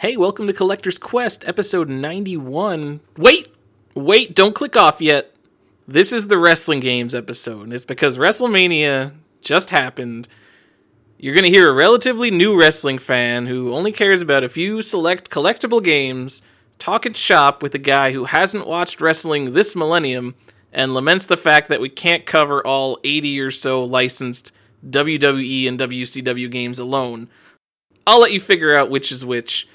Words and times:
Hey, 0.00 0.16
welcome 0.16 0.46
to 0.46 0.52
Collector's 0.52 0.96
Quest, 0.96 1.42
episode 1.44 1.88
91. 1.88 3.00
Wait! 3.16 3.48
Wait, 3.96 4.32
don't 4.32 4.54
click 4.54 4.76
off 4.76 5.00
yet. 5.00 5.34
This 5.88 6.12
is 6.12 6.28
the 6.28 6.38
Wrestling 6.38 6.78
Games 6.78 7.16
episode, 7.16 7.62
and 7.64 7.72
it's 7.72 7.84
because 7.84 8.16
WrestleMania 8.16 9.14
just 9.40 9.70
happened. 9.70 10.28
You're 11.16 11.34
going 11.34 11.42
to 11.46 11.50
hear 11.50 11.68
a 11.68 11.74
relatively 11.74 12.30
new 12.30 12.56
wrestling 12.56 12.98
fan 12.98 13.48
who 13.48 13.74
only 13.74 13.90
cares 13.90 14.22
about 14.22 14.44
a 14.44 14.48
few 14.48 14.82
select 14.82 15.30
collectible 15.30 15.82
games 15.82 16.42
talking 16.78 17.14
shop 17.14 17.60
with 17.60 17.74
a 17.74 17.78
guy 17.78 18.12
who 18.12 18.26
hasn't 18.26 18.68
watched 18.68 19.00
wrestling 19.00 19.52
this 19.52 19.74
millennium 19.74 20.36
and 20.72 20.94
laments 20.94 21.26
the 21.26 21.36
fact 21.36 21.68
that 21.70 21.80
we 21.80 21.88
can't 21.88 22.24
cover 22.24 22.64
all 22.64 23.00
80 23.02 23.40
or 23.40 23.50
so 23.50 23.82
licensed 23.82 24.52
WWE 24.88 25.66
and 25.66 25.76
WCW 25.76 26.48
games 26.48 26.78
alone. 26.78 27.28
I'll 28.06 28.20
let 28.20 28.32
you 28.32 28.38
figure 28.38 28.76
out 28.76 28.90
which 28.90 29.10
is 29.10 29.24
which 29.24 29.66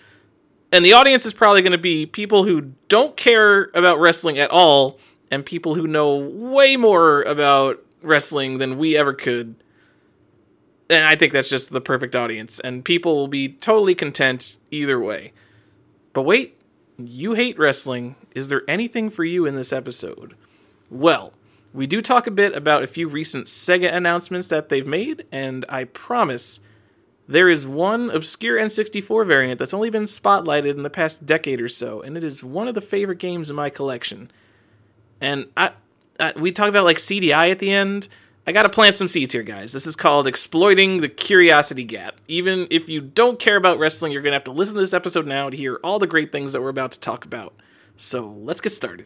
and 0.74 0.84
the 0.84 0.94
audience 0.94 1.24
is 1.26 1.34
probably 1.34 1.62
going 1.62 1.72
to 1.72 1.78
be 1.78 2.08
people 2.08 2.46
who 2.46 2.74
don't 2.90 3.16
care 3.16 3.70
about 3.76 4.00
wrestling 4.00 4.40
at 4.40 4.50
all 4.50 5.00
and 5.30 5.46
people 5.46 5.76
who 5.76 5.86
know 5.86 6.18
way 6.18 6.76
more 6.76 7.22
about 7.22 7.86
wrestling 8.02 8.58
than 8.58 8.80
we 8.80 8.98
ever 8.98 9.14
could. 9.14 9.56
And 10.90 11.06
I 11.06 11.16
think 11.16 11.32
that's 11.32 11.48
just 11.48 11.72
the 11.72 11.80
perfect 11.80 12.16
audience 12.16 12.60
and 12.60 12.84
people 12.84 13.16
will 13.16 13.28
be 13.28 13.50
totally 13.50 13.94
content 13.94 14.58
either 14.72 15.00
way. 15.00 15.32
But 16.12 16.24
wait, 16.24 16.58
you 16.98 17.34
hate 17.34 17.58
wrestling. 17.60 18.16
Is 18.34 18.48
there 18.48 18.64
anything 18.68 19.12
for 19.12 19.24
you 19.24 19.46
in 19.46 19.56
this 19.56 19.72
episode? 19.72 20.36
Well, 20.90 21.34
we 21.72 21.86
do 21.86 22.02
talk 22.02 22.26
a 22.26 22.32
bit 22.32 22.56
about 22.56 22.82
a 22.82 22.88
few 22.88 23.08
recent 23.08 23.46
Sega 23.46 23.94
announcements 23.94 24.48
that 24.48 24.70
they've 24.70 24.86
made, 24.86 25.26
and 25.32 25.66
I 25.70 25.86
promise 25.86 26.62
there 27.28 27.50
is 27.50 27.66
one 27.66 28.10
obscure 28.10 28.58
N64 28.60 29.26
variant 29.26 29.60
that's 29.60 29.74
only 29.74 29.90
been 29.90 30.04
spotlighted 30.04 30.72
in 30.72 30.84
the 30.84 30.90
past 30.90 31.26
decade 31.26 31.62
or 31.62 31.70
so, 31.70 32.02
and 32.02 32.18
it 32.18 32.24
is 32.24 32.44
one 32.44 32.68
of 32.68 32.76
the 32.76 32.82
favorite 32.82 33.20
games 33.20 33.50
in 33.50 33.56
my 33.56 33.70
collection. 33.70 34.30
And 35.22 35.48
I, 35.56 35.72
I 36.20 36.34
we 36.36 36.52
talk 36.52 36.70
about 36.70 36.84
like 36.84 37.00
CD-i 37.00 37.50
at 37.50 37.60
the 37.60 37.72
end. 37.72 38.10
I 38.46 38.52
gotta 38.52 38.68
plant 38.68 38.96
some 38.96 39.08
seeds 39.08 39.32
here, 39.32 39.44
guys. 39.44 39.72
This 39.72 39.88
is 39.88 39.96
called 39.96 40.28
exploiting 40.28 41.00
the 41.00 41.08
curiosity 41.08 41.86
gap. 41.86 42.20
Even 42.28 42.68
if 42.70 42.90
you 42.90 43.00
don't 43.00 43.40
care 43.40 43.56
about 43.56 43.80
wrestling, 43.80 44.12
you're 44.12 44.22
gonna 44.22 44.36
have 44.36 44.44
to 44.44 44.52
listen 44.52 44.76
to 44.76 44.82
this 44.82 44.94
episode 44.94 45.26
now 45.26 45.50
to 45.50 45.56
hear 45.56 45.80
all 45.82 46.00
the 46.00 46.08
great 46.08 46.34
things 46.34 46.52
that 46.52 46.62
we're 46.62 46.70
about 46.70 46.92
to 46.92 47.00
talk 47.00 47.24
about. 47.24 47.54
So 47.96 48.28
let's 48.28 48.60
get 48.60 48.72
started. 48.72 49.06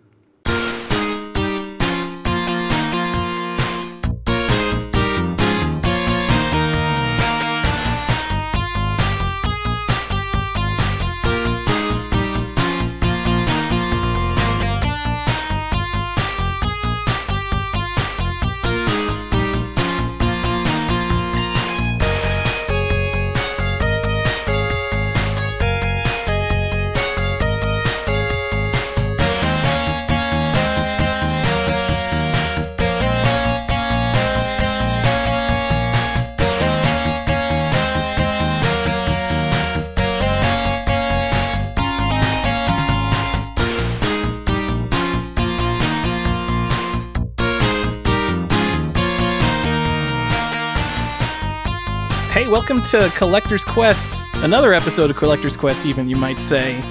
Welcome 52.57 52.81
to 52.81 53.07
Collector's 53.15 53.63
Quest, 53.63 54.19
another 54.37 54.73
episode 54.73 55.11
of 55.11 55.15
Collector's 55.15 55.55
Quest, 55.55 55.85
even 55.85 56.09
you 56.09 56.15
might 56.15 56.39
say. 56.39 56.81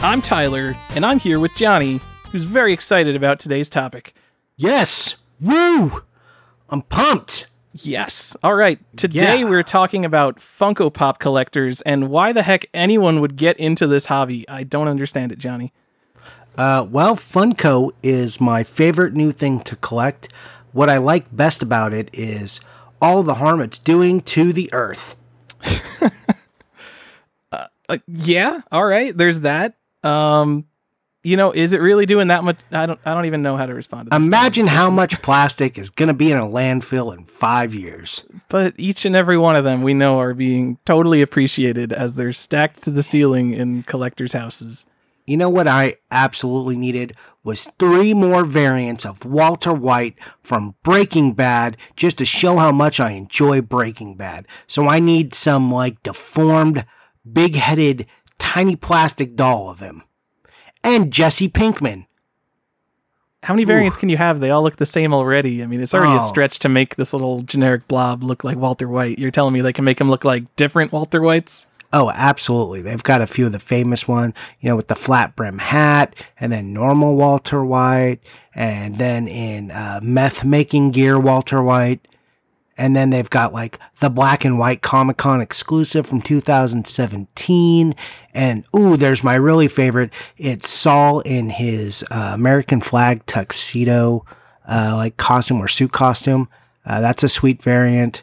I'm 0.00 0.20
Tyler, 0.20 0.76
and 0.90 1.06
I'm 1.06 1.18
here 1.18 1.40
with 1.40 1.54
Johnny, 1.54 1.98
who's 2.30 2.44
very 2.44 2.74
excited 2.74 3.16
about 3.16 3.40
today's 3.40 3.70
topic. 3.70 4.12
Yes! 4.58 5.14
Woo! 5.40 6.02
I'm 6.68 6.82
pumped! 6.82 7.46
Yes. 7.72 8.36
All 8.42 8.54
right. 8.54 8.78
Today 8.98 9.38
Yeah. 9.38 9.44
we're 9.44 9.62
talking 9.62 10.04
about 10.04 10.40
Funko 10.40 10.92
Pop 10.92 11.18
collectors 11.20 11.80
and 11.80 12.10
why 12.10 12.34
the 12.34 12.42
heck 12.42 12.66
anyone 12.74 13.22
would 13.22 13.36
get 13.36 13.56
into 13.58 13.86
this 13.86 14.04
hobby. 14.04 14.46
I 14.46 14.62
don't 14.62 14.88
understand 14.88 15.32
it, 15.32 15.38
Johnny. 15.38 15.72
Uh, 16.58 16.86
well, 16.86 17.16
Funko 17.16 17.92
is 18.02 18.42
my 18.42 18.62
favorite 18.62 19.14
new 19.14 19.32
thing 19.32 19.60
to 19.60 19.74
collect. 19.76 20.28
What 20.72 20.90
I 20.90 20.98
like 20.98 21.34
best 21.34 21.62
about 21.62 21.94
it 21.94 22.10
is 22.12 22.60
all 23.00 23.22
the 23.22 23.34
harm 23.34 23.60
it's 23.60 23.78
doing 23.78 24.20
to 24.22 24.52
the 24.52 24.72
earth. 24.72 25.16
Uh, 27.88 27.96
yeah. 28.06 28.60
All 28.70 28.84
right. 28.84 29.16
There's 29.16 29.40
that. 29.40 29.74
Um, 30.02 30.66
you 31.24 31.36
know, 31.36 31.52
is 31.52 31.72
it 31.72 31.80
really 31.80 32.06
doing 32.06 32.28
that 32.28 32.44
much? 32.44 32.58
I 32.70 32.86
don't. 32.86 33.00
I 33.04 33.14
don't 33.14 33.24
even 33.24 33.42
know 33.42 33.56
how 33.56 33.66
to 33.66 33.74
respond 33.74 34.06
to 34.06 34.10
this. 34.16 34.26
Imagine 34.26 34.66
how 34.66 34.90
much 34.90 35.20
plastic 35.20 35.78
is 35.78 35.90
going 35.90 36.06
to 36.08 36.14
be 36.14 36.30
in 36.30 36.38
a 36.38 36.46
landfill 36.46 37.16
in 37.16 37.24
five 37.24 37.74
years. 37.74 38.24
But 38.48 38.74
each 38.76 39.04
and 39.04 39.16
every 39.16 39.36
one 39.36 39.56
of 39.56 39.64
them 39.64 39.82
we 39.82 39.94
know 39.94 40.20
are 40.20 40.34
being 40.34 40.78
totally 40.84 41.22
appreciated 41.22 41.92
as 41.92 42.14
they're 42.14 42.32
stacked 42.32 42.82
to 42.84 42.90
the 42.90 43.02
ceiling 43.02 43.52
in 43.52 43.82
collectors' 43.82 44.32
houses. 44.32 44.86
You 45.28 45.36
know 45.36 45.50
what 45.50 45.68
I 45.68 45.96
absolutely 46.10 46.74
needed 46.74 47.14
was 47.44 47.70
three 47.78 48.14
more 48.14 48.46
variants 48.46 49.04
of 49.04 49.26
Walter 49.26 49.74
White 49.74 50.16
from 50.42 50.74
Breaking 50.82 51.34
Bad 51.34 51.76
just 51.96 52.16
to 52.18 52.24
show 52.24 52.56
how 52.56 52.72
much 52.72 52.98
I 52.98 53.10
enjoy 53.10 53.60
Breaking 53.60 54.16
Bad. 54.16 54.46
So 54.66 54.86
I 54.88 55.00
need 55.00 55.34
some 55.34 55.70
like 55.70 56.02
deformed, 56.02 56.86
big-headed, 57.30 58.06
tiny 58.38 58.74
plastic 58.74 59.36
doll 59.36 59.68
of 59.68 59.80
him. 59.80 60.02
And 60.82 61.12
Jesse 61.12 61.50
Pinkman. 61.50 62.06
How 63.42 63.52
many 63.52 63.64
variants 63.64 63.98
can 63.98 64.08
you 64.08 64.16
have? 64.16 64.40
They 64.40 64.50
all 64.50 64.62
look 64.62 64.76
the 64.76 64.86
same 64.86 65.12
already. 65.12 65.62
I 65.62 65.66
mean, 65.66 65.82
it's 65.82 65.92
already 65.92 66.14
a 66.14 66.16
Oh. 66.16 66.20
stretch 66.26 66.58
to 66.60 66.70
make 66.70 66.96
this 66.96 67.12
little 67.12 67.42
generic 67.42 67.86
blob 67.86 68.24
look 68.24 68.44
like 68.44 68.56
Walter 68.56 68.88
White. 68.88 69.18
You're 69.18 69.30
telling 69.30 69.52
me 69.52 69.60
they 69.60 69.74
can 69.74 69.84
make 69.84 70.00
him 70.00 70.08
look 70.10 70.24
like 70.24 70.56
different 70.56 70.90
Walter 70.90 71.20
Whites? 71.20 71.66
Oh, 71.92 72.10
absolutely. 72.10 72.82
They've 72.82 73.02
got 73.02 73.22
a 73.22 73.26
few 73.26 73.46
of 73.46 73.52
the 73.52 73.58
famous 73.58 74.06
one, 74.06 74.34
you 74.60 74.68
know, 74.68 74.76
with 74.76 74.88
the 74.88 74.94
flat 74.94 75.34
brim 75.34 75.58
hat, 75.58 76.14
and 76.38 76.52
then 76.52 76.74
normal 76.74 77.14
Walter 77.14 77.64
White, 77.64 78.20
and 78.54 78.96
then 78.98 79.26
in 79.26 79.70
uh, 79.70 80.00
meth 80.02 80.44
making 80.44 80.90
gear 80.90 81.18
Walter 81.18 81.62
White, 81.62 82.06
and 82.76 82.94
then 82.94 83.08
they've 83.08 83.30
got 83.30 83.54
like 83.54 83.78
the 84.00 84.10
black 84.10 84.44
and 84.44 84.58
white 84.58 84.82
Comic 84.82 85.16
Con 85.16 85.40
exclusive 85.40 86.06
from 86.06 86.20
2017, 86.20 87.94
and 88.34 88.64
ooh, 88.76 88.96
there's 88.98 89.24
my 89.24 89.34
really 89.34 89.68
favorite. 89.68 90.12
It's 90.36 90.68
Saul 90.68 91.20
in 91.20 91.48
his 91.48 92.04
uh, 92.10 92.32
American 92.34 92.82
flag 92.82 93.24
tuxedo, 93.24 94.26
uh, 94.68 94.92
like 94.94 95.16
costume 95.16 95.62
or 95.62 95.68
suit 95.68 95.92
costume. 95.92 96.50
Uh, 96.84 97.00
that's 97.00 97.22
a 97.22 97.30
sweet 97.30 97.62
variant. 97.62 98.22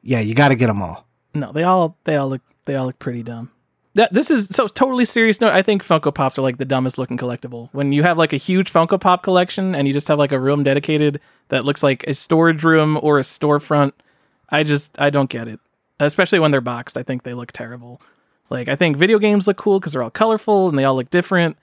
Yeah, 0.00 0.20
you 0.20 0.36
got 0.36 0.48
to 0.48 0.54
get 0.54 0.68
them 0.68 0.80
all. 0.80 1.06
No, 1.34 1.52
they 1.52 1.64
all 1.64 1.96
they 2.04 2.16
all 2.16 2.28
look 2.28 2.42
they 2.68 2.76
all 2.76 2.86
look 2.86 2.98
pretty 2.98 3.22
dumb. 3.22 3.50
That 3.94 4.12
this 4.12 4.30
is 4.30 4.46
so 4.48 4.68
totally 4.68 5.06
serious 5.06 5.40
note. 5.40 5.54
I 5.54 5.62
think 5.62 5.84
Funko 5.84 6.14
Pops 6.14 6.38
are 6.38 6.42
like 6.42 6.58
the 6.58 6.64
dumbest 6.64 6.98
looking 6.98 7.16
collectible. 7.16 7.70
When 7.72 7.90
you 7.90 8.02
have 8.04 8.18
like 8.18 8.32
a 8.32 8.36
huge 8.36 8.72
Funko 8.72 9.00
Pop 9.00 9.22
collection 9.22 9.74
and 9.74 9.88
you 9.88 9.94
just 9.94 10.06
have 10.06 10.18
like 10.18 10.30
a 10.30 10.38
room 10.38 10.62
dedicated 10.62 11.20
that 11.48 11.64
looks 11.64 11.82
like 11.82 12.04
a 12.04 12.14
storage 12.14 12.62
room 12.62 12.98
or 13.02 13.18
a 13.18 13.22
storefront, 13.22 13.92
I 14.50 14.62
just 14.62 14.94
I 15.00 15.10
don't 15.10 15.30
get 15.30 15.48
it. 15.48 15.58
Especially 15.98 16.38
when 16.38 16.50
they're 16.50 16.60
boxed, 16.60 16.96
I 16.96 17.02
think 17.02 17.22
they 17.22 17.34
look 17.34 17.50
terrible. 17.50 18.00
Like 18.50 18.68
I 18.68 18.76
think 18.76 18.98
video 18.98 19.18
games 19.18 19.46
look 19.46 19.56
cool 19.56 19.80
because 19.80 19.94
they're 19.94 20.02
all 20.02 20.10
colorful 20.10 20.68
and 20.68 20.78
they 20.78 20.84
all 20.84 20.94
look 20.94 21.10
different. 21.10 21.56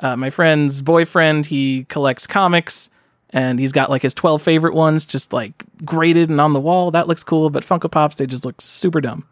Uh, 0.00 0.16
my 0.16 0.30
friend's 0.30 0.80
boyfriend, 0.80 1.46
he 1.46 1.84
collects 1.88 2.26
comics 2.26 2.88
and 3.30 3.58
he's 3.58 3.72
got 3.72 3.90
like 3.90 4.02
his 4.02 4.14
12 4.14 4.40
favorite 4.40 4.74
ones 4.74 5.04
just 5.04 5.32
like 5.32 5.64
graded 5.84 6.30
and 6.30 6.40
on 6.40 6.52
the 6.52 6.60
wall. 6.60 6.92
That 6.92 7.08
looks 7.08 7.24
cool, 7.24 7.50
but 7.50 7.64
Funko 7.64 7.90
Pops, 7.90 8.16
they 8.16 8.26
just 8.26 8.44
look 8.44 8.60
super 8.60 9.00
dumb. 9.00 9.26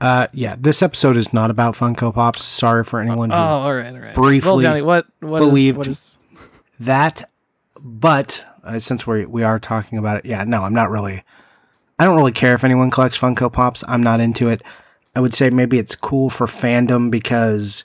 Uh, 0.00 0.28
yeah, 0.32 0.56
this 0.58 0.82
episode 0.82 1.16
is 1.16 1.32
not 1.32 1.50
about 1.50 1.74
Funko 1.74 2.12
Pops. 2.14 2.42
Sorry 2.42 2.84
for 2.84 3.00
anyone 3.00 3.30
who 3.30 3.36
Oh, 3.36 3.38
all 3.38 3.74
right, 3.74 3.92
all 3.92 4.00
right. 4.00 4.14
briefly 4.14 4.48
well, 4.50 4.60
Johnny, 4.60 4.82
what 4.82 5.06
what 5.20 5.42
is 5.42 5.48
believed- 5.48 5.76
what 5.78 5.86
is 5.86 6.18
that. 6.80 7.28
But 7.78 8.44
uh, 8.64 8.78
since 8.78 9.06
we 9.06 9.26
we 9.26 9.42
are 9.42 9.58
talking 9.58 9.98
about 9.98 10.16
it, 10.18 10.26
yeah, 10.26 10.44
no, 10.44 10.62
I'm 10.62 10.72
not 10.74 10.90
really. 10.90 11.22
I 11.98 12.04
don't 12.04 12.16
really 12.16 12.32
care 12.32 12.54
if 12.54 12.64
anyone 12.64 12.90
collects 12.90 13.18
Funko 13.18 13.52
Pops. 13.52 13.84
I'm 13.86 14.02
not 14.02 14.20
into 14.20 14.48
it. 14.48 14.62
I 15.14 15.20
would 15.20 15.34
say 15.34 15.50
maybe 15.50 15.78
it's 15.78 15.96
cool 15.96 16.30
for 16.30 16.46
fandom 16.46 17.10
because 17.10 17.84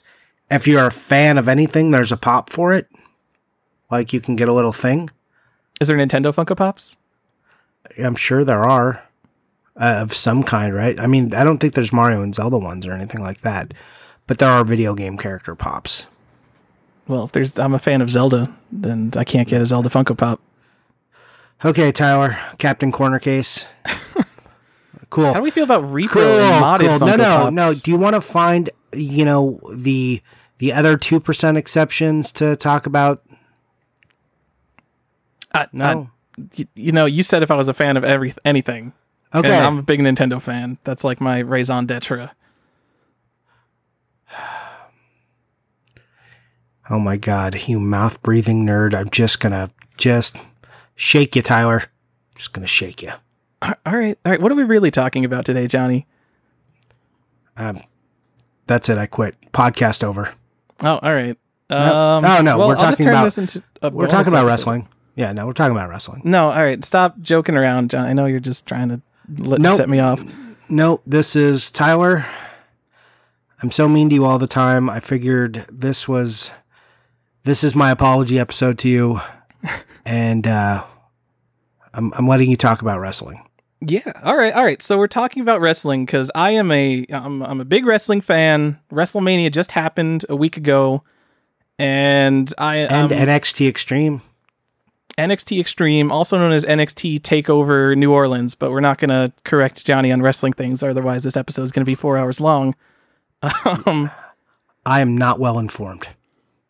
if 0.50 0.66
you're 0.66 0.86
a 0.86 0.90
fan 0.90 1.36
of 1.36 1.48
anything, 1.48 1.90
there's 1.90 2.12
a 2.12 2.16
pop 2.16 2.48
for 2.48 2.72
it. 2.72 2.88
Like 3.90 4.12
you 4.14 4.20
can 4.20 4.36
get 4.36 4.48
a 4.48 4.52
little 4.54 4.72
thing. 4.72 5.10
is 5.80 5.88
there 5.88 5.96
Nintendo 5.98 6.32
Funko 6.34 6.56
Pops? 6.56 6.96
I'm 8.02 8.16
sure 8.16 8.42
there 8.44 8.64
are 8.64 9.02
uh, 9.78 9.98
of 10.02 10.14
some 10.14 10.42
kind, 10.42 10.74
right? 10.74 10.98
I 11.00 11.06
mean, 11.06 11.34
I 11.34 11.44
don't 11.44 11.58
think 11.58 11.74
there's 11.74 11.92
Mario 11.92 12.22
and 12.22 12.34
Zelda 12.34 12.58
ones 12.58 12.86
or 12.86 12.92
anything 12.92 13.20
like 13.22 13.40
that. 13.42 13.72
but 14.26 14.38
there 14.38 14.48
are 14.48 14.64
video 14.64 14.94
game 14.94 15.16
character 15.16 15.54
pops. 15.54 16.06
Well, 17.06 17.24
if 17.24 17.32
there's, 17.32 17.56
I'm 17.58 17.74
a 17.74 17.78
fan 17.78 18.02
of 18.02 18.10
Zelda, 18.10 18.52
then 18.72 19.12
I 19.16 19.22
can't 19.22 19.46
get 19.46 19.60
a 19.62 19.66
Zelda 19.66 19.88
Funko 19.88 20.16
Pop. 20.18 20.40
Okay, 21.64 21.92
Tyler, 21.92 22.36
Captain 22.58 22.90
Corner 22.90 23.18
Case. 23.20 23.64
cool. 25.10 25.26
How 25.26 25.34
do 25.34 25.42
we 25.42 25.50
feel 25.52 25.62
about 25.64 25.84
repro 25.84 26.08
cool, 26.08 26.22
and 26.22 26.64
modded 26.64 26.98
cool. 26.98 27.06
Funko 27.08 27.16
no, 27.16 27.16
no, 27.16 27.36
Pops? 27.44 27.54
no. 27.54 27.74
Do 27.74 27.90
you 27.92 27.96
want 27.96 28.14
to 28.14 28.20
find 28.20 28.70
you 28.92 29.24
know 29.24 29.60
the 29.72 30.20
the 30.58 30.72
other 30.72 30.96
two 30.96 31.20
percent 31.20 31.56
exceptions 31.56 32.32
to 32.32 32.56
talk 32.56 32.86
about? 32.86 33.22
I, 35.52 35.66
No. 35.72 35.84
I- 36.10 36.10
you 36.74 36.92
know, 36.92 37.06
you 37.06 37.22
said 37.22 37.42
if 37.42 37.50
I 37.50 37.54
was 37.54 37.66
a 37.68 37.72
fan 37.72 37.96
of 37.96 38.04
every 38.04 38.34
anything. 38.44 38.92
Okay. 39.34 39.54
And 39.54 39.64
I'm 39.64 39.78
a 39.78 39.82
big 39.82 40.00
Nintendo 40.00 40.40
fan. 40.40 40.78
That's 40.84 41.04
like 41.04 41.20
my 41.20 41.38
raison 41.40 41.86
d'etre. 41.86 42.30
oh 46.90 46.98
my 46.98 47.16
god, 47.16 47.66
you 47.68 47.80
mouth 47.80 48.20
breathing 48.22 48.64
nerd! 48.66 48.94
I'm 48.94 49.10
just 49.10 49.40
gonna 49.40 49.70
just 49.96 50.36
shake 50.94 51.36
you, 51.36 51.42
Tyler. 51.42 51.80
I'm 51.80 52.36
Just 52.36 52.52
gonna 52.52 52.66
shake 52.66 53.02
you. 53.02 53.12
All 53.62 53.74
right, 53.86 54.18
all 54.24 54.30
right. 54.32 54.40
What 54.40 54.52
are 54.52 54.56
we 54.56 54.64
really 54.64 54.90
talking 54.90 55.24
about 55.24 55.44
today, 55.44 55.66
Johnny? 55.66 56.06
Um, 57.56 57.80
that's 58.66 58.88
it. 58.88 58.98
I 58.98 59.06
quit. 59.06 59.34
Podcast 59.52 60.04
over. 60.04 60.32
Oh, 60.82 60.98
all 60.98 61.12
right. 61.12 61.36
No. 61.70 61.76
Um, 61.76 62.24
Oh, 62.24 62.40
no, 62.42 62.58
well, 62.58 62.68
we're 62.68 62.74
talking 62.76 63.08
about- 63.08 63.36
into 63.38 63.62
We're 63.82 64.06
talking 64.06 64.28
about 64.28 64.40
episode. 64.40 64.46
wrestling. 64.46 64.88
Yeah, 65.16 65.32
no, 65.32 65.46
we're 65.46 65.54
talking 65.54 65.74
about 65.74 65.88
wrestling. 65.88 66.20
No, 66.24 66.50
all 66.50 66.62
right. 66.62 66.84
Stop 66.84 67.18
joking 67.20 67.56
around, 67.56 67.90
John. 67.90 68.04
I 68.04 68.12
know 68.12 68.26
you're 68.26 68.38
just 68.40 68.66
trying 68.66 68.90
to 68.90 69.00
let, 69.38 69.60
Nope. 69.60 69.76
set 69.76 69.88
me 69.88 70.00
off. 70.00 70.22
No, 70.68 71.00
this 71.06 71.36
is 71.36 71.70
Tyler. 71.70 72.26
I'm 73.62 73.70
so 73.70 73.88
mean 73.88 74.08
to 74.10 74.14
you 74.14 74.24
all 74.24 74.38
the 74.38 74.46
time. 74.46 74.90
I 74.90 75.00
figured 75.00 75.66
this 75.70 76.06
was 76.06 76.50
this 77.44 77.64
is 77.64 77.74
my 77.74 77.90
apology 77.90 78.38
episode 78.38 78.78
to 78.80 78.88
you, 78.88 79.20
and 80.04 80.46
uh, 80.46 80.84
I'm 81.94 82.12
I'm 82.14 82.28
letting 82.28 82.50
you 82.50 82.56
talk 82.56 82.82
about 82.82 83.00
wrestling. 83.00 83.42
Yeah. 83.80 84.12
All 84.22 84.36
right. 84.36 84.52
All 84.52 84.64
right. 84.64 84.82
So 84.82 84.98
we're 84.98 85.06
talking 85.06 85.42
about 85.42 85.60
wrestling 85.60 86.04
because 86.06 86.30
I 86.34 86.52
am 86.52 86.70
a 86.72 87.06
I'm 87.10 87.42
I'm 87.42 87.60
a 87.60 87.64
big 87.64 87.86
wrestling 87.86 88.20
fan. 88.20 88.78
WrestleMania 88.90 89.52
just 89.52 89.70
happened 89.70 90.24
a 90.28 90.36
week 90.36 90.56
ago, 90.56 91.04
and 91.78 92.52
I 92.58 92.76
And 92.78 93.12
um, 93.12 93.18
NXT 93.18 93.68
Extreme. 93.68 94.22
NXT 95.18 95.60
Extreme, 95.60 96.12
also 96.12 96.38
known 96.38 96.52
as 96.52 96.64
NXT 96.64 97.20
Takeover 97.20 97.96
New 97.96 98.12
Orleans. 98.12 98.54
But 98.54 98.70
we're 98.70 98.80
not 98.80 98.98
going 98.98 99.10
to 99.10 99.32
correct 99.44 99.84
Johnny 99.84 100.12
on 100.12 100.22
wrestling 100.22 100.52
things, 100.52 100.82
otherwise 100.82 101.24
this 101.24 101.36
episode 101.36 101.62
is 101.62 101.72
going 101.72 101.84
to 101.84 101.90
be 101.90 101.94
four 101.94 102.16
hours 102.18 102.40
long. 102.40 102.74
Um, 103.64 104.10
I 104.84 105.00
am 105.00 105.16
not 105.16 105.38
well 105.38 105.58
informed. 105.58 106.08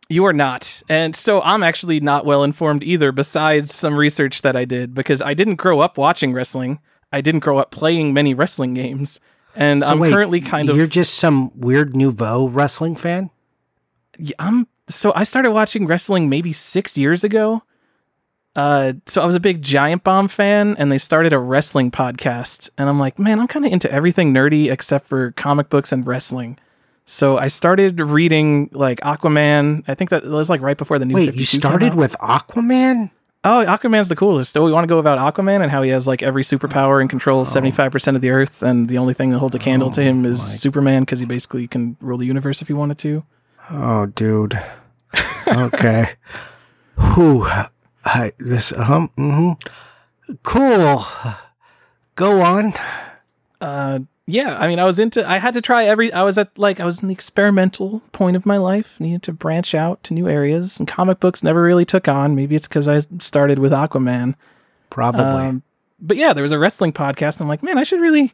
You 0.09 0.25
are 0.27 0.33
not. 0.33 0.83
And 0.89 1.17
so 1.17 1.43
I'm 1.43 1.63
actually 1.63 2.01
not 2.01 2.25
well 2.25 2.45
informed 2.45 2.83
either, 2.83 3.13
besides 3.13 3.75
some 3.75 3.97
research 3.97 4.43
that 4.43 4.57
I 4.57 4.65
did, 4.65 4.95
because 4.95 5.21
I 5.21 5.35
didn't 5.35 5.57
grow 5.57 5.81
up 5.81 5.99
watching 5.99 6.33
wrestling. 6.33 6.79
I 7.13 7.21
didn't 7.21 7.41
grow 7.41 7.59
up 7.59 7.71
playing 7.71 8.13
many 8.13 8.35
wrestling 8.35 8.75
games. 8.75 9.21
And 9.55 9.83
So 9.83 9.89
I'm 9.89 9.99
wait, 9.99 10.13
currently 10.13 10.41
kind 10.41 10.69
of 10.69 10.77
You're 10.77 10.87
just 10.87 11.15
some 11.15 11.51
weird 11.59 11.97
nouveau 11.97 12.47
wrestling 12.47 12.95
fan. 12.95 13.31
Yeah, 14.19 14.37
I'm 14.39 14.69
so 14.89 15.13
I 15.17 15.25
started 15.25 15.53
watching 15.53 15.87
wrestling 15.87 16.29
maybe 16.29 16.53
six 16.53 16.97
years 16.97 17.25
ago. 17.25 17.63
Uh, 18.57 18.95
so 19.07 19.23
I 19.23 19.27
was 19.27 19.35
a 19.37 19.41
big 19.41 19.61
Giant 19.63 20.03
Bomb 20.03 20.29
fan, 20.29 20.75
and 20.79 20.91
they 20.91 20.99
started 20.99 21.33
a 21.33 21.39
wrestling 21.39 21.91
podcast, 21.91 22.71
and 22.79 22.89
I'm 22.89 22.99
like, 22.99 23.19
man, 23.19 23.39
I'm 23.39 23.47
kind 23.49 23.67
of 23.67 23.73
into 23.73 23.91
everything 23.93 24.33
nerdy 24.33 24.73
except 24.73 25.07
for 25.09 25.33
comic 25.33 25.69
books 25.69 25.93
and 25.93 26.07
wrestling. 26.07 26.59
So 27.05 27.39
I 27.39 27.49
started 27.49 28.01
reading 28.01 28.71
like 28.73 28.99
Aquaman. 29.01 29.85
I 29.87 29.95
think 29.95 30.11
that 30.11 30.25
was 30.25 30.49
like 30.51 30.61
right 30.63 30.77
before 30.77 30.99
the 30.99 31.05
new. 31.05 31.15
Wait, 31.15 31.27
you 31.27 31.33
52 31.33 31.51
came 31.53 31.61
started 31.61 31.95
with 31.95 32.17
Aquaman? 32.19 33.11
Oh, 33.45 33.65
Aquaman's 33.65 34.09
the 34.09 34.17
coolest. 34.17 34.57
Oh, 34.57 34.65
we 34.65 34.73
want 34.73 34.83
to 34.85 34.89
go 34.89 34.99
about 34.99 35.19
Aquaman 35.21 35.61
and 35.63 35.71
how 35.71 35.83
he 35.83 35.91
has 35.91 36.09
like 36.09 36.21
every 36.25 36.43
superpower 36.43 37.01
and 37.01 37.09
controls 37.09 37.53
seventy 37.53 37.71
five 37.71 37.93
percent 37.93 38.17
of 38.17 38.23
the 38.23 38.31
Earth, 38.31 38.61
and 38.63 38.89
the 38.89 38.99
only 38.99 39.15
thing 39.15 39.31
that 39.31 39.39
holds 39.39 39.55
a 39.55 39.59
candle 39.61 39.89
to 39.91 40.03
him 40.03 40.25
is 40.27 40.41
my- 40.41 40.57
Superman 40.57 41.03
because 41.03 41.21
he 41.21 41.27
basically 41.27 41.69
can 41.69 41.97
rule 42.01 42.19
the 42.19 42.27
universe 42.27 42.61
if 42.61 42.67
he 42.67 42.75
wanted 42.75 42.99
to. 42.99 43.23
Oh, 43.71 44.07
dude. 44.07 44.61
Okay. 45.47 46.15
Whew. 47.15 47.47
I, 48.07 48.33
this, 48.39 48.73
um, 48.73 49.09
hmm 49.17 49.53
Cool. 50.43 51.05
Go 52.15 52.41
on. 52.41 52.73
uh 53.61 53.99
yeah 54.29 54.59
i 54.59 54.67
mean 54.67 54.81
i 54.81 54.85
was 54.85 54.99
into 54.99 55.25
i 55.29 55.39
had 55.39 55.55
to 55.55 55.61
try 55.63 55.85
every 55.85 56.13
i 56.13 56.23
was 56.25 56.37
at 56.37 56.51
like 56.59 56.81
i 56.81 56.85
was 56.85 57.01
in 57.01 57.07
the 57.09 57.15
experimental 57.15 58.03
point 58.11 58.37
of 58.37 58.45
my 58.45 58.57
life 58.57 58.99
needed 58.99 59.23
to 59.23 59.33
branch 59.33 59.73
out 59.73 60.03
to 60.03 60.13
new 60.13 60.29
areas 60.29 60.79
and 60.81 60.89
comic 60.89 61.21
books 61.21 61.45
never 61.45 61.63
really 61.63 61.85
took 61.85 62.09
on 62.09 62.35
maybe 62.35 62.57
it's 62.57 62.67
because 62.67 62.89
i 62.89 63.01
started 63.21 63.59
with 63.61 63.71
aquaman 63.73 64.35
Probably. 64.91 65.23
Um, 65.23 65.63
but 66.01 66.17
yeah 66.17 66.33
there 66.33 66.43
was 66.43 66.51
a 66.53 66.59
wrestling 66.59 66.93
podcast 66.93 67.35
and 67.35 67.43
i'm 67.43 67.49
like 67.49 67.63
man 67.63 67.79
i 67.79 67.85
should 67.85 68.01
really 68.01 68.33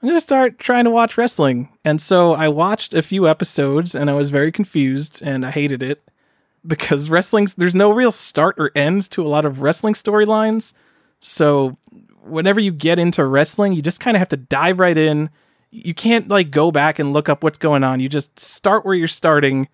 i'm 0.00 0.08
gonna 0.08 0.20
start 0.20 0.58
trying 0.60 0.84
to 0.84 0.90
watch 0.90 1.18
wrestling 1.18 1.68
and 1.84 2.00
so 2.00 2.34
i 2.34 2.46
watched 2.46 2.94
a 2.94 3.02
few 3.02 3.26
episodes 3.28 3.94
and 3.96 4.08
i 4.08 4.14
was 4.14 4.30
very 4.30 4.52
confused 4.52 5.20
and 5.24 5.44
i 5.44 5.50
hated 5.50 5.82
it 5.82 6.00
because 6.66 7.10
wrestling's 7.10 7.54
there's 7.54 7.74
no 7.74 7.90
real 7.90 8.12
start 8.12 8.56
or 8.58 8.70
end 8.74 9.10
to 9.10 9.22
a 9.22 9.28
lot 9.28 9.44
of 9.44 9.60
wrestling 9.60 9.94
storylines 9.94 10.74
so 11.24 11.72
whenever 12.22 12.60
you 12.60 12.70
get 12.70 12.98
into 12.98 13.24
wrestling, 13.24 13.72
you 13.72 13.82
just 13.82 14.00
kind 14.00 14.16
of 14.16 14.18
have 14.18 14.28
to 14.30 14.36
dive 14.36 14.78
right 14.78 14.96
in. 14.96 15.30
You 15.70 15.94
can't 15.94 16.28
like 16.28 16.50
go 16.50 16.70
back 16.70 16.98
and 16.98 17.12
look 17.12 17.28
up 17.28 17.42
what's 17.42 17.58
going 17.58 17.82
on. 17.82 18.00
You 18.00 18.08
just 18.08 18.38
start 18.38 18.84
where 18.84 18.94
you're 18.94 19.08
starting. 19.08 19.68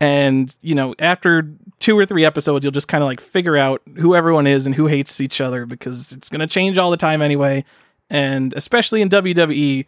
And, 0.00 0.54
you 0.62 0.74
know, 0.74 0.94
after 0.98 1.50
two 1.80 1.98
or 1.98 2.06
three 2.06 2.24
episodes, 2.24 2.64
you'll 2.64 2.72
just 2.72 2.88
kind 2.88 3.02
of 3.02 3.08
like 3.08 3.20
figure 3.20 3.56
out 3.56 3.82
who 3.96 4.14
everyone 4.14 4.46
is 4.46 4.66
and 4.66 4.74
who 4.74 4.86
hates 4.86 5.20
each 5.20 5.40
other 5.40 5.66
because 5.66 6.12
it's 6.12 6.28
going 6.28 6.40
to 6.40 6.46
change 6.46 6.78
all 6.78 6.90
the 6.90 6.96
time 6.96 7.22
anyway. 7.22 7.64
And 8.10 8.52
especially 8.54 9.00
in 9.00 9.08
WWE, 9.08 9.86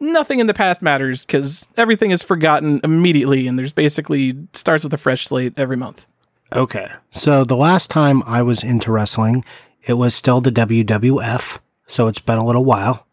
nothing 0.00 0.38
in 0.38 0.46
the 0.46 0.54
past 0.54 0.82
matters 0.82 1.24
because 1.24 1.68
everything 1.76 2.10
is 2.10 2.22
forgotten 2.22 2.80
immediately. 2.84 3.46
And 3.46 3.58
there's 3.58 3.72
basically 3.72 4.36
starts 4.52 4.84
with 4.84 4.94
a 4.94 4.98
fresh 4.98 5.26
slate 5.26 5.54
every 5.56 5.76
month. 5.76 6.06
okay. 6.52 6.90
So 7.12 7.44
the 7.44 7.56
last 7.56 7.90
time 7.90 8.22
I 8.26 8.42
was 8.42 8.62
into 8.62 8.92
wrestling, 8.92 9.44
it 9.84 9.94
was 9.94 10.14
still 10.14 10.40
the 10.40 10.52
WWF. 10.52 11.58
So 11.86 12.08
it's 12.08 12.18
been 12.20 12.38
a 12.38 12.46
little 12.46 12.64
while. 12.64 13.06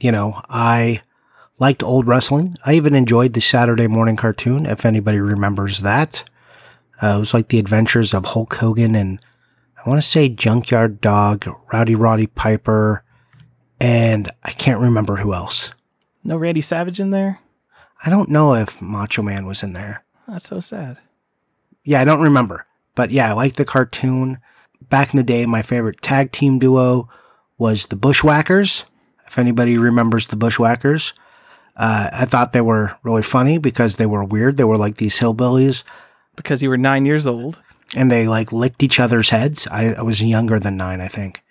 You 0.00 0.12
know, 0.12 0.40
I 0.48 1.02
liked 1.58 1.82
old 1.82 2.06
wrestling. 2.06 2.56
I 2.66 2.74
even 2.74 2.94
enjoyed 2.94 3.32
the 3.32 3.40
Saturday 3.40 3.86
morning 3.86 4.16
cartoon, 4.16 4.66
if 4.66 4.84
anybody 4.84 5.20
remembers 5.20 5.80
that. 5.80 6.24
Uh, 7.02 7.14
it 7.16 7.20
was 7.20 7.34
like 7.34 7.48
the 7.48 7.58
adventures 7.58 8.14
of 8.14 8.24
Hulk 8.24 8.54
Hogan 8.54 8.94
and 8.94 9.20
I 9.86 9.88
want 9.88 10.02
to 10.02 10.08
say 10.08 10.28
Junkyard 10.28 11.00
Dog, 11.00 11.46
Rowdy 11.72 11.94
Roddy 11.94 12.26
Piper, 12.26 13.04
and 13.78 14.28
I 14.42 14.50
can't 14.50 14.80
remember 14.80 15.16
who 15.16 15.32
else. 15.32 15.70
No 16.26 16.36
Randy 16.36 16.60
Savage 16.60 17.00
in 17.00 17.10
there? 17.10 17.40
I 18.04 18.10
don't 18.10 18.28
know 18.28 18.54
if 18.54 18.82
Macho 18.82 19.22
Man 19.22 19.46
was 19.46 19.62
in 19.62 19.72
there. 19.72 20.04
That's 20.28 20.48
so 20.48 20.60
sad. 20.60 20.98
Yeah, 21.84 22.00
I 22.00 22.04
don't 22.04 22.20
remember. 22.22 22.66
But 22.94 23.10
yeah, 23.10 23.30
I 23.30 23.32
like 23.32 23.54
the 23.54 23.64
cartoon. 23.64 24.38
Back 24.88 25.12
in 25.14 25.18
the 25.18 25.22
day, 25.22 25.46
my 25.46 25.62
favorite 25.62 26.02
tag 26.02 26.32
team 26.32 26.58
duo 26.58 27.08
was 27.58 27.86
the 27.86 27.96
Bushwhackers. 27.96 28.84
If 29.26 29.38
anybody 29.38 29.78
remembers 29.78 30.26
the 30.26 30.36
Bushwhackers, 30.36 31.12
uh, 31.76 32.10
I 32.12 32.24
thought 32.26 32.52
they 32.52 32.60
were 32.60 32.96
really 33.02 33.22
funny 33.22 33.58
because 33.58 33.96
they 33.96 34.06
were 34.06 34.24
weird. 34.24 34.56
They 34.56 34.64
were 34.64 34.76
like 34.76 34.96
these 34.96 35.18
hillbillies 35.18 35.82
Because 36.36 36.62
you 36.62 36.68
were 36.70 36.76
nine 36.78 37.06
years 37.06 37.26
old. 37.26 37.60
and 37.94 38.10
they 38.10 38.26
like 38.28 38.52
licked 38.52 38.82
each 38.82 38.98
other's 39.00 39.30
heads. 39.30 39.66
I, 39.70 39.94
I 39.94 40.02
was 40.02 40.22
younger 40.22 40.58
than 40.58 40.76
nine, 40.76 41.00
I 41.00 41.08
think. 41.08 41.42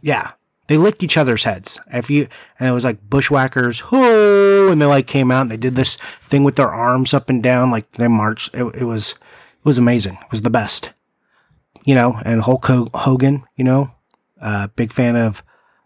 Yeah, 0.00 0.32
they 0.68 0.76
licked 0.76 1.02
each 1.02 1.16
other's 1.16 1.44
heads. 1.44 1.78
If 1.92 2.08
you 2.08 2.28
and 2.60 2.68
it 2.68 2.72
was 2.72 2.84
like 2.84 3.10
bushwhackers, 3.10 3.90
whoo, 3.90 4.70
and 4.70 4.80
they 4.80 4.86
like 4.86 5.06
came 5.06 5.30
out 5.30 5.42
and 5.42 5.50
they 5.50 5.56
did 5.56 5.74
this 5.74 5.96
thing 6.24 6.44
with 6.44 6.56
their 6.56 6.70
arms 6.70 7.12
up 7.12 7.28
and 7.28 7.42
down, 7.42 7.70
like 7.70 7.90
they 7.92 8.06
marched. 8.06 8.54
It, 8.54 8.64
it 8.76 8.84
was 8.84 9.12
it 9.12 9.64
was 9.64 9.78
amazing. 9.78 10.14
It 10.14 10.30
was 10.30 10.42
the 10.42 10.50
best, 10.50 10.92
you 11.84 11.94
know. 11.94 12.20
And 12.24 12.42
Hulk 12.42 12.66
Hogan, 12.66 13.44
you 13.56 13.64
know, 13.64 13.90
uh, 14.40 14.68
big 14.76 14.92
fan 14.92 15.16
of 15.16 15.42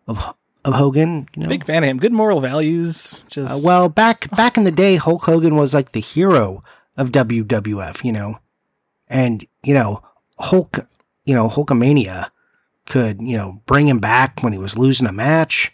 of 0.07 0.35
of 0.65 0.75
Hogan. 0.75 1.29
You 1.35 1.45
know, 1.45 1.49
Big 1.49 1.65
fan 1.65 1.85
of 1.85 1.89
him. 1.89 1.99
Good 1.99 2.12
moral 2.12 2.41
values. 2.41 3.23
Just 3.29 3.62
uh, 3.62 3.67
well, 3.67 3.89
back 3.89 4.31
back 4.37 4.57
in 4.57 4.65
the 4.65 4.73
day, 4.73 4.97
Hulk 4.97 5.25
Hogan 5.25 5.55
was 5.55 5.73
like 5.73 5.93
the 5.93 6.01
hero 6.01 6.62
of 6.97 7.12
WWF, 7.12 8.05
you 8.05 8.12
know, 8.12 8.41
and 9.07 9.47
you 9.62 9.75
know 9.75 10.03
Hulk, 10.41 10.81
you 11.25 11.37
know 11.37 11.49
Hulkamania 11.49 12.31
could 12.93 13.23
you 13.23 13.39
know 13.39 13.63
bring 13.65 13.89
him 13.89 13.99
back 14.01 14.41
when 14.43 14.53
he 14.53 14.59
was 14.59 14.77
losing 14.77 15.07
a 15.07 15.13
match. 15.13 15.73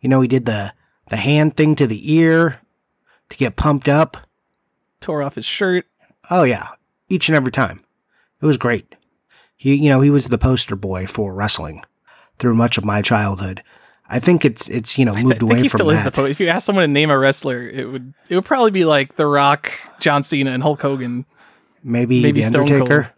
You 0.00 0.08
know, 0.08 0.20
he 0.20 0.28
did 0.28 0.46
the 0.46 0.72
the 1.08 1.16
hand 1.16 1.56
thing 1.56 1.74
to 1.74 1.86
the 1.88 2.12
ear 2.14 2.60
to 3.28 3.36
get 3.36 3.56
pumped 3.56 3.88
up. 3.88 4.16
tore 5.00 5.20
off 5.20 5.34
his 5.34 5.44
shirt. 5.44 5.86
Oh 6.30 6.44
yeah, 6.44 6.68
each 7.08 7.28
and 7.28 7.34
every 7.34 7.50
time, 7.50 7.84
it 8.40 8.46
was 8.46 8.56
great. 8.56 8.94
He, 9.56 9.74
you 9.74 9.90
know, 9.90 10.00
he 10.00 10.10
was 10.10 10.28
the 10.28 10.38
poster 10.38 10.76
boy 10.76 11.06
for 11.08 11.34
wrestling 11.34 11.82
through 12.38 12.54
much 12.54 12.78
of 12.78 12.84
my 12.84 13.02
childhood. 13.02 13.62
I 14.08 14.20
think 14.20 14.44
it's 14.44 14.68
it's 14.68 14.96
you 14.96 15.04
know 15.04 15.12
moved 15.14 15.24
I 15.24 15.28
moved 15.28 15.40
think 15.40 15.58
he 15.62 15.68
from 15.68 15.78
still 15.78 15.86
that. 15.88 15.94
is 15.94 16.02
the 16.04 16.12
po- 16.12 16.24
If 16.26 16.38
you 16.38 16.46
ask 16.48 16.64
someone 16.66 16.82
to 16.84 16.88
name 16.88 17.10
a 17.10 17.18
wrestler, 17.18 17.68
it 17.68 17.86
would 17.90 18.14
it 18.28 18.36
would 18.36 18.44
probably 18.44 18.70
be 18.70 18.84
like 18.84 19.16
The 19.16 19.26
Rock, 19.26 19.72
John 19.98 20.22
Cena, 20.22 20.52
and 20.52 20.62
Hulk 20.62 20.80
Hogan. 20.82 21.26
maybe 21.82 22.22
maybe 22.22 22.42
the 22.42 22.46
Stone 22.46 22.62
Undertaker. 22.72 23.02
Cold. 23.02 23.12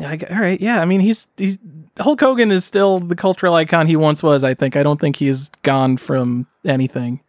Yeah, 0.00 0.10
I 0.30 0.34
all 0.34 0.40
right. 0.40 0.60
Yeah, 0.60 0.80
I 0.80 0.84
mean, 0.84 1.00
he's 1.00 1.26
he's 1.36 1.58
Hulk 1.98 2.20
Hogan 2.20 2.50
is 2.50 2.64
still 2.64 3.00
the 3.00 3.16
cultural 3.16 3.54
icon 3.54 3.86
he 3.86 3.96
once 3.96 4.22
was. 4.22 4.44
I 4.44 4.54
think. 4.54 4.76
I 4.76 4.82
don't 4.82 5.00
think 5.00 5.16
he's 5.16 5.50
gone 5.62 5.96
from 5.96 6.46
anything. 6.64 7.20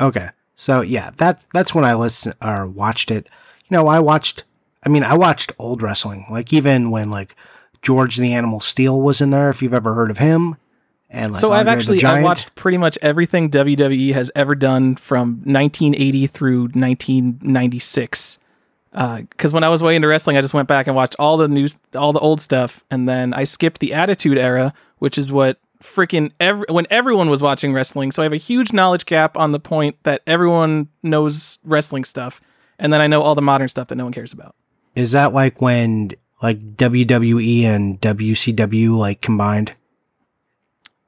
Okay. 0.00 0.28
So 0.56 0.80
yeah, 0.80 1.10
that's 1.16 1.46
that's 1.52 1.74
when 1.74 1.84
I 1.84 1.94
listened 1.94 2.34
or 2.42 2.66
watched 2.66 3.10
it. 3.10 3.28
You 3.68 3.76
know, 3.76 3.86
I 3.86 4.00
watched 4.00 4.44
I 4.84 4.88
mean, 4.88 5.02
I 5.02 5.14
watched 5.14 5.52
old 5.58 5.82
wrestling. 5.82 6.26
Like 6.30 6.52
even 6.52 6.90
when 6.90 7.10
like 7.10 7.36
George 7.82 8.16
the 8.16 8.32
Animal 8.32 8.60
Steele 8.60 9.00
was 9.00 9.20
in 9.20 9.30
there, 9.30 9.50
if 9.50 9.62
you've 9.62 9.74
ever 9.74 9.94
heard 9.94 10.10
of 10.10 10.18
him. 10.18 10.56
And 11.10 11.32
like 11.32 11.40
so 11.40 11.52
I've 11.52 11.68
actually 11.68 12.04
I 12.04 12.22
watched 12.22 12.54
pretty 12.54 12.76
much 12.78 12.98
everything 13.00 13.50
WWE 13.50 14.12
has 14.12 14.30
ever 14.34 14.54
done 14.54 14.96
from 14.96 15.40
1980 15.44 16.26
through 16.26 16.60
1996. 16.62 18.38
Uh, 18.98 19.20
because 19.20 19.52
when 19.52 19.62
I 19.62 19.68
was 19.68 19.80
way 19.80 19.94
into 19.94 20.08
wrestling, 20.08 20.36
I 20.36 20.40
just 20.40 20.52
went 20.52 20.66
back 20.66 20.88
and 20.88 20.96
watched 20.96 21.14
all 21.20 21.36
the 21.36 21.46
news, 21.46 21.78
all 21.94 22.12
the 22.12 22.18
old 22.18 22.40
stuff, 22.40 22.84
and 22.90 23.08
then 23.08 23.32
I 23.32 23.44
skipped 23.44 23.78
the 23.78 23.94
Attitude 23.94 24.36
Era, 24.36 24.74
which 24.98 25.16
is 25.16 25.30
what 25.30 25.60
freaking 25.80 26.32
every 26.40 26.66
when 26.68 26.84
everyone 26.90 27.30
was 27.30 27.40
watching 27.40 27.72
wrestling. 27.72 28.10
So 28.10 28.22
I 28.22 28.24
have 28.24 28.32
a 28.32 28.38
huge 28.38 28.72
knowledge 28.72 29.06
gap 29.06 29.36
on 29.36 29.52
the 29.52 29.60
point 29.60 30.02
that 30.02 30.22
everyone 30.26 30.88
knows 31.04 31.60
wrestling 31.62 32.02
stuff, 32.04 32.40
and 32.76 32.92
then 32.92 33.00
I 33.00 33.06
know 33.06 33.22
all 33.22 33.36
the 33.36 33.42
modern 33.42 33.68
stuff 33.68 33.86
that 33.86 33.94
no 33.94 34.02
one 34.02 34.12
cares 34.12 34.32
about. 34.32 34.56
Is 34.96 35.12
that 35.12 35.32
like 35.32 35.62
when 35.62 36.10
like 36.42 36.76
WWE 36.76 37.62
and 37.62 38.00
WCW 38.00 38.98
like 38.98 39.20
combined? 39.20 39.74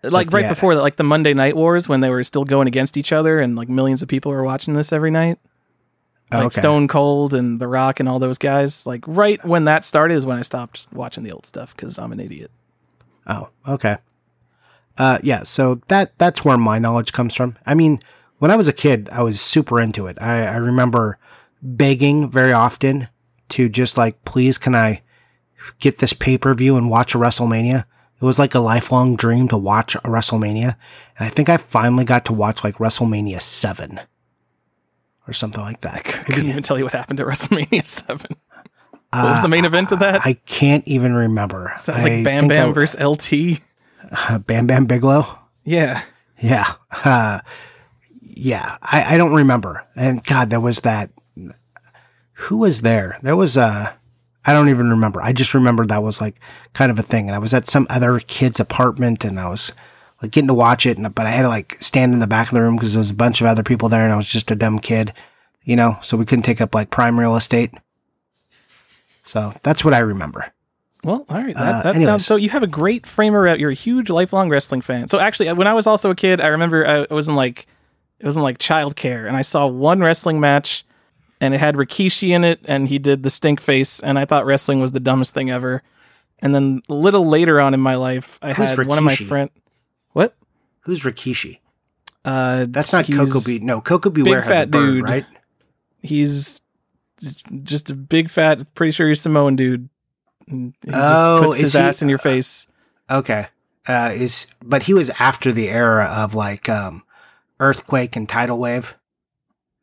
It's 0.04 0.12
like 0.12 0.28
like, 0.28 0.32
right 0.32 0.44
yeah. 0.44 0.50
before 0.50 0.76
that, 0.76 0.82
like 0.82 0.94
the 0.94 1.02
Monday 1.02 1.35
Night 1.35 1.56
Wars 1.56 1.88
when 1.88 2.02
they 2.02 2.09
were 2.09 2.23
still 2.23 2.44
going 2.44 2.68
against 2.68 2.97
each 2.97 3.12
other, 3.12 3.40
and 3.40 3.56
like 3.56 3.68
millions 3.68 4.00
of 4.00 4.06
people 4.06 4.30
were 4.30 4.44
watching 4.44 4.75
this 4.75 4.92
every 4.92 5.11
night. 5.11 5.40
Like 6.32 6.46
Okay. 6.46 6.60
Stone 6.60 6.88
Cold 6.88 7.34
and 7.34 7.60
The 7.60 7.66
Rock 7.66 7.99
and 8.00 8.08
all 8.08 8.18
those 8.18 8.38
guys. 8.38 8.87
Like 8.87 9.04
right 9.06 9.44
when 9.44 9.64
that 9.64 9.84
started 9.84 10.14
is 10.14 10.25
when 10.26 10.38
I 10.38 10.42
stopped 10.42 10.87
watching 10.92 11.25
the 11.25 11.32
old 11.32 11.46
stuff 11.46 11.75
because 11.75 11.99
I'm 11.99 12.12
an 12.12 12.20
idiot. 12.20 12.50
Oh, 13.26 13.49
okay. 13.66 13.99
Uh, 14.96 15.18
yeah. 15.22 15.42
So 15.42 15.80
that 15.88 16.16
that's 16.18 16.44
where 16.44 16.58
my 16.58 16.78
knowledge 16.78 17.12
comes 17.12 17.34
from. 17.34 17.56
I 17.66 17.75
mean, 17.75 18.00
when 18.38 18.50
I 18.50 18.56
was 18.56 18.68
a 18.68 18.72
kid, 18.72 19.08
I 19.12 19.22
was 19.22 19.40
super 19.40 19.80
into 19.80 20.06
it. 20.06 20.18
I, 20.20 20.46
I 20.46 20.56
remember 20.56 21.18
begging 21.62 22.30
very 22.30 22.52
often 22.52 23.08
to 23.50 23.68
just 23.68 23.96
like, 23.96 24.25
please, 24.25 24.56
can 24.58 24.75
I 24.75 25.02
get 25.78 25.99
this 25.99 26.12
pay 26.12 26.38
per 26.38 26.54
view 26.54 26.76
and 26.76 26.90
watch 26.90 27.14
a 27.14 27.18
WrestleMania? 27.18 27.84
It 28.20 28.25
was 28.25 28.38
like 28.38 28.54
a 28.54 28.60
lifelong 28.60 29.16
dream 29.16 29.49
to 29.49 29.56
watch 29.56 29.94
a 29.94 30.00
WrestleMania, 30.00 30.76
and 31.18 31.26
I 31.26 31.28
think 31.28 31.49
I 31.49 31.56
finally 31.56 32.04
got 32.04 32.26
to 32.26 32.34
watch 32.34 32.62
like 32.62 32.76
WrestleMania 32.76 33.40
seven 33.40 34.00
or 35.30 35.32
something 35.32 35.60
like 35.60 35.80
that. 35.82 35.94
I 35.96 36.00
couldn't 36.00 36.46
even 36.46 36.62
tell 36.62 36.76
you 36.76 36.84
what 36.84 36.92
happened 36.92 37.20
at 37.20 37.26
WrestleMania 37.26 37.87
Seven. 37.87 38.30
What 39.12 39.25
was 39.25 39.42
the 39.42 39.49
main 39.49 39.64
event 39.64 39.90
of 39.90 39.99
that? 39.99 40.20
Uh, 40.20 40.20
I 40.26 40.32
can't 40.34 40.87
even 40.87 41.14
remember. 41.14 41.72
Is 41.75 41.87
that 41.87 41.96
like 42.00 42.12
I 42.12 42.22
Bam 42.22 42.46
Bam 42.46 42.68
I- 42.68 42.72
versus 42.72 43.00
LT? 43.00 43.60
uh, 44.12 44.38
Bam 44.38 44.68
Bam 44.68 44.87
Bigelow. 44.87 45.26
Yeah. 45.64 46.02
Yeah. 46.40 46.75
Uh, 46.92 47.40
yeah. 48.22 48.78
I, 48.80 49.14
I 49.14 49.18
don't 49.18 49.32
remember. 49.34 49.84
And 49.96 50.22
God, 50.22 50.50
there 50.50 50.60
was 50.60 50.82
that. 50.82 51.10
Who 52.34 52.58
was 52.58 52.82
there? 52.82 53.18
There 53.22 53.34
was 53.34 53.56
a. 53.56 53.96
I 54.44 54.52
don't 54.52 54.68
even 54.68 54.90
remember. 54.90 55.20
I 55.20 55.32
just 55.32 55.54
remember 55.54 55.84
that 55.87 56.04
was 56.04 56.20
like 56.20 56.37
kind 56.72 56.92
of 56.92 56.99
a 56.99 57.02
thing. 57.02 57.26
And 57.28 57.34
I 57.34 57.40
was 57.40 57.52
at 57.52 57.68
some 57.68 57.88
other 57.90 58.20
kid's 58.20 58.60
apartment 58.60 59.25
and 59.25 59.40
I 59.40 59.49
was 59.49 59.72
like 60.22 60.30
getting 60.30 60.48
to 60.48 60.54
watch 60.54 60.86
it. 60.86 60.98
And, 60.98 61.14
but 61.14 61.26
I 61.26 61.30
had 61.30 61.42
to 61.42 61.48
like 61.48 61.78
stand 61.80 62.12
in 62.12 62.18
the 62.20 62.26
back 62.26 62.48
of 62.48 62.54
the 62.54 62.60
room 62.60 62.76
because 62.76 62.92
there 62.92 63.00
was 63.00 63.10
a 63.10 63.14
bunch 63.14 63.40
of 63.40 63.46
other 63.46 63.62
people 63.62 63.88
there 63.88 64.04
and 64.04 64.12
I 64.12 64.16
was 64.16 64.28
just 64.28 64.50
a 64.50 64.54
dumb 64.54 64.78
kid, 64.78 65.12
you 65.64 65.76
know, 65.76 65.96
so 66.02 66.16
we 66.16 66.24
couldn't 66.24 66.42
take 66.44 66.60
up 66.60 66.74
like 66.74 66.90
prime 66.90 67.18
real 67.18 67.36
estate. 67.36 67.72
So 69.24 69.52
that's 69.62 69.84
what 69.84 69.94
I 69.94 70.00
remember. 70.00 70.52
Well, 71.04 71.24
all 71.28 71.36
right. 71.36 71.54
That, 71.54 71.74
Uh, 71.74 71.82
that 71.82 71.88
anyways. 71.90 72.04
sounds 72.04 72.26
so. 72.26 72.36
You 72.36 72.50
have 72.50 72.62
a 72.62 72.66
great 72.66 73.06
frame 73.06 73.34
of 73.34 73.58
You're 73.58 73.70
a 73.70 73.74
huge 73.74 74.10
lifelong 74.10 74.50
wrestling 74.50 74.80
fan. 74.82 75.08
So 75.08 75.18
actually, 75.18 75.50
when 75.52 75.66
I 75.66 75.72
was 75.74 75.86
also 75.86 76.10
a 76.10 76.14
kid, 76.14 76.40
I 76.40 76.48
remember 76.48 76.86
I, 76.86 77.06
I 77.10 77.14
was 77.14 77.26
in 77.28 77.36
like 77.36 77.66
it 78.18 78.26
was 78.26 78.36
in 78.36 78.42
like 78.42 78.58
childcare, 78.58 79.26
and 79.26 79.34
I 79.36 79.40
saw 79.42 79.66
one 79.66 80.00
wrestling 80.00 80.40
match, 80.40 80.84
and 81.40 81.54
it 81.54 81.58
had 81.58 81.76
Rikishi 81.76 82.30
in 82.30 82.44
it, 82.44 82.60
and 82.66 82.86
he 82.88 82.98
did 82.98 83.22
the 83.22 83.30
stink 83.30 83.60
face, 83.62 84.00
and 84.00 84.18
I 84.18 84.26
thought 84.26 84.44
wrestling 84.44 84.80
was 84.80 84.90
the 84.92 85.00
dumbest 85.00 85.32
thing 85.32 85.50
ever. 85.50 85.82
And 86.40 86.54
then 86.54 86.82
a 86.90 86.94
little 86.94 87.26
later 87.26 87.60
on 87.60 87.72
in 87.72 87.80
my 87.80 87.94
life, 87.94 88.38
I 88.42 88.52
Who's 88.52 88.70
had 88.70 88.86
one 88.86 88.98
of 88.98 89.04
my 89.04 89.14
Rikishi? 89.14 89.26
friend. 89.26 89.50
Who's 90.90 91.02
Rikishi? 91.04 91.61
Uh, 92.25 92.66
That's 92.68 92.92
not 92.92 93.06
Coco 93.06 93.38
Be. 93.47 93.61
No, 93.61 93.80
Koko 93.80 94.11
B. 94.11 94.23
Ware 94.25 94.40
had 94.40 94.49
fat 94.49 94.73
the 94.73 94.78
bird, 94.78 94.90
dude. 94.94 95.04
right? 95.04 95.26
He's 96.02 96.61
just 97.62 97.90
a 97.90 97.94
big 97.94 98.28
fat. 98.28 98.75
Pretty 98.75 98.90
sure 98.90 99.09
he's 99.09 99.20
Samoan 99.20 99.54
dude. 99.54 99.88
And 100.49 100.75
He 100.85 100.90
Oh, 100.92 101.42
just 101.42 101.44
puts 101.44 101.54
is 101.59 101.62
his 101.62 101.73
he- 101.75 101.78
ass 101.78 102.02
in 102.02 102.09
your 102.09 102.18
face. 102.18 102.66
Okay. 103.09 103.47
Uh, 103.87 104.11
is 104.12 104.49
but 104.62 104.82
he 104.82 104.94
was 104.94 105.11
after 105.11 105.52
the 105.52 105.68
era 105.68 106.06
of 106.06 106.35
like 106.35 106.68
um, 106.68 107.04
earthquake 107.61 108.16
and 108.16 108.28
tidal 108.28 108.59
wave. 108.59 108.97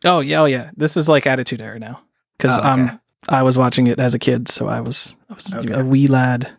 Oh 0.04 0.20
yeah, 0.20 0.42
oh 0.42 0.46
yeah. 0.46 0.72
This 0.76 0.98
is 0.98 1.08
like 1.08 1.26
Attitude 1.26 1.62
Era 1.64 1.80
now 1.80 2.02
because 2.38 2.58
Oh, 2.58 2.62
okay. 2.62 2.70
um 2.70 3.00
I 3.30 3.44
was 3.44 3.58
watching 3.58 3.88
it 3.88 3.98
as 4.00 4.14
a 4.14 4.20
kid, 4.20 4.50
so 4.50 4.68
I 4.68 4.82
was 4.82 5.16
I 5.30 5.34
was 5.36 5.56
Okay. 5.56 5.74
a 5.74 5.84
wee 5.86 6.08
lad, 6.08 6.52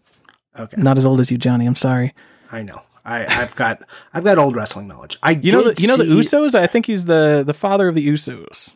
Okay, 0.59 0.81
not 0.81 0.97
as 0.97 1.05
old 1.07 1.21
as 1.21 1.31
you, 1.31 1.39
Johnny. 1.39 1.67
I'm 1.67 1.77
sorry. 1.77 2.15
I 2.51 2.63
know. 2.63 2.81
I, 3.09 3.25
I've 3.43 3.57
got 3.57 3.83
I've 4.13 4.25
got 4.25 4.37
old 4.39 4.55
wrestling 4.55 4.87
knowledge. 4.87 5.19
I 5.23 5.31
You 5.31 5.53
know 5.53 5.71
the 5.71 5.81
you 5.81 5.89
know 5.89 5.97
the 5.97 6.05
Usos. 6.05 6.55
I 6.55 6.67
think 6.67 6.85
he's 6.85 7.07
the 7.07 7.43
the 7.47 7.55
father 7.55 7.89
of 7.89 7.95
the 7.95 8.07
Usos. 8.07 8.75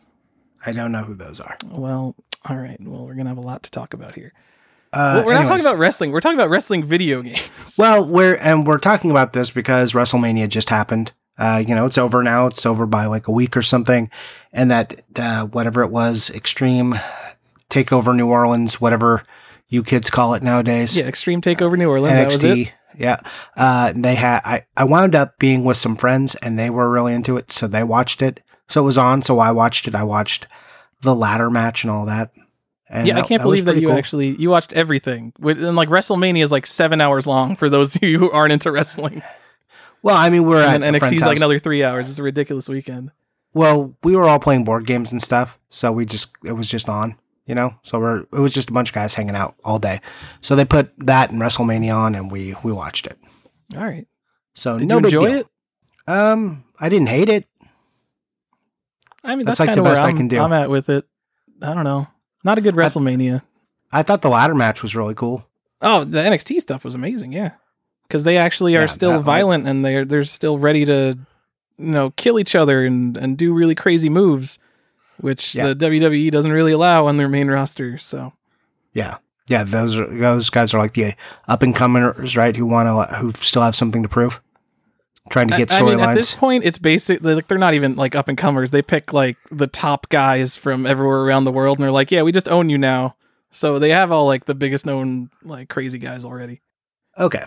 I 0.65 0.71
don't 0.71 0.91
know 0.91 1.03
who 1.03 1.13
those 1.13 1.39
are. 1.39 1.55
Well, 1.69 2.15
all 2.49 2.57
right. 2.57 2.77
Well, 2.81 3.05
we're 3.05 3.13
gonna 3.13 3.29
have 3.29 3.37
a 3.37 3.41
lot 3.41 3.61
to 3.63 3.71
talk 3.71 3.93
about 3.93 4.15
here. 4.15 4.33
Uh, 4.91 5.13
well, 5.17 5.25
we're 5.25 5.33
not 5.35 5.45
talking 5.45 5.65
about 5.65 5.77
wrestling. 5.77 6.11
We're 6.11 6.21
talking 6.21 6.37
about 6.37 6.49
wrestling 6.49 6.83
video 6.83 7.21
games. 7.21 7.49
Well, 7.77 8.05
we're 8.05 8.35
and 8.35 8.65
we're 8.65 8.77
talking 8.79 9.11
about 9.11 9.33
this 9.33 9.51
because 9.51 9.93
WrestleMania 9.93 10.49
just 10.49 10.69
happened. 10.69 11.11
Uh, 11.37 11.63
you 11.65 11.73
know, 11.73 11.85
it's 11.85 11.97
over 11.97 12.21
now. 12.23 12.47
It's 12.47 12.65
over 12.65 12.85
by 12.85 13.05
like 13.05 13.27
a 13.27 13.31
week 13.31 13.55
or 13.55 13.63
something, 13.63 14.09
and 14.51 14.69
that 14.71 15.01
uh, 15.15 15.45
whatever 15.45 15.83
it 15.83 15.89
was, 15.89 16.29
Extreme 16.31 16.99
Takeover 17.69 18.15
New 18.15 18.27
Orleans, 18.29 18.81
whatever 18.81 19.23
you 19.73 19.81
kids 19.81 20.11
call 20.11 20.35
it 20.35 20.43
nowadays. 20.43 20.95
yeah, 20.95 21.05
Extreme 21.05 21.41
Takeover 21.41 21.75
New 21.75 21.89
Orleans. 21.89 22.37
That. 22.37 22.47
NXT. 22.47 22.71
Yeah. 22.95 23.19
Uh, 23.57 23.91
they 23.95 24.13
had, 24.13 24.41
I, 24.45 24.65
I 24.77 24.83
wound 24.83 25.15
up 25.15 25.39
being 25.39 25.63
with 25.63 25.77
some 25.77 25.95
friends 25.95 26.35
and 26.35 26.59
they 26.59 26.69
were 26.69 26.87
really 26.91 27.15
into 27.15 27.37
it. 27.37 27.51
So 27.51 27.65
they 27.65 27.83
watched 27.83 28.21
it. 28.21 28.41
So 28.67 28.81
it 28.81 28.85
was 28.85 28.99
on. 28.99 29.23
So 29.23 29.39
I 29.39 29.49
watched 29.51 29.87
it. 29.87 29.95
I 29.95 30.03
watched 30.03 30.45
the 31.01 31.15
ladder 31.15 31.49
match 31.49 31.83
and 31.83 31.89
all 31.89 32.05
that. 32.05 32.29
And 32.87 33.07
yeah, 33.07 33.17
I 33.17 33.21
can't 33.23 33.39
that 33.39 33.45
believe 33.45 33.65
that 33.65 33.77
you 33.77 33.87
cool. 33.87 33.97
actually 33.97 34.35
you 34.35 34.51
watched 34.51 34.73
everything. 34.73 35.33
And 35.41 35.75
like 35.75 35.89
WrestleMania 35.89 36.43
is 36.43 36.51
like 36.51 36.67
seven 36.67 37.01
hours 37.01 37.25
long 37.25 37.55
for 37.55 37.67
those 37.67 37.95
of 37.95 38.03
you 38.03 38.19
who 38.19 38.29
aren't 38.29 38.53
into 38.53 38.71
wrestling. 38.71 39.23
well, 40.03 40.15
I 40.15 40.29
mean, 40.29 40.43
we're 40.45 40.61
at 40.61 40.75
And 40.75 40.83
then 40.83 40.93
a 40.93 40.99
friend's 40.99 41.19
NXT 41.19 41.25
like 41.25 41.37
another 41.37 41.57
three 41.57 41.83
hours. 41.83 42.11
It's 42.11 42.19
a 42.19 42.23
ridiculous 42.23 42.69
weekend. 42.69 43.09
Well, 43.55 43.95
we 44.03 44.15
were 44.15 44.25
all 44.25 44.37
playing 44.37 44.65
board 44.65 44.85
games 44.85 45.11
and 45.11 45.19
stuff. 45.19 45.57
So 45.71 45.91
we 45.91 46.05
just, 46.05 46.31
it 46.45 46.51
was 46.51 46.69
just 46.69 46.87
on, 46.87 47.17
you 47.45 47.55
know? 47.55 47.75
So 47.83 47.99
we're, 47.99 48.19
it 48.21 48.39
was 48.39 48.53
just 48.53 48.69
a 48.69 48.73
bunch 48.73 48.89
of 48.89 48.95
guys 48.95 49.13
hanging 49.15 49.35
out 49.35 49.55
all 49.63 49.79
day. 49.79 50.01
So 50.41 50.55
they 50.55 50.65
put 50.65 50.91
that 50.99 51.31
and 51.31 51.41
WrestleMania 51.41 51.95
on 51.95 52.15
and 52.15 52.31
we, 52.31 52.55
we 52.63 52.71
watched 52.71 53.07
it. 53.07 53.17
All 53.75 53.83
right. 53.83 54.07
So 54.55 54.77
Did 54.77 54.87
no 54.87 54.99
you 54.99 55.05
enjoy 55.05 55.31
it? 55.35 55.47
Um, 56.07 56.63
I 56.79 56.89
didn't 56.89 57.07
hate 57.07 57.29
it. 57.29 57.47
I 59.23 59.35
mean, 59.35 59.45
That's 59.45 59.59
that's, 59.59 59.61
like 59.61 59.67
kind 59.69 59.79
the 59.79 59.83
best 59.83 60.01
I 60.01 60.11
can 60.11 60.27
do. 60.27 60.39
I'm 60.39 60.51
at 60.53 60.69
with 60.69 60.89
it. 60.89 61.07
I 61.61 61.73
don't 61.73 61.85
know. 61.85 62.07
Not 62.43 62.57
a 62.57 62.61
good 62.61 62.75
WrestleMania. 62.75 63.41
I 63.91 64.03
thought 64.03 64.21
the 64.21 64.29
ladder 64.29 64.55
match 64.55 64.81
was 64.83 64.95
really 64.95 65.15
cool. 65.15 65.47
oh, 65.81 66.03
the 66.03 66.17
NXT 66.19 66.59
stuff 66.59 66.83
was 66.83 66.95
amazing. 66.95 67.31
Yeah, 67.31 67.51
because 68.07 68.23
they 68.25 68.37
actually 68.37 68.75
are 68.75 68.81
Yeah, 68.81 68.87
still 68.87 69.21
violent 69.21 69.67
and 69.67 69.85
they're 69.85 70.03
they're 70.03 70.23
still 70.25 70.57
ready 70.57 70.83
to, 70.85 71.17
you 71.77 71.85
know, 71.91 72.09
kill 72.11 72.37
each 72.39 72.53
other 72.55 72.83
and 72.83 73.15
and 73.15 73.37
do 73.37 73.53
really 73.53 73.75
crazy 73.75 74.09
moves, 74.09 74.59
which 75.23 75.55
Yeah. 75.55 75.67
the 75.67 75.75
WWE 75.75 76.29
doesn't 76.29 76.51
really 76.51 76.73
allow 76.73 77.07
on 77.07 77.15
their 77.15 77.29
main 77.29 77.49
roster. 77.49 77.97
So 77.97 78.33
Yeah, 78.91 79.17
yeah. 79.47 79.63
Those 79.63 79.97
are, 79.97 80.05
those 80.05 80.49
guys 80.49 80.73
are 80.73 80.79
like 80.79 80.93
the 80.93 81.13
up 81.47 81.63
and 81.63 81.73
comers, 81.73 82.35
right? 82.35 82.55
Who 82.55 82.65
want 82.65 82.87
to 82.87 83.15
who 83.15 83.31
still 83.31 83.61
have 83.61 83.75
something 83.75 84.03
to 84.03 84.09
prove, 84.09 84.41
trying 85.29 85.47
to 85.47 85.57
get 85.57 85.69
storylines. 85.69 85.81
I 85.81 85.95
mean, 85.95 85.99
at 86.01 86.15
this 86.15 86.35
point, 86.35 86.65
it's 86.65 86.77
basic. 86.77 87.23
Like 87.23 87.47
they're 87.47 87.57
not 87.57 87.73
even 87.73 87.95
like 87.95 88.15
up 88.15 88.27
and 88.27 88.37
comers. 88.37 88.71
They 88.71 88.81
pick 88.81 89.13
like 89.13 89.37
the 89.49 89.67
top 89.67 90.09
guys 90.09 90.57
from 90.57 90.85
everywhere 90.85 91.21
around 91.21 91.45
the 91.45 91.51
world, 91.53 91.77
and 91.77 91.83
they're 91.85 91.91
like, 91.91 92.11
"Yeah, 92.11 92.23
we 92.23 92.33
just 92.33 92.49
own 92.49 92.69
you 92.69 92.77
now." 92.77 93.15
So 93.51 93.79
they 93.79 93.91
have 93.91 94.11
all 94.11 94.25
like 94.25 94.43
the 94.45 94.55
biggest 94.55 94.85
known 94.85 95.29
like 95.41 95.69
crazy 95.69 95.99
guys 95.99 96.25
already. 96.25 96.61
Okay, 97.17 97.45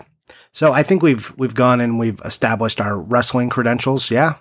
so 0.51 0.73
I 0.73 0.81
think 0.81 1.03
we've 1.03 1.31
we've 1.37 1.53
gone 1.53 1.79
and 1.79 1.99
we've 1.99 2.19
established 2.25 2.81
our 2.81 2.99
wrestling 2.99 3.49
credentials. 3.49 4.09
Yeah. 4.09 4.35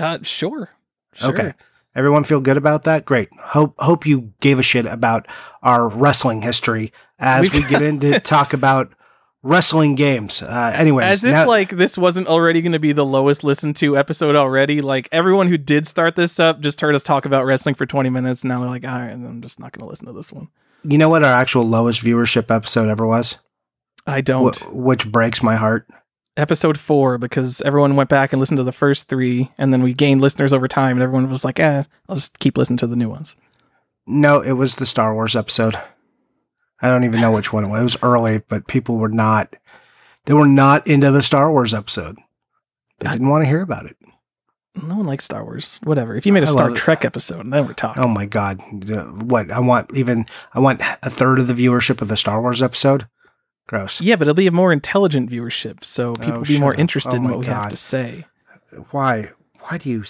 Uh, 0.00 0.18
sure. 0.22 0.70
sure. 1.14 1.30
Okay. 1.32 1.52
Everyone 1.96 2.24
feel 2.24 2.40
good 2.40 2.56
about 2.56 2.82
that? 2.84 3.04
Great. 3.04 3.28
Hope 3.38 3.74
hope 3.78 4.06
you 4.06 4.32
gave 4.40 4.58
a 4.58 4.62
shit 4.62 4.86
about 4.86 5.26
our 5.62 5.88
wrestling 5.88 6.42
history 6.42 6.92
as 7.18 7.50
We- 7.52 7.62
get 7.62 7.82
into 7.90 8.18
talk 8.20 8.52
about 8.52 8.92
wrestling 9.42 9.94
games. 9.94 10.40
Uh, 10.42 10.72
anyways, 10.74 11.04
As 11.04 11.24
if 11.24 11.32
now- 11.32 11.46
like 11.46 11.68
this 11.70 11.96
wasn't 11.98 12.26
already 12.26 12.62
going 12.62 12.72
to 12.72 12.78
be 12.78 12.92
the 12.92 13.04
lowest 13.04 13.44
listened 13.44 13.76
to 13.76 13.96
episode 13.96 14.34
already. 14.36 14.80
Like 14.80 15.08
everyone 15.12 15.48
who 15.48 15.58
did 15.58 15.86
start 15.86 16.16
this 16.16 16.40
up 16.40 16.60
just 16.60 16.80
heard 16.80 16.94
us 16.94 17.02
talk 17.04 17.26
about 17.26 17.44
wrestling 17.44 17.74
for 17.74 17.86
20 17.86 18.08
minutes. 18.10 18.42
Now 18.42 18.60
they're 18.60 18.68
like, 18.70 18.84
all 18.84 18.90
right, 18.98 19.10
I'm 19.12 19.42
just 19.42 19.60
not 19.60 19.72
going 19.72 19.80
to 19.86 19.90
listen 19.90 20.06
to 20.06 20.12
this 20.12 20.32
one. 20.32 20.48
you 20.82 20.98
know 20.98 21.08
what 21.08 21.22
our 21.24 21.32
actual 21.32 21.64
lowest 21.64 22.02
viewership 22.02 22.50
episode 22.54 22.88
ever 22.88 23.06
was, 23.06 23.36
I 24.06 24.20
don't. 24.20 24.56
Wh- 24.56 24.74
which 24.74 25.10
breaks 25.10 25.42
my 25.42 25.56
heart. 25.56 25.86
Episode 26.36 26.78
four 26.78 27.18
because 27.18 27.60
everyone 27.62 27.96
went 27.96 28.10
back 28.10 28.32
and 28.32 28.40
listened 28.40 28.58
to 28.58 28.64
the 28.64 28.72
first 28.72 29.08
three, 29.08 29.50
and 29.58 29.72
then 29.72 29.82
we 29.82 29.94
gained 29.94 30.20
listeners 30.20 30.52
over 30.52 30.68
time, 30.68 30.96
and 30.96 31.02
everyone 31.02 31.28
was 31.30 31.44
like, 31.44 31.60
"Eh, 31.60 31.84
I'll 32.08 32.16
just 32.16 32.38
keep 32.38 32.58
listening 32.58 32.78
to 32.78 32.86
the 32.86 32.96
new 32.96 33.08
ones." 33.08 33.36
No, 34.06 34.40
it 34.40 34.52
was 34.52 34.76
the 34.76 34.86
Star 34.86 35.14
Wars 35.14 35.34
episode. 35.36 35.78
I 36.82 36.88
don't 36.90 37.04
even 37.04 37.20
know 37.20 37.32
which 37.32 37.52
one 37.52 37.64
it 37.64 37.68
was. 37.68 37.80
It 37.80 37.84
was 37.84 37.96
early, 38.02 38.42
but 38.48 38.66
people 38.66 38.96
were 38.98 39.08
not. 39.08 39.56
They 40.26 40.34
were 40.34 40.46
not 40.46 40.86
into 40.86 41.10
the 41.10 41.22
Star 41.22 41.50
Wars 41.50 41.72
episode. 41.72 42.18
They 42.98 43.10
didn't 43.10 43.28
want 43.28 43.44
to 43.44 43.48
hear 43.48 43.62
about 43.62 43.86
it. 43.86 43.96
No 44.82 44.96
one 44.96 45.06
likes 45.06 45.24
Star 45.24 45.44
Wars. 45.44 45.78
Whatever. 45.84 46.16
If 46.16 46.26
you 46.26 46.32
made 46.32 46.42
a 46.42 46.46
I 46.46 46.50
Star 46.50 46.64
love 46.66 46.76
it. 46.76 46.80
Trek 46.80 47.04
episode, 47.04 47.50
then 47.50 47.66
we're 47.66 47.74
talking. 47.74 48.02
Oh 48.02 48.08
my 48.08 48.26
god! 48.26 48.60
What 49.22 49.50
I 49.50 49.60
want 49.60 49.96
even 49.96 50.26
I 50.52 50.58
want 50.60 50.80
a 51.02 51.10
third 51.10 51.38
of 51.38 51.46
the 51.46 51.54
viewership 51.54 52.02
of 52.02 52.08
the 52.08 52.16
Star 52.16 52.40
Wars 52.40 52.62
episode. 52.62 53.06
Gross. 53.66 54.00
Yeah, 54.00 54.16
but 54.16 54.22
it'll 54.28 54.34
be 54.34 54.46
a 54.46 54.52
more 54.52 54.72
intelligent 54.72 55.30
viewership, 55.30 55.84
so 55.84 56.10
oh, 56.10 56.14
people 56.16 56.32
Oh, 56.34 56.38
will 56.38 56.44
be 56.46 56.58
more 56.58 56.72
up. 56.74 56.78
interested 56.78 57.14
Oh 57.14 57.16
in 57.16 57.24
what 57.24 57.38
we 57.40 57.46
have 57.46 57.70
to 57.70 57.76
say. 57.76 58.26
Why? 58.90 59.30
Why 59.60 59.78
do 59.78 59.88
you? 59.90 60.04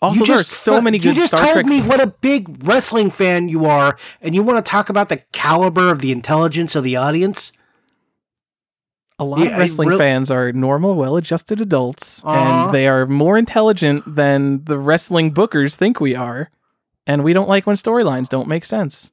Also, 0.00 0.20
you 0.20 0.26
there 0.26 0.36
are 0.36 0.38
just 0.40 0.52
so 0.52 0.80
many 0.80 0.98
good 0.98 1.16
You 1.16 1.22
just 1.26 1.36
told 1.36 1.66
me 1.66 1.80
what 1.80 2.00
a 2.00 2.06
big 2.08 2.64
wrestling 2.64 3.10
fan 3.10 3.48
you 3.48 3.66
are, 3.66 3.96
and 4.20 4.34
you 4.34 4.42
want 4.42 4.64
to 4.64 4.68
talk 4.70 4.88
about 4.88 5.08
the 5.08 5.18
caliber 5.32 5.90
of 5.90 6.00
the 6.00 6.12
intelligence 6.12 6.74
of 6.76 6.84
the 6.84 6.96
audience. 6.96 7.52
a 9.18 9.24
lot 9.24 9.40
Yeah, 9.40 9.50
of 9.52 9.58
wrestling 9.58 9.88
real- 9.90 9.98
fans 9.98 10.30
are 10.30 10.50
normal, 10.52 10.96
well-adjusted 10.96 11.60
adults, 11.60 12.24
and 12.24 12.30
uh-huh. 12.36 12.72
they 12.72 12.88
are 12.88 13.06
more 13.06 13.38
intelligent 13.38 14.02
than 14.16 14.64
the 14.64 14.78
wrestling 14.78 15.32
bookers 15.32 15.76
think 15.76 16.00
we 16.00 16.14
are. 16.16 16.50
And 17.06 17.22
we 17.24 17.32
don't 17.32 17.48
like 17.48 17.66
when 17.66 17.76
storylines 17.76 18.28
don't 18.28 18.48
make 18.48 18.64
sense. 18.64 19.10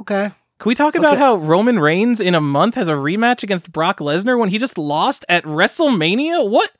Okay. 0.00 0.30
Can 0.60 0.68
we 0.68 0.74
talk 0.74 0.94
about 0.94 1.12
Okay. 1.14 1.20
how 1.20 1.36
Roman 1.36 1.78
Reigns 1.80 2.20
in 2.20 2.34
a 2.34 2.40
month 2.40 2.74
has 2.76 2.86
a 2.86 2.92
rematch 2.92 3.42
against 3.42 3.72
Brock 3.72 3.98
Lesnar 3.98 4.38
when 4.38 4.50
he 4.50 4.58
just 4.58 4.76
lost 4.78 5.24
at 5.28 5.42
WrestleMania? 5.44 6.48
What? 6.48 6.70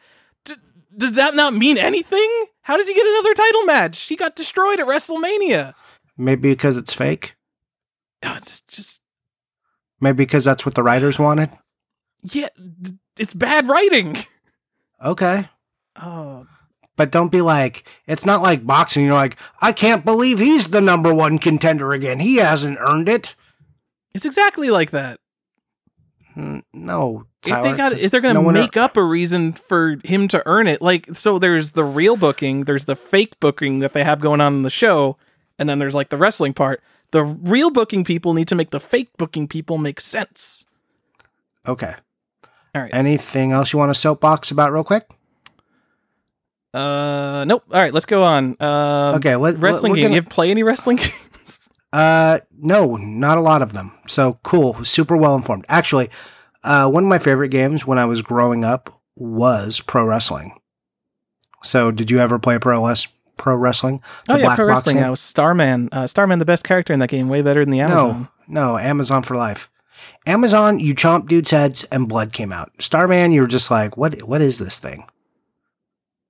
D- 0.44 0.54
does 0.96 1.12
that 1.12 1.34
not 1.34 1.54
mean 1.54 1.78
anything? 1.78 2.30
How 2.62 2.76
does 2.76 2.86
he 2.86 2.94
get 2.94 3.06
another 3.06 3.32
title 3.34 3.64
match? 3.64 4.02
He 4.02 4.16
got 4.16 4.36
destroyed 4.36 4.80
at 4.80 4.86
WrestleMania. 4.86 5.72
Maybe 6.18 6.50
because 6.50 6.76
it's 6.76 6.92
fake. 6.92 7.34
Oh, 8.22 8.34
it's 8.36 8.60
just, 8.68 9.00
Maybe 9.98 10.16
because 10.18 10.44
that's 10.44 10.66
what 10.66 10.74
the 10.74 10.82
writers 10.82 11.18
wanted. 11.18 11.48
yeah, 12.22 12.48
d- 12.82 12.92
it's 13.18 13.32
bad 13.34 13.66
writing. 13.66 14.18
Okay. 15.02 15.48
Oh, 15.96 16.46
But 16.96 17.10
don't 17.10 17.32
be 17.32 17.40
like, 17.40 17.88
it's 18.06 18.26
not 18.26 18.42
like 18.42 18.66
boxing. 18.66 19.06
You're 19.06 19.14
like, 19.14 19.38
I 19.62 19.72
can't 19.72 20.04
believe 20.04 20.38
he's 20.38 20.68
the 20.68 20.82
number 20.82 21.14
one 21.14 21.38
contender 21.38 21.92
again. 21.92 22.20
He 22.20 22.36
hasn't 22.36 22.76
earned 22.78 23.08
it. 23.08 23.34
It's 24.14 24.24
exactly 24.24 24.70
like 24.70 24.90
that. 24.92 25.20
Mm, 26.36 26.62
No. 26.72 27.26
if 27.42 27.46
they 27.46 27.50
Tyler, 27.52 27.76
got 27.76 27.92
if 27.94 28.10
they're 28.10 28.20
gonna 28.20 28.34
no 28.34 28.42
one- 28.42 28.54
make 28.54 28.76
up 28.76 28.96
a 28.96 29.02
reason 29.02 29.52
for 29.52 29.96
him 30.04 30.28
to 30.28 30.42
earn 30.46 30.66
it 30.68 30.80
like 30.80 31.08
so 31.16 31.38
there's 31.40 31.72
the 31.72 31.82
real 31.84 32.16
booking 32.16 32.64
there's 32.64 32.84
the 32.84 32.94
fake 32.94 33.38
booking 33.40 33.80
that 33.80 33.94
they 33.94 34.04
have 34.04 34.20
going 34.20 34.40
on 34.40 34.54
in 34.54 34.62
the 34.62 34.70
show 34.70 35.16
and 35.58 35.68
then 35.68 35.78
there's 35.80 35.94
like 35.94 36.10
the 36.10 36.16
wrestling 36.16 36.52
part 36.54 36.82
the 37.10 37.24
real 37.24 37.70
booking 37.70 38.04
people 38.04 38.32
need 38.32 38.46
to 38.46 38.54
make 38.54 38.70
the 38.70 38.78
fake 38.78 39.08
booking 39.18 39.48
people 39.48 39.76
make 39.76 40.00
sense 40.00 40.66
Okay. 41.66 41.94
all 42.76 42.82
right 42.82 42.94
Anything 42.94 43.50
else 43.52 43.72
you 43.72 43.78
want 43.80 43.92
to 43.92 43.98
soapbox 43.98 44.50
about 44.52 44.72
real 44.72 44.84
quick? 44.84 45.08
uh 46.72 47.44
nope 47.48 47.64
all 47.72 47.80
right 47.80 47.92
let's 47.92 48.06
go 48.06 48.22
on 48.22 48.54
uh 48.60 49.14
Okay. 49.16 49.34
Let, 49.34 49.58
wrestling 49.58 49.94
game 49.94 50.04
gonna- 50.04 50.14
you 50.16 50.22
play 50.22 50.50
any 50.52 50.62
wrestling 50.62 50.96
games 50.98 51.12
Uh, 51.92 52.40
no, 52.56 52.96
not 52.96 53.38
a 53.38 53.40
lot 53.42 53.62
of 53.62 53.72
them. 53.72 53.92
So 54.06 54.38
cool, 54.42 54.84
super 54.84 55.16
well 55.16 55.34
informed. 55.34 55.64
Actually, 55.68 56.10
uh, 56.62 56.88
one 56.88 57.04
of 57.04 57.08
my 57.08 57.18
favorite 57.18 57.48
games 57.48 57.86
when 57.86 57.98
I 57.98 58.04
was 58.04 58.22
growing 58.22 58.64
up 58.64 59.00
was 59.16 59.80
pro 59.80 60.04
wrestling. 60.04 60.58
So, 61.62 61.90
did 61.90 62.10
you 62.10 62.18
ever 62.20 62.38
play 62.38 62.58
pro 62.58 62.80
les- 62.80 63.08
pro 63.36 63.54
wrestling? 63.56 64.00
oh 64.28 64.34
The 64.34 64.40
yeah 64.40 64.46
black 64.46 64.56
pro 64.56 64.66
wrestling 64.66 64.96
game? 64.96 65.04
I 65.04 65.10
was 65.10 65.20
starman 65.20 65.88
uh 65.92 66.06
starman 66.06 66.38
the 66.38 66.44
best 66.44 66.62
character 66.64 66.92
in 66.92 67.00
that 67.00 67.08
game 67.10 67.28
way 67.28 67.42
better 67.42 67.64
than 67.64 67.70
the 67.70 67.80
amazon 67.80 68.28
No, 68.46 68.72
no, 68.72 68.78
Amazon 68.78 69.22
for 69.22 69.36
life. 69.36 69.68
Amazon, 70.26 70.78
you 70.78 70.94
chomp 70.94 71.26
dudes' 71.28 71.50
heads 71.50 71.84
and 71.84 72.08
blood 72.08 72.32
came 72.32 72.52
out. 72.52 72.70
Starman, 72.78 73.32
you 73.32 73.40
were 73.42 73.46
just 73.46 73.70
like, 73.70 73.96
what? 73.96 74.22
What 74.22 74.40
is 74.42 74.58
this 74.58 74.78
thing? 74.78 75.04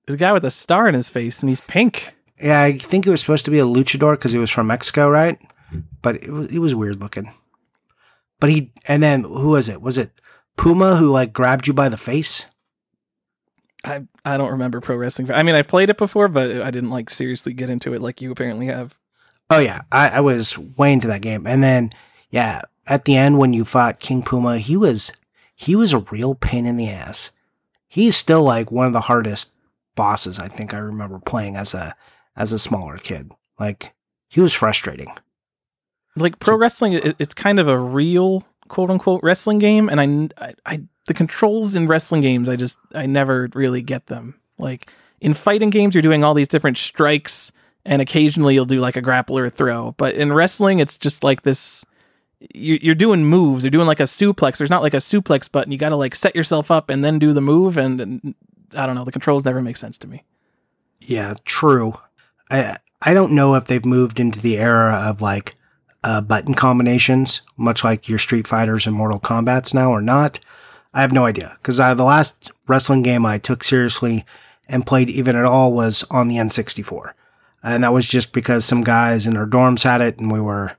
there's 0.07 0.15
a 0.15 0.17
guy 0.19 0.33
with 0.33 0.43
a 0.43 0.51
star 0.51 0.87
in 0.87 0.95
his 0.95 1.09
face 1.09 1.39
and 1.41 1.49
he's 1.49 1.61
pink 1.61 2.13
Yeah, 2.41 2.61
I 2.61 2.77
think 2.77 3.05
it 3.05 3.11
was 3.11 3.21
supposed 3.21 3.45
to 3.45 3.51
be 3.51 3.59
a 3.59 3.65
luchador 3.65 4.13
because 4.13 4.31
he 4.31 4.39
was 4.39 4.49
from 4.49 4.67
Mexico, 4.67 5.07
right? 5.09 5.39
But 6.01 6.23
it 6.23 6.31
was, 6.31 6.51
it 6.51 6.59
was 6.59 6.75
weird 6.75 6.99
looking. 6.99 7.31
But 8.39 8.49
he, 8.49 8.71
and 8.85 9.01
then 9.03 9.23
who 9.23 9.49
was 9.49 9.69
it? 9.69 9.81
Was 9.81 9.97
it 9.97 10.19
Puma 10.57 10.95
who 10.95 11.11
like 11.11 11.33
grabbed 11.33 11.67
you 11.67 11.73
by 11.73 11.89
the 11.89 11.97
face? 11.97 12.45
I 13.83 14.03
I 14.25 14.37
don't 14.37 14.51
remember 14.51 14.81
pro 14.81 14.95
wrestling. 14.95 15.31
I 15.31 15.43
mean, 15.43 15.55
I've 15.55 15.67
played 15.67 15.89
it 15.89 15.97
before, 15.97 16.27
but 16.27 16.61
I 16.61 16.71
didn't 16.71 16.89
like 16.89 17.09
seriously 17.09 17.53
get 17.53 17.69
into 17.69 17.93
it 17.93 18.01
like 18.01 18.21
you 18.21 18.31
apparently 18.31 18.67
have. 18.67 18.95
Oh 19.49 19.59
yeah, 19.59 19.81
I, 19.91 20.09
I 20.09 20.19
was 20.21 20.57
way 20.57 20.93
into 20.93 21.07
that 21.07 21.21
game. 21.21 21.45
And 21.47 21.63
then 21.63 21.91
yeah, 22.29 22.61
at 22.87 23.05
the 23.05 23.15
end 23.15 23.37
when 23.37 23.53
you 23.53 23.65
fought 23.65 23.99
King 23.99 24.23
Puma, 24.23 24.59
he 24.59 24.77
was 24.77 25.11
he 25.55 25.75
was 25.75 25.93
a 25.93 25.99
real 25.99 26.35
pain 26.35 26.65
in 26.65 26.77
the 26.77 26.89
ass. 26.89 27.31
He's 27.87 28.15
still 28.15 28.43
like 28.43 28.71
one 28.71 28.87
of 28.87 28.93
the 28.93 29.01
hardest 29.01 29.51
bosses 29.95 30.39
I 30.39 30.47
think 30.47 30.73
I 30.73 30.77
remember 30.77 31.19
playing 31.19 31.55
as 31.55 31.73
a 31.73 31.95
as 32.35 32.53
a 32.53 32.59
smaller 32.59 32.97
kid. 32.97 33.31
Like 33.59 33.93
he 34.29 34.39
was 34.39 34.53
frustrating. 34.53 35.11
Like 36.15 36.39
pro 36.39 36.57
wrestling, 36.57 36.93
it, 36.93 37.15
it's 37.19 37.33
kind 37.33 37.59
of 37.59 37.67
a 37.67 37.77
real 37.77 38.43
quote 38.67 38.89
unquote 38.89 39.21
wrestling 39.23 39.59
game, 39.59 39.89
and 39.89 40.31
I, 40.39 40.45
I 40.47 40.53
I 40.65 40.81
the 41.07 41.13
controls 41.13 41.75
in 41.75 41.87
wrestling 41.87 42.21
games, 42.21 42.47
I 42.49 42.55
just 42.55 42.79
I 42.93 43.05
never 43.05 43.49
really 43.53 43.81
get 43.81 44.07
them. 44.07 44.35
Like 44.57 44.91
in 45.19 45.33
fighting 45.33 45.69
games, 45.69 45.95
you're 45.95 46.01
doing 46.01 46.23
all 46.23 46.33
these 46.33 46.47
different 46.47 46.77
strikes, 46.77 47.51
and 47.85 48.01
occasionally 48.01 48.53
you'll 48.55 48.65
do 48.65 48.79
like 48.79 48.95
a 48.97 49.01
grappler 49.01 49.51
throw. 49.51 49.93
But 49.97 50.15
in 50.15 50.33
wrestling, 50.33 50.79
it's 50.79 50.97
just 50.97 51.23
like 51.23 51.43
this. 51.43 51.85
you- 52.53 52.79
You're 52.81 52.95
doing 52.95 53.23
moves. 53.25 53.63
You're 53.63 53.71
doing 53.71 53.87
like 53.87 53.99
a 53.99 54.03
suplex. 54.03 54.57
There's 54.57 54.69
not 54.69 54.81
like 54.83 54.93
a 54.93 54.97
suplex 54.97 55.49
button. 55.51 55.71
You 55.71 55.77
got 55.77 55.89
to 55.89 55.95
like 55.95 56.15
set 56.15 56.35
yourself 56.35 56.69
up 56.71 56.89
and 56.89 57.03
then 57.05 57.19
do 57.19 57.33
the 57.33 57.41
move. 57.41 57.77
And, 57.77 58.01
and 58.01 58.35
I 58.75 58.85
don't 58.85 58.95
know. 58.95 59.05
The 59.05 59.11
controls 59.11 59.45
never 59.45 59.61
make 59.61 59.77
sense 59.77 59.97
to 59.99 60.07
me. 60.07 60.23
Yeah, 60.99 61.35
true. 61.45 61.93
I 62.49 62.77
I 63.01 63.13
don't 63.13 63.31
know 63.33 63.55
if 63.55 63.65
they've 63.65 63.85
moved 63.85 64.19
into 64.19 64.39
the 64.39 64.57
era 64.59 64.93
of 65.07 65.21
like 65.21 65.55
uh, 66.03 66.21
button 66.21 66.53
combinations, 66.53 67.41
much 67.57 67.83
like 67.83 68.09
your 68.09 68.17
Street 68.19 68.47
Fighters 68.47 68.87
and 68.87 68.95
Mortal 68.95 69.19
Kombat's 69.19 69.73
now, 69.73 69.91
or 69.91 70.01
not. 70.01 70.39
I 70.93 71.01
have 71.01 71.11
no 71.13 71.25
idea 71.25 71.55
because 71.57 71.77
the 71.77 71.95
last 72.03 72.51
wrestling 72.67 73.01
game 73.01 73.25
I 73.25 73.37
took 73.37 73.63
seriously 73.63 74.25
and 74.67 74.85
played 74.85 75.09
even 75.09 75.35
at 75.35 75.45
all 75.45 75.73
was 75.73 76.03
on 76.09 76.27
the 76.27 76.35
N64, 76.35 77.11
and 77.63 77.83
that 77.83 77.93
was 77.93 78.07
just 78.07 78.33
because 78.33 78.65
some 78.65 78.83
guys 78.83 79.25
in 79.27 79.37
our 79.37 79.45
dorms 79.45 79.83
had 79.83 80.01
it, 80.01 80.19
and 80.19 80.31
we 80.31 80.41
were 80.41 80.71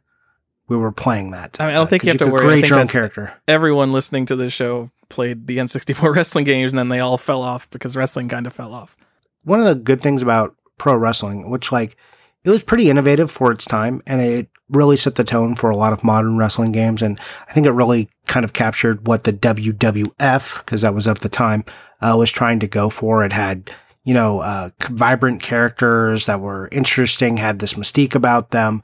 we 0.69 0.77
were 0.77 0.93
playing 0.93 1.31
that. 1.33 1.57
I 1.61 1.65
mean, 1.67 1.71
I 1.71 1.75
don't 1.79 1.87
Uh, 1.87 1.91
think 1.91 2.03
you 2.05 2.09
have 2.11 2.19
to 2.19 2.25
could 2.25 2.33
worry. 2.33 2.45
Create 2.47 2.69
your 2.71 2.79
own 2.81 2.89
character. 2.89 3.33
everyone 3.49 3.93
listening 3.93 4.27
to 4.27 4.37
this 4.37 4.53
show 4.53 4.91
played 5.09 5.47
the 5.47 5.59
N64 5.59 6.15
wrestling 6.17 6.45
games 6.47 6.73
and 6.73 6.79
then 6.79 6.89
they 6.89 7.01
all 7.01 7.19
fell 7.19 7.43
off 7.43 7.69
because 7.71 7.95
wrestling 7.97 8.29
kind 8.29 8.47
of 8.47 8.53
fell 8.55 8.73
off. 8.73 8.97
one 9.45 9.61
of 9.61 9.67
the 9.67 9.75
good 9.75 10.01
things 10.01 10.23
about 10.23 10.55
pro 10.79 10.95
wrestling, 10.97 11.51
which 11.51 11.71
like 11.73 11.97
it 12.45 12.51
was 12.51 12.63
pretty 12.63 12.89
innovative 12.89 13.31
for 13.31 13.53
its 13.53 13.65
time 13.67 14.03
and 14.07 14.21
it 14.23 14.49
really 14.73 14.97
set 14.97 15.15
the 15.15 15.25
tone 15.25 15.55
for 15.55 15.71
a 15.71 15.77
lot 15.77 15.93
of 15.93 16.05
modern 16.05 16.37
wrestling 16.37 16.73
games. 16.73 17.03
And 17.03 17.19
I 17.49 17.53
think 17.53 17.67
it 17.67 17.73
really 17.73 18.09
kind 18.27 18.45
of 18.45 18.53
captured 18.53 19.07
what 19.07 19.25
the 19.25 19.33
WWF, 19.33 20.59
because 20.59 20.83
that 20.83 20.95
was 20.95 21.07
of 21.07 21.21
the 21.21 21.29
time, 21.29 21.65
uh, 22.01 22.17
was 22.19 22.31
trying 22.31 22.61
to 22.61 22.67
go 22.67 22.89
for. 22.91 23.25
It 23.25 23.33
had, 23.33 23.71
you 24.05 24.15
know, 24.15 24.41
uh, 24.41 24.71
vibrant 24.83 25.43
characters 25.43 26.27
that 26.27 26.41
were 26.41 26.69
interesting, 26.73 27.37
had 27.37 27.59
this 27.59 27.75
mystique 27.75 28.15
about 28.15 28.51
them. 28.51 28.83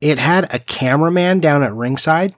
It 0.00 0.18
had 0.18 0.52
a 0.54 0.58
cameraman 0.58 1.40
down 1.40 1.62
at 1.62 1.74
ringside. 1.74 2.34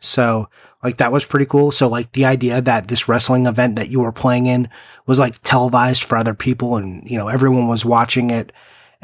So 0.00 0.48
like 0.82 0.98
that 0.98 1.12
was 1.12 1.24
pretty 1.24 1.46
cool. 1.46 1.70
So 1.70 1.88
like 1.88 2.12
the 2.12 2.26
idea 2.26 2.60
that 2.60 2.88
this 2.88 3.08
wrestling 3.08 3.46
event 3.46 3.76
that 3.76 3.90
you 3.90 4.00
were 4.00 4.12
playing 4.12 4.46
in 4.46 4.68
was 5.06 5.18
like 5.18 5.40
televised 5.42 6.04
for 6.04 6.16
other 6.16 6.34
people 6.34 6.76
and 6.76 7.08
you 7.10 7.18
know 7.18 7.28
everyone 7.28 7.68
was 7.68 7.84
watching 7.84 8.30
it 8.30 8.52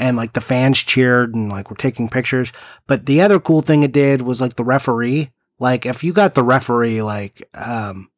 and 0.00 0.16
like 0.16 0.32
the 0.32 0.40
fans 0.40 0.78
cheered 0.78 1.34
and 1.34 1.48
like 1.50 1.70
were 1.70 1.76
taking 1.76 2.08
pictures. 2.08 2.50
But 2.88 3.06
the 3.06 3.20
other 3.20 3.38
cool 3.38 3.60
thing 3.62 3.82
it 3.84 3.92
did 3.92 4.22
was 4.22 4.40
like 4.40 4.56
the 4.56 4.64
referee, 4.64 5.30
like 5.60 5.84
if 5.86 6.02
you 6.02 6.12
got 6.12 6.34
the 6.34 6.42
referee 6.42 7.02
like 7.02 7.48
um 7.54 8.10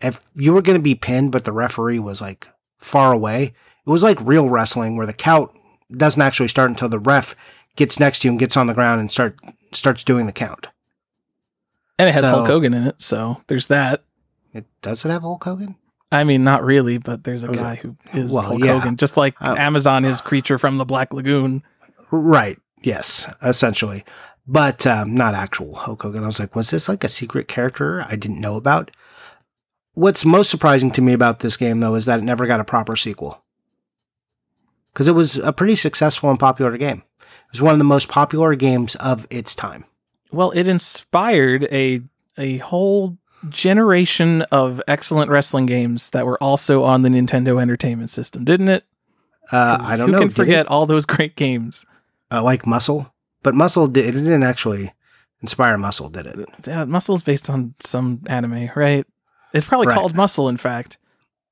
if 0.00 0.20
you 0.36 0.52
were 0.52 0.62
going 0.62 0.78
to 0.78 0.82
be 0.82 0.94
pinned 0.94 1.32
but 1.32 1.44
the 1.44 1.52
referee 1.52 1.98
was 1.98 2.20
like 2.20 2.48
far 2.78 3.12
away, 3.12 3.42
it 3.86 3.90
was 3.90 4.04
like 4.04 4.16
real 4.22 4.48
wrestling 4.48 4.96
where 4.96 5.06
the 5.06 5.12
count 5.12 5.50
doesn't 5.90 6.22
actually 6.22 6.46
start 6.48 6.70
until 6.70 6.88
the 6.88 7.00
ref 7.00 7.34
gets 7.74 7.98
next 7.98 8.20
to 8.20 8.28
you 8.28 8.32
and 8.32 8.38
gets 8.38 8.56
on 8.56 8.68
the 8.68 8.74
ground 8.74 9.00
and 9.00 9.10
start 9.10 9.38
starts 9.74 10.04
doing 10.04 10.26
the 10.26 10.32
count. 10.32 10.68
And 11.98 12.08
it 12.08 12.12
has 12.12 12.24
So- 12.24 12.30
Hulk 12.30 12.46
Hogan 12.46 12.74
in 12.74 12.84
it, 12.86 13.02
so 13.02 13.42
there's 13.48 13.66
that. 13.66 14.04
It 14.54 14.66
does 14.82 15.04
it 15.04 15.10
have 15.10 15.22
Hulk 15.22 15.42
Hogan? 15.42 15.74
I 16.10 16.24
mean, 16.24 16.42
not 16.42 16.64
really, 16.64 16.98
but 16.98 17.24
there's 17.24 17.42
a 17.42 17.48
guy 17.48 17.74
who 17.76 17.96
is 18.14 18.32
Well, 18.32 18.42
Hulk 18.42 18.60
yeah. 18.64 18.78
Hogan, 18.78 18.96
just 18.96 19.16
like 19.16 19.34
Uh, 19.40 19.54
Amazon 19.58 20.04
is 20.04 20.20
creature 20.20 20.56
from 20.58 20.78
the 20.78 20.84
Black 20.86 21.12
Lagoon. 21.12 21.62
Right. 22.10 22.58
Yes, 22.82 23.30
essentially. 23.42 24.04
But 24.46 24.86
um, 24.86 25.14
not 25.14 25.34
actual 25.34 25.74
Hulk 25.74 26.02
Hogan. 26.02 26.22
I 26.22 26.26
was 26.26 26.40
like, 26.40 26.56
was 26.56 26.70
this 26.70 26.88
like 26.88 27.04
a 27.04 27.08
secret 27.08 27.48
character 27.48 28.06
I 28.08 28.16
didn't 28.16 28.40
know 28.40 28.56
about? 28.56 28.90
What's 29.92 30.24
most 30.24 30.48
surprising 30.48 30.90
to 30.92 31.02
me 31.02 31.12
about 31.12 31.40
this 31.40 31.56
game, 31.58 31.80
though, 31.80 31.94
is 31.96 32.06
that 32.06 32.20
it 32.20 32.24
never 32.24 32.46
got 32.46 32.60
a 32.60 32.64
proper 32.64 32.96
sequel. 32.96 33.42
Because 34.92 35.08
it 35.08 35.12
was 35.12 35.36
a 35.36 35.52
pretty 35.52 35.76
successful 35.76 36.30
and 36.30 36.38
popular 36.38 36.78
game. 36.78 37.02
It 37.20 37.52
was 37.52 37.62
one 37.62 37.74
of 37.74 37.78
the 37.78 37.84
most 37.84 38.08
popular 38.08 38.54
games 38.54 38.94
of 38.96 39.26
its 39.28 39.54
time. 39.54 39.84
Well, 40.32 40.50
it 40.52 40.66
inspired 40.66 41.64
a 41.70 42.02
a 42.38 42.58
whole 42.58 43.18
generation 43.48 44.42
of 44.52 44.80
excellent 44.88 45.30
wrestling 45.30 45.66
games 45.66 46.10
that 46.10 46.26
were 46.26 46.42
also 46.42 46.84
on 46.84 47.02
the 47.02 47.08
Nintendo 47.08 47.60
Entertainment 47.60 48.10
System, 48.10 48.44
didn't 48.44 48.68
it? 48.68 48.84
Uh, 49.50 49.78
I 49.80 49.96
don't 49.96 50.08
who 50.08 50.12
know. 50.12 50.18
Who 50.18 50.24
can 50.26 50.34
forget 50.34 50.66
it? 50.66 50.70
all 50.70 50.86
those 50.86 51.06
great 51.06 51.36
games? 51.36 51.86
Uh, 52.30 52.42
like 52.42 52.66
Muscle? 52.66 53.12
But 53.42 53.54
Muscle, 53.54 53.86
did, 53.86 54.06
it 54.06 54.12
didn't 54.12 54.42
actually 54.42 54.92
inspire 55.40 55.78
Muscle, 55.78 56.08
did 56.10 56.26
it? 56.26 56.48
Yeah, 56.66 56.84
Muscle's 56.84 57.22
based 57.22 57.48
on 57.48 57.74
some 57.80 58.22
anime, 58.26 58.70
right? 58.76 59.06
It's 59.54 59.64
probably 59.64 59.86
Right. 59.86 59.94
called 59.94 60.14
Muscle, 60.14 60.48
in 60.48 60.56
fact. 60.58 60.98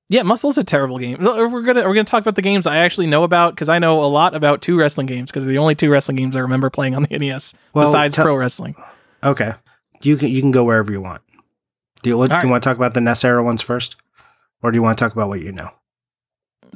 Yeah, 0.08 0.22
Muscle's 0.22 0.58
a 0.58 0.62
terrible 0.64 0.98
game. 0.98 1.16
We're 1.20 1.62
gonna 1.62 1.82
we're 1.82 1.94
gonna 1.94 2.04
talk 2.04 2.20
about 2.20 2.36
the 2.36 2.42
games 2.42 2.66
I 2.66 2.76
actually 2.78 3.06
know 3.08 3.24
about 3.24 3.54
because 3.54 3.68
I 3.68 3.80
know 3.80 4.04
a 4.04 4.06
lot 4.06 4.34
about 4.36 4.62
two 4.62 4.78
wrestling 4.78 5.06
games 5.08 5.30
because 5.30 5.46
the 5.46 5.58
only 5.58 5.74
two 5.74 5.90
wrestling 5.90 6.16
games 6.16 6.36
I 6.36 6.40
remember 6.40 6.70
playing 6.70 6.94
on 6.94 7.02
the 7.02 7.18
NES 7.18 7.54
Well, 7.72 7.86
besides 7.86 8.14
tell- 8.14 8.24
pro 8.24 8.36
wrestling. 8.36 8.76
Okay. 9.24 9.54
You 10.02 10.16
can 10.16 10.28
you 10.28 10.40
can 10.42 10.52
go 10.52 10.62
wherever 10.62 10.92
you 10.92 11.00
want. 11.00 11.22
Do 12.02 12.10
you, 12.10 12.26
do 12.26 12.32
All 12.34 12.42
you 12.42 12.48
want 12.48 12.62
to 12.62 12.68
talk 12.68 12.76
about 12.76 12.94
the 12.94 13.00
NES 13.00 13.24
era 13.24 13.42
ones 13.42 13.62
first? 13.62 13.96
Or 14.62 14.70
do 14.70 14.76
you 14.76 14.82
want 14.82 14.98
to 14.98 15.04
talk 15.04 15.12
about 15.12 15.28
what 15.28 15.40
you 15.40 15.52
know? 15.52 15.70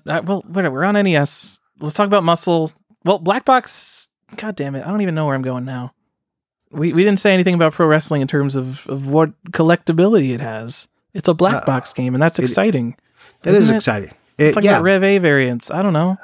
Uh, 0.06 0.22
well, 0.24 0.42
whatever. 0.46 0.74
We're 0.76 0.84
on 0.84 0.94
NES. 0.94 1.60
Let's 1.78 1.94
talk 1.94 2.06
about 2.06 2.24
Muscle. 2.24 2.72
Well, 3.04 3.18
Black 3.18 3.44
Box. 3.44 4.06
God 4.36 4.54
damn 4.56 4.74
it! 4.76 4.86
I 4.86 4.90
don't 4.90 5.00
even 5.00 5.14
know 5.14 5.26
where 5.26 5.34
I'm 5.34 5.42
going 5.42 5.64
now. 5.64 5.92
We 6.70 6.92
we 6.92 7.02
didn't 7.02 7.18
say 7.18 7.32
anything 7.34 7.54
about 7.54 7.72
pro 7.72 7.86
wrestling 7.86 8.22
in 8.22 8.28
terms 8.28 8.54
of 8.54 8.86
of 8.86 9.08
what 9.08 9.32
collectability 9.50 10.30
it 10.34 10.40
has. 10.40 10.86
It's 11.14 11.28
a 11.28 11.34
black 11.34 11.62
Uh, 11.62 11.66
box 11.66 11.92
game, 11.92 12.14
and 12.14 12.22
that's 12.22 12.38
it- 12.38 12.42
exciting. 12.44 12.96
That 13.42 13.50
is 13.52 13.58
Isn't 13.60 13.74
it? 13.74 13.78
exciting. 13.78 14.14
It's 14.38 14.54
like 14.56 14.64
yeah, 14.64 14.80
Rev 14.80 15.02
A 15.02 15.18
variants. 15.18 15.70
I 15.70 15.82
don't 15.82 15.92
know. 15.92 16.16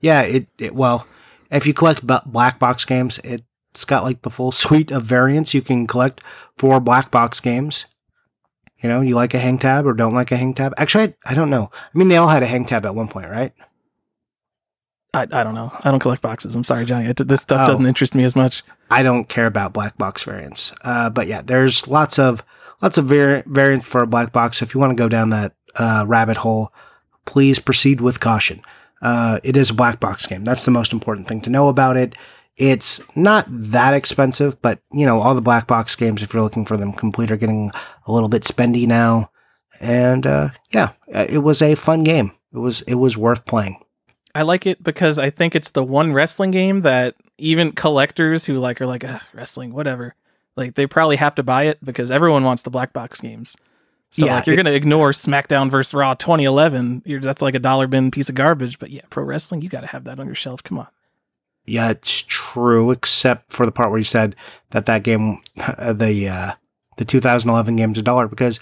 yeah. 0.00 0.22
It, 0.22 0.46
it 0.58 0.74
well, 0.74 1.06
if 1.50 1.66
you 1.66 1.74
collect 1.74 2.06
bu- 2.06 2.20
black 2.26 2.58
box 2.60 2.84
games, 2.84 3.18
it's 3.24 3.84
got 3.84 4.04
like 4.04 4.22
the 4.22 4.30
full 4.30 4.52
suite 4.62 4.90
of 4.92 5.02
variants 5.04 5.52
you 5.54 5.62
can 5.62 5.86
collect 5.88 6.20
for 6.56 6.78
black 6.80 7.10
box 7.10 7.40
games. 7.40 7.86
You 8.80 8.88
know, 8.88 9.00
you 9.00 9.14
like 9.16 9.34
a 9.34 9.38
hang 9.38 9.58
tab 9.58 9.86
or 9.86 9.92
don't 9.92 10.14
like 10.14 10.30
a 10.30 10.36
hang 10.36 10.54
tab. 10.54 10.72
Actually, 10.76 11.14
I, 11.24 11.32
I 11.32 11.34
don't 11.34 11.50
know. 11.50 11.70
I 11.72 11.98
mean, 11.98 12.08
they 12.08 12.16
all 12.16 12.28
had 12.28 12.42
a 12.42 12.46
hang 12.46 12.64
tab 12.64 12.86
at 12.86 12.94
one 12.94 13.08
point, 13.08 13.28
right? 13.28 13.52
I, 15.14 15.22
I 15.22 15.42
don't 15.42 15.54
know. 15.54 15.72
I 15.82 15.90
don't 15.90 16.00
collect 16.00 16.22
boxes. 16.22 16.54
I'm 16.54 16.64
sorry, 16.64 16.84
Johnny. 16.84 17.12
This 17.12 17.40
stuff 17.40 17.62
Oh. 17.64 17.66
doesn't 17.72 17.86
interest 17.86 18.14
me 18.14 18.24
as 18.24 18.36
much. 18.36 18.62
I 18.90 19.02
don't 19.02 19.28
care 19.28 19.46
about 19.46 19.72
black 19.72 19.96
box 19.96 20.22
variants. 20.24 20.72
Uh, 20.82 21.10
but 21.10 21.26
yeah, 21.26 21.42
there's 21.42 21.88
lots 21.88 22.18
of 22.18 22.44
lots 22.82 22.98
of 22.98 23.06
vari- 23.06 23.42
variants 23.46 23.86
for 23.88 24.02
a 24.02 24.06
black 24.06 24.32
box. 24.32 24.60
If 24.62 24.74
you 24.74 24.80
want 24.80 24.90
to 24.90 24.96
go 25.02 25.08
down 25.08 25.30
that 25.30 25.54
uh, 25.76 26.04
rabbit 26.06 26.38
hole, 26.38 26.72
please 27.24 27.58
proceed 27.58 28.00
with 28.00 28.20
caution. 28.20 28.60
Uh, 29.00 29.38
it 29.42 29.56
is 29.56 29.70
a 29.70 29.74
black 29.74 29.98
box 29.98 30.26
game. 30.26 30.44
That's 30.44 30.64
the 30.64 30.70
most 30.70 30.92
important 30.92 31.26
thing 31.26 31.40
to 31.42 31.50
know 31.50 31.68
about 31.68 31.96
it. 31.96 32.14
It's 32.58 33.00
not 33.16 33.46
that 33.48 33.94
expensive, 33.94 34.60
but 34.60 34.80
you 34.92 35.06
know, 35.06 35.20
all 35.20 35.34
the 35.34 35.40
black 35.40 35.66
box 35.66 35.94
games, 35.96 36.22
if 36.22 36.34
you're 36.34 36.42
looking 36.42 36.66
for 36.66 36.76
them 36.76 36.92
complete, 36.92 37.30
are 37.30 37.36
getting 37.36 37.70
a 38.06 38.12
little 38.12 38.28
bit 38.28 38.42
spendy 38.42 38.86
now. 38.86 39.30
And 39.80 40.26
uh, 40.26 40.50
yeah, 40.70 40.90
uh, 41.14 41.26
it 41.28 41.38
was 41.38 41.62
a 41.62 41.76
fun 41.76 42.02
game. 42.02 42.32
It 42.52 42.58
was 42.58 42.80
it 42.82 42.94
was 42.94 43.16
worth 43.16 43.44
playing. 43.46 43.80
I 44.34 44.42
like 44.42 44.66
it 44.66 44.82
because 44.82 45.18
I 45.18 45.30
think 45.30 45.54
it's 45.54 45.70
the 45.70 45.84
one 45.84 46.12
wrestling 46.12 46.50
game 46.50 46.82
that 46.82 47.14
even 47.38 47.72
collectors 47.72 48.44
who 48.44 48.58
like 48.58 48.80
are 48.80 48.86
like 48.86 49.04
"Ugh, 49.04 49.22
wrestling, 49.32 49.72
whatever, 49.72 50.16
like 50.56 50.74
they 50.74 50.86
probably 50.88 51.16
have 51.16 51.36
to 51.36 51.44
buy 51.44 51.64
it 51.64 51.78
because 51.84 52.10
everyone 52.10 52.42
wants 52.42 52.62
the 52.62 52.70
black 52.70 52.92
box 52.92 53.20
games. 53.20 53.56
So 54.10 54.26
Yeah, 54.26 54.36
like 54.36 54.46
you're 54.46 54.54
it- 54.54 54.56
gonna 54.56 54.72
ignore 54.72 55.12
SmackDown 55.12 55.70
versus 55.70 55.94
Raw 55.94 56.14
2011. 56.14 57.02
You're, 57.04 57.20
that's 57.20 57.42
like 57.42 57.54
a 57.54 57.58
dollar 57.60 57.86
bin 57.86 58.10
piece 58.10 58.28
of 58.28 58.34
garbage. 58.34 58.78
But 58.80 58.90
yeah, 58.90 59.02
pro 59.10 59.22
wrestling, 59.22 59.62
you 59.62 59.68
got 59.68 59.82
to 59.82 59.86
have 59.86 60.04
that 60.04 60.18
on 60.18 60.26
your 60.26 60.34
shelf. 60.34 60.62
Come 60.64 60.78
on. 60.78 60.88
Yeah, 61.66 61.90
it's 61.90 62.22
true, 62.22 62.37
except 62.92 63.52
for 63.52 63.64
the 63.66 63.72
part 63.72 63.90
where 63.90 63.98
you 63.98 64.04
said 64.04 64.34
that 64.70 64.86
that 64.86 65.02
game, 65.02 65.38
the 65.56 66.28
uh, 66.28 66.52
the 66.96 67.04
2011 67.04 67.76
game's 67.76 67.98
a 67.98 68.02
dollar 68.02 68.28
because 68.28 68.58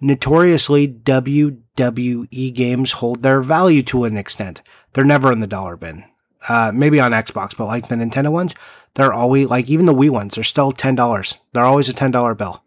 notoriously 0.00 0.88
WWE 0.88 2.54
games 2.54 2.92
hold 2.92 3.22
their 3.22 3.40
value 3.40 3.82
to 3.84 4.04
an 4.04 4.16
extent. 4.16 4.62
They're 4.92 5.04
never 5.04 5.32
in 5.32 5.40
the 5.40 5.46
dollar 5.46 5.76
bin. 5.76 6.04
Uh, 6.48 6.70
maybe 6.72 7.00
on 7.00 7.12
Xbox, 7.12 7.56
but 7.56 7.66
like 7.66 7.88
the 7.88 7.96
Nintendo 7.96 8.30
ones, 8.30 8.54
they're 8.94 9.12
always 9.12 9.48
like 9.48 9.68
even 9.68 9.86
the 9.86 9.94
Wii 9.94 10.10
ones. 10.10 10.34
They're 10.34 10.44
still 10.44 10.70
ten 10.72 10.94
dollars. 10.94 11.34
They're 11.52 11.64
always 11.64 11.88
a 11.88 11.92
ten 11.92 12.10
dollar 12.10 12.34
bill. 12.34 12.62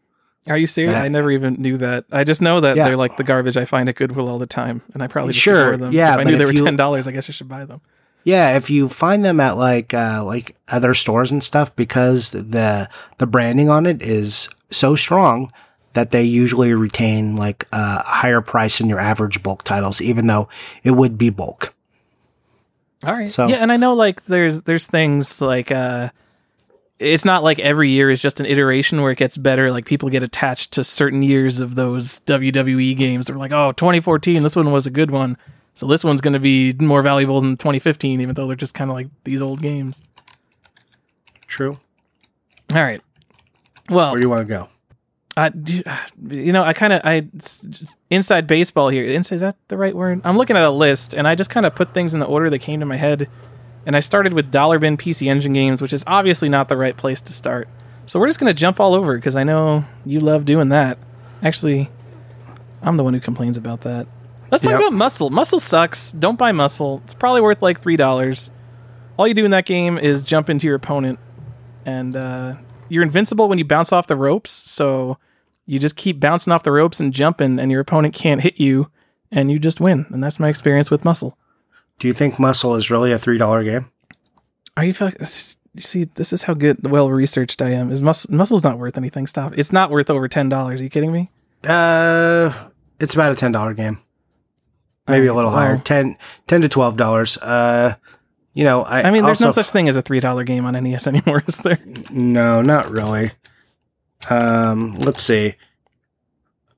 Are 0.48 0.58
you 0.58 0.68
serious? 0.68 0.96
I 0.96 1.08
never 1.10 1.32
even 1.32 1.56
knew 1.56 1.78
that. 1.78 2.06
I 2.12 2.24
just 2.24 2.42
know 2.42 2.60
that 2.62 2.76
Yeah. 2.76 2.86
they're 2.86 2.98
like 2.98 3.18
the 3.18 3.24
garbage 3.24 3.56
I 3.58 3.66
find 3.66 3.88
at 3.88 3.96
Goodwill 3.96 4.28
all 4.28 4.40
the 4.40 4.48
time, 4.48 4.82
and 4.94 5.04
I 5.04 5.08
probably 5.08 5.34
just 5.34 5.44
Sure, 5.44 5.78
them. 5.78 5.92
yeah, 5.94 6.14
if 6.14 6.20
I 6.20 6.24
knew 6.24 6.38
they 6.38 6.46
were 6.46 6.54
ten 6.54 6.76
dollars, 6.76 7.08
I 7.08 7.12
guess 7.12 7.30
I 7.30 7.34
should 7.34 7.48
buy 7.48 7.66
them. 7.66 7.82
Yeah, 8.24 8.58
if 8.58 8.70
you 8.70 8.90
find 8.90 9.24
them 9.24 9.40
at 9.40 9.58
like 9.58 9.94
uh, 9.94 10.24
like 10.26 10.56
other 10.68 10.94
stores 10.94 11.32
and 11.32 11.44
stuff, 11.44 11.76
because 11.76 12.32
the 12.32 12.90
the 13.18 13.28
branding 13.28 13.70
on 13.70 13.86
it 13.86 14.02
is 14.04 14.50
so 14.70 14.96
strong 14.96 15.52
that 15.94 16.12
they 16.12 16.24
usually 16.24 16.74
retain 16.74 17.36
like 17.36 17.68
a 17.72 18.04
higher 18.04 18.42
price 18.42 18.78
than 18.78 18.90
your 18.90 19.00
average 19.00 19.42
bulk 19.42 19.64
titles, 19.64 20.02
even 20.02 20.28
though 20.28 20.48
it 20.84 20.92
would 20.92 21.18
be 21.18 21.30
bulk. 21.30 21.74
All 23.04 23.14
right. 23.14 23.32
So- 23.32 23.48
yeah, 23.48 23.56
and 23.58 23.72
I 23.72 23.78
know 23.78 23.94
like 23.94 24.26
there's 24.26 24.62
there's 24.64 24.86
things 24.86 25.42
like 25.42 25.72
uh 25.72 26.10
it's 27.00 27.24
not 27.24 27.44
like 27.46 27.60
every 27.60 27.90
year 27.90 28.10
is 28.12 28.22
just 28.22 28.42
an 28.42 28.46
iteration 28.46 29.02
where 29.02 29.12
it 29.14 29.18
gets 29.18 29.38
better. 29.38 29.72
Like 29.72 29.86
people 29.86 30.10
get 30.10 30.22
attached 30.22 30.74
to 30.74 30.84
certain 30.84 31.22
years 31.22 31.62
of 31.62 31.76
those 31.76 32.20
WWE 32.26 32.96
games. 32.98 33.28
They're 33.28 33.38
like, 33.38 33.54
oh, 33.54 33.72
2014, 33.72 34.44
this 34.44 34.58
one 34.58 34.70
was 34.74 34.86
a 34.86 34.92
good 34.92 35.10
one. 35.10 35.38
So 35.80 35.88
this 35.88 36.04
one's 36.04 36.20
going 36.20 36.34
to 36.34 36.42
be 36.42 36.74
more 36.74 37.02
valuable 37.02 37.40
than 37.40 37.56
2015, 37.56 38.20
even 38.20 38.36
though 38.36 38.48
they're 38.48 38.58
just 38.58 38.74
kind 38.74 38.92
of 38.92 38.96
like 38.96 39.08
these 39.24 39.42
old 39.42 39.62
games. 39.62 40.02
True. 41.48 41.80
All 42.74 42.82
right. 42.82 43.02
Well, 43.90 44.12
Where 44.12 44.20
do 44.20 44.26
you 44.26 44.30
want 44.30 44.46
to 44.46 44.54
go? 44.54 44.68
I 45.38 45.48
do, 45.48 45.82
you 46.28 46.52
know, 46.52 46.64
I 46.64 46.74
kind 46.74 46.92
of 46.92 47.00
I 47.06 47.30
inside 48.10 48.46
baseball 48.46 48.90
here. 48.90 49.06
Inside 49.06 49.36
is 49.36 49.42
that 49.42 49.56
the 49.70 49.78
right 49.78 49.96
word? 49.96 50.20
I'm 50.26 50.36
looking 50.36 50.58
at 50.58 50.64
a 50.64 50.70
list, 50.70 51.14
and 51.14 51.26
I 51.26 51.36
just 51.36 51.50
kind 51.50 51.66
of 51.66 51.76
put 51.76 51.94
things 51.94 52.14
in 52.14 52.20
the 52.20 52.26
order 52.26 52.50
that 52.50 52.60
came 52.60 52.82
to 52.82 52.86
my 52.86 52.98
head. 52.98 53.30
And 53.86 53.96
I 53.96 54.02
started 54.02 54.34
with 54.34 54.52
Dollar 54.52 54.80
Bin 54.80 54.98
PC 54.98 55.28
Engine 55.28 55.54
games, 55.54 55.82
which 55.82 55.94
is 55.94 56.04
obviously 56.06 56.50
not 56.50 56.68
the 56.68 56.76
right 56.76 56.98
place 56.98 57.22
to 57.22 57.32
start. 57.32 57.70
So 58.06 58.20
we're 58.20 58.28
just 58.28 58.40
gonna 58.40 58.54
jump 58.54 58.82
all 58.82 58.94
over 58.96 59.16
because 59.16 59.38
I 59.38 59.46
know 59.46 59.86
you 60.06 60.20
love 60.20 60.44
doing 60.44 60.68
that. 60.70 60.98
Actually, 61.42 61.90
I'm 62.82 62.98
the 62.98 63.04
one 63.06 63.14
who 63.14 63.22
complains 63.22 63.56
about 63.56 63.80
that. 63.82 64.08
Let's 64.52 64.64
talk 64.64 64.72
Yep. 64.72 64.80
about 64.82 64.94
Muscle. 64.94 65.30
Muscle 65.30 65.60
sucks. 65.60 66.12
Don't 66.12 66.38
buy 66.38 66.52
Muscle. 66.52 67.02
It's 67.06 67.14
probably 67.14 67.42
worth 67.42 67.62
like 67.62 67.80
three 67.80 67.98
dollars. 67.98 68.50
All 69.18 69.28
you 69.28 69.34
do 69.34 69.46
in 69.46 69.52
that 69.52 69.66
game 69.66 69.98
is 69.98 70.24
jump 70.24 70.50
into 70.50 70.66
your 70.66 70.76
opponent, 70.76 71.20
and 71.86 72.16
uh, 72.16 72.56
you're 72.88 73.04
invincible 73.04 73.50
when 73.50 73.58
you 73.58 73.66
bounce 73.66 73.92
off 73.92 74.08
the 74.08 74.16
ropes. 74.16 74.52
So 74.52 75.18
you 75.66 75.78
just 75.78 75.96
keep 75.96 76.20
bouncing 76.20 76.52
off 76.54 76.64
the 76.64 76.72
ropes 76.72 77.00
and 77.00 77.14
jumping, 77.14 77.60
and 77.60 77.70
your 77.72 77.82
opponent 77.82 78.14
can't 78.16 78.42
hit 78.42 78.60
you, 78.60 78.90
and 79.32 79.52
you 79.52 79.60
just 79.60 79.80
win. 79.82 80.06
And 80.10 80.24
that's 80.24 80.40
my 80.40 80.50
experience 80.50 80.90
with 80.90 81.04
Muscle. 81.06 81.38
Do 82.00 82.08
you 82.08 82.14
think 82.14 82.40
Muscle 82.40 82.76
is 82.76 82.90
really 82.90 83.12
a 83.12 83.20
three 83.20 83.38
dollar 83.38 83.64
game? 83.64 83.92
Are 84.78 84.86
you? 84.86 84.94
see, 85.76 86.06
this 86.06 86.32
is 86.34 86.44
how 86.44 86.54
good, 86.54 86.90
well 86.90 87.12
researched 87.12 87.62
I 87.62 87.72
am. 87.72 87.92
Is 87.92 88.02
muscle 88.02 88.34
Muscle's 88.34 88.64
not 88.64 88.80
worth 88.80 88.98
anything? 88.98 89.28
Stop. 89.28 89.58
It's 89.58 89.74
not 89.74 89.92
worth 89.92 90.10
over 90.10 90.28
ten 90.30 90.48
dollars. 90.50 90.80
Are 90.80 90.84
you 90.86 90.90
kidding 90.90 91.12
me? 91.12 91.30
Uh, 91.66 92.54
it's 93.02 93.14
about 93.14 93.34
a 93.34 93.36
ten 93.36 93.52
dollar 93.52 93.74
game, 93.74 94.00
maybe 95.10 95.28
a 95.28 95.34
little 95.34 95.52
well- 95.52 95.60
higher 95.60 95.78
10, 95.78 96.16
10 96.48 96.62
to 96.62 96.70
twelve 96.70 96.98
dollars. 96.98 97.38
Uh, 97.38 97.96
you 98.54 98.64
know, 98.64 98.84
I, 98.84 99.04
I 99.04 99.12
mean, 99.12 99.24
there's 99.24 99.40
no 99.42 99.52
such 99.52 99.70
thing 99.70 99.88
as 99.90 99.96
a 99.96 100.02
three 100.02 100.20
dollar 100.20 100.44
game 100.44 100.66
on 100.66 100.74
NES 100.74 101.08
anymore, 101.14 101.44
is 101.48 101.58
there? 101.58 101.80
No, 102.10 102.62
not 102.62 102.90
really. 102.90 103.32
Um, 104.30 104.96
let's 104.96 105.24
see. 105.24 105.56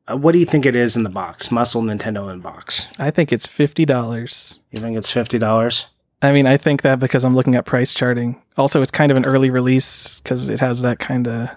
Uh, 0.08 0.18
what 0.18 0.32
do 0.34 0.40
you 0.40 0.46
think 0.46 0.66
it 0.66 0.76
is 0.76 0.96
in 0.96 1.04
the 1.04 1.10
box? 1.10 1.52
Muscle 1.52 1.82
Nintendo 1.82 2.32
in 2.32 2.40
box. 2.40 2.88
I 3.00 3.12
think 3.12 3.32
it's 3.32 3.46
fifty 3.46 3.86
dollars. 3.86 4.60
You 4.72 4.80
think 4.80 4.98
it's 4.98 5.12
fifty 5.12 5.40
dollars? 5.40 5.88
I 6.22 6.32
mean, 6.32 6.46
I 6.46 6.58
think 6.58 6.84
that 6.84 7.00
because 7.00 7.24
I'm 7.24 7.36
looking 7.36 7.56
at 7.56 7.66
price 7.66 7.94
charting. 7.94 8.40
Also, 8.58 8.82
it's 8.82 8.92
kind 8.92 9.12
of 9.12 9.18
an 9.18 9.26
early 9.26 9.50
release 9.50 10.20
because 10.20 10.50
it 10.50 10.60
has 10.60 10.82
that 10.82 11.00
kind 11.00 11.28
of, 11.28 11.50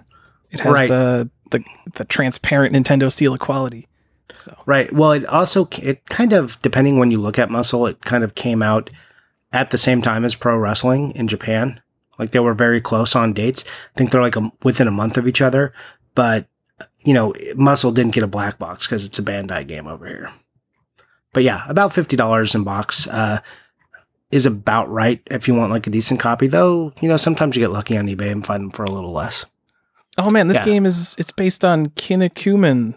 it 0.51 0.61
has 0.61 0.73
Right. 0.75 0.89
the 0.89 1.31
the 1.51 1.63
the 1.97 2.05
transparent 2.07 2.75
Nintendo 2.75 3.13
seal 3.13 3.35
of 3.35 3.41
quality. 3.41 3.89
So 4.33 4.57
Right. 4.67 4.93
Well, 4.93 5.13
it 5.13 5.27
also 5.27 5.69
it 5.83 6.07
kind 6.07 6.33
of 6.33 6.61
depending 6.63 6.99
when 6.99 7.11
you 7.11 7.21
look 7.21 7.39
at 7.39 7.51
Muscle, 7.51 7.87
it 7.87 8.01
kind 8.05 8.25
of 8.25 8.35
came 8.35 8.63
out 8.63 8.91
at 9.53 9.71
the 9.71 9.79
same 9.79 10.03
time 10.03 10.25
as 10.25 10.35
Pro 10.35 10.57
Wrestling 10.57 11.13
in 11.13 11.29
Japan. 11.29 11.81
Like 12.19 12.31
they 12.31 12.41
were 12.41 12.55
very 12.55 12.81
close 12.81 13.15
on 13.17 13.33
dates. 13.33 13.65
I 13.95 13.99
think 13.99 14.11
they're 14.11 14.23
like 14.23 14.37
a, 14.37 14.51
within 14.63 14.89
a 14.89 14.93
month 14.93 15.17
of 15.17 15.27
each 15.29 15.41
other. 15.41 15.73
But 16.15 16.47
you 17.05 17.13
know, 17.13 17.35
Muscle 17.55 17.93
didn't 17.93 18.15
get 18.15 18.25
a 18.25 18.29
black 18.29 18.59
box 18.59 18.87
because 18.87 19.05
it's 19.05 19.19
a 19.19 19.23
Bandai 19.23 19.67
game 19.67 19.87
over 19.87 20.07
here. 20.07 20.31
But 21.33 21.43
yeah, 21.43 21.65
about 21.69 21.93
fifty 21.93 22.17
dollars 22.17 22.55
in 22.55 22.65
box 22.65 23.07
uh, 23.09 23.41
is 24.31 24.47
about 24.47 24.89
right 24.91 25.21
if 25.27 25.47
you 25.49 25.55
want 25.55 25.73
like 25.73 25.87
a 25.87 25.91
decent 25.91 26.19
copy. 26.21 26.47
Though 26.47 26.93
you 27.01 27.09
know 27.09 27.17
sometimes 27.17 27.57
you 27.57 27.61
get 27.63 27.71
lucky 27.73 27.97
on 27.97 28.07
eBay 28.07 28.31
and 28.31 28.47
find 28.47 28.63
them 28.65 28.71
for 28.71 28.85
a 28.85 28.91
little 28.91 29.13
less. 29.13 29.45
Oh 30.17 30.31
man, 30.31 30.47
this 30.49 30.59
Yeah. 30.59 30.65
game 30.65 30.87
is 30.87 31.15
it's 31.19 31.33
based 31.33 31.65
on 31.65 31.89
Kinnikuman. 31.91 32.95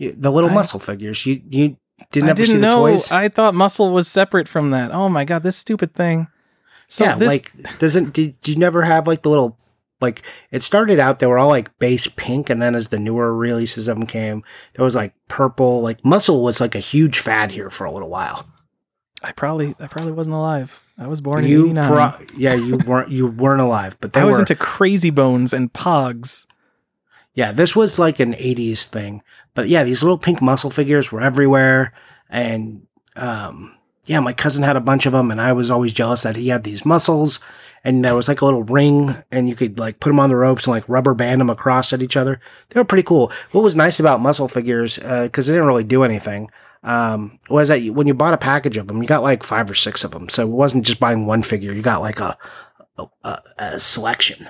You- 0.00 0.16
The 0.18 0.32
little 0.32 0.50
I- 0.50 0.54
muscle 0.54 0.80
figures. 0.80 1.24
You 1.26 1.40
you 1.48 1.76
didn't 2.12 2.28
I 2.28 2.30
ever 2.32 2.44
see 2.44 2.52
didn't 2.52 2.62
the 2.62 2.66
know. 2.68 2.80
toys? 2.86 3.12
I 3.12 3.28
thought 3.28 3.54
Muscle 3.54 3.90
was 3.92 4.08
separate 4.08 4.48
from 4.48 4.70
that. 4.70 4.90
Oh 4.92 5.08
my 5.10 5.24
god, 5.24 5.42
this 5.42 5.56
stupid 5.56 5.94
thing. 5.94 6.28
So 6.88 7.04
yeah, 7.04 7.14
this, 7.16 7.28
like 7.28 7.78
doesn't 7.78 8.12
did, 8.14 8.40
did 8.40 8.52
you 8.54 8.56
never 8.58 8.82
have 8.82 9.06
like 9.06 9.22
the 9.22 9.28
little 9.30 9.58
like 10.00 10.22
it 10.50 10.62
started 10.62 10.98
out 10.98 11.18
they 11.18 11.26
were 11.26 11.38
all 11.38 11.48
like 11.50 11.78
base 11.78 12.06
pink 12.16 12.48
and 12.48 12.60
then 12.62 12.74
as 12.74 12.88
the 12.88 12.98
newer 12.98 13.36
releases 13.36 13.86
of 13.86 13.98
them 13.98 14.06
came 14.06 14.42
there 14.74 14.84
was 14.84 14.94
like 14.94 15.12
purple 15.28 15.82
like 15.82 16.02
muscle 16.06 16.42
was 16.42 16.58
like 16.60 16.74
a 16.74 16.78
huge 16.80 17.18
fad 17.18 17.50
here 17.52 17.68
for 17.68 17.84
a 17.84 17.92
little 17.92 18.08
while 18.08 18.48
I 19.22 19.32
probably 19.32 19.74
I 19.78 19.86
probably 19.88 20.12
wasn't 20.12 20.34
alive. 20.36 20.82
I 20.98 21.06
was 21.06 21.20
born 21.20 21.44
in 21.44 21.50
'89. 21.52 21.88
pro- 21.88 22.26
yeah 22.36 22.54
you 22.54 22.78
weren't 22.78 23.10
you 23.10 23.26
weren't 23.26 23.60
alive 23.60 23.98
but 24.00 24.16
I 24.16 24.24
was 24.24 24.36
were 24.36 24.40
into 24.40 24.56
Crazy 24.56 25.10
Bones 25.10 25.52
and 25.52 25.70
Pogs. 25.72 26.46
yeah 27.34 27.52
this 27.52 27.76
was 27.76 27.98
like 27.98 28.18
an 28.20 28.32
80s 28.32 28.84
thing 28.86 29.22
but 29.54 29.68
yeah 29.68 29.84
these 29.84 30.02
little 30.02 30.18
pink 30.18 30.40
muscle 30.42 30.70
figures 30.70 31.10
were 31.10 31.20
everywhere. 31.20 31.92
And 32.28 32.86
um 33.16 33.76
yeah 34.04 34.20
my 34.20 34.32
cousin 34.32 34.62
had 34.62 34.76
a 34.76 34.80
bunch 34.80 35.06
of 35.06 35.12
them 35.12 35.30
and 35.30 35.40
i 35.40 35.52
was 35.52 35.70
always 35.70 35.92
jealous 35.92 36.22
that 36.22 36.36
he 36.36 36.48
had 36.48 36.64
these 36.64 36.84
muscles. 36.84 37.40
And 37.82 38.04
there 38.04 38.14
was 38.14 38.28
like 38.28 38.42
a 38.42 38.44
little 38.44 38.62
ring 38.62 39.14
and 39.30 39.48
you 39.48 39.54
could 39.54 39.78
like 39.78 40.00
put 40.00 40.10
them 40.10 40.20
on 40.20 40.28
the 40.28 40.36
ropes 40.36 40.66
and 40.66 40.72
like 40.72 40.86
rubber 40.88 41.14
band 41.14 41.40
them 41.40 41.48
across 41.48 41.94
at 41.94 42.02
each 42.02 42.16
other. 42.16 42.38
They 42.68 42.78
were 42.78 42.84
pretty 42.84 43.04
cool. 43.04 43.32
What 43.52 43.64
was 43.64 43.74
nice 43.74 43.98
about 43.98 44.20
muscle 44.20 44.48
figures 44.48 44.98
because 44.98 45.46
they 45.46 45.54
didn't 45.54 45.66
really 45.66 45.84
do 45.84 46.04
anything 46.04 46.50
um, 46.82 47.38
was 47.48 47.68
that 47.68 47.80
when 47.88 48.06
you 48.06 48.14
bought 48.14 48.34
a 48.34 48.38
package 48.38 48.76
of 48.76 48.86
them 48.86 49.02
you 49.02 49.08
got 49.08 49.22
like 49.22 49.42
five 49.42 49.70
or 49.70 49.74
six 49.74 50.02
of 50.04 50.12
them 50.12 50.28
so 50.28 50.42
it 50.42 50.50
wasn't 50.50 50.86
just 50.86 51.00
buying 51.00 51.26
one 51.26 51.42
figure. 51.42 51.72
You 51.72 51.82
got 51.82 52.02
like 52.02 52.20
a, 52.20 52.36
a, 53.24 53.38
a 53.58 53.80
selection 53.80 54.48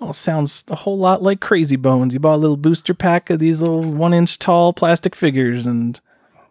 Well, 0.00 0.12
sounds 0.12 0.64
a 0.68 0.74
whole 0.74 0.98
lot 0.98 1.22
like 1.22 1.40
Crazy 1.40 1.76
Bones. 1.76 2.12
You 2.12 2.20
bought 2.20 2.34
a 2.34 2.36
little 2.36 2.56
booster 2.56 2.92
pack 2.94 3.30
of 3.30 3.38
these 3.38 3.60
little 3.62 3.82
one 3.82 4.12
inch 4.12 4.38
tall 4.38 4.72
plastic 4.72 5.14
figures, 5.14 5.66
and 5.66 5.98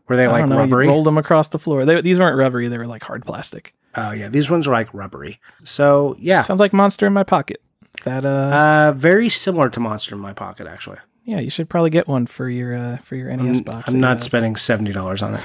were 0.08 0.16
they 0.16 0.26
I 0.26 0.32
like 0.32 0.42
don't 0.42 0.50
know, 0.50 0.58
rubbery 0.58 0.86
you 0.86 0.92
rolled 0.92 1.06
them 1.06 1.18
across 1.18 1.48
the 1.50 1.60
floor. 1.60 1.86
They, 1.86 2.02
these 2.02 2.18
weren't 2.18 2.38
rubbery; 2.38 2.68
they 2.68 2.78
were 2.78 2.88
like 2.88 3.04
hard 3.04 3.26
plastic. 3.26 3.76
Oh 3.96 4.12
yeah, 4.12 4.30
these 4.30 4.50
ones 4.50 4.68
were 4.68 4.74
like 4.74 4.94
rubbery. 4.94 5.40
So 5.64 6.16
yeah, 6.20 6.42
Sounds 6.42 6.60
like 6.60 6.74
Monster 6.74 7.06
in 7.06 7.14
My 7.14 7.24
Pocket. 7.24 7.62
That 8.04 8.26
uh, 8.26 8.30
uh, 8.30 8.94
very 8.96 9.30
similar 9.30 9.70
to 9.70 9.80
Monster 9.80 10.16
in 10.16 10.22
My 10.22 10.34
Pocket 10.34 10.68
actually. 10.68 10.98
yeah, 11.24 11.40
you 11.40 11.50
should 11.50 11.70
probably 11.70 11.92
get 11.92 12.08
one 12.08 12.26
for 12.26 12.50
your 12.50 12.76
uh 12.76 12.98
for 12.98 13.16
your 13.16 13.36
NES 13.36 13.60
I'm, 13.60 13.64
box. 13.64 13.90
I'm 13.90 14.00
not 14.00 14.24
spending 14.24 14.56
seventy 14.56 14.92
dollars 14.92 15.22
on 15.22 15.40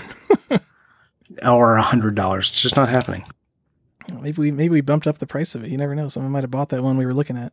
it, 0.50 0.62
or 1.44 1.76
a 1.76 1.82
hundred 1.82 2.14
dollars. 2.14 2.48
It's 2.50 2.62
just 2.62 2.76
not 2.76 2.88
happening. 2.88 3.24
Maybe 4.20 4.40
we 4.40 4.50
maybe 4.50 4.70
we 4.70 4.80
bumped 4.80 5.06
up 5.06 5.18
the 5.18 5.26
price 5.26 5.54
of 5.54 5.64
it. 5.64 5.70
You 5.70 5.76
never 5.76 5.94
know. 5.94 6.08
Someone 6.08 6.32
might 6.32 6.42
have 6.42 6.50
bought 6.50 6.70
that 6.70 6.82
one 6.82 6.96
we 6.96 7.06
were 7.06 7.14
looking 7.14 7.36
at. 7.36 7.52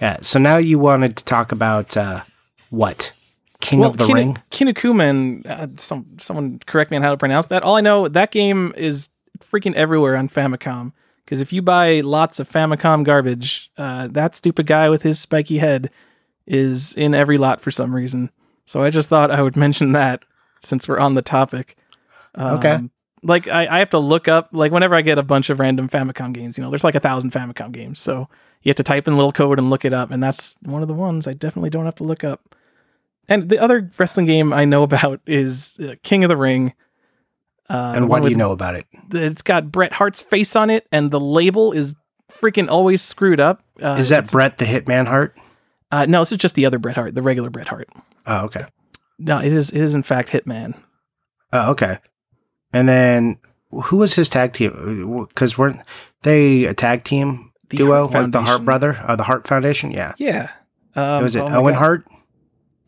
Yeah. 0.00 0.18
So 0.22 0.38
now 0.38 0.56
you 0.56 0.78
wanted 0.78 1.16
to 1.16 1.24
talk 1.24 1.52
about 1.52 1.96
uh, 1.96 2.22
what 2.70 3.12
King 3.60 3.84
of 3.84 3.96
the 3.96 4.06
Kin- 4.06 4.14
Ring? 4.14 4.38
Kinnikuman. 4.50 5.46
Uh, 5.46 5.68
some 5.76 6.06
someone 6.18 6.60
correct 6.66 6.90
me 6.90 6.96
on 6.96 7.02
how 7.02 7.10
to 7.10 7.16
pronounce 7.16 7.46
that. 7.46 7.62
All 7.62 7.76
I 7.76 7.80
know 7.80 8.08
that 8.08 8.30
game 8.30 8.74
is 8.76 9.08
freaking 9.40 9.74
everywhere 9.74 10.16
on 10.16 10.28
Famicom. 10.28 10.92
Because 11.24 11.40
if 11.40 11.52
you 11.52 11.60
buy 11.60 12.00
lots 12.00 12.38
of 12.38 12.48
Famicom 12.48 13.02
garbage, 13.02 13.70
uh, 13.76 14.06
that 14.08 14.36
stupid 14.36 14.66
guy 14.66 14.88
with 14.88 15.02
his 15.02 15.18
spiky 15.18 15.58
head 15.58 15.90
is 16.46 16.94
in 16.94 17.16
every 17.16 17.36
lot 17.36 17.60
for 17.60 17.72
some 17.72 17.92
reason. 17.92 18.30
So 18.64 18.82
I 18.82 18.90
just 18.90 19.08
thought 19.08 19.32
I 19.32 19.42
would 19.42 19.56
mention 19.66 19.92
that 19.92 20.24
since 20.60 20.86
we're 20.86 20.98
on 21.00 21.14
the 21.14 21.22
topic. 21.22 21.76
Okay. 22.38 22.80
Like 23.26 23.48
I, 23.48 23.66
I 23.66 23.78
have 23.80 23.90
to 23.90 23.98
look 23.98 24.28
up 24.28 24.50
like 24.52 24.70
whenever 24.70 24.94
I 24.94 25.02
get 25.02 25.18
a 25.18 25.22
bunch 25.22 25.50
of 25.50 25.58
random 25.58 25.88
Famicom 25.88 26.32
games, 26.32 26.56
you 26.56 26.62
know, 26.64 26.70
there's 26.70 26.84
like 26.84 26.94
a 26.94 27.00
thousand 27.00 27.32
Famicom 27.32 27.72
games, 27.72 28.00
so 28.00 28.28
you 28.62 28.70
have 28.70 28.76
to 28.76 28.82
type 28.84 29.06
in 29.08 29.14
a 29.14 29.16
little 29.16 29.32
code 29.32 29.58
and 29.58 29.68
look 29.68 29.84
it 29.84 29.92
up, 29.92 30.10
and 30.10 30.22
that's 30.22 30.54
one 30.62 30.82
of 30.82 30.88
the 30.88 30.94
ones 30.94 31.26
I 31.26 31.32
definitely 31.34 31.70
don't 31.70 31.84
have 31.86 31.96
to 31.96 32.04
look 32.04 32.22
up. 32.22 32.54
And 33.28 33.48
the 33.48 33.58
other 33.58 33.90
wrestling 33.98 34.26
game 34.26 34.52
I 34.52 34.64
know 34.64 34.82
about 34.84 35.20
is 35.26 35.78
uh, 35.80 35.96
King 36.02 36.24
of 36.24 36.28
the 36.28 36.36
Ring. 36.36 36.72
Uh, 37.68 37.94
and 37.96 38.08
what 38.08 38.22
do 38.22 38.28
you 38.28 38.36
know 38.36 38.52
about 38.52 38.76
it? 38.76 38.86
It's 39.12 39.42
got 39.42 39.72
Bret 39.72 39.92
Hart's 39.92 40.22
face 40.22 40.54
on 40.54 40.70
it, 40.70 40.86
and 40.92 41.10
the 41.10 41.18
label 41.20 41.72
is 41.72 41.96
freaking 42.30 42.68
always 42.68 43.02
screwed 43.02 43.40
up. 43.40 43.62
Uh, 43.82 43.96
Is 43.98 44.08
that 44.10 44.30
Bret 44.30 44.58
the 44.58 44.64
Hitman 44.64 45.06
Hart? 45.06 45.36
Uh, 45.90 46.06
no, 46.06 46.20
this 46.20 46.32
is 46.32 46.38
just 46.38 46.54
the 46.54 46.66
other 46.66 46.78
Bret 46.78 46.94
Hart, 46.96 47.14
the 47.14 47.22
regular 47.22 47.50
Bret 47.50 47.68
Hart. 47.68 47.88
Oh, 48.26 48.44
okay. 48.46 48.66
No, 49.18 49.38
it 49.38 49.52
is. 49.52 49.70
It 49.70 49.80
is 49.80 49.94
in 49.94 50.02
fact 50.02 50.28
Hitman. 50.30 50.76
Oh, 51.52 51.72
okay. 51.72 51.98
And 52.76 52.88
then 52.88 53.38
who 53.70 53.96
was 53.96 54.14
his 54.14 54.28
tag 54.28 54.52
team? 54.52 55.26
Because 55.28 55.56
weren't 55.56 55.80
they 56.22 56.64
a 56.64 56.74
tag 56.74 57.04
team 57.04 57.52
The 57.70 57.78
duo, 57.78 58.06
like 58.08 58.32
the 58.32 58.42
Hart 58.42 58.64
brother, 58.64 58.98
uh, 59.02 59.16
the 59.16 59.22
Hart 59.22 59.46
Foundation? 59.46 59.90
Yeah. 59.92 60.12
Yeah. 60.18 60.50
Um, 60.94 61.22
was 61.22 61.34
it 61.36 61.40
oh 61.40 61.48
Owen 61.48 61.72
God. 61.74 61.78
Hart? 61.78 62.04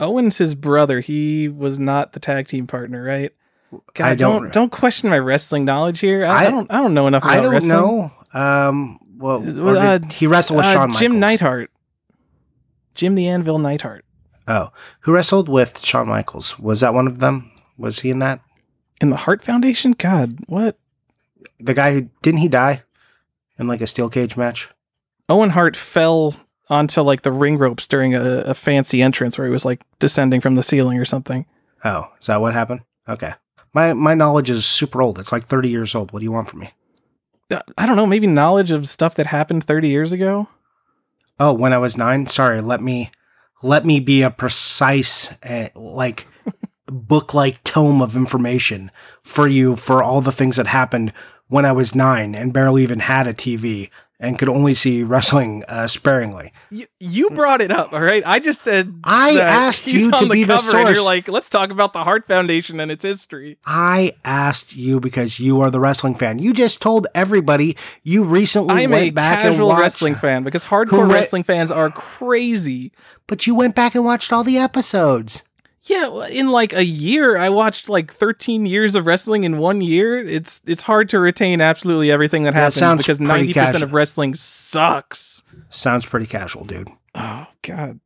Owen's 0.01 0.38
his 0.38 0.55
brother. 0.55 1.01
He 1.01 1.48
was 1.48 1.79
not 1.79 2.12
the 2.12 2.20
tag 2.20 2.48
team 2.48 2.66
partner, 2.66 3.03
right? 3.03 3.33
God, 3.94 4.05
I 4.07 4.14
don't, 4.14 4.42
don't- 4.42 4.53
don't 4.53 4.72
question 4.72 5.11
my 5.11 5.18
wrestling 5.18 5.64
knowledge 5.64 6.01
here. 6.01 6.24
I, 6.24 6.29
I 6.29 6.46
I- 6.46 6.51
don't 6.51 6.70
I 6.70 6.77
don't 6.83 6.94
know 6.94 7.07
enough 7.07 7.22
about 7.22 7.37
I 7.37 7.40
don't 7.40 7.53
wrestling. 7.53 7.70
know. 7.79 8.12
Um, 8.35 8.98
well, 9.16 9.42
uh, 9.77 9.98
he 10.11 10.27
wrestled 10.27 10.59
with 10.59 10.66
Uh, 10.66 10.72
Shawn 10.74 10.92
Jim 10.92 11.12
Michaels. 11.12 11.20
Neidhart. 11.20 11.70
Jim 12.94 13.14
the 13.14 13.29
Anvil 13.29 13.59
Neidhart. 13.59 14.05
Oh, 14.46 14.70
who 15.01 15.12
wrestled 15.12 15.48
with 15.48 15.85
Shawn 15.85 16.09
Michaels? 16.09 16.59
Was 16.59 16.81
that 16.81 16.94
one 16.94 17.07
of 17.07 17.18
them? 17.20 17.51
Was 17.77 18.01
he 18.01 18.11
in 18.11 18.18
that? 18.20 18.40
In 19.01 19.11
the 19.11 19.17
Hart 19.17 19.43
Foundation? 19.43 19.93
God, 19.93 20.39
what? 20.47 20.79
The 21.61 21.75
guy 21.75 21.93
who 21.93 22.09
didn't 22.23 22.41
he 22.41 22.49
die 22.49 22.83
in 23.59 23.69
like 23.69 23.81
a 23.81 23.87
steel 23.87 24.09
cage 24.09 24.37
match? 24.37 24.69
Owen 25.29 25.51
Hart 25.51 25.77
fell 25.77 26.35
onto 26.69 27.01
like 27.01 27.23
the 27.23 27.33
ring 27.33 27.59
ropes 27.59 27.87
during 27.87 28.15
a, 28.15 28.23
a 28.41 28.55
fancy 28.55 29.03
entrance 29.03 29.39
where 29.39 29.47
he 29.47 29.53
was 29.53 29.65
like 29.65 29.85
descending 29.99 30.41
from 30.41 30.55
the 30.55 30.63
ceiling 30.63 30.99
or 30.99 31.05
something. 31.05 31.47
Oh, 31.85 32.11
is 32.21 32.27
that 32.27 32.41
what 32.41 32.55
happened? 32.55 32.81
Okay. 33.09 33.33
My 33.75 33.93
my 33.93 34.15
knowledge 34.15 34.51
is 34.51 34.65
super 34.67 35.03
old. 35.03 35.19
It's 35.19 35.33
like 35.33 35.47
30 35.47 35.69
years 35.69 35.95
old. 35.95 36.13
What 36.13 36.21
do 36.21 36.25
you 36.25 36.33
want 36.33 36.51
from 36.51 36.61
me? 36.61 36.73
Uh, 37.51 37.61
I 37.77 37.87
don't 37.87 37.97
know, 37.97 38.07
maybe 38.07 38.27
knowledge 38.27 38.71
of 38.71 38.89
stuff 38.89 39.15
that 39.15 39.27
happened 39.27 39.65
30 39.65 39.89
years 39.89 40.13
ago? 40.13 40.49
Oh, 41.41 41.53
when 41.53 41.73
I 41.73 41.79
was 41.79 41.97
9? 41.97 42.27
Sorry, 42.27 42.61
let 42.61 42.83
me 42.83 43.11
let 43.63 43.85
me 43.85 44.01
be 44.01 44.23
a 44.23 44.31
precise 44.31 45.31
uh, 45.43 45.69
like 45.75 46.27
book 46.90 47.35
like 47.35 47.62
tome 47.64 48.01
of 48.03 48.16
information 48.16 48.90
for 49.22 49.46
you 49.46 49.77
for 49.77 50.03
all 50.03 50.20
the 50.20 50.33
things 50.33 50.57
that 50.57 50.66
happened 50.66 51.12
when 51.48 51.64
I 51.64 51.72
was 51.72 51.94
9 51.94 52.35
and 52.35 52.53
barely 52.53 52.83
even 52.83 53.01
had 53.01 53.27
a 53.27 53.33
TV 53.33 53.90
and 54.20 54.37
could 54.37 54.48
only 54.48 54.74
see 54.74 55.05
wrestling 55.05 55.62
uh, 55.68 55.87
sparingly. 55.87 56.53
You, 56.70 56.87
you 56.98 57.31
brought 57.31 57.61
it 57.61 57.70
up, 57.70 57.92
all 57.92 58.01
right? 58.01 58.22
I 58.27 58.40
just 58.40 58.62
said 58.62 58.92
I 59.05 59.38
asked 59.38 59.87
you 59.87 60.11
on 60.12 60.22
to 60.22 60.27
the 60.27 60.33
be 60.35 60.44
the 60.44 60.61
and 60.74 60.88
you're 60.94 61.05
like, 61.05 61.29
let's 61.29 61.48
talk 61.48 61.70
about 61.70 61.92
the 61.92 62.03
Hart 62.03 62.27
Foundation 62.27 62.81
and 62.81 62.90
its 62.90 63.05
history. 63.05 63.59
I 63.64 64.14
asked 64.24 64.74
you 64.74 64.98
because 64.98 65.38
you 65.38 65.61
are 65.61 65.70
the 65.70 65.79
wrestling 65.79 66.16
fan. 66.16 66.40
You 66.40 66.53
just 66.53 66.83
told 66.83 67.07
everybody 67.14 67.77
you 68.03 68.24
recently 68.24 68.74
I'm 68.83 68.90
went 68.90 69.14
back 69.14 69.44
and 69.44 69.53
casual 69.53 69.68
watched, 69.68 69.83
wrestling 69.83 70.16
fan 70.16 70.42
because 70.42 70.64
hardcore 70.64 71.07
re- 71.07 71.14
wrestling 71.14 71.44
fans 71.44 71.70
are 71.70 71.90
crazy. 71.90 72.90
but 73.29 73.46
you 73.46 73.55
went 73.55 73.77
back 73.77 73.94
and 73.94 74.05
watched 74.05 74.33
all 74.33 74.42
the 74.42 74.59
episodes. 74.59 75.42
Yeah, 75.85 76.27
in 76.27 76.49
like 76.49 76.73
a 76.73 76.85
year, 76.85 77.38
I 77.38 77.49
watched 77.49 77.88
like 77.88 78.12
13 78.12 78.67
years 78.67 78.95
of 78.95 79.07
wrestling 79.07 79.45
in 79.45 79.59
one 79.59 79.81
year. 79.81 80.19
It's 80.19 80.61
it's 80.67 80.83
hard 80.83 81.09
to 81.11 81.19
retain 81.19 81.61
absolutely 81.61 82.11
everything 82.11 82.43
that 82.43 82.55
That 82.55 82.75
happens 82.75 82.99
because 82.99 83.19
90% 83.19 83.55
casual. 83.55 83.83
of 83.85 83.93
wrestling 83.93 84.35
sucks. 84.35 85.43
Sounds 85.71 86.05
pretty 86.05 86.27
casual, 86.27 86.64
dude. 86.64 86.88
Oh 87.14 87.47
god. 87.62 88.01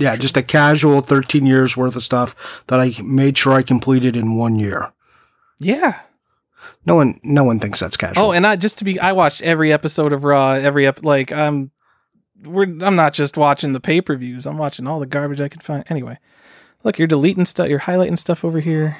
Yeah, 0.00 0.16
just 0.16 0.36
a 0.36 0.42
casual 0.42 1.00
13 1.00 1.44
years 1.44 1.76
worth 1.76 1.96
of 1.96 2.04
stuff 2.04 2.34
that 2.68 2.80
I 2.80 2.94
made 3.02 3.36
sure 3.36 3.52
I 3.54 3.62
completed 3.62 4.16
in 4.16 4.36
one 4.36 4.58
year. 4.58 4.92
Yeah. 5.58 6.00
No 6.86 6.94
one, 6.94 7.20
no 7.24 7.42
one 7.44 7.58
thinks 7.58 7.80
that's 7.80 7.96
casual. 7.96 8.26
Oh, 8.26 8.32
and 8.32 8.46
I 8.46 8.56
just 8.56 8.78
to 8.78 8.84
be, 8.84 8.98
I 9.00 9.12
watched 9.12 9.42
every 9.42 9.72
episode 9.72 10.12
of 10.12 10.22
Raw. 10.24 10.52
Every 10.52 10.86
ep, 10.86 11.04
like 11.04 11.32
I'm, 11.32 11.72
we're 12.44 12.62
I'm 12.62 12.94
not 12.96 13.12
just 13.12 13.36
watching 13.36 13.72
the 13.72 13.80
pay 13.80 14.00
per 14.00 14.16
views. 14.16 14.46
I'm 14.46 14.56
watching 14.56 14.86
all 14.86 15.00
the 15.00 15.06
garbage 15.06 15.40
I 15.40 15.48
can 15.48 15.60
find. 15.60 15.84
Anyway, 15.88 16.18
look, 16.88 16.98
you're 16.98 17.06
deleting 17.06 17.44
stuff. 17.44 17.68
You're 17.68 17.80
highlighting 17.80 18.18
stuff 18.18 18.46
over 18.46 18.60
here. 18.60 18.96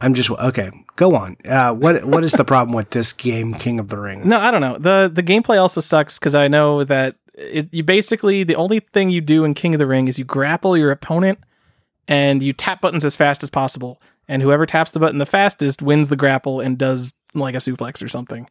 I'm 0.00 0.14
just 0.14 0.30
okay. 0.30 0.70
Go 0.96 1.14
on. 1.14 1.36
Uh, 1.44 1.74
what 1.74 2.04
what 2.04 2.24
is 2.24 2.32
the 2.32 2.44
problem 2.44 2.74
with 2.74 2.90
this 2.90 3.12
game, 3.12 3.52
King 3.52 3.78
of 3.78 3.88
the 3.88 3.98
Ring? 3.98 4.26
No, 4.26 4.40
I 4.40 4.50
don't 4.50 4.62
know. 4.62 4.78
the 4.78 5.12
The 5.12 5.22
gameplay 5.22 5.60
also 5.60 5.80
sucks 5.80 6.18
because 6.18 6.34
I 6.34 6.48
know 6.48 6.82
that 6.84 7.16
it, 7.34 7.68
you 7.70 7.84
basically 7.84 8.42
the 8.42 8.56
only 8.56 8.80
thing 8.80 9.10
you 9.10 9.20
do 9.20 9.44
in 9.44 9.52
King 9.52 9.74
of 9.74 9.78
the 9.78 9.86
Ring 9.86 10.08
is 10.08 10.18
you 10.18 10.24
grapple 10.24 10.76
your 10.76 10.90
opponent 10.90 11.38
and 12.08 12.42
you 12.42 12.52
tap 12.52 12.80
buttons 12.80 13.04
as 13.04 13.14
fast 13.14 13.42
as 13.42 13.50
possible, 13.50 14.00
and 14.26 14.42
whoever 14.42 14.64
taps 14.64 14.90
the 14.90 14.98
button 14.98 15.18
the 15.18 15.26
fastest 15.26 15.82
wins 15.82 16.08
the 16.08 16.16
grapple 16.16 16.60
and 16.60 16.78
does 16.78 17.12
like 17.34 17.54
a 17.54 17.58
suplex 17.58 18.02
or 18.02 18.08
something. 18.08 18.48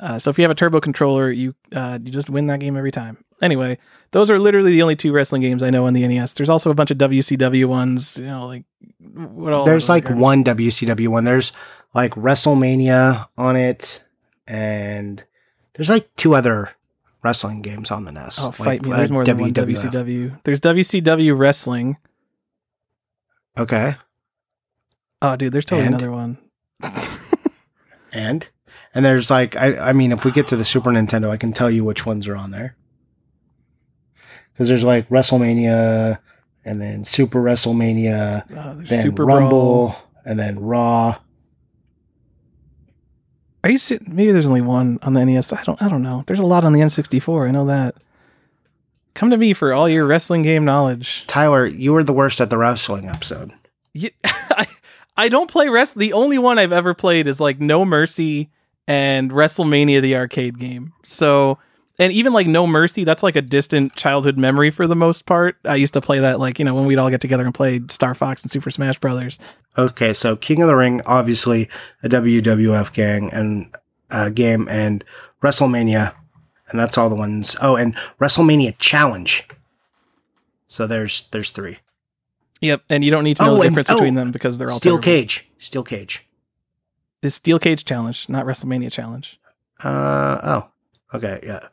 Uh, 0.00 0.18
so 0.18 0.30
if 0.30 0.38
you 0.38 0.42
have 0.44 0.50
a 0.50 0.54
turbo 0.54 0.80
controller, 0.80 1.30
you 1.30 1.54
uh, 1.72 1.98
you 2.02 2.10
just 2.12 2.30
win 2.30 2.46
that 2.46 2.60
game 2.60 2.76
every 2.76 2.92
time. 2.92 3.22
Anyway, 3.42 3.78
those 4.12 4.30
are 4.30 4.38
literally 4.38 4.70
the 4.72 4.82
only 4.82 4.96
two 4.96 5.12
wrestling 5.12 5.42
games 5.42 5.62
I 5.62 5.70
know 5.70 5.86
on 5.86 5.92
the 5.94 6.06
NES. 6.06 6.32
There's 6.34 6.50
also 6.50 6.70
a 6.70 6.74
bunch 6.74 6.90
of 6.90 6.98
WCW 6.98 7.66
ones. 7.66 8.18
You 8.18 8.26
know, 8.26 8.46
like 8.46 8.64
what 9.00 9.52
all 9.52 9.64
There's 9.64 9.88
like 9.88 10.08
one 10.08 10.44
WCW 10.44 11.08
one. 11.08 11.24
There's 11.24 11.52
like 11.94 12.12
WrestleMania 12.12 13.28
on 13.36 13.56
it, 13.56 14.02
and 14.46 15.22
there's 15.74 15.88
like 15.88 16.14
two 16.16 16.34
other 16.34 16.70
wrestling 17.24 17.62
games 17.62 17.90
on 17.90 18.04
the 18.04 18.12
NES. 18.12 18.38
Oh, 18.40 18.46
like, 18.46 18.54
fight 18.54 18.82
me! 18.82 18.92
uh, 18.92 18.96
There's 18.98 19.10
more 19.10 19.24
than 19.24 19.38
one 19.38 19.52
WCW. 19.54 20.40
There's 20.44 20.60
WCW 20.60 21.36
wrestling. 21.36 21.96
Okay, 23.56 23.96
Oh, 25.20 25.34
dude, 25.34 25.52
there's 25.52 25.64
totally 25.64 25.86
And? 25.86 25.94
another 25.96 26.12
one. 26.12 26.38
and 28.12 28.46
and 28.94 29.04
there's 29.04 29.30
like 29.30 29.56
I 29.56 29.76
I 29.78 29.92
mean, 29.92 30.12
if 30.12 30.24
we 30.24 30.30
get 30.30 30.46
to 30.48 30.56
the 30.56 30.64
Super 30.64 30.90
Nintendo, 30.90 31.30
I 31.30 31.36
can 31.36 31.52
tell 31.52 31.70
you 31.70 31.84
which 31.84 32.06
ones 32.06 32.26
are 32.28 32.36
on 32.36 32.50
there. 32.50 32.76
Because 34.52 34.68
there's 34.68 34.84
like 34.84 35.08
WrestleMania, 35.08 36.18
and 36.64 36.80
then 36.80 37.04
Super 37.04 37.40
WrestleMania, 37.40 38.42
oh, 38.50 38.74
there's 38.74 38.90
then 38.90 39.02
Super 39.02 39.24
Rumble, 39.24 39.88
Brawl. 39.88 40.08
and 40.24 40.38
then 40.38 40.58
Raw. 40.58 41.16
Are 43.64 43.70
you 43.70 43.78
si- 43.78 43.98
maybe 44.06 44.32
there's 44.32 44.46
only 44.46 44.60
one 44.60 44.98
on 45.02 45.14
the 45.14 45.24
NES? 45.24 45.52
I 45.52 45.62
don't. 45.64 45.80
I 45.82 45.88
don't 45.88 46.02
know. 46.02 46.24
There's 46.26 46.38
a 46.40 46.46
lot 46.46 46.64
on 46.64 46.72
the 46.72 46.80
N64. 46.80 47.48
I 47.48 47.50
know 47.50 47.66
that. 47.66 47.96
Come 49.14 49.30
to 49.30 49.36
me 49.36 49.52
for 49.52 49.72
all 49.72 49.88
your 49.88 50.06
wrestling 50.06 50.42
game 50.42 50.64
knowledge. 50.64 51.24
Tyler, 51.26 51.66
you 51.66 51.92
were 51.92 52.04
the 52.04 52.12
worst 52.12 52.40
at 52.40 52.50
the 52.50 52.56
wrestling 52.58 53.08
episode. 53.08 53.52
You, 53.92 54.10
I, 54.24 54.66
I 55.16 55.28
don't 55.28 55.50
play 55.50 55.68
rest. 55.68 55.96
The 55.96 56.12
only 56.12 56.38
one 56.38 56.58
I've 56.58 56.72
ever 56.72 56.94
played 56.94 57.26
is 57.26 57.40
like 57.40 57.58
No 57.60 57.84
Mercy 57.84 58.48
and 58.88 59.30
WrestleMania, 59.30 60.02
the 60.02 60.16
arcade 60.16 60.58
game. 60.58 60.92
So, 61.04 61.58
and 61.98 62.12
even 62.12 62.32
like 62.32 62.46
No 62.46 62.66
Mercy, 62.66 63.04
that's 63.04 63.22
like 63.22 63.36
a 63.36 63.42
distant 63.42 63.94
childhood 63.94 64.36
memory 64.38 64.70
for 64.70 64.86
the 64.86 64.96
most 64.96 65.26
part. 65.26 65.56
I 65.64 65.76
used 65.76 65.94
to 65.94 66.00
play 66.00 66.18
that 66.20 66.40
like 66.40 66.58
you 66.58 66.64
know 66.64 66.74
when 66.74 66.86
we'd 66.86 66.98
all 66.98 67.10
get 67.10 67.20
together 67.20 67.44
and 67.44 67.54
play 67.54 67.80
Star 67.90 68.14
Fox 68.14 68.42
and 68.42 68.50
Super 68.50 68.70
Smash 68.70 68.98
Brothers. 68.98 69.38
Okay, 69.76 70.12
so 70.12 70.34
King 70.34 70.62
of 70.62 70.68
the 70.68 70.74
Ring, 70.74 71.00
obviously 71.06 71.68
a 72.02 72.08
WWF 72.08 72.92
gang 72.92 73.30
and 73.32 73.72
uh, 74.10 74.30
game, 74.30 74.66
and 74.70 75.04
WrestleMania, 75.42 76.14
and 76.68 76.80
that's 76.80 76.96
all 76.98 77.08
the 77.08 77.14
ones. 77.14 77.56
Oh, 77.60 77.76
and 77.76 77.94
WrestleMania 78.20 78.74
Challenge. 78.78 79.46
So 80.66 80.86
there's 80.86 81.28
there's 81.30 81.50
three. 81.50 81.78
Yep, 82.60 82.82
and 82.90 83.04
you 83.04 83.10
don't 83.10 83.22
need 83.24 83.36
to 83.36 83.44
know 83.44 83.50
Oh, 83.52 83.54
the 83.56 83.60
and- 83.62 83.70
difference 83.70 83.90
oh, 83.90 83.94
between 83.94 84.14
them 84.14 84.32
because 84.32 84.58
they're 84.58 84.70
all 84.70 84.78
Steel 84.78 84.94
terrible. 84.98 85.04
Cage, 85.04 85.48
Steel 85.58 85.84
Cage. 85.84 86.24
It's 87.22 87.34
Steel 87.34 87.58
Cage 87.58 87.84
Challenge, 87.84 88.28
not 88.28 88.46
WrestleMania 88.46 88.92
Challenge. 88.92 89.38
Uh 89.82 90.38
oh, 90.42 90.68
okay, 91.16 91.40
yeah. 91.42 91.68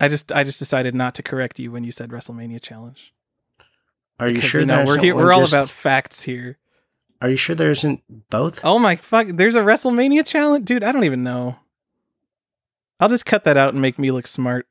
I 0.00 0.08
just 0.08 0.32
I 0.32 0.44
just 0.44 0.58
decided 0.58 0.94
not 0.94 1.14
to 1.16 1.22
correct 1.22 1.58
you 1.58 1.70
when 1.70 1.84
you 1.84 1.92
said 1.92 2.10
WrestleMania 2.10 2.60
Challenge. 2.60 3.12
Are 4.20 4.28
you 4.28 4.34
Because, 4.36 4.50
sure? 4.50 4.60
you 4.60 4.66
know, 4.66 4.84
we're 4.84 4.98
here, 4.98 5.14
we're 5.14 5.32
all 5.32 5.40
just- 5.40 5.52
about 5.52 5.70
facts 5.70 6.22
here. 6.22 6.58
Are 7.20 7.30
you 7.30 7.36
sure 7.36 7.56
there 7.56 7.70
isn't 7.70 8.02
both? 8.28 8.60
Oh 8.64 8.78
my 8.78 8.96
fuck! 8.96 9.28
There's 9.28 9.54
a 9.54 9.60
WrestleMania 9.62 10.26
challenge, 10.26 10.66
dude. 10.66 10.82
I 10.84 10.92
don't 10.92 11.04
even 11.04 11.22
know. 11.22 11.56
I'll 13.00 13.08
just 13.08 13.24
cut 13.24 13.44
that 13.44 13.56
out 13.56 13.72
and 13.72 13.80
make 13.80 13.98
me 13.98 14.10
look 14.10 14.26
smart. 14.26 14.66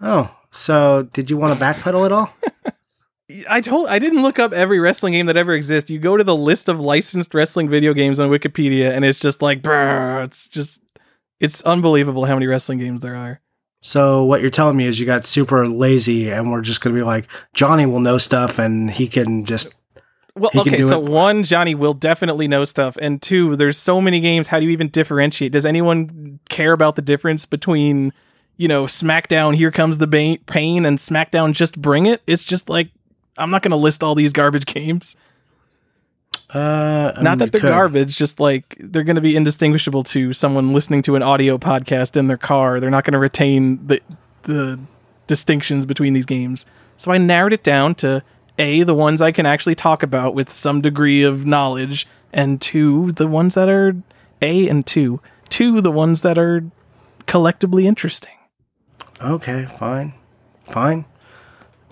Oh, 0.00 0.34
so 0.50 1.08
did 1.12 1.30
you 1.30 1.36
want 1.36 1.56
to 1.56 1.64
backpedal 1.64 2.04
at 2.06 2.12
all? 2.12 2.34
I 3.48 3.62
told 3.62 3.88
I 3.88 3.98
didn't 3.98 4.22
look 4.22 4.38
up 4.38 4.52
every 4.52 4.78
wrestling 4.80 5.14
game 5.14 5.26
that 5.26 5.36
ever 5.36 5.54
exists. 5.54 5.90
You 5.90 5.98
go 5.98 6.16
to 6.16 6.24
the 6.24 6.36
list 6.36 6.68
of 6.68 6.78
licensed 6.78 7.34
wrestling 7.34 7.70
video 7.70 7.94
games 7.94 8.20
on 8.20 8.28
Wikipedia, 8.28 8.90
and 8.90 9.04
it's 9.04 9.18
just 9.18 9.40
like, 9.40 9.62
brr, 9.62 10.22
it's 10.22 10.46
just, 10.46 10.82
it's 11.40 11.62
unbelievable 11.62 12.26
how 12.26 12.34
many 12.34 12.46
wrestling 12.46 12.78
games 12.78 13.00
there 13.00 13.16
are. 13.16 13.40
So 13.80 14.24
what 14.24 14.40
you're 14.40 14.50
telling 14.50 14.76
me 14.76 14.86
is 14.86 15.00
you 15.00 15.06
got 15.06 15.24
super 15.24 15.66
lazy, 15.66 16.30
and 16.30 16.50
we're 16.50 16.60
just 16.60 16.82
gonna 16.82 16.94
be 16.94 17.02
like 17.02 17.26
Johnny 17.54 17.86
will 17.86 18.00
know 18.00 18.18
stuff, 18.18 18.58
and 18.58 18.90
he 18.90 19.08
can 19.08 19.44
just 19.44 19.74
Well, 20.36 20.50
okay, 20.56 20.82
so 20.82 21.00
it. 21.00 21.10
one, 21.10 21.44
Johnny 21.44 21.74
will 21.74 21.94
definitely 21.94 22.48
know 22.48 22.64
stuff, 22.64 22.98
and 23.00 23.22
two, 23.22 23.56
there's 23.56 23.78
so 23.78 24.00
many 24.00 24.20
games. 24.20 24.48
How 24.48 24.58
do 24.58 24.66
you 24.66 24.72
even 24.72 24.88
differentiate? 24.88 25.52
Does 25.52 25.64
anyone 25.64 26.40
care 26.48 26.72
about 26.72 26.96
the 26.96 27.02
difference 27.02 27.46
between, 27.46 28.12
you 28.56 28.68
know, 28.68 28.84
SmackDown? 28.84 29.54
Here 29.54 29.70
comes 29.70 29.98
the 29.98 30.08
pain, 30.46 30.84
and 30.84 30.98
SmackDown 30.98 31.52
just 31.52 31.80
bring 31.80 32.06
it. 32.06 32.20
It's 32.26 32.44
just 32.44 32.68
like 32.68 32.90
I'm 33.36 33.50
not 33.50 33.62
going 33.62 33.70
to 33.70 33.76
list 33.76 34.02
all 34.02 34.14
these 34.14 34.32
garbage 34.32 34.66
games. 34.66 35.16
uh 36.54 37.12
I 37.16 37.22
not 37.22 37.30
mean, 37.32 37.38
that 37.38 37.52
they're 37.52 37.60
could. 37.60 37.68
garbage, 37.68 38.16
just 38.16 38.40
like 38.40 38.76
they're 38.78 39.04
going 39.04 39.16
to 39.16 39.22
be 39.22 39.36
indistinguishable 39.36 40.02
to 40.04 40.32
someone 40.32 40.72
listening 40.72 41.02
to 41.02 41.16
an 41.16 41.22
audio 41.22 41.58
podcast 41.58 42.16
in 42.16 42.26
their 42.26 42.36
car. 42.36 42.80
They're 42.80 42.90
not 42.90 43.04
going 43.04 43.12
to 43.12 43.18
retain 43.18 43.86
the 43.86 44.00
the 44.44 44.78
distinctions 45.26 45.86
between 45.86 46.12
these 46.12 46.26
games. 46.26 46.66
So 46.96 47.10
I 47.10 47.18
narrowed 47.18 47.52
it 47.52 47.62
down 47.62 47.94
to 47.96 48.22
a 48.58 48.82
the 48.82 48.94
ones 48.94 49.20
I 49.20 49.32
can 49.32 49.46
actually 49.46 49.74
talk 49.74 50.02
about 50.02 50.34
with 50.34 50.52
some 50.52 50.80
degree 50.80 51.22
of 51.22 51.44
knowledge, 51.46 52.06
and 52.32 52.60
two 52.60 53.12
the 53.12 53.26
ones 53.26 53.54
that 53.54 53.68
are 53.68 53.96
a 54.42 54.68
and 54.68 54.86
two 54.86 55.20
two 55.48 55.80
the 55.80 55.90
ones 55.90 56.22
that 56.22 56.38
are 56.38 56.64
collectively 57.26 57.86
interesting. 57.86 58.32
Okay, 59.20 59.64
fine, 59.66 60.12
fine. 60.68 61.04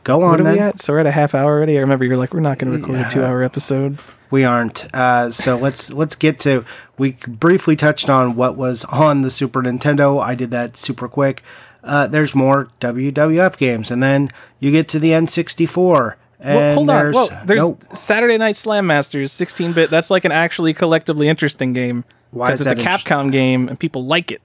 Go 0.05 0.23
on 0.23 0.31
What 0.33 0.41
are 0.41 0.45
then. 0.45 0.53
we 0.55 0.59
at? 0.61 0.81
So 0.81 0.93
we're 0.93 1.01
at 1.01 1.07
a 1.07 1.11
half 1.13 1.35
hour 1.35 1.53
already. 1.53 1.77
I 1.79 1.81
remember 1.81 2.05
you're 2.05 2.17
like, 2.17 2.35
we're 2.35 2.41
not 2.41 2.59
going 2.59 2.73
to 2.73 2.79
record 2.79 2.99
Yeah. 2.99 3.07
a 3.07 3.11
two 3.11 3.25
hour 3.25 3.43
episode. 3.43 3.99
We 4.31 4.45
aren't. 4.45 4.87
Uh, 4.95 5.31
so 5.31 5.57
let's 5.57 5.91
let's 5.93 6.15
get 6.15 6.39
to. 6.41 6.65
We 6.99 7.13
briefly 7.29 7.77
touched 7.77 8.09
on 8.09 8.35
what 8.35 8.57
was 8.57 8.85
on 8.87 9.21
the 9.23 9.31
Super 9.31 9.63
Nintendo. 9.63 10.21
I 10.23 10.35
did 10.35 10.51
that 10.51 10.77
super 10.77 11.07
quick. 11.09 11.43
Uh, 11.85 12.07
there's 12.07 12.35
more 12.35 12.69
WWF 12.81 13.57
games, 13.59 13.91
and 13.91 14.03
then 14.03 14.31
you 14.59 14.71
get 14.71 14.89
to 14.89 14.99
the 14.99 15.11
N64. 15.11 16.15
And 16.41 16.57
Well, 16.57 16.75
hold 16.75 16.91
on. 16.91 16.97
there's, 16.97 17.15
Well, 17.15 17.41
there's 17.45 17.61
nope. 17.61 17.85
Saturday 17.97 18.39
Night 18.39 18.57
Slam 18.57 18.87
Masters, 18.87 19.33
16 19.33 19.73
bit. 19.75 19.91
That's 19.91 20.11
like 20.11 20.25
an 20.25 20.33
actually 20.33 20.75
collectively 20.75 21.29
interesting 21.29 21.73
game. 21.73 22.05
Why 22.31 22.53
Because 22.53 22.67
it's 22.67 22.81
a 22.81 22.85
Capcom 22.85 23.31
game 23.31 23.69
and 23.69 23.79
people 23.79 24.07
like 24.07 24.33
it. 24.33 24.41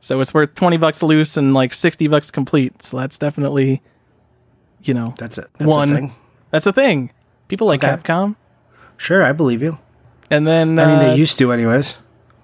So 0.00 0.20
it's 0.20 0.32
worth 0.34 0.54
20 0.54 0.76
bucks 0.76 1.02
loose 1.02 1.36
and 1.36 1.52
like 1.54 1.74
60 1.74 2.06
bucks 2.08 2.30
complete. 2.30 2.82
So 2.82 2.98
that's 2.98 3.18
definitely, 3.18 3.82
you 4.82 4.94
know, 4.94 5.14
That's 5.18 5.38
it. 5.38 5.46
That's 5.58 5.68
one. 5.70 5.92
a 5.92 5.94
thing. 5.94 6.14
that's 6.50 6.66
a 6.66 6.72
thing. 6.72 7.10
People 7.48 7.66
like 7.66 7.82
Okay. 7.84 8.00
Capcom. 8.02 8.36
Sure, 8.96 9.24
I 9.24 9.32
believe 9.32 9.62
you. 9.62 9.78
And 10.30 10.46
then, 10.46 10.78
I 10.78 10.86
mean, 10.86 10.96
uh, 10.96 11.00
they 11.00 11.16
used 11.16 11.38
to, 11.38 11.52
anyways, 11.52 11.98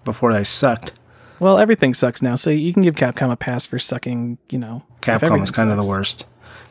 before 0.04 0.32
they 0.32 0.42
sucked. 0.44 0.92
well, 1.38 1.58
everything 1.58 1.94
sucks 1.94 2.20
now. 2.22 2.34
So 2.34 2.50
you 2.50 2.72
can 2.72 2.82
give 2.82 2.94
Capcom 2.96 3.30
a 3.30 3.36
pass 3.36 3.64
for 3.66 3.78
sucking, 3.78 4.38
you 4.50 4.58
know. 4.58 4.84
Capcom 5.02 5.42
is 5.42 5.50
kind 5.50 5.70
of 5.70 5.76
the 5.76 5.86
worst. 5.86 6.26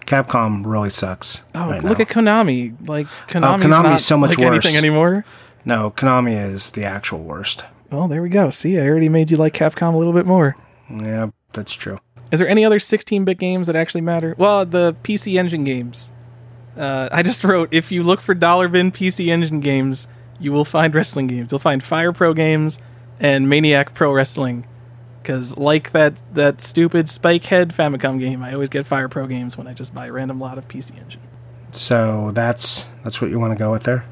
Capcom 0.06 0.66
really 0.66 0.90
sucks. 0.90 1.44
Oh, 1.56 1.70
right 1.70 1.84
look 1.84 2.00
now. 2.00 2.04
at 2.04 2.10
Konami. 2.10 2.76
Like, 2.88 3.08
Konami's, 3.28 3.64
Konami's 3.64 3.70
not 3.70 4.00
so 4.02 4.18
much 4.18 4.38
like 4.38 4.48
anything 4.48 4.76
anymore. 4.76 5.26
no, 5.64 5.92
Konami 5.92 6.36
is 6.54 6.72
the 6.72 6.84
actual 6.84 7.20
worst. 7.24 7.64
Well, 7.92 8.08
there 8.08 8.22
we 8.22 8.30
go. 8.30 8.50
See, 8.50 8.78
I 8.78 8.88
already 8.88 9.10
made 9.10 9.32
you 9.32 9.38
like 9.38 9.54
Capcom 9.54 9.94
a 9.94 9.98
little 9.98 10.14
bit 10.14 10.26
more. 10.26 10.56
Yeah, 10.90 11.28
that's 11.54 11.74
true. 11.74 12.00
Is 12.32 12.40
there 12.40 12.48
any 12.48 12.66
other 12.66 12.80
16-bit 12.80 13.38
games 13.38 13.68
that 13.68 13.76
actually 13.76 14.02
matter? 14.02 14.36
Well, 14.38 14.66
the 14.66 14.96
PC 15.04 15.38
Engine 15.40 15.64
games. 15.64 16.12
Uh, 16.78 17.10
I 17.12 17.24
just 17.24 17.44
wrote 17.46 17.70
if 17.72 17.92
you 17.92 18.04
look 18.04 18.22
for 18.22 18.34
dollar 18.34 18.68
bin 18.68 18.92
PC 18.92 19.28
Engine 19.28 19.60
games, 19.60 20.08
you 20.40 20.52
will 20.52 20.66
find 20.66 20.94
wrestling 20.94 21.28
games. 21.28 21.52
You'll 21.52 21.60
find 21.60 21.84
Fire 21.84 22.12
Pro 22.12 22.34
games 22.34 22.80
and 23.20 23.50
Maniac 23.50 23.94
Pro 23.94 24.12
Wrestling. 24.12 24.68
Because 25.22 25.58
like 25.58 25.92
that 25.92 26.22
that 26.36 26.62
stupid 26.62 27.08
Spikehead 27.08 27.74
Famicom 27.74 28.20
game, 28.20 28.44
I 28.44 28.54
always 28.54 28.70
get 28.70 28.86
Fire 28.86 29.10
Pro 29.10 29.26
games 29.26 29.58
when 29.58 29.66
I 29.68 29.74
just 29.74 29.94
buy 29.94 30.08
a 30.08 30.12
random 30.12 30.40
lot 30.40 30.58
of 30.58 30.68
PC 30.68 31.00
Engine. 31.02 31.22
So 31.72 32.32
that's 32.34 32.86
that's 33.04 33.22
what 33.22 33.32
you 33.32 33.40
want 33.40 33.52
to 33.54 33.58
go 33.58 33.72
with 33.72 33.84
there. 33.84 34.06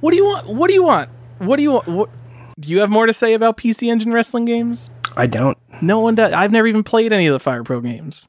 What 0.00 0.10
do 0.10 0.16
you 0.16 0.24
want? 0.24 0.48
What 0.48 0.68
do 0.68 0.74
you 0.74 0.82
want? 0.82 1.10
What 1.38 1.56
do 1.56 1.62
you 1.62 1.72
want? 1.72 1.86
What, 1.86 2.10
do 2.58 2.70
you 2.70 2.80
have 2.80 2.90
more 2.90 3.06
to 3.06 3.12
say 3.12 3.34
about 3.34 3.56
PC 3.56 3.88
Engine 3.88 4.12
wrestling 4.12 4.46
games? 4.46 4.90
I 5.16 5.26
don't. 5.26 5.56
No 5.80 6.00
one 6.00 6.14
does. 6.14 6.32
I've 6.32 6.52
never 6.52 6.66
even 6.66 6.82
played 6.82 7.12
any 7.12 7.26
of 7.26 7.32
the 7.32 7.40
Fire 7.40 7.64
Pro 7.64 7.80
games. 7.80 8.28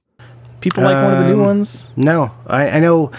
People 0.62 0.84
like 0.84 0.96
one 1.02 1.14
of 1.14 1.20
the 1.20 1.28
new 1.28 1.40
Um, 1.40 1.46
ones. 1.46 1.90
No, 1.96 2.32
I, 2.46 2.70
I 2.70 2.80
know. 2.80 3.12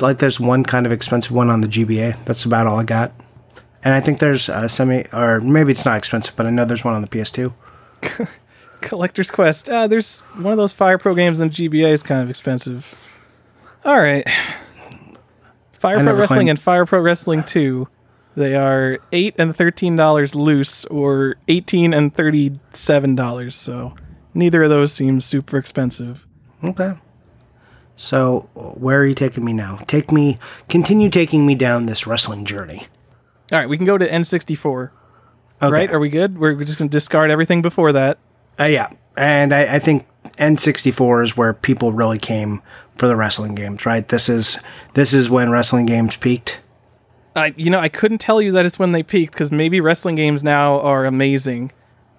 Like, 0.00 0.18
there's 0.18 0.38
one 0.38 0.62
kind 0.62 0.84
of 0.84 0.92
expensive 0.92 1.32
one 1.32 1.48
on 1.48 1.62
the 1.62 1.68
GBA. 1.68 2.22
That's 2.26 2.44
about 2.44 2.66
all 2.66 2.78
I 2.78 2.84
got. 2.84 3.12
And 3.82 3.94
I 3.94 4.00
think 4.00 4.18
there's 4.18 4.48
a 4.50 4.68
semi, 4.68 5.04
or 5.12 5.40
maybe 5.40 5.72
it's 5.72 5.84
not 5.86 5.96
expensive, 5.96 6.36
but 6.36 6.44
I 6.46 6.50
know 6.50 6.64
there's 6.66 6.84
one 6.84 6.94
on 6.94 7.00
the 7.02 7.08
PS2. 7.08 7.52
Collector's 8.82 9.30
Quest. 9.30 9.68
Uh, 9.68 9.86
there's 9.86 10.22
one 10.40 10.52
of 10.52 10.58
those 10.58 10.72
Fire 10.72 10.98
Pro 10.98 11.14
games 11.14 11.40
on 11.40 11.50
GBA 11.50 11.88
is 11.92 12.02
kind 12.02 12.22
of 12.22 12.28
expensive. 12.30 12.94
All 13.84 13.98
right. 13.98 14.28
Fire 15.72 15.98
I 15.98 16.02
Pro 16.02 16.14
Wrestling 16.14 16.36
claimed- 16.38 16.50
and 16.50 16.60
Fire 16.60 16.84
Pro 16.86 17.00
Wrestling 17.00 17.42
2. 17.44 17.88
They 18.34 18.54
are 18.54 18.98
8 19.12 19.34
and 19.38 19.56
$13 19.56 20.34
loose 20.34 20.84
or 20.86 21.36
18 21.48 21.92
and 21.92 22.14
$37. 22.14 23.52
So 23.52 23.94
neither 24.34 24.62
of 24.62 24.70
those 24.70 24.92
seems 24.92 25.24
super 25.24 25.58
expensive. 25.58 26.26
Okay. 26.64 26.94
So 27.96 28.48
where 28.54 29.00
are 29.00 29.06
you 29.06 29.14
taking 29.14 29.44
me 29.44 29.52
now? 29.52 29.78
Take 29.86 30.10
me, 30.10 30.38
continue 30.68 31.10
taking 31.10 31.46
me 31.46 31.54
down 31.54 31.86
this 31.86 32.06
wrestling 32.06 32.44
journey. 32.44 32.86
All 33.52 33.58
right, 33.58 33.68
we 33.68 33.76
can 33.76 33.86
go 33.86 33.98
to 33.98 34.08
N64. 34.08 34.90
Okay. 35.62 35.72
Right? 35.72 35.90
Are 35.92 36.00
we 36.00 36.08
good? 36.08 36.38
We're 36.38 36.54
just 36.64 36.78
going 36.78 36.88
to 36.88 36.96
discard 36.96 37.30
everything 37.30 37.62
before 37.62 37.92
that. 37.92 38.18
Uh, 38.58 38.64
yeah, 38.64 38.90
and 39.16 39.54
I, 39.54 39.76
I 39.76 39.78
think 39.78 40.06
N64 40.38 41.24
is 41.24 41.36
where 41.36 41.52
people 41.52 41.92
really 41.92 42.18
came 42.18 42.62
for 42.96 43.06
the 43.06 43.14
wrestling 43.14 43.54
games. 43.54 43.86
Right. 43.86 44.06
This 44.06 44.28
is 44.28 44.58
this 44.94 45.12
is 45.12 45.30
when 45.30 45.50
wrestling 45.50 45.86
games 45.86 46.16
peaked. 46.16 46.60
I, 47.34 47.54
you 47.56 47.70
know, 47.70 47.78
I 47.78 47.88
couldn't 47.88 48.18
tell 48.18 48.42
you 48.42 48.52
that 48.52 48.66
it's 48.66 48.78
when 48.78 48.92
they 48.92 49.02
peaked 49.02 49.32
because 49.32 49.50
maybe 49.50 49.80
wrestling 49.80 50.16
games 50.16 50.42
now 50.42 50.80
are 50.80 51.04
amazing. 51.04 51.72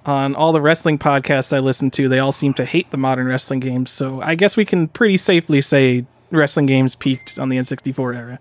On 0.05 0.36
all 0.36 0.51
the 0.51 0.59
wrestling 0.59 0.99
podcasts 0.99 1.55
I 1.55 1.59
listen 1.59 1.89
to, 1.91 2.09
they 2.09 2.20
all 2.20 2.32
seem 2.32 2.53
to 2.55 2.66
hate 2.66 2.91
the 2.91 2.97
modern 2.97 3.28
wrestling 3.28 3.61
games. 3.61 3.91
So 3.91 4.22
I 4.22 4.36
guess 4.36 4.57
we 4.57 4.66
can 4.66 4.88
pretty 4.89 5.18
safely 5.18 5.61
say 5.61 6.05
wrestling 6.30 6.66
games 6.66 6.95
peaked 6.95 7.39
on 7.39 7.49
the 7.49 7.57
N64 7.57 8.16
era. 8.16 8.39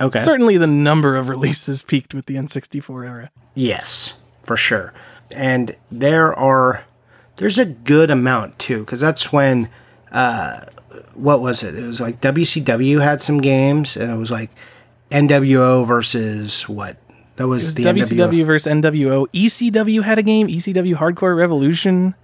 Okay. 0.00 0.18
Certainly, 0.18 0.58
the 0.58 0.66
number 0.66 1.16
of 1.16 1.28
releases 1.28 1.82
peaked 1.82 2.14
with 2.14 2.26
the 2.26 2.36
N64 2.36 3.06
era. 3.06 3.30
Yes, 3.54 4.14
for 4.44 4.56
sure. 4.56 4.92
And 5.30 5.74
there 5.90 6.34
are 6.34 6.84
there's 7.36 7.58
a 7.58 7.64
good 7.64 8.10
amount 8.10 8.58
too 8.58 8.80
because 8.80 9.00
that's 9.00 9.32
when 9.32 9.68
uh, 10.12 10.60
what 11.14 11.40
was 11.40 11.62
it? 11.62 11.74
It 11.74 11.86
was 11.86 12.00
like 12.00 12.20
WCW 12.20 13.02
had 13.02 13.22
some 13.22 13.38
games, 13.38 13.96
and 13.96 14.10
it 14.10 14.16
was 14.16 14.30
like 14.30 14.50
NWO 15.10 15.86
versus 15.86 16.68
what? 16.68 16.96
That 17.36 17.46
was, 17.48 17.64
was 17.66 17.74
the 17.74 17.84
WCW 17.84 18.42
NWO. 18.42 18.46
versus 18.46 18.72
NWO. 18.72 19.26
ECW 19.32 20.02
had 20.02 20.18
a 20.18 20.22
game. 20.22 20.48
ECW 20.48 20.94
Hardcore 20.94 21.36
Revolution. 21.36 22.14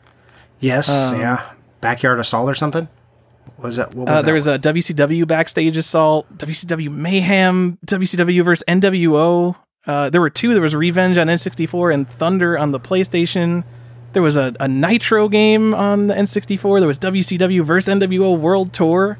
Yes, 0.61 0.89
yeah. 0.89 1.53
Backyard 1.81 2.19
Assault 2.21 2.49
or 2.49 2.55
something. 2.55 2.89
Was 3.59 3.77
that? 3.77 3.95
What 3.95 4.07
was 4.07 4.11
Uh, 4.11 4.15
that 4.17 4.25
there 4.25 4.35
was 4.35 4.47
one? 4.47 4.55
a 4.57 4.59
WCW 4.59 5.27
Backstage 5.27 5.77
Assault, 5.77 6.27
WCW 6.39 6.91
Mayhem, 6.91 7.79
WCW 7.87 8.45
versus 8.45 8.65
NWO. 8.69 9.57
Uh, 9.87 10.09
there 10.11 10.21
were 10.21 10.31
two. 10.31 10.53
There 10.53 10.63
was 10.63 10.75
Revenge 10.77 11.19
on 11.19 11.27
N64 11.27 11.93
and 11.93 12.09
Thunder 12.09 12.57
on 12.57 12.71
the 12.73 12.81
PlayStation. 12.81 13.65
There 14.13 14.23
was 14.23 14.37
a, 14.37 14.55
a 14.61 14.69
Nitro 14.69 15.29
game 15.29 15.75
on 15.75 16.07
the 16.07 16.15
N64. 16.15 16.79
There 16.79 16.89
was 16.89 16.99
WCW 17.01 17.65
versus 17.65 17.93
NWO 17.93 18.39
World 18.39 18.73
Tour. 18.73 19.19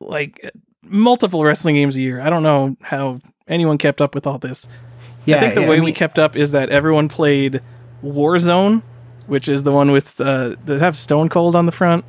Like 0.00 0.50
multiple 0.90 1.44
wrestling 1.44 1.74
games 1.76 1.96
a 1.96 2.00
year. 2.00 2.20
I 2.20 2.30
don't 2.30 2.42
know 2.42 2.76
how 2.82 3.20
anyone 3.46 3.78
kept 3.78 4.00
up 4.00 4.14
with 4.14 4.26
all 4.26 4.38
this. 4.38 4.68
Yeah, 5.24 5.36
I 5.36 5.40
think 5.40 5.54
the 5.54 5.60
yeah, 5.62 5.68
way 5.68 5.78
I 5.78 5.80
we 5.82 5.92
kept 5.92 6.18
up 6.18 6.36
is 6.36 6.52
that 6.52 6.70
everyone 6.70 7.08
played 7.08 7.60
Warzone, 8.04 8.82
which 9.26 9.48
is 9.48 9.62
the 9.62 9.72
one 9.72 9.90
with 9.90 10.20
uh, 10.20 10.56
that 10.64 10.80
have 10.80 10.96
Stone 10.96 11.28
Cold 11.28 11.54
on 11.56 11.66
the 11.66 11.72
front. 11.72 12.04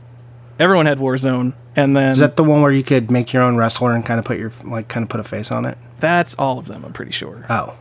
Everyone 0.60 0.86
had 0.86 0.98
Warzone, 1.00 1.54
and 1.76 1.96
then 1.96 2.12
Is 2.14 2.20
that 2.20 2.36
the 2.36 2.44
one 2.44 2.62
where 2.62 2.72
you 2.72 2.84
could 2.84 3.10
make 3.10 3.32
your 3.34 3.44
own 3.44 3.56
wrestler 3.56 3.94
and 3.94 4.06
kind 4.06 4.20
of 4.20 4.26
put 4.26 4.38
your 4.38 4.52
like 4.66 4.88
kind 4.88 5.04
of 5.04 5.10
put 5.10 5.20
a 5.20 5.24
face 5.24 5.52
on 5.52 5.66
it? 5.66 5.78
that's 6.00 6.34
all 6.36 6.58
of 6.58 6.68
them. 6.68 6.86
I'm 6.86 6.94
pretty 6.94 7.12
sure. 7.12 7.46
Oh, 7.50 7.76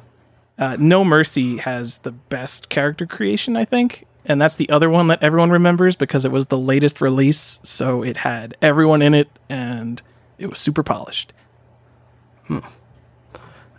Uh, 0.59 0.77
no 0.81 1.05
Mercy 1.05 1.59
has 1.59 1.99
the 1.99 2.11
best 2.11 2.69
character 2.69 3.07
creation, 3.07 3.57
I 3.57 3.65
think, 3.65 4.07
and 4.25 4.41
that's 4.43 4.57
the 4.57 4.69
other 4.71 4.91
one 4.91 5.07
that 5.07 5.23
everyone 5.23 5.51
remembers 5.51 5.95
because 5.95 6.25
it 6.25 6.33
was 6.33 6.47
the 6.47 6.59
latest 6.59 7.01
release, 7.01 7.61
so 7.63 8.03
it 8.03 8.17
had 8.19 8.57
everyone 8.61 9.03
in 9.03 9.15
it, 9.15 9.29
and 9.49 10.03
it 10.39 10.49
was 10.49 10.59
super 10.59 10.83
polished. 10.83 11.33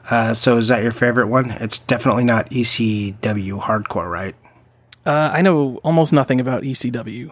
uh, 0.09 0.33
so 0.33 0.57
is 0.57 0.67
that 0.67 0.83
your 0.83 0.91
favorite 0.91 1.27
one? 1.27 1.51
It's 1.51 1.77
definitely 1.77 2.23
not 2.23 2.49
ECW 2.49 3.61
hardcore, 3.61 4.09
right? 4.09 4.35
Uh, 5.05 5.31
I 5.33 5.41
know 5.41 5.77
almost 5.83 6.13
nothing 6.13 6.39
about 6.39 6.63
ECW, 6.63 7.31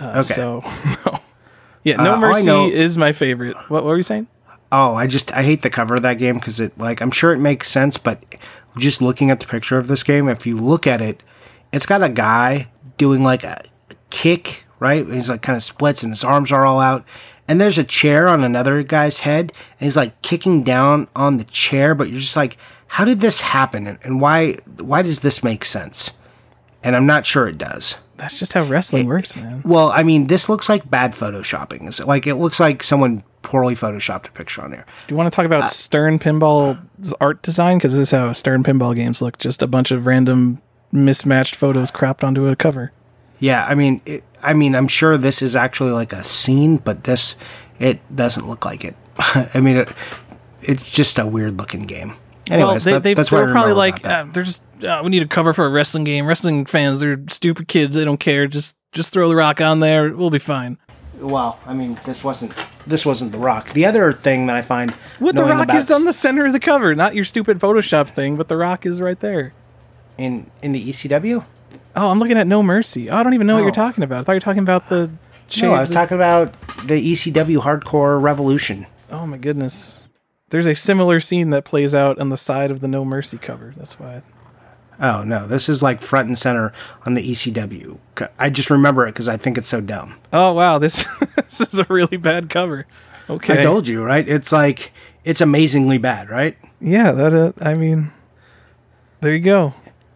uh, 0.00 0.06
Okay. 0.10 0.22
so 0.22 0.62
no. 1.06 1.18
Yeah, 1.84 1.96
No 1.96 2.14
Uh, 2.14 2.18
Mercy 2.20 2.46
know- 2.46 2.68
is 2.68 2.96
my 2.96 3.12
favorite. 3.12 3.56
What, 3.68 3.84
what 3.84 3.84
were 3.84 3.96
you 3.96 4.02
saying? 4.02 4.28
Oh, 4.70 4.94
I 4.94 5.06
just 5.06 5.32
I 5.34 5.42
hate 5.42 5.60
the 5.62 5.68
cover 5.70 5.96
of 5.96 6.02
that 6.02 6.14
game 6.18 6.36
because 6.36 6.58
it 6.58 6.76
like 6.78 7.00
I'm 7.02 7.10
sure 7.10 7.32
it 7.34 7.38
makes 7.38 7.70
sense, 7.70 7.98
but 7.98 8.22
just 8.78 9.02
looking 9.02 9.30
at 9.30 9.38
the 9.40 9.46
picture 9.46 9.76
of 9.76 9.86
this 9.86 10.02
game, 10.02 10.28
if 10.28 10.46
you 10.46 10.56
look 10.56 10.86
at 10.86 11.02
it, 11.02 11.22
it's 11.72 11.84
got 11.84 12.02
a 12.02 12.08
guy 12.08 12.68
doing 12.96 13.22
like 13.22 13.44
a 13.44 13.62
kick, 14.08 14.64
right? 14.82 15.06
He's 15.06 15.30
like 15.30 15.40
kind 15.40 15.56
of 15.56 15.62
splits 15.64 16.02
and 16.02 16.12
his 16.12 16.24
arms 16.24 16.52
are 16.52 16.66
all 16.66 16.80
out. 16.80 17.04
And 17.48 17.60
there's 17.60 17.78
a 17.78 17.84
chair 17.84 18.28
on 18.28 18.44
another 18.44 18.82
guy's 18.82 19.20
head, 19.20 19.52
and 19.78 19.86
he's 19.86 19.96
like 19.96 20.20
kicking 20.22 20.62
down 20.62 21.08
on 21.16 21.38
the 21.38 21.44
chair, 21.44 21.94
but 21.94 22.08
you're 22.08 22.20
just 22.20 22.36
like, 22.36 22.56
how 22.86 23.04
did 23.04 23.20
this 23.20 23.40
happen? 23.40 23.86
And, 23.86 23.98
and 24.02 24.20
why 24.20 24.54
why 24.78 25.02
does 25.02 25.20
this 25.20 25.42
make 25.42 25.64
sense? 25.64 26.18
And 26.84 26.94
I'm 26.94 27.06
not 27.06 27.26
sure 27.26 27.48
it 27.48 27.58
does. 27.58 27.96
That's 28.16 28.38
just 28.38 28.52
how 28.52 28.62
wrestling 28.64 29.06
works, 29.08 29.34
man. 29.34 29.62
Well, 29.64 29.90
I 29.90 30.02
mean, 30.04 30.28
this 30.28 30.48
looks 30.48 30.68
like 30.68 30.88
bad 30.88 31.12
photoshopping. 31.12 31.86
It's 31.88 31.98
like 32.00 32.26
it 32.26 32.36
looks 32.36 32.60
like 32.60 32.82
someone 32.84 33.24
poorly 33.42 33.74
photoshopped 33.74 34.28
a 34.28 34.32
picture 34.32 34.62
on 34.62 34.70
there. 34.70 34.86
Do 35.08 35.12
you 35.12 35.16
want 35.16 35.32
to 35.32 35.34
talk 35.34 35.44
Uh, 35.44 35.54
about 35.54 35.70
Stern 35.70 36.20
Pinball's 36.20 37.12
art 37.20 37.42
design? 37.42 37.78
Because 37.78 37.92
this 37.92 38.02
is 38.02 38.10
how 38.12 38.32
Stern 38.32 38.62
Pinball 38.62 38.94
games 38.94 39.20
look 39.20 39.38
just 39.38 39.62
a 39.62 39.66
bunch 39.66 39.90
of 39.90 40.06
random 40.06 40.62
mismatched 40.92 41.56
photos 41.56 41.90
cropped 41.90 42.22
onto 42.22 42.46
a 42.46 42.54
cover. 42.54 42.92
Yeah, 43.42 43.66
I 43.66 43.74
mean, 43.74 44.00
it, 44.06 44.22
I 44.40 44.52
mean, 44.54 44.76
I'm 44.76 44.86
sure 44.86 45.18
this 45.18 45.42
is 45.42 45.56
actually 45.56 45.90
like 45.90 46.12
a 46.12 46.22
scene, 46.22 46.76
but 46.76 47.02
this 47.04 47.34
it 47.80 47.98
doesn't 48.14 48.48
look 48.48 48.64
like 48.64 48.84
it. 48.84 48.94
I 49.18 49.58
mean, 49.60 49.78
it, 49.78 49.88
it's 50.62 50.88
just 50.90 51.18
a 51.18 51.26
weird 51.26 51.58
looking 51.58 51.82
game. 51.86 52.12
Anyways, 52.48 52.68
well, 52.68 52.78
they, 52.78 52.92
that- 52.92 53.02
they, 53.02 53.14
that's 53.14 53.30
they 53.30 53.36
what 53.36 53.46
were 53.46 53.52
probably 53.52 53.72
like, 53.72 54.04
uh, 54.06 54.26
they're 54.32 54.44
just, 54.44 54.62
uh, 54.84 55.00
we 55.02 55.10
need 55.10 55.22
a 55.22 55.26
cover 55.26 55.52
for 55.52 55.66
a 55.66 55.70
wrestling 55.70 56.04
game. 56.04 56.24
Wrestling 56.26 56.66
fans, 56.66 57.00
they're 57.00 57.20
stupid 57.28 57.66
kids. 57.66 57.96
They 57.96 58.04
don't 58.04 58.20
care. 58.20 58.46
Just 58.46 58.76
just 58.92 59.12
throw 59.12 59.28
the 59.28 59.34
rock 59.36 59.60
on 59.60 59.80
there. 59.80 60.14
We'll 60.14 60.30
be 60.30 60.38
fine. 60.38 60.78
well, 61.18 61.58
I 61.66 61.74
mean, 61.74 61.98
this 62.06 62.22
wasn't 62.22 62.52
this 62.86 63.04
wasn't 63.04 63.32
the 63.32 63.38
Rock. 63.38 63.72
The 63.72 63.86
other 63.86 64.12
thing 64.12 64.46
that 64.46 64.56
I 64.56 64.62
find 64.62 64.90
What 65.18 65.34
the 65.34 65.44
rock 65.44 65.72
is 65.74 65.90
on 65.90 66.04
the 66.04 66.12
center 66.12 66.46
of 66.46 66.52
the 66.52 66.60
cover, 66.60 66.94
not 66.94 67.14
your 67.16 67.24
stupid 67.24 67.58
Photoshop 67.58 68.10
thing, 68.10 68.36
but 68.36 68.48
the 68.48 68.56
rock 68.56 68.86
is 68.86 69.00
right 69.00 69.18
there. 69.18 69.52
in 70.18 70.48
in 70.62 70.72
the 70.72 70.88
ECW. 70.90 71.44
Oh, 71.94 72.08
I'm 72.10 72.18
looking 72.18 72.38
at 72.38 72.46
No 72.46 72.62
Mercy. 72.62 73.10
Oh, 73.10 73.16
I 73.16 73.22
don't 73.22 73.34
even 73.34 73.46
know 73.46 73.54
what 73.54 73.60
Oh. 73.60 73.64
you're 73.64 73.72
talking 73.72 74.02
about. 74.04 74.20
I 74.20 74.24
thought 74.24 74.32
you 74.32 74.36
were 74.36 74.40
talking 74.40 74.62
about 74.62 74.88
the. 74.88 75.10
No, 75.60 75.74
I 75.74 75.80
was 75.80 75.90
talking 75.90 76.14
about 76.14 76.52
the 76.86 76.94
ECW 76.94 77.58
Hardcore 77.60 78.18
Revolution. 78.22 78.86
Oh 79.10 79.26
my 79.26 79.36
goodness. 79.36 80.02
There's 80.48 80.64
a 80.64 80.74
similar 80.74 81.20
scene 81.20 81.50
that 81.50 81.64
plays 81.66 81.94
out 81.94 82.18
on 82.18 82.30
the 82.30 82.38
side 82.38 82.70
of 82.70 82.80
the 82.80 82.88
No 82.88 83.04
Mercy 83.04 83.36
cover. 83.36 83.74
That's 83.76 84.00
why. 84.00 84.22
Oh 84.98 85.24
no, 85.24 85.46
this 85.46 85.68
is 85.68 85.82
like 85.82 86.00
front 86.00 86.28
and 86.28 86.38
center 86.38 86.72
on 87.04 87.12
the 87.14 87.30
ECW. 87.32 87.98
I 88.38 88.48
just 88.48 88.70
remember 88.70 89.04
it 89.06 89.10
because 89.12 89.28
I 89.28 89.36
think 89.36 89.58
it's 89.58 89.68
so 89.68 89.82
dumb. 89.82 90.14
Oh 90.32 90.52
wow, 90.54 90.78
this 90.78 91.04
this 91.36 91.60
is 91.60 91.78
a 91.78 91.86
really 91.90 92.16
bad 92.16 92.48
cover. 92.48 92.86
Okay. 93.28 93.58
I 93.60 93.62
told 93.62 93.86
you, 93.88 94.02
right? 94.02 94.26
It's 94.26 94.52
like 94.52 94.90
it's 95.24 95.42
amazingly 95.42 95.98
bad, 95.98 96.30
right? 96.30 96.56
yeah, 96.80 97.12
that. 97.12 97.34
Uh, 97.34 97.52
I 97.60 97.74
mean, 97.74 98.10
there 99.20 99.34
you 99.34 99.40
go. 99.40 99.74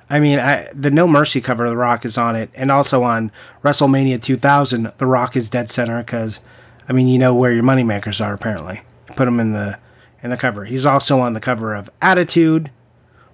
I 0.09 0.21
mean, 0.21 0.39
I, 0.39 0.69
the 0.73 0.91
No 0.91 1.09
Mercy 1.09 1.41
cover 1.41 1.65
of 1.65 1.71
The 1.71 1.77
Rock 1.77 2.05
is 2.05 2.17
on 2.17 2.37
it, 2.37 2.51
and 2.55 2.71
also 2.71 3.03
on 3.03 3.33
WrestleMania 3.65 4.23
2000, 4.23 4.93
The 4.99 5.07
Rock 5.07 5.37
is 5.37 5.51
dead 5.51 5.69
center 5.69 5.99
because, 5.99 6.39
I 6.89 6.93
mean, 6.93 7.09
you 7.09 7.19
know 7.19 7.35
where 7.35 7.53
your 7.53 7.65
money 7.65 7.83
moneymakers 7.83 8.25
are. 8.25 8.33
Apparently, 8.33 8.83
put 9.17 9.27
him 9.27 9.41
in 9.41 9.53
the 9.53 9.79
in 10.23 10.31
the 10.31 10.37
cover. 10.37 10.65
He's 10.65 10.87
also 10.87 11.21
on 11.21 11.33
the 11.33 11.41
cover 11.41 11.75
of 11.75 11.91
Attitude, 12.01 12.71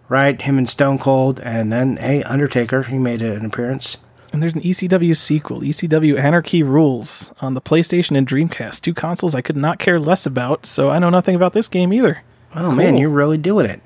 right? 0.09 0.41
Him 0.41 0.57
and 0.57 0.69
Stone 0.69 0.99
Cold, 0.99 1.41
and 1.41 1.71
then 1.71 1.99
hey, 1.99 2.23
Undertaker. 2.23 2.85
He 2.85 2.97
made 2.97 3.21
an 3.21 3.45
appearance. 3.45 3.99
And 4.33 4.43
there's 4.43 4.55
an 4.55 4.63
ECW 4.63 5.15
sequel, 5.15 5.61
ECW 5.61 6.19
Anarchy 6.19 6.63
Rules, 6.63 7.35
on 7.43 7.53
the 7.53 7.61
PlayStation 7.61 8.17
and 8.17 8.27
Dreamcast, 8.27 8.81
two 8.81 8.95
consoles 8.95 9.35
I 9.35 9.43
could 9.43 9.59
not 9.59 9.79
care 9.79 10.01
less 10.01 10.25
about. 10.25 10.65
So 10.65 10.89
I 10.89 10.99
know 10.99 11.11
nothing 11.11 11.37
about 11.37 11.53
this 11.53 11.69
game 11.69 11.93
either. 11.93 12.23
Oh 12.55 12.73
man, 12.73 12.97
you're 12.97 13.11
really 13.11 13.37
doing 13.37 13.67
it. 13.67 13.83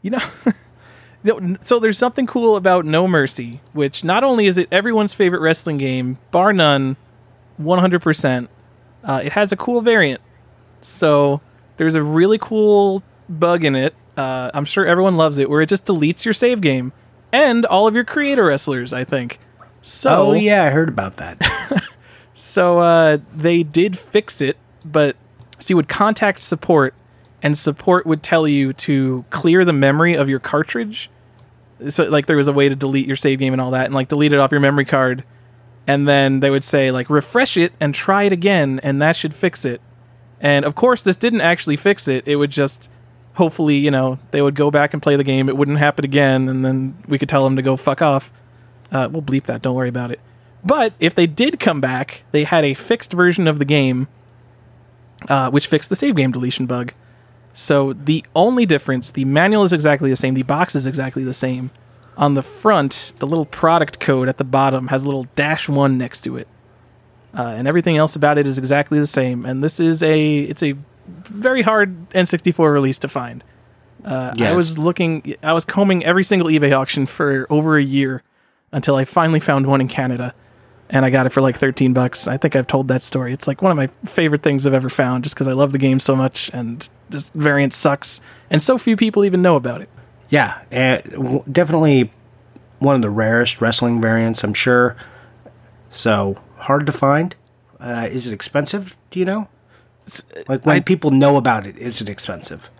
You 0.00 0.12
know. 0.12 0.22
So 1.62 1.78
there's 1.78 1.98
something 1.98 2.26
cool 2.26 2.56
about 2.56 2.84
No 2.84 3.08
Mercy, 3.08 3.60
which 3.72 4.04
not 4.04 4.24
only 4.24 4.46
is 4.46 4.58
it 4.58 4.68
everyone's 4.70 5.14
favorite 5.14 5.40
wrestling 5.40 5.78
game, 5.78 6.18
bar 6.30 6.52
none, 6.52 6.96
100%, 7.60 8.48
uh, 9.04 9.20
it 9.24 9.32
has 9.32 9.50
a 9.52 9.56
cool 9.56 9.80
variant. 9.80 10.20
So 10.80 11.40
there's 11.78 11.94
a 11.94 12.02
really 12.02 12.38
cool 12.38 13.02
bug 13.28 13.64
in 13.64 13.74
it. 13.74 13.94
Uh, 14.16 14.50
I'm 14.52 14.64
sure 14.64 14.84
everyone 14.86 15.16
loves 15.16 15.38
it, 15.38 15.48
where 15.48 15.60
it 15.60 15.68
just 15.68 15.86
deletes 15.86 16.24
your 16.24 16.34
save 16.34 16.60
game 16.60 16.92
and 17.32 17.66
all 17.66 17.86
of 17.86 17.94
your 17.94 18.04
creator 18.04 18.44
wrestlers. 18.44 18.92
I 18.92 19.04
think. 19.04 19.40
So 19.82 20.28
Oh 20.28 20.32
yeah, 20.34 20.64
I 20.64 20.70
heard 20.70 20.88
about 20.88 21.16
that. 21.16 21.42
so 22.34 22.78
uh, 22.78 23.18
they 23.34 23.62
did 23.62 23.98
fix 23.98 24.40
it, 24.40 24.56
but 24.84 25.16
so 25.58 25.72
you 25.72 25.76
would 25.76 25.88
contact 25.88 26.42
support, 26.42 26.94
and 27.42 27.58
support 27.58 28.06
would 28.06 28.22
tell 28.22 28.46
you 28.46 28.72
to 28.74 29.24
clear 29.30 29.64
the 29.64 29.72
memory 29.72 30.14
of 30.14 30.28
your 30.28 30.38
cartridge. 30.38 31.10
So 31.88 32.04
like 32.04 32.26
there 32.26 32.36
was 32.36 32.48
a 32.48 32.52
way 32.52 32.68
to 32.68 32.76
delete 32.76 33.06
your 33.06 33.16
save 33.16 33.38
game 33.38 33.52
and 33.52 33.60
all 33.60 33.72
that, 33.72 33.86
and 33.86 33.94
like 33.94 34.08
delete 34.08 34.32
it 34.32 34.38
off 34.38 34.50
your 34.50 34.60
memory 34.60 34.84
card, 34.84 35.24
and 35.86 36.06
then 36.06 36.40
they 36.40 36.50
would 36.50 36.64
say 36.64 36.90
like 36.90 37.10
refresh 37.10 37.56
it 37.56 37.72
and 37.80 37.94
try 37.94 38.24
it 38.24 38.32
again, 38.32 38.80
and 38.82 39.00
that 39.02 39.16
should 39.16 39.34
fix 39.34 39.64
it. 39.64 39.80
And 40.40 40.64
of 40.64 40.74
course, 40.74 41.02
this 41.02 41.16
didn't 41.16 41.40
actually 41.40 41.76
fix 41.76 42.06
it. 42.08 42.26
It 42.26 42.36
would 42.36 42.50
just 42.50 42.90
hopefully 43.34 43.76
you 43.76 43.90
know 43.90 44.18
they 44.30 44.42
would 44.42 44.54
go 44.54 44.70
back 44.70 44.92
and 44.92 45.02
play 45.02 45.16
the 45.16 45.24
game. 45.24 45.48
It 45.48 45.56
wouldn't 45.56 45.78
happen 45.78 46.04
again, 46.04 46.48
and 46.48 46.64
then 46.64 46.96
we 47.08 47.18
could 47.18 47.28
tell 47.28 47.44
them 47.44 47.56
to 47.56 47.62
go 47.62 47.76
fuck 47.76 48.02
off. 48.02 48.30
Uh, 48.92 49.08
we'll 49.10 49.22
bleep 49.22 49.44
that. 49.44 49.62
Don't 49.62 49.74
worry 49.74 49.88
about 49.88 50.10
it. 50.10 50.20
But 50.64 50.94
if 50.98 51.14
they 51.14 51.26
did 51.26 51.60
come 51.60 51.80
back, 51.80 52.24
they 52.32 52.44
had 52.44 52.64
a 52.64 52.74
fixed 52.74 53.12
version 53.12 53.46
of 53.46 53.58
the 53.58 53.64
game, 53.64 54.08
uh, 55.28 55.50
which 55.50 55.66
fixed 55.66 55.90
the 55.90 55.96
save 55.96 56.16
game 56.16 56.32
deletion 56.32 56.66
bug. 56.66 56.94
So 57.54 57.92
the 57.92 58.24
only 58.34 58.66
difference, 58.66 59.12
the 59.12 59.24
manual 59.24 59.64
is 59.64 59.72
exactly 59.72 60.10
the 60.10 60.16
same, 60.16 60.34
the 60.34 60.42
box 60.42 60.74
is 60.74 60.86
exactly 60.86 61.24
the 61.24 61.32
same, 61.32 61.70
on 62.16 62.34
the 62.34 62.42
front, 62.42 63.12
the 63.20 63.26
little 63.26 63.46
product 63.46 64.00
code 64.00 64.28
at 64.28 64.38
the 64.38 64.44
bottom 64.44 64.88
has 64.88 65.04
a 65.04 65.06
little 65.06 65.26
dash 65.36 65.68
one 65.68 65.96
next 65.96 66.22
to 66.22 66.36
it, 66.36 66.48
uh, 67.36 67.42
and 67.42 67.66
everything 67.66 67.96
else 67.96 68.16
about 68.16 68.38
it 68.38 68.46
is 68.46 68.58
exactly 68.58 68.98
the 68.98 69.06
same. 69.06 69.46
And 69.46 69.62
this 69.62 69.80
is 69.80 70.02
a 70.02 70.40
it's 70.40 70.62
a 70.62 70.76
very 71.06 71.62
hard 71.62 72.10
N64 72.10 72.72
release 72.72 72.98
to 73.00 73.08
find. 73.08 73.42
Uh, 74.04 74.34
I 74.50 74.52
was 74.52 74.76
looking, 74.76 75.34
I 75.42 75.52
was 75.52 75.64
combing 75.64 76.04
every 76.04 76.24
single 76.24 76.48
eBay 76.48 76.76
auction 76.76 77.06
for 77.06 77.46
over 77.48 77.76
a 77.78 77.82
year 77.82 78.22
until 78.70 78.96
I 78.96 79.04
finally 79.04 79.40
found 79.40 79.66
one 79.66 79.80
in 79.80 79.88
Canada, 79.88 80.34
and 80.94 81.04
I 81.04 81.10
got 81.10 81.26
it 81.26 81.30
for 81.30 81.42
like 81.42 81.58
thirteen 81.58 81.92
bucks. 81.92 82.26
I 82.26 82.36
think 82.38 82.56
I've 82.56 82.66
told 82.66 82.88
that 82.88 83.02
story. 83.02 83.32
It's 83.34 83.46
like 83.46 83.60
one 83.60 83.70
of 83.70 83.76
my 83.76 83.88
favorite 84.10 84.42
things 84.42 84.66
I've 84.66 84.72
ever 84.74 84.88
found, 84.88 85.24
just 85.24 85.34
because 85.34 85.48
I 85.48 85.52
love 85.52 85.72
the 85.72 85.78
game 85.78 86.00
so 86.00 86.16
much, 86.16 86.50
and 86.54 86.88
this 87.10 87.28
variant 87.30 87.74
sucks, 87.74 88.20
and 88.48 88.62
so 88.62 88.78
few 88.78 88.96
people 88.96 89.24
even 89.24 89.42
know 89.42 89.56
about 89.56 89.82
it. 89.82 89.90
Yeah, 90.30 90.58
uh, 90.72 91.40
definitely 91.52 92.10
one 92.78 92.94
of 92.94 93.02
the 93.02 93.10
rarest 93.10 93.60
wrestling 93.60 94.00
variants, 94.00 94.42
I'm 94.42 94.54
sure. 94.54 94.96
So 95.90 96.38
hard 96.58 96.86
to 96.86 96.92
find. 96.92 97.34
Uh, 97.78 98.08
is 98.10 98.26
it 98.26 98.32
expensive? 98.32 98.96
Do 99.10 99.18
you 99.18 99.24
know? 99.24 99.48
Like 100.48 100.64
when 100.66 100.76
I- 100.76 100.80
people 100.80 101.10
know 101.10 101.36
about 101.36 101.66
it, 101.66 101.76
is 101.78 102.00
it 102.00 102.08
expensive? 102.08 102.70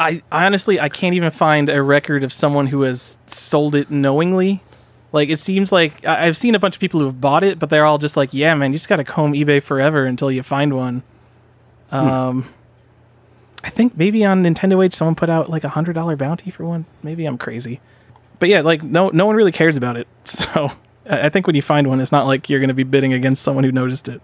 I, 0.00 0.22
I 0.30 0.46
honestly 0.46 0.78
I 0.78 0.88
can't 0.88 1.16
even 1.16 1.32
find 1.32 1.68
a 1.68 1.82
record 1.82 2.22
of 2.22 2.32
someone 2.32 2.68
who 2.68 2.82
has 2.82 3.16
sold 3.26 3.74
it 3.74 3.90
knowingly. 3.90 4.62
Like 5.12 5.28
it 5.30 5.38
seems 5.38 5.72
like 5.72 6.04
I- 6.06 6.26
I've 6.26 6.36
seen 6.36 6.54
a 6.54 6.58
bunch 6.58 6.76
of 6.76 6.80
people 6.80 7.00
who 7.00 7.06
have 7.06 7.20
bought 7.20 7.42
it, 7.44 7.58
but 7.58 7.70
they're 7.70 7.86
all 7.86 7.98
just 7.98 8.16
like, 8.16 8.34
"Yeah, 8.34 8.54
man, 8.54 8.72
you 8.72 8.78
just 8.78 8.88
got 8.88 8.96
to 8.96 9.04
comb 9.04 9.32
eBay 9.32 9.62
forever 9.62 10.04
until 10.04 10.30
you 10.30 10.42
find 10.42 10.74
one." 10.74 11.02
Um, 11.90 12.46
I 13.64 13.70
think 13.70 13.96
maybe 13.96 14.24
on 14.24 14.42
Nintendo 14.42 14.84
Age 14.84 14.94
someone 14.94 15.14
put 15.14 15.30
out 15.30 15.48
like 15.48 15.64
a 15.64 15.70
hundred 15.70 15.94
dollar 15.94 16.16
bounty 16.16 16.50
for 16.50 16.64
one. 16.64 16.84
Maybe 17.02 17.24
I'm 17.24 17.38
crazy, 17.38 17.80
but 18.38 18.48
yeah, 18.50 18.60
like 18.60 18.82
no 18.82 19.08
no 19.08 19.24
one 19.26 19.34
really 19.36 19.52
cares 19.52 19.76
about 19.76 19.96
it. 19.96 20.06
So 20.26 20.72
I 21.08 21.26
I 21.26 21.28
think 21.30 21.46
when 21.46 21.56
you 21.56 21.62
find 21.62 21.86
one, 21.86 22.00
it's 22.00 22.12
not 22.12 22.26
like 22.26 22.50
you're 22.50 22.60
going 22.60 22.68
to 22.68 22.74
be 22.74 22.82
bidding 22.82 23.14
against 23.14 23.42
someone 23.42 23.64
who 23.64 23.72
noticed 23.72 24.08
it, 24.08 24.20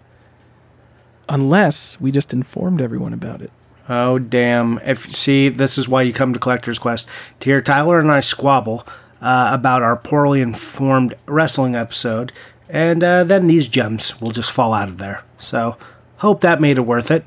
unless 1.28 2.01
we 2.01 2.11
just 2.12 2.32
informed 2.32 2.80
everyone 2.80 3.12
about 3.14 3.41
it. 3.41 3.51
Oh 3.89 4.18
damn! 4.18 4.78
If 4.85 5.14
see, 5.14 5.49
this 5.49 5.76
is 5.78 5.89
why 5.89 6.03
you 6.03 6.12
come 6.12 6.32
to 6.32 6.39
Collector's 6.39 6.78
Quest 6.78 7.07
to 7.41 7.45
hear 7.51 7.61
Tyler 7.61 7.99
and 7.99 8.11
I 8.12 8.20
squabble 8.20 8.87
uh, 9.25 9.49
about 9.53 9.83
our 9.83 9.97
poorly 9.97 10.43
informed 10.43 11.14
wrestling 11.25 11.75
episode, 11.75 12.31
and 12.68 13.03
uh, 13.03 13.25
then 13.25 13.47
these 13.47 13.68
gems 13.68 14.20
will 14.20 14.31
just 14.31 14.53
fall 14.53 14.75
out 14.75 14.91
of 14.91 14.99
there. 14.99 15.25
So 15.39 15.79
hope 16.18 16.43
that 16.43 16.61
made 16.61 16.77
it 16.77 16.83
worth 16.83 17.11
it. 17.11 17.25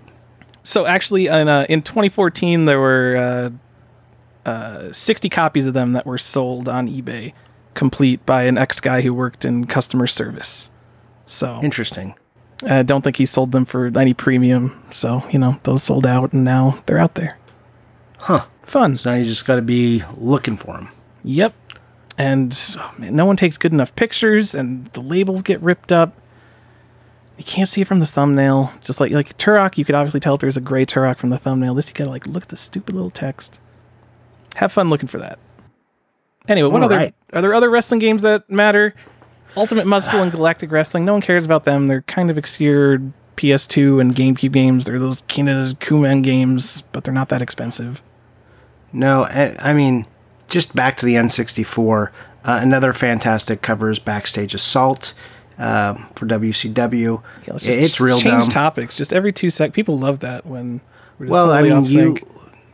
So 0.62 0.86
actually, 0.86 1.26
in 1.26 1.50
uh, 1.50 1.66
in 1.68 1.82
2014, 1.82 2.66
there 2.66 2.80
were 2.80 3.52
uh, 4.46 4.50
uh, 4.50 4.94
60 4.94 5.28
copies 5.30 5.66
of 5.66 5.74
them 5.74 5.94
that 5.94 6.06
were 6.06 6.20
sold 6.20 6.70
on 6.70 6.88
eBay, 6.88 7.34
complete 7.74 8.24
by 8.28 8.44
an 8.44 8.60
ex 8.60 8.80
guy 8.80 9.02
who 9.02 9.12
worked 9.12 9.44
in 9.44 9.66
customer 9.66 10.06
service. 10.06 10.70
So 11.26 11.60
Interesting. 11.64 12.14
I 12.64 12.84
don't 12.84 13.02
think 13.02 13.18
he 13.18 13.26
sold 13.26 13.52
them 13.52 13.66
for 13.66 13.88
any 13.98 14.14
premium. 14.14 14.84
So 14.92 15.24
you 15.32 15.40
know 15.40 15.60
those 15.64 15.82
sold 15.82 16.06
out, 16.06 16.32
and 16.32 16.44
now 16.44 16.78
they're 16.86 17.00
out 17.00 17.16
there. 17.16 17.40
Huh. 18.20 18.46
Fun. 18.62 18.98
So 18.98 19.10
now 19.10 19.16
you 19.16 19.26
just 19.26 19.48
got 19.48 19.56
to 19.56 19.62
be 19.64 20.04
looking 20.16 20.58
for 20.58 20.74
them. 20.74 20.90
Yep. 21.24 21.56
And 22.18 22.58
oh 22.78 22.94
man, 22.98 23.16
no 23.16 23.26
one 23.26 23.38
takes 23.38 23.58
good 23.58 23.74
enough 23.74 23.96
pictures, 23.96 24.56
and 24.56 24.86
the 24.88 25.02
labels 25.02 25.42
get 25.42 25.62
ripped 25.62 25.92
up. 25.92 26.14
You 27.38 27.44
can't 27.44 27.70
see 27.70 27.82
it 27.82 27.88
from 27.88 28.00
the 28.00 28.08
thumbnail. 28.08 28.74
Just 28.84 29.00
like 29.00 29.12
like 29.12 29.38
Turok, 29.38 29.78
you 29.78 29.86
could 29.86 29.96
obviously 29.96 30.20
tell 30.20 30.36
if 30.36 30.42
there's 30.42 30.58
a 30.58 30.62
gray 30.62 30.86
Turok 30.86 31.20
from 31.20 31.30
the 31.30 31.38
thumbnail. 31.38 31.76
This 31.76 31.90
you 31.90 31.94
gotta 31.94 32.10
like 32.10 32.26
look 32.26 32.44
at 32.44 32.50
the 32.50 32.58
stupid 32.58 32.96
little 32.96 33.12
text. 33.12 33.60
Have 34.56 34.72
fun 34.72 34.90
looking 34.90 35.08
for 35.08 35.20
that. 35.20 35.38
Anyway, 36.48 36.70
what 36.70 36.82
All 36.82 36.86
other 36.86 36.98
right. 36.98 37.16
are 37.34 37.42
there 37.42 37.54
other 37.54 37.70
wrestling 37.70 38.00
games 38.00 38.22
that 38.24 38.50
matter? 38.50 38.96
Ultimate 39.56 39.86
Muscle 39.86 40.22
and 40.22 40.32
Galactic 40.34 40.72
Wrestling. 40.72 41.06
No 41.06 41.14
one 41.14 41.22
cares 41.22 41.46
about 41.46 41.66
them. 41.66 41.88
They're 41.88 42.02
kind 42.04 42.32
of 42.32 42.38
obscure 42.38 43.02
PS2 43.36 44.02
and 44.02 44.16
GameCube 44.16 44.52
games. 44.52 44.86
They're 44.86 45.00
those 45.00 45.22
Kinnikuman 45.24 46.24
games, 46.24 46.82
but 46.92 47.04
they're 47.04 47.14
not 47.14 47.30
that 47.30 47.42
expensive. 47.42 48.02
No, 48.92 49.24
I, 49.24 49.56
I 49.60 49.74
mean, 49.74 50.06
just 50.48 50.76
back 50.76 50.98
to 50.98 51.06
the 51.06 51.16
N64. 51.16 52.12
Uh, 52.44 52.60
another 52.62 52.94
fantastic 52.94 53.62
cover 53.62 53.90
is 53.90 54.00
Backstage 54.00 54.54
Assault 54.54 55.14
um, 55.58 56.08
for 56.16 56.26
WCW. 56.26 57.22
Yeah, 57.48 57.58
it's 57.62 58.00
real 58.00 58.20
change 58.20 58.44
dumb. 58.44 58.50
topics. 58.50 58.96
Just 58.96 59.12
every 59.12 59.34
two 59.34 59.50
sec. 59.50 59.74
People 59.74 59.98
love 59.98 60.20
that 60.20 60.46
when 60.46 60.82
we're 61.20 61.26
just 61.26 61.32
well, 61.32 61.48
totally 61.48 61.72
I 61.72 61.74
mean, 61.74 61.84
off 61.84 61.90
you. 61.90 62.18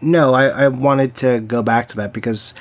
No, 0.01 0.33
I, 0.33 0.47
I 0.47 0.67
wanted 0.67 1.15
to 1.17 1.39
go 1.39 1.63
back 1.63 1.87
to 1.89 1.95
that 1.97 2.13
because 2.13 2.53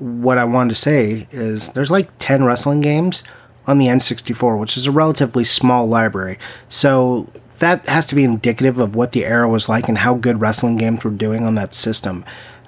what 0.00 0.38
I 0.38 0.44
wanted 0.44 0.70
to 0.70 0.80
say 0.80 1.28
is 1.30 1.70
there's 1.70 1.90
like 1.90 2.10
10 2.18 2.44
wrestling 2.44 2.80
games 2.80 3.22
on 3.66 3.78
the 3.78 3.86
N64, 3.86 4.58
which 4.58 4.76
is 4.76 4.86
a 4.86 4.90
relatively 4.90 5.44
small 5.44 5.86
library. 5.86 6.38
So 6.68 7.30
that 7.60 7.86
has 7.86 8.06
to 8.06 8.14
be 8.14 8.24
indicative 8.24 8.78
of 8.78 8.96
what 8.96 9.12
the 9.12 9.24
era 9.24 9.48
was 9.48 9.68
like 9.68 9.88
and 9.88 9.98
how 9.98 10.14
good 10.14 10.40
wrestling 10.40 10.78
games 10.78 11.04
were 11.04 11.10
doing 11.10 11.46
on 11.46 11.54
that 11.54 11.74
system. 11.74 12.24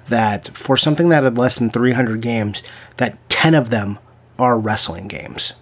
That 0.09 0.49
for 0.49 0.75
something 0.77 1.09
that 1.09 1.23
had 1.23 1.37
less 1.37 1.57
than 1.57 1.69
300 1.69 2.21
games, 2.21 2.61
that 2.97 3.17
10 3.29 3.55
of 3.55 3.69
them 3.69 3.99
are 4.37 4.59
wrestling 4.59 5.07
games. 5.07 5.53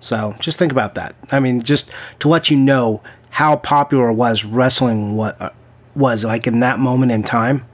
So 0.00 0.36
just 0.38 0.58
think 0.58 0.72
about 0.72 0.94
that. 0.94 1.16
I 1.32 1.40
mean, 1.40 1.60
just 1.62 1.90
to 2.20 2.28
let 2.28 2.50
you 2.50 2.56
know 2.56 3.02
how 3.30 3.56
popular 3.56 4.12
was 4.12 4.44
wrestling 4.44 5.16
what 5.16 5.40
uh, 5.40 5.50
was 5.94 6.24
like 6.24 6.46
in 6.46 6.60
that 6.60 6.78
moment 6.78 7.12
in 7.12 7.22
time. 7.22 7.64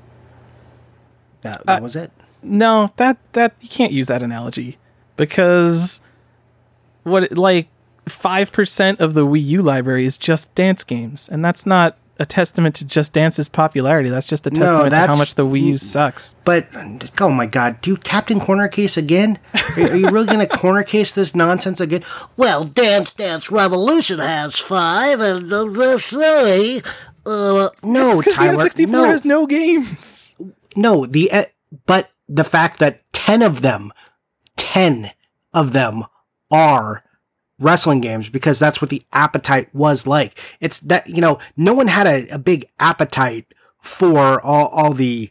That, 1.43 1.65
that 1.67 1.81
Uh, 1.81 1.83
was 1.83 1.97
it. 1.97 2.11
No, 2.43 2.93
that 2.97 3.19
that 3.35 3.55
you 3.61 3.69
can't 3.69 3.93
use 3.93 4.07
that 4.09 4.23
analogy 4.23 4.79
because 5.17 6.01
what 7.05 7.31
like 7.37 7.69
five 8.09 8.51
percent 8.53 9.01
of 9.01 9.15
the 9.15 9.27
Wii 9.27 9.43
U 9.45 9.63
library 9.63 10.05
is 10.05 10.17
just 10.17 10.53
dance 10.55 10.83
games, 10.85 11.29
and 11.29 11.45
that's 11.45 11.67
not 11.67 11.97
a 12.23 12.27
testament 12.27 12.75
to 12.77 12.85
Just 12.87 13.13
Dance's 13.13 13.49
popularity. 13.49 14.09
That's 14.09 14.27
just 14.27 14.47
a 14.47 14.51
No, 14.51 14.61
testament 14.61 14.95
to 14.95 15.01
how 15.07 15.17
much 15.17 15.35
the 15.35 15.45
Wii 15.45 15.63
U 15.65 15.77
sucks. 15.77 16.35
But 16.45 16.69
oh 17.21 17.31
my 17.31 17.47
god, 17.47 17.81
dude, 17.83 18.05
Captain 18.05 18.41
Corner 18.41 18.69
Case 18.69 18.97
again? 18.97 19.39
Are, 19.77 19.83
are 19.83 19.97
you 19.97 20.09
really 20.09 20.27
going 20.27 20.39
to 20.39 20.47
corner 20.47 20.83
case 20.85 21.13
this 21.13 21.35
nonsense 21.35 21.81
again? 21.81 22.03
Well, 22.37 22.65
Dance 22.65 23.13
Dance 23.13 23.51
Revolution 23.51 24.19
has 24.21 24.59
five, 24.59 25.21
and 25.21 25.53
uh, 25.53 25.63
let's 25.65 26.05
say, 26.07 26.79
uh, 27.27 27.69
No, 27.83 28.19
Because 28.19 28.25
the 28.25 28.31
Tyler. 28.33 28.65
N64 28.69 28.89
no, 28.89 29.05
has 29.05 29.25
no 29.25 29.47
games. 29.47 30.37
no, 30.77 31.05
the 31.07 31.31
uh, 31.33 31.45
but 31.87 32.11
the 32.29 32.45
fact 32.45 32.79
that 32.79 33.03
10 33.13 33.43
of 33.43 33.61
them 33.63 33.93
10 34.57 35.11
of 35.53 35.73
them 35.73 36.05
are 36.51 37.03
wrestling 37.63 38.01
games 38.01 38.29
because 38.29 38.59
that's 38.59 38.81
what 38.81 38.91
the 38.91 39.03
appetite 39.13 39.75
was 39.75 40.07
like. 40.07 40.39
It's 40.61 40.79
that, 40.81 41.09
you 41.09 41.21
know, 41.21 41.39
no 41.57 41.75
one 41.75 41.89
had 41.89 42.07
a, 42.07 42.29
a 42.29 42.39
big 42.39 42.67
appetite 42.79 43.53
for 43.81 44.41
all, 44.41 44.69
all 44.69 44.93
the 44.93 45.31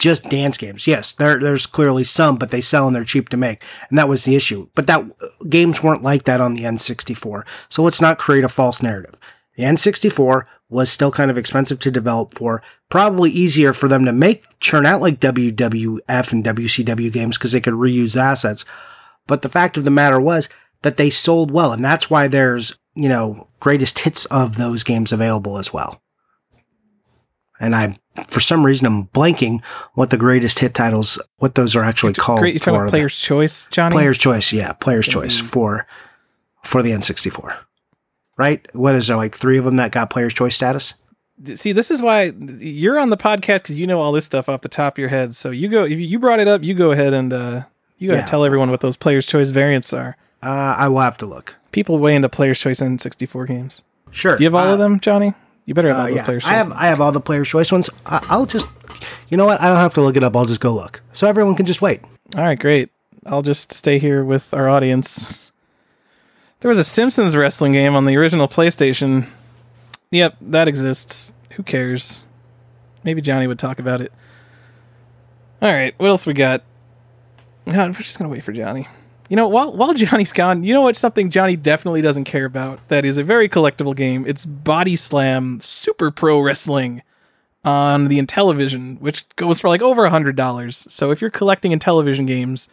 just 0.00 0.30
dance 0.30 0.56
games. 0.56 0.86
Yes, 0.86 1.12
there, 1.12 1.38
there's 1.38 1.66
clearly 1.66 2.04
some, 2.04 2.36
but 2.36 2.50
they 2.50 2.62
sell 2.62 2.86
and 2.86 2.96
they're 2.96 3.04
cheap 3.04 3.28
to 3.28 3.36
make. 3.36 3.62
And 3.90 3.98
that 3.98 4.08
was 4.08 4.24
the 4.24 4.34
issue. 4.34 4.68
But 4.74 4.86
that 4.86 5.02
uh, 5.02 5.26
games 5.48 5.82
weren't 5.82 6.02
like 6.02 6.24
that 6.24 6.40
on 6.40 6.54
the 6.54 6.62
N64. 6.62 7.44
So 7.68 7.82
let's 7.82 8.00
not 8.00 8.18
create 8.18 8.42
a 8.42 8.48
false 8.48 8.82
narrative. 8.82 9.18
The 9.56 9.64
N64 9.64 10.46
was 10.70 10.90
still 10.90 11.10
kind 11.10 11.30
of 11.30 11.36
expensive 11.36 11.78
to 11.80 11.90
develop 11.90 12.34
for, 12.34 12.62
probably 12.88 13.30
easier 13.30 13.72
for 13.72 13.88
them 13.88 14.04
to 14.06 14.12
make, 14.12 14.44
churn 14.60 14.86
out 14.86 15.02
like 15.02 15.20
WWF 15.20 16.32
and 16.32 16.44
WCW 16.44 17.12
games 17.12 17.36
because 17.36 17.52
they 17.52 17.60
could 17.60 17.74
reuse 17.74 18.16
assets. 18.16 18.64
But 19.26 19.42
the 19.42 19.48
fact 19.48 19.76
of 19.76 19.84
the 19.84 19.90
matter 19.90 20.20
was 20.20 20.48
that 20.82 20.96
they 20.96 21.10
sold 21.10 21.50
well, 21.50 21.72
and 21.72 21.84
that's 21.84 22.08
why 22.10 22.28
there's, 22.28 22.76
you 22.94 23.08
know, 23.08 23.48
greatest 23.60 23.98
hits 24.00 24.24
of 24.26 24.56
those 24.56 24.82
games 24.84 25.12
available 25.12 25.58
as 25.58 25.72
well. 25.72 26.00
And 27.58 27.74
I, 27.76 27.98
for 28.26 28.40
some 28.40 28.64
reason, 28.64 28.86
I'm 28.86 29.04
blanking 29.08 29.62
what 29.94 30.08
the 30.10 30.16
greatest 30.16 30.60
hit 30.60 30.72
titles, 30.72 31.20
what 31.36 31.54
those 31.54 31.76
are 31.76 31.84
actually 31.84 32.14
called. 32.14 32.40
Great, 32.40 32.54
you're 32.54 32.60
talking 32.60 32.76
about 32.76 32.86
the- 32.86 32.90
Player's 32.90 33.18
Choice, 33.18 33.66
Johnny. 33.70 33.92
Player's 33.92 34.16
choice, 34.18 34.52
yeah, 34.52 34.72
player's 34.72 35.06
choice 35.06 35.38
for 35.38 35.86
for 36.62 36.82
the 36.82 36.90
N64. 36.90 37.56
Right? 38.38 38.66
What 38.74 38.94
is 38.94 39.06
there 39.08 39.16
like 39.16 39.34
three 39.34 39.58
of 39.58 39.64
them 39.66 39.76
that 39.76 39.92
got 39.92 40.08
player's 40.08 40.32
choice 40.32 40.56
status? 40.56 40.94
See, 41.54 41.72
this 41.72 41.90
is 41.90 42.00
why 42.00 42.32
you're 42.58 42.98
on 42.98 43.10
the 43.10 43.16
podcast 43.18 43.62
because 43.62 43.76
you 43.76 43.86
know 43.86 44.00
all 44.00 44.12
this 44.12 44.24
stuff 44.24 44.48
off 44.48 44.62
the 44.62 44.68
top 44.68 44.94
of 44.94 44.98
your 44.98 45.08
head. 45.08 45.34
So 45.36 45.50
you 45.50 45.68
go 45.68 45.84
if 45.84 45.98
you 45.98 46.18
brought 46.18 46.40
it 46.40 46.48
up, 46.48 46.62
you 46.62 46.72
go 46.74 46.90
ahead 46.92 47.12
and 47.12 47.32
uh, 47.32 47.62
you 47.98 48.08
got 48.08 48.14
to 48.14 48.20
Yeah. 48.20 48.26
tell 48.26 48.44
everyone 48.44 48.70
what 48.70 48.80
those 48.80 48.96
Player's 48.96 49.26
Choice 49.26 49.50
variants 49.50 49.92
are. 49.92 50.16
Uh, 50.42 50.74
I 50.78 50.88
will 50.88 51.00
have 51.00 51.18
to 51.18 51.26
look. 51.26 51.56
People 51.72 51.98
way 51.98 52.14
into 52.14 52.28
Player's 52.28 52.58
Choice 52.58 52.80
N64 52.80 53.46
games. 53.46 53.82
Sure. 54.10 54.36
Do 54.36 54.42
you 54.42 54.46
have 54.48 54.54
all 54.54 54.68
Uh, 54.70 54.72
of 54.74 54.78
them, 54.78 55.00
Johnny? 55.00 55.34
You 55.66 55.74
better 55.74 55.88
have 55.88 55.98
all 55.98 56.04
Uh, 56.04 56.08
those 56.08 56.16
yeah, 56.16 56.24
Player's 56.24 56.42
Choice. 56.44 56.52
I 56.52 56.56
have 56.56 56.68
ones. 56.68 56.80
I 56.80 56.86
have 56.86 57.00
all 57.00 57.12
the 57.12 57.20
player's 57.20 57.48
choice 57.48 57.70
ones. 57.70 57.90
I, 58.06 58.26
I'll 58.28 58.46
just, 58.46 58.66
you 59.28 59.36
know 59.36 59.44
what? 59.46 59.60
I 59.60 59.66
don't 59.68 59.76
have 59.76 59.94
to 59.94 60.00
look 60.00 60.16
it 60.16 60.24
up. 60.24 60.34
I'll 60.36 60.46
just 60.46 60.60
go 60.60 60.74
look, 60.74 61.02
so 61.12 61.26
everyone 61.28 61.54
can 61.54 61.66
just 61.66 61.80
wait. 61.82 62.00
All 62.36 62.42
right, 62.42 62.58
great. 62.58 62.90
I'll 63.26 63.42
just 63.42 63.72
stay 63.72 63.98
here 63.98 64.24
with 64.24 64.52
our 64.54 64.68
audience. 64.68 65.52
There 66.60 66.68
was 66.68 66.78
a 66.78 66.84
Simpsons 66.84 67.36
wrestling 67.36 67.72
game 67.72 67.94
on 67.94 68.04
the 68.06 68.16
original 68.16 68.48
PlayStation. 68.48 69.28
Yep, 70.10 70.36
that 70.40 70.66
exists. 70.68 71.32
Who 71.52 71.62
cares? 71.62 72.24
Maybe 73.04 73.20
Johnny 73.20 73.46
would 73.46 73.58
talk 73.58 73.78
about 73.78 74.00
it. 74.00 74.12
All 75.62 75.72
right, 75.72 75.94
what 75.98 76.08
else 76.08 76.26
we 76.26 76.32
got? 76.32 76.62
God, 77.66 77.88
we're 77.90 78.02
just 78.02 78.18
gonna 78.18 78.30
wait 78.30 78.42
for 78.42 78.52
Johnny. 78.52 78.88
You 79.30 79.36
know, 79.36 79.46
while 79.46 79.72
while 79.72 79.94
Johnny's 79.94 80.32
gone, 80.32 80.64
you 80.64 80.74
know 80.74 80.82
what's 80.82 80.98
something 80.98 81.30
Johnny 81.30 81.54
definitely 81.54 82.02
doesn't 82.02 82.24
care 82.24 82.44
about? 82.44 82.86
That 82.88 83.04
is 83.04 83.16
a 83.16 83.22
very 83.22 83.48
collectible 83.48 83.94
game. 83.94 84.26
It's 84.26 84.44
Body 84.44 84.96
Slam 84.96 85.60
Super 85.60 86.10
Pro 86.10 86.40
Wrestling 86.40 87.02
on 87.64 88.08
the 88.08 88.18
Intellivision, 88.20 89.00
which 89.00 89.24
goes 89.36 89.60
for 89.60 89.68
like 89.68 89.82
over 89.82 90.04
a 90.04 90.10
hundred 90.10 90.34
dollars. 90.34 90.84
So 90.90 91.12
if 91.12 91.20
you're 91.20 91.30
collecting 91.30 91.70
Intellivision 91.70 92.26
games, 92.26 92.68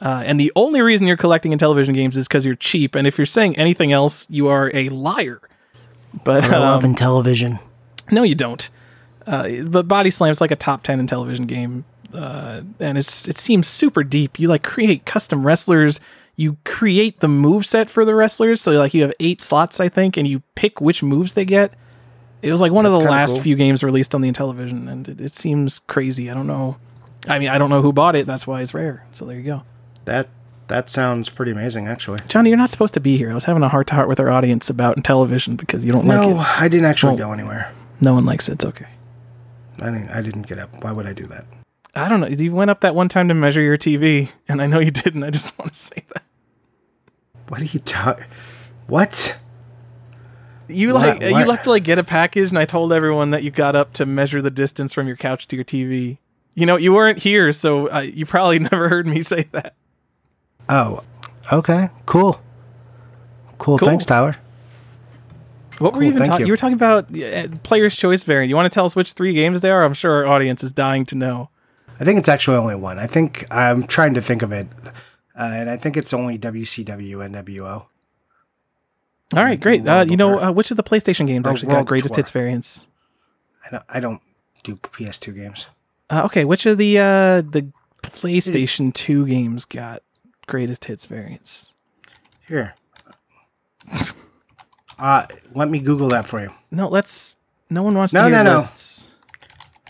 uh, 0.00 0.24
and 0.26 0.40
the 0.40 0.50
only 0.56 0.82
reason 0.82 1.06
you're 1.06 1.16
collecting 1.16 1.52
Intellivision 1.52 1.94
games 1.94 2.16
is 2.16 2.26
because 2.26 2.44
you're 2.44 2.56
cheap, 2.56 2.96
and 2.96 3.06
if 3.06 3.16
you're 3.16 3.24
saying 3.24 3.56
anything 3.56 3.92
else, 3.92 4.28
you 4.28 4.48
are 4.48 4.68
a 4.74 4.88
liar. 4.88 5.40
But 6.24 6.42
I 6.42 6.58
love 6.58 6.84
um, 6.84 6.92
Intellivision. 6.92 7.60
no, 8.10 8.24
you 8.24 8.34
don't. 8.34 8.68
Uh, 9.28 9.62
but 9.62 9.86
Body 9.86 10.10
Slam's 10.10 10.40
like 10.40 10.50
a 10.50 10.56
top 10.56 10.82
ten 10.82 11.06
Intellivision 11.06 11.46
game, 11.46 11.84
uh, 12.14 12.62
and 12.78 12.98
it's 12.98 13.26
it 13.28 13.38
seems 13.38 13.68
super 13.68 14.02
deep. 14.02 14.38
You 14.38 14.48
like 14.48 14.62
create 14.62 15.04
custom 15.06 15.46
wrestlers. 15.46 16.00
You 16.36 16.56
create 16.64 17.20
the 17.20 17.28
move 17.28 17.66
set 17.66 17.90
for 17.90 18.04
the 18.04 18.14
wrestlers. 18.14 18.60
So 18.62 18.72
like 18.72 18.94
you 18.94 19.02
have 19.02 19.12
eight 19.20 19.42
slots, 19.42 19.78
I 19.80 19.88
think, 19.88 20.16
and 20.16 20.26
you 20.26 20.40
pick 20.54 20.80
which 20.80 21.02
moves 21.02 21.34
they 21.34 21.44
get. 21.44 21.74
It 22.42 22.50
was 22.50 22.60
like 22.60 22.72
one 22.72 22.86
of 22.86 22.92
the 22.92 22.98
last 23.00 23.32
cool. 23.32 23.42
few 23.42 23.56
games 23.56 23.84
released 23.84 24.14
on 24.14 24.22
the 24.22 24.30
Intellivision, 24.32 24.90
and 24.90 25.06
it, 25.08 25.20
it 25.20 25.34
seems 25.34 25.78
crazy. 25.80 26.30
I 26.30 26.34
don't 26.34 26.46
know. 26.46 26.78
I 27.28 27.38
mean, 27.38 27.50
I 27.50 27.58
don't 27.58 27.68
know 27.68 27.82
who 27.82 27.92
bought 27.92 28.16
it. 28.16 28.26
That's 28.26 28.46
why 28.46 28.62
it's 28.62 28.72
rare. 28.72 29.04
So 29.12 29.26
there 29.26 29.36
you 29.36 29.42
go. 29.42 29.62
That 30.06 30.28
that 30.68 30.88
sounds 30.88 31.28
pretty 31.28 31.52
amazing, 31.52 31.86
actually. 31.86 32.20
Johnny, 32.28 32.48
you're 32.48 32.56
not 32.56 32.70
supposed 32.70 32.94
to 32.94 33.00
be 33.00 33.18
here. 33.18 33.30
I 33.30 33.34
was 33.34 33.44
having 33.44 33.62
a 33.62 33.68
heart 33.68 33.88
to 33.88 33.94
heart 33.94 34.08
with 34.08 34.20
our 34.20 34.30
audience 34.30 34.70
about 34.70 34.96
Intellivision 34.96 35.56
because 35.58 35.84
you 35.84 35.92
don't 35.92 36.06
No, 36.06 36.14
like 36.14 36.28
it. 36.30 36.34
No, 36.34 36.38
I 36.40 36.68
didn't 36.68 36.86
actually 36.86 37.16
Well- 37.16 37.28
go 37.28 37.32
anywhere. 37.34 37.70
No 38.00 38.14
one 38.14 38.24
likes 38.24 38.48
it. 38.48 38.52
It's 38.52 38.64
okay. 38.64 38.86
I 39.82 39.86
didn't. 39.90 40.08
I 40.08 40.22
didn't 40.22 40.46
get 40.46 40.58
up. 40.58 40.82
Why 40.82 40.92
would 40.92 41.06
I 41.06 41.12
do 41.12 41.26
that? 41.26 41.44
I 41.94 42.08
don't 42.08 42.20
know. 42.20 42.28
You 42.28 42.52
went 42.52 42.70
up 42.70 42.80
that 42.82 42.94
one 42.94 43.08
time 43.08 43.28
to 43.28 43.34
measure 43.34 43.60
your 43.60 43.76
TV, 43.76 44.30
and 44.48 44.62
I 44.62 44.66
know 44.66 44.78
you 44.78 44.90
didn't. 44.90 45.24
I 45.24 45.30
just 45.30 45.56
want 45.58 45.72
to 45.72 45.78
say 45.78 46.04
that 46.14 46.22
What 47.48 47.60
are 47.60 47.64
you 47.64 47.80
talking? 47.80 48.24
What? 48.86 49.36
you 50.68 50.94
Why- 50.94 51.06
like 51.12 51.20
why- 51.20 51.40
you 51.40 51.46
left 51.46 51.64
to 51.64 51.70
like 51.70 51.82
get 51.84 51.98
a 51.98 52.04
package, 52.04 52.48
and 52.50 52.58
I 52.58 52.64
told 52.64 52.92
everyone 52.92 53.30
that 53.30 53.42
you 53.42 53.50
got 53.50 53.74
up 53.74 53.92
to 53.94 54.06
measure 54.06 54.40
the 54.40 54.50
distance 54.50 54.92
from 54.92 55.06
your 55.08 55.16
couch 55.16 55.48
to 55.48 55.56
your 55.56 55.64
TV. 55.64 56.18
You 56.54 56.66
know, 56.66 56.76
you 56.76 56.92
weren't 56.92 57.18
here, 57.18 57.52
so 57.52 57.90
uh, 57.90 58.00
you 58.00 58.26
probably 58.26 58.58
never 58.70 58.88
heard 58.88 59.06
me 59.06 59.22
say 59.22 59.44
that. 59.52 59.74
Oh, 60.68 61.02
okay, 61.52 61.88
cool, 62.06 62.40
cool. 63.58 63.78
Cool. 63.78 63.88
Thanks, 63.88 64.04
Tyler. 64.04 64.36
What 65.78 65.94
were 65.94 66.02
you 66.02 66.10
even 66.10 66.24
talking? 66.24 66.40
you. 66.40 66.46
You 66.46 66.52
were 66.52 66.56
talking 66.58 66.74
about 66.74 67.06
uh, 67.16 67.48
player's 67.62 67.96
choice 67.96 68.22
variant. 68.22 68.50
You 68.50 68.54
want 68.56 68.66
to 68.66 68.74
tell 68.74 68.84
us 68.84 68.94
which 68.94 69.12
three 69.12 69.32
games 69.32 69.62
they 69.62 69.70
are? 69.70 69.82
I'm 69.82 69.94
sure 69.94 70.12
our 70.12 70.26
audience 70.26 70.62
is 70.62 70.72
dying 70.72 71.06
to 71.06 71.16
know. 71.16 71.48
I 72.00 72.04
think 72.04 72.18
it's 72.18 72.28
actually 72.28 72.56
only 72.56 72.74
one. 72.76 72.98
I 72.98 73.06
think 73.06 73.46
I'm 73.50 73.86
trying 73.86 74.14
to 74.14 74.22
think 74.22 74.40
of 74.42 74.52
it, 74.52 74.66
uh, 75.38 75.42
and 75.52 75.68
I 75.68 75.76
think 75.76 75.96
it's 75.98 76.12
only 76.14 76.38
WCW 76.38 77.22
and 77.24 77.34
WO. 77.58 77.86
All 79.36 79.44
right, 79.44 79.60
great. 79.60 79.86
Uh, 79.86 80.04
you 80.08 80.16
know, 80.16 80.40
uh, 80.40 80.50
which 80.50 80.70
of 80.70 80.76
the 80.78 80.82
PlayStation 80.82 81.26
games 81.26 81.46
or 81.46 81.50
actually 81.50 81.68
got 81.72 81.86
greatest 81.86 82.14
Tour. 82.14 82.18
hits 82.20 82.30
variants? 82.30 82.88
I 83.64 83.70
don't, 83.70 83.84
I 83.90 84.00
don't 84.00 84.20
do 84.64 84.76
PS2 84.76 85.34
games. 85.34 85.66
Uh, 86.08 86.22
okay, 86.24 86.44
which 86.44 86.66
of 86.66 86.78
the 86.78 86.98
uh, 86.98 87.42
the 87.42 87.70
PlayStation 88.02 88.92
2 88.94 89.26
games 89.26 89.64
got 89.66 90.02
greatest 90.46 90.86
hits 90.86 91.06
variants? 91.06 91.74
Here, 92.48 92.74
uh, 94.98 95.26
let 95.54 95.68
me 95.70 95.78
Google 95.78 96.08
that 96.08 96.26
for 96.26 96.40
you. 96.40 96.50
No, 96.70 96.88
let's. 96.88 97.36
No 97.68 97.82
one 97.84 97.94
wants 97.94 98.12
No, 98.12 98.22
to 98.22 98.34
hear 98.34 98.42
no, 98.42 98.50
no. 98.52 98.56
lists. 98.56 99.10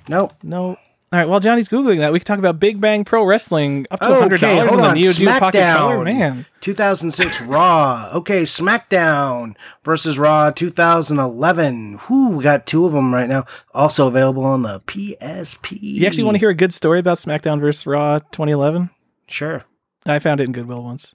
Nope. 0.09 0.35
No. 0.43 0.77
All 1.13 1.19
right. 1.19 1.29
While 1.29 1.41
Johnny's 1.41 1.69
googling 1.69 1.99
that, 1.99 2.13
we 2.13 2.21
can 2.21 2.25
talk 2.27 2.39
about 2.39 2.61
Big 2.61 2.81
Bang 2.81 3.05
Pro 3.05 3.25
Wrestling 3.25 3.85
up 3.91 3.99
to 3.99 4.07
hundred 4.07 4.43
Okay, 4.45 4.55
dollars 4.55 4.69
hold 4.69 4.79
in 4.79 4.85
the 4.85 4.89
on. 4.91 4.95
Neo 4.95 5.13
Geo 5.13 5.39
Pocket. 5.41 6.05
Man, 6.05 6.47
2006 6.61 7.41
Raw. 7.47 8.11
Okay, 8.15 8.43
SmackDown 8.45 9.57
versus 9.83 10.21
Raw 10.21 10.53
2011. 10.53 11.99
Whoo, 12.09 12.29
we 12.29 12.45
got 12.45 12.65
two 12.65 12.87
of 12.87 12.93
them 12.93 13.13
right 13.13 13.29
now. 13.29 13.45
Also 13.75 14.07
available 14.07 14.45
on 14.45 14.63
the 14.63 14.79
PSP. 14.81 15.79
you 15.81 16.07
actually 16.07 16.23
want 16.25 16.37
to 16.37 16.39
hear 16.39 16.51
a 16.51 16.55
good 16.55 16.73
story 16.73 17.01
about 17.01 17.19
SmackDown 17.19 17.59
versus 17.61 17.85
Raw 17.87 18.21
2011? 18.21 18.91
Sure. 19.27 19.65
I 20.07 20.21
found 20.21 20.41
it 20.41 20.45
in 20.45 20.53
Goodwill 20.53 20.85
once. 20.85 21.15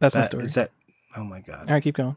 That's 0.00 0.16
my 0.16 0.22
story. 0.22 0.44
is 0.46 0.54
that? 0.54 0.72
Oh 1.16 1.22
my 1.22 1.40
god. 1.40 1.68
All 1.68 1.74
right, 1.74 1.82
keep 1.82 1.94
going. 1.94 2.16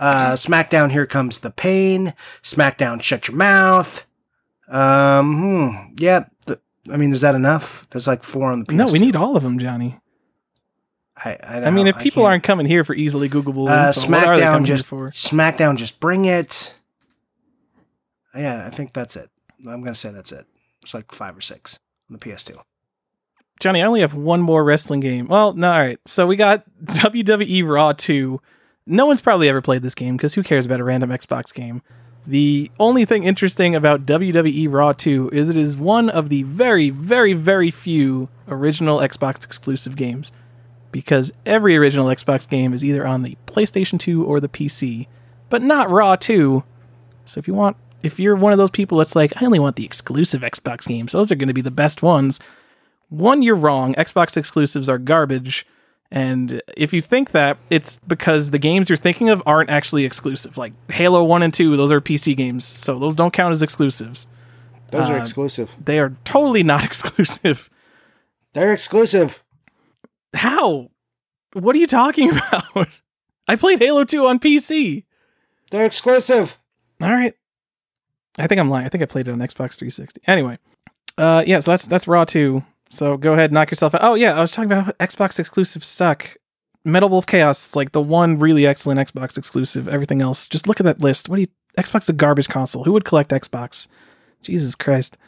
Uh, 0.00 0.32
SmackDown, 0.32 0.90
here 0.90 1.04
comes 1.04 1.40
the 1.40 1.50
pain. 1.50 2.14
SmackDown, 2.42 3.02
shut 3.02 3.28
your 3.28 3.36
mouth. 3.36 4.06
Um, 4.68 5.36
hmm, 5.36 5.94
yeah. 5.98 6.24
th- 6.46 6.58
I 6.90 6.96
mean, 6.96 7.12
is 7.12 7.20
that 7.22 7.34
enough? 7.34 7.86
There's 7.90 8.06
like 8.06 8.22
four 8.22 8.50
on 8.50 8.60
the 8.60 8.66
PS2. 8.66 8.76
No, 8.76 8.86
we 8.92 8.98
need 8.98 9.16
all 9.16 9.36
of 9.36 9.42
them, 9.42 9.58
Johnny. 9.58 10.00
I, 11.16 11.38
I, 11.42 11.60
I 11.62 11.70
mean, 11.70 11.86
if 11.86 11.98
people 11.98 12.26
aren't 12.26 12.42
coming 12.42 12.66
here 12.66 12.82
for 12.82 12.94
easily 12.94 13.28
Googleable 13.28 13.68
uh, 13.68 13.88
info, 13.88 14.10
what 14.10 14.26
are 14.26 14.36
they 14.36 14.42
SmackDown, 14.42 14.64
just 14.64 14.84
for? 14.84 15.10
SmackDown, 15.10 15.76
just 15.76 16.00
bring 16.00 16.24
it. 16.24 16.74
Yeah, 18.34 18.66
I 18.66 18.70
think 18.70 18.92
that's 18.92 19.14
it. 19.14 19.30
I'm 19.60 19.82
gonna 19.82 19.94
say 19.94 20.10
that's 20.10 20.32
it. 20.32 20.46
It's 20.82 20.92
like 20.92 21.12
five 21.12 21.36
or 21.36 21.40
six 21.40 21.78
on 22.10 22.18
the 22.18 22.24
PS2. 22.24 22.58
Johnny, 23.60 23.80
I 23.80 23.86
only 23.86 24.00
have 24.00 24.14
one 24.14 24.42
more 24.42 24.64
wrestling 24.64 25.00
game. 25.00 25.26
Well, 25.28 25.52
no, 25.54 25.70
all 25.72 25.78
right. 25.78 26.00
So 26.06 26.26
we 26.26 26.36
got 26.36 26.64
WWE 26.84 27.66
Raw 27.66 27.92
2. 27.92 28.40
No 28.86 29.06
one's 29.06 29.22
probably 29.22 29.48
ever 29.48 29.62
played 29.62 29.82
this 29.82 29.94
game 29.94 30.16
because 30.16 30.34
who 30.34 30.42
cares 30.42 30.66
about 30.66 30.80
a 30.80 30.84
random 30.84 31.10
Xbox 31.10 31.54
game? 31.54 31.80
The 32.26 32.70
only 32.80 33.04
thing 33.04 33.24
interesting 33.24 33.74
about 33.74 34.06
WWE 34.06 34.72
Raw 34.72 34.92
2 34.92 35.30
is 35.32 35.48
it 35.48 35.56
is 35.56 35.76
one 35.76 36.08
of 36.08 36.30
the 36.30 36.42
very, 36.44 36.90
very, 36.90 37.34
very 37.34 37.70
few 37.70 38.28
original 38.48 38.98
Xbox 38.98 39.44
exclusive 39.44 39.94
games 39.94 40.32
because 40.90 41.32
every 41.44 41.76
original 41.76 42.06
Xbox 42.06 42.48
game 42.48 42.72
is 42.72 42.84
either 42.84 43.06
on 43.06 43.22
the 43.22 43.36
PlayStation 43.46 43.98
2 43.98 44.24
or 44.24 44.40
the 44.40 44.48
PC, 44.48 45.06
but 45.50 45.60
not 45.60 45.90
Raw 45.90 46.16
2. 46.16 46.64
So 47.26 47.38
if 47.38 47.46
you 47.46 47.54
want, 47.54 47.76
if 48.02 48.18
you're 48.18 48.36
one 48.36 48.52
of 48.52 48.58
those 48.58 48.70
people 48.70 48.98
that's 48.98 49.16
like, 49.16 49.32
I 49.40 49.44
only 49.44 49.58
want 49.58 49.76
the 49.76 49.84
exclusive 49.84 50.42
Xbox 50.42 50.86
games, 50.86 51.12
those 51.12 51.30
are 51.30 51.36
going 51.36 51.48
to 51.48 51.54
be 51.54 51.60
the 51.60 51.70
best 51.70 52.02
ones 52.02 52.40
one, 53.08 53.42
you're 53.42 53.56
wrong. 53.56 53.94
Xbox 53.94 54.36
exclusives 54.36 54.88
are 54.88 54.98
garbage. 54.98 55.66
And 56.10 56.62
if 56.76 56.92
you 56.92 57.00
think 57.00 57.32
that, 57.32 57.58
it's 57.70 57.96
because 58.06 58.50
the 58.50 58.58
games 58.58 58.88
you're 58.88 58.96
thinking 58.96 59.30
of 59.30 59.42
aren't 59.46 59.70
actually 59.70 60.04
exclusive. 60.04 60.56
Like 60.56 60.72
Halo 60.90 61.24
1 61.24 61.42
and 61.42 61.52
2, 61.52 61.76
those 61.76 61.90
are 61.90 62.00
PC 62.00 62.36
games. 62.36 62.64
So 62.64 62.98
those 62.98 63.16
don't 63.16 63.32
count 63.32 63.52
as 63.52 63.62
exclusives. 63.62 64.26
Those 64.90 65.10
are 65.10 65.18
Uh, 65.18 65.22
exclusive. 65.22 65.74
They 65.82 65.98
are 65.98 66.14
totally 66.24 66.62
not 66.62 66.84
exclusive. 66.90 67.68
They're 68.52 68.72
exclusive. 68.72 69.42
How? 70.34 70.90
What 71.54 71.74
are 71.74 71.78
you 71.80 71.86
talking 71.88 72.30
about? 72.74 72.88
I 73.48 73.56
played 73.56 73.80
Halo 73.80 74.04
2 74.04 74.26
on 74.26 74.38
PC. 74.38 75.04
They're 75.70 75.86
exclusive. 75.86 76.58
All 77.02 77.10
right. 77.10 77.34
I 78.38 78.46
think 78.46 78.60
I'm 78.60 78.70
lying. 78.70 78.86
I 78.86 78.88
think 78.88 79.02
I 79.02 79.06
played 79.06 79.26
it 79.28 79.32
on 79.32 79.38
Xbox 79.38 79.74
360. 79.76 80.20
Anyway, 80.26 80.58
uh, 81.18 81.42
yeah. 81.46 81.60
So 81.60 81.72
that's 81.72 81.86
that's 81.86 82.08
Raw 82.08 82.24
2. 82.24 82.62
So 82.94 83.16
go 83.16 83.32
ahead, 83.32 83.52
knock 83.52 83.70
yourself 83.70 83.94
out. 83.94 84.02
Oh 84.04 84.14
yeah, 84.14 84.34
I 84.36 84.40
was 84.40 84.52
talking 84.52 84.70
about 84.70 84.96
Xbox 84.98 85.40
exclusive 85.40 85.84
stuck. 85.84 86.36
Metal 86.84 87.08
Wolf 87.08 87.26
Chaos 87.26 87.68
is 87.70 87.76
like 87.76 87.90
the 87.92 88.00
one 88.00 88.38
really 88.38 88.66
excellent 88.66 89.00
Xbox 89.00 89.36
exclusive. 89.36 89.88
Everything 89.88 90.22
else, 90.22 90.46
just 90.46 90.68
look 90.68 90.78
at 90.80 90.84
that 90.84 91.00
list. 91.00 91.28
What 91.28 91.36
do 91.36 91.42
you? 91.42 91.48
Xbox 91.76 92.02
is 92.02 92.10
a 92.10 92.12
garbage 92.12 92.48
console. 92.48 92.84
Who 92.84 92.92
would 92.92 93.04
collect 93.04 93.30
Xbox? 93.30 93.88
Jesus 94.42 94.74
Christ. 94.76 95.18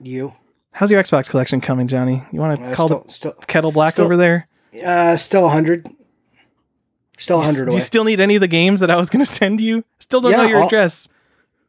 You. 0.00 0.32
How's 0.72 0.90
your 0.90 1.00
Xbox 1.02 1.30
collection 1.30 1.60
coming, 1.60 1.86
Johnny? 1.86 2.22
You 2.32 2.40
want 2.40 2.58
to 2.58 2.64
Uh, 2.64 2.74
call 2.74 2.86
still, 2.88 3.00
the 3.06 3.12
still, 3.12 3.32
kettle 3.46 3.70
black 3.72 3.92
still- 3.92 4.06
over 4.06 4.16
there? 4.16 4.48
uh, 4.84 5.16
still 5.16 5.42
100. 5.42 5.86
Still 7.18 7.36
You 7.36 7.42
s- 7.42 7.46
100 7.48 7.68
Do 7.70 7.76
you 7.76 7.82
still 7.82 8.04
need 8.04 8.18
any 8.20 8.34
of 8.34 8.40
the 8.40 8.48
games 8.48 8.80
that 8.80 8.90
I 8.90 8.96
was 8.96 9.10
going 9.10 9.24
to 9.24 9.30
send 9.30 9.60
you? 9.60 9.84
Still 10.00 10.22
don't 10.22 10.32
know 10.32 10.44
your 10.46 10.60
I'll- 10.60 10.66
address. 10.66 11.08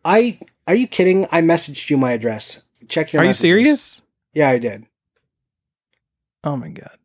I 0.04 0.40
are 0.68 0.74
you 0.74 0.88
kidding? 0.88 1.28
I 1.32 1.42
messaged 1.42 1.90
you 1.92 1.98
my 1.98 2.14
address. 2.14 2.64
Check 2.88 3.14
your 3.14 3.22
Are 3.22 3.26
you 3.26 3.34
serious? 3.34 4.02
Yeah, 4.34 4.50
I 4.50 4.58
did. 4.58 4.86
Oh 6.44 6.58
my 6.58 6.70
god. 6.70 6.98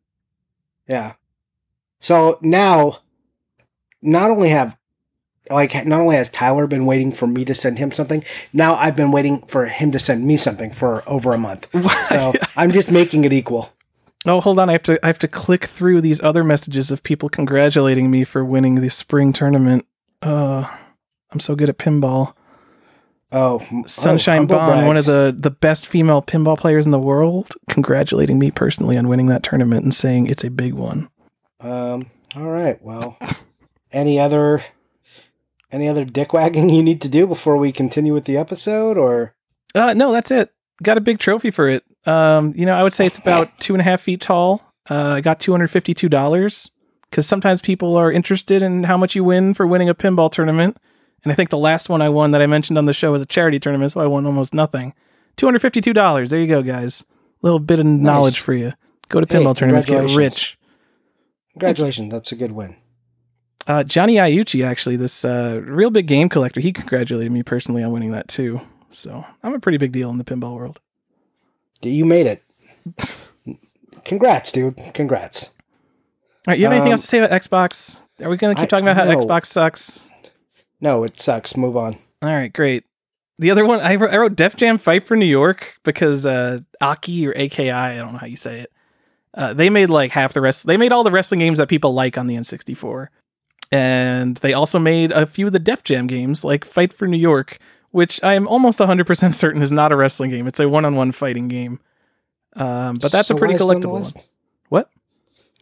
Yeah. 0.87 1.13
So 1.99 2.39
now, 2.41 2.99
not 4.01 4.31
only 4.31 4.49
have 4.49 4.77
like 5.49 5.85
not 5.85 6.01
only 6.01 6.15
has 6.15 6.29
Tyler 6.29 6.67
been 6.67 6.85
waiting 6.85 7.11
for 7.11 7.27
me 7.27 7.43
to 7.45 7.55
send 7.55 7.79
him 7.79 7.91
something, 7.91 8.23
now 8.53 8.75
I've 8.75 8.95
been 8.95 9.11
waiting 9.11 9.41
for 9.47 9.65
him 9.65 9.91
to 9.91 9.99
send 9.99 10.25
me 10.25 10.37
something 10.37 10.71
for 10.71 11.03
over 11.07 11.33
a 11.33 11.37
month. 11.37 11.67
So 12.09 12.33
I'm 12.55 12.71
just 12.71 12.91
making 12.91 13.23
it 13.23 13.33
equal. 13.33 13.71
Oh, 14.25 14.41
hold 14.41 14.57
on. 14.57 14.67
I 14.67 14.73
have 14.73 14.83
to 14.83 14.99
I 15.03 15.07
have 15.07 15.19
to 15.19 15.27
click 15.27 15.65
through 15.65 16.01
these 16.01 16.21
other 16.21 16.43
messages 16.43 16.89
of 16.91 17.03
people 17.03 17.29
congratulating 17.29 18.09
me 18.09 18.23
for 18.23 18.43
winning 18.43 18.75
the 18.75 18.89
spring 18.89 19.31
tournament. 19.31 19.85
Uh 20.21 20.67
I'm 21.31 21.39
so 21.39 21.55
good 21.55 21.69
at 21.69 21.77
pinball. 21.77 22.33
Oh, 23.31 23.59
Sunshine 23.85 24.43
oh, 24.43 24.47
Bond, 24.47 24.87
one 24.87 24.97
of 24.97 25.05
the 25.05 25.35
the 25.37 25.51
best 25.51 25.85
female 25.85 26.21
pinball 26.21 26.57
players 26.57 26.85
in 26.85 26.91
the 26.91 26.99
world, 26.99 27.53
congratulating 27.69 28.39
me 28.39 28.49
personally 28.49 28.97
on 28.97 29.07
winning 29.07 29.27
that 29.27 29.43
tournament 29.43 29.83
and 29.83 29.93
saying 29.93 30.27
it's 30.27 30.43
a 30.43 30.49
big 30.49 30.73
one. 30.73 31.09
Um. 31.59 32.07
All 32.35 32.49
right. 32.49 32.81
Well, 32.81 33.17
any 33.91 34.19
other 34.19 34.63
any 35.71 35.87
other 35.87 36.05
dick 36.05 36.33
wagging 36.33 36.69
you 36.69 36.81
need 36.81 37.01
to 37.01 37.09
do 37.09 37.27
before 37.27 37.57
we 37.57 37.71
continue 37.71 38.13
with 38.13 38.25
the 38.25 38.37
episode, 38.37 38.97
or 38.97 39.35
Uh 39.75 39.93
no, 39.93 40.11
that's 40.11 40.31
it. 40.31 40.51
got 40.81 40.97
a 40.97 41.01
big 41.01 41.19
trophy 41.19 41.51
for 41.51 41.67
it. 41.67 41.83
Um, 42.05 42.53
you 42.55 42.65
know, 42.65 42.73
I 42.73 42.81
would 42.83 42.93
say 42.93 43.05
it's 43.05 43.17
about 43.17 43.51
two 43.59 43.73
and 43.73 43.81
a 43.81 43.83
half 43.83 44.01
feet 44.01 44.21
tall. 44.21 44.73
Uh, 44.89 45.13
I 45.17 45.21
got 45.21 45.39
two 45.39 45.51
hundred 45.51 45.67
fifty-two 45.67 46.09
dollars 46.09 46.71
because 47.09 47.27
sometimes 47.27 47.61
people 47.61 47.95
are 47.95 48.11
interested 48.11 48.61
in 48.63 48.83
how 48.83 48.97
much 48.97 49.15
you 49.15 49.23
win 49.23 49.53
for 49.53 49.67
winning 49.67 49.89
a 49.89 49.95
pinball 49.95 50.31
tournament. 50.31 50.77
And 51.23 51.31
I 51.31 51.35
think 51.35 51.49
the 51.49 51.57
last 51.57 51.89
one 51.89 52.01
I 52.01 52.09
won 52.09 52.31
that 52.31 52.41
I 52.41 52.47
mentioned 52.47 52.77
on 52.77 52.85
the 52.85 52.93
show 52.93 53.11
was 53.11 53.21
a 53.21 53.25
charity 53.25 53.59
tournament, 53.59 53.91
so 53.91 53.99
I 53.99 54.05
won 54.07 54.25
almost 54.25 54.53
nothing. 54.53 54.93
Two 55.35 55.45
hundred 55.47 55.59
fifty-two 55.61 55.93
dollars. 55.93 56.29
There 56.29 56.39
you 56.39 56.47
go, 56.47 56.61
guys. 56.61 57.01
A 57.01 57.45
little 57.45 57.59
bit 57.59 57.79
of 57.79 57.85
knowledge 57.85 58.39
for 58.39 58.53
you. 58.53 58.73
Go 59.09 59.21
to 59.21 59.27
Hey, 59.27 59.43
pinball 59.43 59.55
tournaments, 59.55 59.85
get 59.85 60.15
rich. 60.15 60.57
Congratulations, 61.53 62.11
that's 62.11 62.31
a 62.31 62.35
good 62.35 62.51
win. 62.51 62.75
Uh, 63.67 63.83
Johnny 63.83 64.15
Iucci, 64.15 64.65
actually, 64.65 64.95
this 64.95 65.23
uh, 65.25 65.61
real 65.65 65.89
big 65.91 66.07
game 66.07 66.29
collector, 66.29 66.59
he 66.59 66.71
congratulated 66.73 67.31
me 67.31 67.43
personally 67.43 67.83
on 67.83 67.91
winning 67.91 68.11
that 68.11 68.27
too. 68.27 68.61
So 68.89 69.25
I'm 69.43 69.53
a 69.53 69.59
pretty 69.59 69.77
big 69.77 69.91
deal 69.91 70.09
in 70.09 70.17
the 70.17 70.23
pinball 70.23 70.55
world. 70.55 70.79
You 71.81 72.05
made 72.05 72.25
it. 72.27 72.43
Congrats, 74.05 74.51
dude. 74.51 74.77
Congrats. 74.93 75.45
All 76.47 76.51
right, 76.53 76.59
you 76.59 76.65
have 76.65 76.71
anything 76.73 76.87
Um, 76.87 76.93
else 76.93 77.01
to 77.01 77.07
say 77.07 77.19
about 77.19 77.31
Xbox? 77.41 78.01
Are 78.21 78.29
we 78.29 78.37
going 78.37 78.55
to 78.55 78.59
keep 78.59 78.67
I- 78.67 78.67
talking 78.67 78.87
about 78.87 78.97
how 78.97 79.11
no. 79.11 79.17
Xbox 79.19 79.45
sucks? 79.45 80.08
No, 80.81 81.03
it 81.03 81.19
sucks. 81.19 81.57
Move 81.57 81.75
on. 81.77 81.95
All 82.21 82.29
right, 82.29 82.51
great. 82.51 82.85
The 83.37 83.51
other 83.51 83.65
one, 83.65 83.79
I 83.79 83.95
wrote, 83.95 84.11
I 84.11 84.17
wrote 84.17 84.35
Def 84.35 84.57
Jam 84.57 84.77
Fight 84.77 85.05
for 85.05 85.15
New 85.15 85.25
York 85.25 85.79
because 85.83 86.25
uh, 86.25 86.59
Aki 86.81 87.27
or 87.27 87.33
AKI, 87.35 87.71
I 87.71 87.97
don't 87.97 88.13
know 88.13 88.19
how 88.19 88.27
you 88.27 88.35
say 88.35 88.59
it. 88.61 88.71
Uh, 89.33 89.53
they 89.53 89.69
made 89.69 89.89
like 89.89 90.11
half 90.11 90.33
the 90.33 90.41
rest. 90.41 90.65
They 90.65 90.75
made 90.75 90.91
all 90.91 91.03
the 91.03 91.11
wrestling 91.11 91.39
games 91.39 91.57
that 91.57 91.69
people 91.69 91.93
like 91.93 92.17
on 92.17 92.27
the 92.27 92.35
N64, 92.35 93.07
and 93.71 94.35
they 94.37 94.53
also 94.53 94.79
made 94.79 95.11
a 95.11 95.25
few 95.25 95.45
of 95.47 95.53
the 95.53 95.59
Def 95.59 95.83
Jam 95.83 96.07
games, 96.07 96.43
like 96.43 96.65
Fight 96.65 96.91
for 96.91 97.07
New 97.07 97.17
York, 97.17 97.59
which 97.91 98.21
I 98.23 98.33
am 98.33 98.47
almost 98.47 98.79
100% 98.79 99.33
certain 99.33 99.61
is 99.61 99.71
not 99.71 99.91
a 99.91 99.95
wrestling 99.95 100.31
game. 100.31 100.47
It's 100.47 100.59
a 100.59 100.67
one-on-one 100.67 101.11
fighting 101.13 101.47
game. 101.47 101.79
Um, 102.55 102.95
but 102.95 103.11
that's 103.11 103.27
So 103.27 103.35
a 103.35 103.37
pretty 103.37 103.53
why 103.53 103.55
is 103.55 103.61
it 103.61 103.63
on 103.75 103.81
the 103.81 103.87
collectible 103.87 104.01
one. 104.15 104.23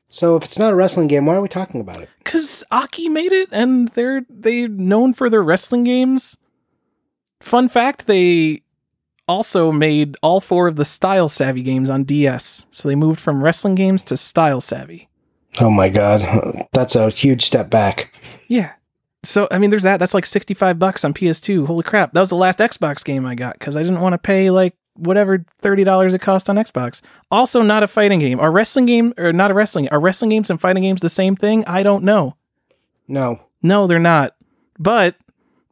So 0.07 0.35
if 0.37 0.45
it's 0.45 0.57
not 0.57 0.71
a 0.71 0.75
wrestling 0.75 1.07
game, 1.07 1.25
why 1.25 1.35
are 1.35 1.41
we 1.41 1.49
talking 1.49 1.81
about 1.81 2.01
it? 2.01 2.09
Because 2.19 2.63
Aki 2.71 3.09
made 3.09 3.33
it, 3.33 3.49
and 3.51 3.89
they're 3.89 4.25
they 4.29 4.67
known 4.67 5.13
for 5.13 5.29
their 5.29 5.43
wrestling 5.43 5.83
games. 5.83 6.37
Fun 7.41 7.67
fact: 7.67 8.07
they 8.07 8.63
also 9.27 9.71
made 9.71 10.15
all 10.23 10.39
four 10.39 10.67
of 10.67 10.77
the 10.77 10.85
Style 10.85 11.27
Savvy 11.29 11.61
games 11.61 11.89
on 11.89 12.05
DS. 12.05 12.65
So 12.71 12.87
they 12.87 12.95
moved 12.95 13.19
from 13.19 13.43
wrestling 13.43 13.75
games 13.75 14.03
to 14.05 14.17
Style 14.17 14.61
Savvy. 14.61 15.09
Oh 15.59 15.69
my 15.69 15.89
god, 15.89 16.67
that's 16.71 16.95
a 16.95 17.09
huge 17.09 17.45
step 17.45 17.69
back. 17.69 18.13
Yeah. 18.47 18.73
So 19.23 19.47
I 19.51 19.59
mean, 19.59 19.71
there's 19.71 19.83
that. 19.83 19.97
That's 19.97 20.13
like 20.13 20.25
sixty 20.25 20.53
five 20.53 20.79
bucks 20.79 21.03
on 21.03 21.13
PS2. 21.13 21.65
Holy 21.67 21.83
crap! 21.83 22.13
That 22.13 22.21
was 22.21 22.29
the 22.29 22.35
last 22.35 22.59
Xbox 22.59 23.03
game 23.03 23.25
I 23.25 23.35
got 23.35 23.59
because 23.59 23.75
I 23.75 23.83
didn't 23.83 24.01
want 24.01 24.13
to 24.13 24.19
pay 24.19 24.51
like 24.51 24.73
whatever 24.97 25.45
thirty 25.59 25.83
dollars 25.83 26.13
it 26.13 26.21
cost 26.21 26.49
on 26.49 26.55
Xbox. 26.55 27.01
Also, 27.31 27.61
not 27.61 27.83
a 27.83 27.87
fighting 27.87 28.19
game. 28.19 28.39
Are 28.39 28.51
wrestling 28.51 28.85
game 28.85 29.13
or 29.17 29.31
not 29.33 29.51
a 29.51 29.53
wrestling? 29.53 29.89
Are 29.89 29.99
wrestling 29.99 30.29
games 30.29 30.49
and 30.49 30.59
fighting 30.59 30.83
games 30.83 31.01
the 31.01 31.09
same 31.09 31.35
thing? 31.35 31.63
I 31.65 31.83
don't 31.83 32.03
know. 32.03 32.35
No, 33.07 33.39
No, 33.61 33.87
they're 33.87 33.99
not. 33.99 34.35
But 34.77 35.15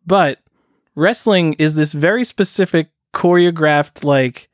but 0.05 0.39
wrestling 0.95 1.53
is 1.53 1.75
this 1.75 1.93
very 1.93 2.23
specific 2.23 2.89
choreographed 3.13 4.03
like 4.03 4.49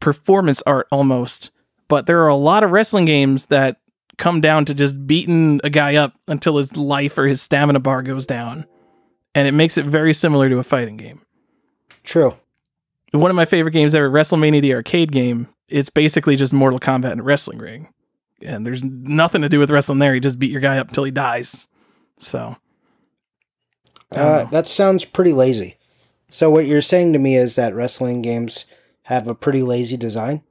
performance 0.00 0.62
art 0.62 0.86
almost. 0.90 1.50
But 1.88 2.06
there 2.06 2.22
are 2.22 2.28
a 2.28 2.34
lot 2.34 2.62
of 2.62 2.70
wrestling 2.70 3.04
games 3.04 3.46
that 3.46 3.80
come 4.16 4.40
down 4.40 4.64
to 4.66 4.74
just 4.74 5.06
beating 5.06 5.60
a 5.64 5.70
guy 5.70 5.96
up 5.96 6.14
until 6.28 6.56
his 6.56 6.76
life 6.76 7.18
or 7.18 7.26
his 7.26 7.42
stamina 7.42 7.80
bar 7.80 8.02
goes 8.02 8.26
down. 8.26 8.66
And 9.34 9.48
it 9.48 9.52
makes 9.52 9.78
it 9.78 9.86
very 9.86 10.12
similar 10.14 10.48
to 10.48 10.58
a 10.58 10.62
fighting 10.62 10.96
game. 10.96 11.22
true. 12.04 12.32
One 13.12 13.30
of 13.30 13.36
my 13.36 13.44
favorite 13.44 13.72
games 13.72 13.94
ever, 13.94 14.08
WrestleMania 14.10 14.62
the 14.62 14.74
arcade 14.74 15.10
game, 15.10 15.48
it's 15.68 15.90
basically 15.90 16.36
just 16.36 16.52
Mortal 16.52 16.78
Kombat 16.80 17.12
in 17.12 17.20
a 17.20 17.22
wrestling 17.24 17.58
ring. 17.58 17.88
And 18.42 18.66
there's 18.66 18.82
nothing 18.84 19.42
to 19.42 19.48
do 19.48 19.58
with 19.58 19.70
wrestling 19.70 19.98
there. 19.98 20.14
You 20.14 20.20
just 20.20 20.38
beat 20.38 20.50
your 20.50 20.60
guy 20.60 20.78
up 20.78 20.88
until 20.88 21.04
he 21.04 21.10
dies. 21.10 21.66
So 22.18 22.56
Uh, 24.12 24.44
that 24.44 24.66
sounds 24.66 25.04
pretty 25.04 25.32
lazy. 25.32 25.76
So 26.28 26.50
what 26.50 26.66
you're 26.66 26.80
saying 26.80 27.12
to 27.12 27.18
me 27.18 27.36
is 27.36 27.56
that 27.56 27.74
wrestling 27.74 28.22
games 28.22 28.66
have 29.04 29.26
a 29.26 29.34
pretty 29.34 29.62
lazy 29.62 29.96
design? 29.96 30.42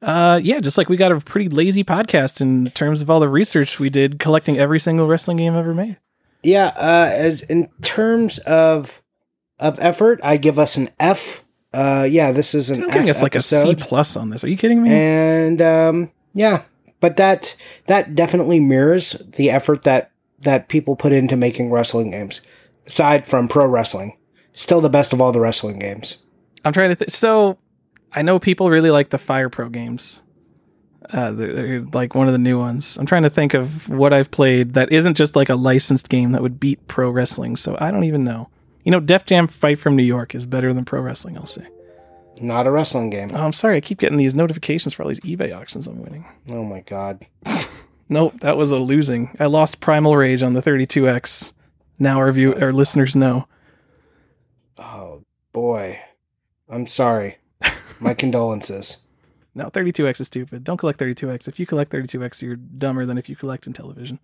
Uh, 0.00 0.40
yeah, 0.42 0.60
just 0.60 0.78
like 0.78 0.88
we 0.88 0.96
got 0.96 1.12
a 1.12 1.20
pretty 1.20 1.48
lazy 1.48 1.82
podcast 1.84 2.40
in 2.40 2.70
terms 2.70 3.02
of 3.02 3.10
all 3.10 3.20
the 3.20 3.28
research 3.28 3.78
we 3.80 3.90
did 3.90 4.18
collecting 4.18 4.58
every 4.58 4.78
single 4.78 5.06
wrestling 5.06 5.38
game 5.38 5.54
ever 5.56 5.74
made. 5.74 5.98
Yeah, 6.42 6.68
uh, 6.76 7.10
as 7.12 7.42
in 7.42 7.68
terms 7.82 8.38
of 8.38 9.02
of 9.58 9.78
effort, 9.80 10.20
I 10.22 10.36
give 10.36 10.58
us 10.58 10.76
an 10.76 10.88
F. 11.00 11.42
Uh, 11.72 12.06
yeah, 12.08 12.32
this 12.32 12.54
is 12.54 12.70
an 12.70 12.82
I'm 12.82 12.88
F 12.88 12.94
giving 12.94 13.10
us 13.10 13.22
like 13.22 13.34
a 13.34 13.42
C 13.42 13.74
plus 13.74 14.16
on 14.16 14.30
this. 14.30 14.42
Are 14.42 14.48
you 14.48 14.56
kidding 14.56 14.82
me? 14.82 14.90
and 14.90 15.60
um, 15.60 16.10
yeah, 16.34 16.62
but 17.00 17.16
that 17.16 17.56
that 17.86 18.14
definitely 18.14 18.60
mirrors 18.60 19.12
the 19.36 19.50
effort 19.50 19.82
that 19.82 20.10
that 20.40 20.68
people 20.68 20.96
put 20.96 21.12
into 21.12 21.36
making 21.36 21.70
wrestling 21.70 22.10
games. 22.10 22.40
Aside 22.86 23.26
from 23.26 23.48
pro 23.48 23.66
wrestling, 23.66 24.16
still 24.54 24.80
the 24.80 24.88
best 24.88 25.12
of 25.12 25.20
all 25.20 25.30
the 25.30 25.40
wrestling 25.40 25.78
games. 25.78 26.18
I'm 26.64 26.72
trying 26.72 26.90
to. 26.90 26.96
Th- 26.96 27.10
so 27.10 27.58
I 28.12 28.22
know 28.22 28.38
people 28.38 28.70
really 28.70 28.90
like 28.90 29.10
the 29.10 29.18
Fire 29.18 29.50
Pro 29.50 29.68
games. 29.68 30.22
Uh, 31.10 31.32
they're, 31.32 31.52
they're 31.52 31.80
like 31.80 32.14
one 32.14 32.28
of 32.28 32.32
the 32.32 32.38
new 32.38 32.58
ones. 32.58 32.96
I'm 32.96 33.06
trying 33.06 33.22
to 33.22 33.30
think 33.30 33.54
of 33.54 33.88
what 33.88 34.12
I've 34.12 34.30
played 34.30 34.74
that 34.74 34.92
isn't 34.92 35.16
just 35.16 35.36
like 35.36 35.48
a 35.48 35.54
licensed 35.54 36.08
game 36.08 36.32
that 36.32 36.42
would 36.42 36.58
beat 36.58 36.86
pro 36.88 37.10
wrestling. 37.10 37.56
So 37.56 37.76
I 37.78 37.90
don't 37.90 38.04
even 38.04 38.24
know. 38.24 38.48
You 38.88 38.92
know, 38.92 39.00
Def 39.00 39.26
Jam 39.26 39.48
Fight 39.48 39.78
from 39.78 39.96
New 39.96 40.02
York 40.02 40.34
is 40.34 40.46
better 40.46 40.72
than 40.72 40.86
pro 40.86 41.02
wrestling. 41.02 41.36
I'll 41.36 41.44
say. 41.44 41.68
Not 42.40 42.66
a 42.66 42.70
wrestling 42.70 43.10
game. 43.10 43.30
Oh, 43.34 43.44
I'm 43.44 43.52
sorry. 43.52 43.76
I 43.76 43.82
keep 43.82 43.98
getting 43.98 44.16
these 44.16 44.34
notifications 44.34 44.94
for 44.94 45.02
all 45.02 45.10
these 45.10 45.20
eBay 45.20 45.54
auctions 45.54 45.86
I'm 45.86 46.00
winning. 46.00 46.24
Oh 46.48 46.64
my 46.64 46.80
god. 46.80 47.26
Nope, 48.08 48.40
that 48.40 48.56
was 48.56 48.70
a 48.70 48.78
losing. 48.78 49.36
I 49.38 49.44
lost 49.44 49.80
Primal 49.80 50.16
Rage 50.16 50.42
on 50.42 50.54
the 50.54 50.62
32X. 50.62 51.52
Now 51.98 52.16
our 52.16 52.32
view 52.32 52.54
our 52.54 52.72
listeners 52.72 53.14
know. 53.14 53.46
Oh 54.78 55.24
boy. 55.52 56.00
I'm 56.70 56.86
sorry. 56.86 57.36
My 58.00 58.14
condolences. 58.18 59.02
No, 59.54 59.66
32X 59.66 60.22
is 60.22 60.28
stupid. 60.28 60.64
Don't 60.64 60.78
collect 60.78 60.98
32X. 60.98 61.48
If 61.48 61.60
you 61.60 61.66
collect 61.66 61.92
32X, 61.92 62.40
you're 62.40 62.56
dumber 62.56 63.04
than 63.04 63.18
if 63.18 63.28
you 63.28 63.36
collect 63.36 63.70
Intellivision. 63.70 64.18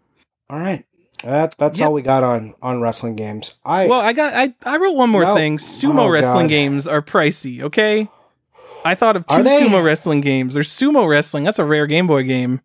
All 0.48 0.58
right. 0.58 0.86
That, 1.24 1.56
that's 1.58 1.78
Yep. 1.78 1.86
all 1.88 1.92
we 1.94 2.02
got 2.02 2.22
on 2.22 2.54
on 2.62 2.80
wrestling 2.80 3.16
games. 3.16 3.54
I 3.64 3.86
Well, 3.86 4.00
I 4.00 4.12
got 4.12 4.34
I 4.34 4.52
I 4.64 4.76
wrote 4.76 4.94
one 4.96 5.10
more 5.10 5.22
No. 5.22 5.34
thing. 5.34 5.58
Sumo 5.58 6.00
Oh, 6.00 6.08
wrestling 6.08 6.46
God. 6.46 6.50
games 6.50 6.86
are 6.86 7.00
pricey, 7.02 7.62
okay? 7.62 8.08
I 8.84 8.94
thought 8.94 9.16
of 9.16 9.26
two 9.26 9.36
Are 9.36 9.42
they? 9.42 9.60
sumo 9.62 9.82
wrestling 9.82 10.20
games. 10.20 10.52
There's 10.54 10.68
sumo 10.70 11.08
wrestling. 11.08 11.44
That's 11.44 11.58
a 11.58 11.64
rare 11.64 11.86
Game 11.86 12.06
Boy 12.06 12.22
game. 12.24 12.60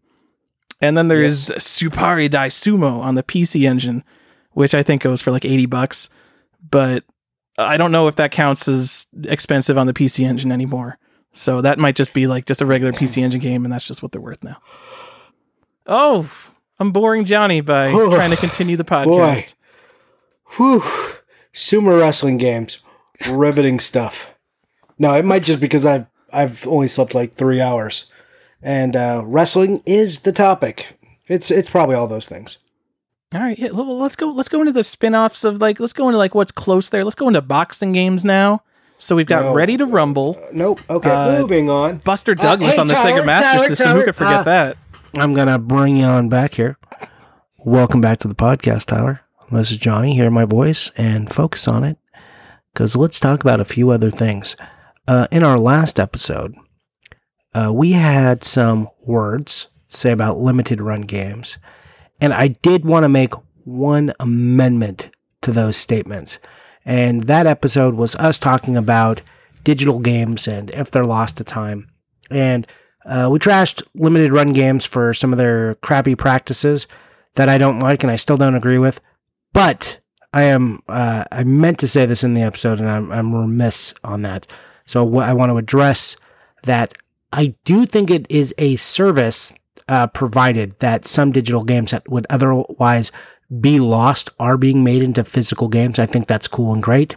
And 0.82 0.98
then 0.98 1.08
there 1.08 1.24
is 1.24 1.48
Supari 1.58 2.30
Dai 2.30 2.48
Sumo 2.48 3.00
on 3.02 3.16
the 3.16 3.24
PC 3.24 3.66
engine, 3.68 4.04
which 4.52 4.74
I 4.74 4.84
think 4.84 5.02
goes 5.02 5.22
for 5.22 5.32
like 5.32 5.46
80 5.46 5.66
bucks. 5.66 6.10
But 6.70 7.04
I 7.58 7.78
don't 7.78 7.92
know 7.92 8.08
if 8.08 8.16
that 8.18 8.32
counts 8.32 8.68
as 8.68 9.08
expensive 9.24 9.78
on 9.78 9.88
the 9.88 9.94
PC 9.94 10.26
engine 10.26 10.52
anymore. 10.52 10.98
So 11.32 11.62
that 11.62 11.80
might 11.80 11.96
just 11.96 12.14
be 12.14 12.28
like 12.28 12.46
just 12.46 12.62
a 12.62 12.66
regular 12.66 12.92
PC 12.94 13.22
engine 13.22 13.40
game, 13.42 13.64
and 13.66 13.72
that's 13.74 13.84
just 13.86 14.02
what 14.04 14.12
they're 14.12 14.22
worth 14.22 14.44
now. 14.44 14.58
Oh, 15.86 16.30
I'm 16.80 16.92
boring 16.92 17.26
Johnny 17.26 17.62
by 17.62 17.88
Oh, 17.92 18.14
trying 18.14 18.30
to 18.32 18.38
continue 18.38 18.78
the 18.78 18.84
podcast. 18.86 19.54
Whew. 20.58 20.84
Sumo 21.54 22.00
wrestling 22.00 22.38
games. 22.38 22.80
Riveting 23.28 23.80
stuff. 23.80 24.34
No, 24.98 25.14
it 25.14 25.26
might 25.26 25.44
just 25.44 25.60
because 25.60 25.86
I've 25.86 26.06
I've 26.32 26.66
only 26.68 26.88
slept 26.88 27.14
like 27.14 27.34
three 27.34 27.60
hours. 27.60 28.10
And 28.62 28.96
uh, 28.96 29.24
wrestling 29.26 29.82
is 29.86 30.22
the 30.22 30.32
topic. 30.32 30.98
It's 31.28 31.52
it's 31.52 31.70
probably 31.70 31.96
all 31.96 32.08
those 32.08 32.28
things. 32.28 32.58
All 33.34 33.42
right, 33.42 33.60
yeah, 33.60 33.70
well, 33.72 33.98
let's 33.98 34.16
go. 34.16 34.28
Let's 34.32 34.50
go 34.50 34.60
into 34.62 34.72
the 34.72 34.84
spin-offs 34.84 35.44
of 35.44 35.62
like. 35.62 35.80
Let's 35.80 35.94
go 35.94 36.08
into 36.08 36.18
like 36.18 36.34
what's 36.34 36.52
close 36.52 36.90
there. 36.90 37.04
Let's 37.04 37.16
go 37.16 37.28
into 37.28 37.42
boxing 37.42 37.92
games 37.92 38.26
now. 38.26 38.64
So 38.98 39.16
we've 39.16 39.28
got 39.28 39.44
No. 39.44 39.54
Ready 39.54 39.78
to 39.78 39.86
Rumble, 39.86 40.38
Uh, 40.42 40.48
nope. 40.52 40.82
Okay, 40.90 41.10
Uh, 41.10 41.38
moving 41.40 41.70
on. 41.70 41.98
Buster 42.00 42.36
Douglas 42.36 42.76
hey, 42.76 42.82
on 42.82 42.88
the 42.88 42.96
Tyler, 42.96 43.22
Sega 43.22 43.26
Master 43.26 43.52
Tyler, 43.58 43.68
System. 43.68 43.86
Tyler. 43.86 44.00
Who 44.00 44.06
could 44.06 44.16
forget 44.16 44.34
Ah. 44.40 44.44
that? 44.44 44.78
I'm 45.16 45.34
gonna 45.34 45.58
bring 45.58 45.98
you 45.98 46.06
on 46.06 46.30
back 46.30 46.54
here. 46.54 46.78
Welcome 47.58 48.00
back 48.00 48.20
to 48.20 48.28
the 48.28 48.36
podcast, 48.36 48.86
Tyler. 48.86 49.22
This 49.52 49.72
is 49.72 49.78
Johnny. 49.78 50.14
Hear 50.14 50.30
my 50.30 50.46
voice 50.46 50.92
and 50.98 51.34
focus 51.34 51.68
on 51.68 51.84
it, 51.84 51.98
because 52.72 52.96
let's 52.96 53.20
talk 53.20 53.42
about 53.42 53.60
a 53.60 53.66
few 53.66 53.90
other 53.90 54.12
things. 54.12 54.56
Uh, 55.08 55.28
in 55.32 55.44
our 55.44 55.58
last 55.58 56.00
episode, 56.00 56.54
uh, 57.56 57.72
we 57.74 57.94
had 57.94 58.44
some 58.44 58.88
words 59.02 59.68
say 59.88 60.12
about 60.12 60.40
limited 60.40 60.80
run 60.80 61.02
games, 61.02 61.58
and 62.22 62.32
I 62.32 62.50
did 62.50 62.86
want 62.86 63.04
to 63.04 63.10
make 63.10 63.34
one 63.64 64.14
amendment 64.20 65.10
to 65.42 65.52
those 65.52 65.76
statements. 65.76 66.38
And 66.86 67.24
that 67.24 67.48
episode 67.48 67.96
was 67.96 68.16
us 68.18 68.38
talking 68.38 68.78
about 68.78 69.22
digital 69.64 70.00
games 70.00 70.48
and 70.48 70.70
if 70.72 70.92
they're 70.92 71.04
lost 71.04 71.38
to 71.38 71.44
time. 71.44 71.90
And 72.30 72.68
uh, 73.06 73.30
we 73.32 73.40
trashed 73.40 73.82
limited 73.96 74.32
run 74.32 74.52
games 74.52 74.86
for 74.86 75.14
some 75.14 75.32
of 75.32 75.38
their 75.38 75.76
crappy 75.76 76.16
practices 76.16 76.88
that 77.36 77.50
I 77.50 77.58
don't 77.58 77.80
like 77.80 78.04
and 78.04 78.12
I 78.12 78.18
still 78.18 78.38
don't 78.38 78.56
agree 78.56 78.78
with. 78.78 79.00
But 79.54 80.00
I 80.34 80.44
am 80.44 80.84
uh, 80.88 81.24
I 81.32 81.44
meant 81.44 81.80
to 81.80 81.88
say 81.88 82.06
this 82.06 82.24
in 82.24 82.34
the 82.34 82.42
episode 82.42 82.80
and 82.80 82.90
I'm 82.90 83.12
I'm 83.12 83.34
remiss 83.34 83.94
on 84.04 84.22
that. 84.24 84.48
So 84.86 85.04
what 85.04 85.28
I 85.28 85.34
want 85.34 85.52
to 85.52 85.58
address 85.58 86.16
that 86.64 86.94
I 87.32 87.54
do 87.64 87.86
think 87.86 88.10
it 88.10 88.26
is 88.30 88.54
a 88.58 88.76
service 88.76 89.54
uh, 89.88 90.08
provided 90.08 90.74
that 90.80 91.06
some 91.06 91.32
digital 91.32 91.64
games 91.64 91.92
that 91.92 92.10
would 92.10 92.28
otherwise 92.30 93.12
be 93.60 93.80
lost 93.80 94.30
are 94.40 94.58
being 94.58 94.84
made 94.84 95.02
into 95.02 95.24
physical 95.24 95.68
games. 95.68 95.98
I 95.98 96.06
think 96.06 96.28
that's 96.28 96.48
cool 96.48 96.74
and 96.74 96.84
great. 96.84 97.16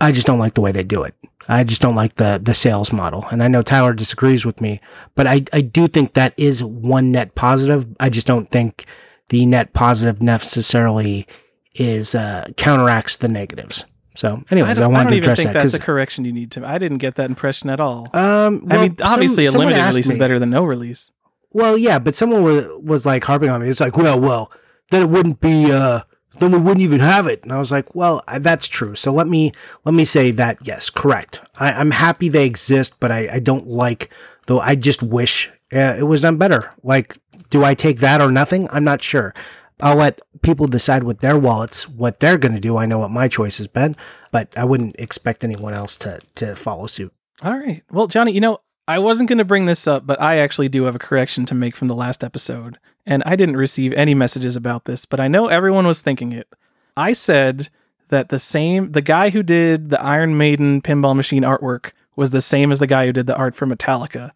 I 0.00 0.12
just 0.12 0.26
don't 0.26 0.38
like 0.38 0.54
the 0.54 0.60
way 0.60 0.72
they 0.72 0.82
do 0.84 1.02
it. 1.02 1.14
I 1.48 1.62
just 1.64 1.82
don't 1.82 1.94
like 1.94 2.14
the 2.14 2.40
the 2.42 2.54
sales 2.54 2.92
model. 2.92 3.26
And 3.30 3.42
I 3.42 3.48
know 3.48 3.62
Tyler 3.62 3.92
disagrees 3.92 4.46
with 4.46 4.60
me, 4.60 4.80
but 5.14 5.26
I, 5.26 5.44
I 5.52 5.60
do 5.60 5.88
think 5.88 6.14
that 6.14 6.32
is 6.36 6.62
one 6.62 7.12
net 7.12 7.34
positive. 7.34 7.86
I 8.00 8.08
just 8.08 8.26
don't 8.26 8.50
think 8.50 8.86
the 9.28 9.44
net 9.46 9.72
positive 9.74 10.22
necessarily 10.22 11.26
is 11.74 12.14
uh, 12.14 12.48
counteracts 12.56 13.16
the 13.16 13.28
negatives. 13.28 13.84
So, 14.16 14.42
anyways, 14.50 14.78
I 14.78 14.82
I, 14.82 14.84
I 14.84 14.88
wanted 14.88 15.04
don't 15.04 15.12
to 15.12 15.18
address 15.18 15.38
think 15.38 15.52
that 15.54 15.62
that's 15.62 15.74
a 15.74 15.80
correction 15.80 16.24
you 16.24 16.32
need 16.32 16.52
to. 16.52 16.68
I 16.68 16.78
didn't 16.78 16.98
get 16.98 17.16
that 17.16 17.28
impression 17.28 17.68
at 17.68 17.80
all. 17.80 18.08
um, 18.12 18.64
I 18.70 18.82
mean, 18.82 18.96
obviously, 19.02 19.46
some- 19.46 19.56
a 19.56 19.58
limited 19.58 19.84
release 19.84 20.06
me- 20.06 20.14
is 20.14 20.18
better 20.18 20.38
than 20.38 20.50
no 20.50 20.64
release. 20.64 21.10
Well, 21.50 21.76
yeah, 21.76 21.98
but 21.98 22.14
someone 22.14 22.42
was, 22.42 22.66
was 22.80 23.06
like 23.06 23.22
harping 23.24 23.50
on 23.50 23.60
me. 23.60 23.68
It's 23.68 23.80
like, 23.80 23.96
well, 23.96 24.18
well, 24.20 24.50
then 24.90 25.02
it 25.02 25.08
wouldn't 25.08 25.40
be, 25.40 25.70
uh, 25.70 26.00
then 26.38 26.50
we 26.52 26.58
wouldn't 26.58 26.82
even 26.82 27.00
have 27.00 27.26
it. 27.26 27.42
And 27.42 27.52
I 27.52 27.58
was 27.58 27.70
like, 27.70 27.94
well, 27.94 28.22
I- 28.28 28.38
that's 28.38 28.66
true. 28.68 28.94
So 28.94 29.12
let 29.12 29.26
me, 29.28 29.52
let 29.84 29.94
me 29.94 30.04
say 30.04 30.30
that, 30.32 30.58
yes, 30.66 30.90
correct. 30.90 31.40
I, 31.58 31.72
I'm 31.72 31.90
happy 31.90 32.28
they 32.28 32.46
exist, 32.46 32.98
but 33.00 33.10
I, 33.12 33.28
I 33.34 33.38
don't 33.38 33.66
like, 33.66 34.10
though, 34.46 34.60
I 34.60 34.74
just 34.74 35.02
wish 35.02 35.50
uh, 35.74 35.96
it 35.98 36.04
was 36.04 36.22
done 36.22 36.36
better. 36.36 36.70
Like, 36.82 37.16
do 37.50 37.64
I 37.64 37.74
take 37.74 38.00
that 38.00 38.20
or 38.20 38.30
nothing? 38.30 38.68
I'm 38.70 38.84
not 38.84 39.02
sure. 39.02 39.34
I'll 39.80 39.96
let 39.96 40.20
people 40.42 40.66
decide 40.66 41.02
with 41.02 41.18
their 41.20 41.38
wallets 41.38 41.88
what 41.88 42.20
they're 42.20 42.38
going 42.38 42.54
to 42.54 42.60
do. 42.60 42.76
I 42.76 42.86
know 42.86 43.00
what 43.00 43.10
my 43.10 43.26
choice 43.28 43.58
has 43.58 43.66
been, 43.66 43.96
but 44.30 44.56
I 44.56 44.64
wouldn't 44.64 44.96
expect 44.98 45.42
anyone 45.44 45.74
else 45.74 45.96
to, 45.98 46.20
to 46.36 46.54
follow 46.54 46.86
suit. 46.86 47.12
All 47.42 47.58
right. 47.58 47.82
Well, 47.90 48.06
Johnny, 48.06 48.32
you 48.32 48.40
know, 48.40 48.58
I 48.86 48.98
wasn't 49.00 49.28
going 49.28 49.38
to 49.38 49.44
bring 49.44 49.66
this 49.66 49.86
up, 49.86 50.06
but 50.06 50.20
I 50.20 50.36
actually 50.38 50.68
do 50.68 50.84
have 50.84 50.94
a 50.94 51.00
correction 51.00 51.44
to 51.46 51.54
make 51.54 51.74
from 51.74 51.88
the 51.88 51.94
last 51.94 52.22
episode. 52.22 52.78
And 53.06 53.22
I 53.26 53.36
didn't 53.36 53.56
receive 53.56 53.92
any 53.92 54.14
messages 54.14 54.56
about 54.56 54.86
this, 54.86 55.04
but 55.04 55.20
I 55.20 55.28
know 55.28 55.48
everyone 55.48 55.86
was 55.86 56.00
thinking 56.00 56.32
it. 56.32 56.48
I 56.96 57.12
said 57.12 57.68
that 58.08 58.28
the 58.28 58.38
same, 58.38 58.92
the 58.92 59.02
guy 59.02 59.30
who 59.30 59.42
did 59.42 59.90
the 59.90 60.00
Iron 60.00 60.36
Maiden 60.36 60.80
pinball 60.80 61.16
machine 61.16 61.42
artwork 61.42 61.92
was 62.16 62.30
the 62.30 62.40
same 62.40 62.72
as 62.72 62.78
the 62.78 62.86
guy 62.86 63.06
who 63.06 63.12
did 63.12 63.26
the 63.26 63.36
art 63.36 63.56
for 63.56 63.66
Metallica. 63.66 64.30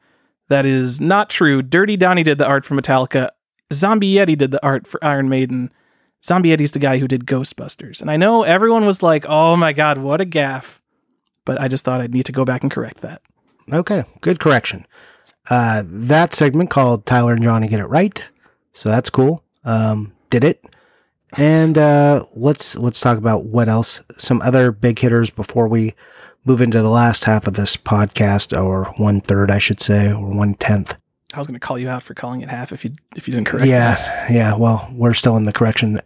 That 0.49 0.67
is 0.67 1.01
not 1.01 1.31
true. 1.31 1.63
Dirty 1.63 1.97
Donny 1.97 2.23
did 2.23 2.39
the 2.39 2.47
art 2.47 2.65
for 2.65 2.75
Metallica. 2.75 3.31
Zombie 3.73 4.15
Yeti 4.15 4.37
did 4.37 4.51
the 4.51 4.63
art 4.65 4.87
for 4.87 5.03
Iron 5.05 5.29
Maiden. 5.29 5.71
Zombie 6.25 6.51
Yeti's 6.51 6.73
the 6.73 6.79
guy 6.79 6.99
who 6.99 7.07
did 7.09 7.27
Ghostbusters. 7.27 8.01
And 8.01 8.11
I 8.11 8.17
know 8.17 8.43
everyone 8.43 8.87
was 8.87 9.03
like, 9.03 9.25
oh 9.29 9.57
my 9.57 9.73
God, 9.73 9.99
what 9.99 10.21
a 10.21 10.25
gaff. 10.25 10.83
But 11.45 11.61
I 11.61 11.69
just 11.69 11.85
thought 11.85 12.01
I'd 12.01 12.15
need 12.15 12.27
to 12.27 12.33
go 12.33 12.45
back 12.45 12.63
and 12.63 12.71
correct 12.71 13.03
that. 13.03 13.23
Okay, 13.73 14.05
good 14.21 14.41
correction. 14.41 14.87
Uh, 15.51 15.83
that 15.87 16.35
segment 16.35 16.71
called 16.71 17.07
Tyler 17.07 17.35
and 17.35 17.43
Johnny 17.43 17.69
Get 17.69 17.81
It 17.81 17.87
Right. 17.87 18.25
So 18.79 18.89
that's 18.91 19.11
cool. 19.11 19.43
Um, 19.65 20.13
did 20.31 20.45
it. 20.45 20.65
And 21.37 21.77
uh, 21.77 22.25
let's 22.35 22.77
let's 22.77 23.01
talk 23.01 23.19
about 23.19 23.45
what 23.45 23.69
else. 23.69 24.01
Some 24.17 24.41
other 24.41 24.71
big 24.71 25.01
hitters 25.01 25.31
before 25.31 25.67
we 25.67 25.95
move 26.45 26.61
into 26.63 26.81
the 26.81 26.89
last 26.89 27.25
half 27.25 27.47
of 27.49 27.55
this 27.55 27.77
podcast, 27.77 28.57
or 28.57 28.85
one 28.99 29.21
third, 29.21 29.51
I 29.51 29.59
should 29.59 29.81
say, 29.81 30.13
or 30.13 30.29
one 30.31 30.55
tenth. 30.55 30.95
I 31.35 31.39
was 31.39 31.47
going 31.49 31.59
to 31.59 31.67
call 31.67 31.77
you 31.79 31.89
out 31.89 32.03
for 32.05 32.15
calling 32.15 32.41
it 32.41 32.49
half 32.49 32.73
if 32.73 32.85
you 32.85 32.93
if 33.17 33.27
you 33.27 33.35
didn't 33.35 33.49
correct 33.49 33.67
Yeah, 33.67 33.97
that. 33.97 34.31
yeah. 34.31 34.55
Well, 34.57 34.89
we're 34.95 35.13
still 35.13 35.37
in 35.37 35.43
the 35.43 35.53
correction 35.53 36.01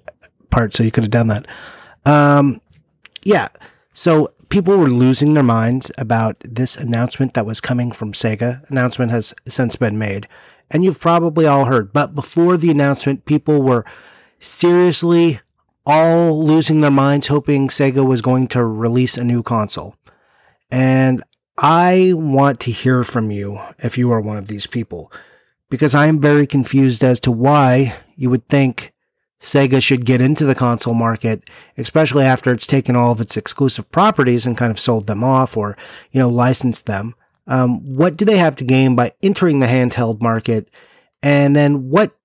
part, 0.50 0.74
so 0.74 0.82
you 0.82 0.90
could 0.90 1.04
have 1.04 1.10
done 1.10 1.28
that. 1.28 1.46
Um, 2.06 2.60
yeah. 3.22 3.48
So 3.92 4.32
people 4.48 4.78
were 4.78 4.90
losing 4.90 5.34
their 5.34 5.42
minds 5.44 5.92
about 5.98 6.36
this 6.40 6.74
announcement 6.76 7.34
that 7.34 7.44
was 7.46 7.60
coming 7.60 7.92
from 7.92 8.12
Sega. 8.12 8.68
Announcement 8.70 9.12
has 9.12 9.34
since 9.46 9.76
been 9.76 9.98
made, 9.98 10.26
and 10.72 10.82
you've 10.82 10.98
probably 10.98 11.46
all 11.46 11.66
heard. 11.66 11.92
But 11.92 12.14
before 12.14 12.56
the 12.56 12.70
announcement, 12.70 13.26
people 13.26 13.62
were 13.62 13.84
seriously 14.40 15.40
all 15.84 16.44
losing 16.44 16.80
their 16.80 16.90
minds, 16.90 17.26
hoping 17.26 17.68
Sega 17.68 18.04
was 18.04 18.22
going 18.22 18.48
to 18.48 18.64
release 18.64 19.16
a 19.16 19.24
new 19.24 19.42
console. 19.42 19.96
And 20.70 21.22
I 21.58 22.12
want 22.14 22.58
to 22.60 22.72
hear 22.72 23.04
from 23.04 23.30
you 23.30 23.60
if 23.78 23.98
you 23.98 24.10
are 24.10 24.20
one 24.20 24.38
of 24.38 24.46
these 24.46 24.66
people 24.66 25.12
because 25.68 25.94
I 25.94 26.06
am 26.06 26.20
very 26.20 26.46
confused 26.46 27.04
as 27.04 27.20
to 27.20 27.30
why 27.30 27.94
you 28.16 28.30
would 28.30 28.48
think 28.48 28.92
Sega 29.40 29.82
should 29.82 30.06
get 30.06 30.20
into 30.20 30.44
the 30.44 30.54
console 30.54 30.94
market, 30.94 31.44
especially 31.76 32.24
after 32.24 32.52
it's 32.52 32.66
taken 32.66 32.94
all 32.94 33.12
of 33.12 33.20
its 33.20 33.36
exclusive 33.36 33.90
properties 33.90 34.46
and 34.46 34.56
kind 34.56 34.70
of 34.70 34.78
sold 34.78 35.06
them 35.06 35.24
off 35.24 35.56
or, 35.56 35.76
you 36.10 36.20
know, 36.20 36.28
licensed 36.28 36.86
them. 36.86 37.14
Um, 37.46 37.96
what 37.96 38.16
do 38.16 38.24
they 38.24 38.38
have 38.38 38.56
to 38.56 38.64
gain 38.64 38.94
by 38.94 39.12
entering 39.22 39.60
the 39.60 39.66
handheld 39.66 40.20
market? 40.22 40.68
And 41.22 41.54
then 41.56 41.90
what 41.90 42.16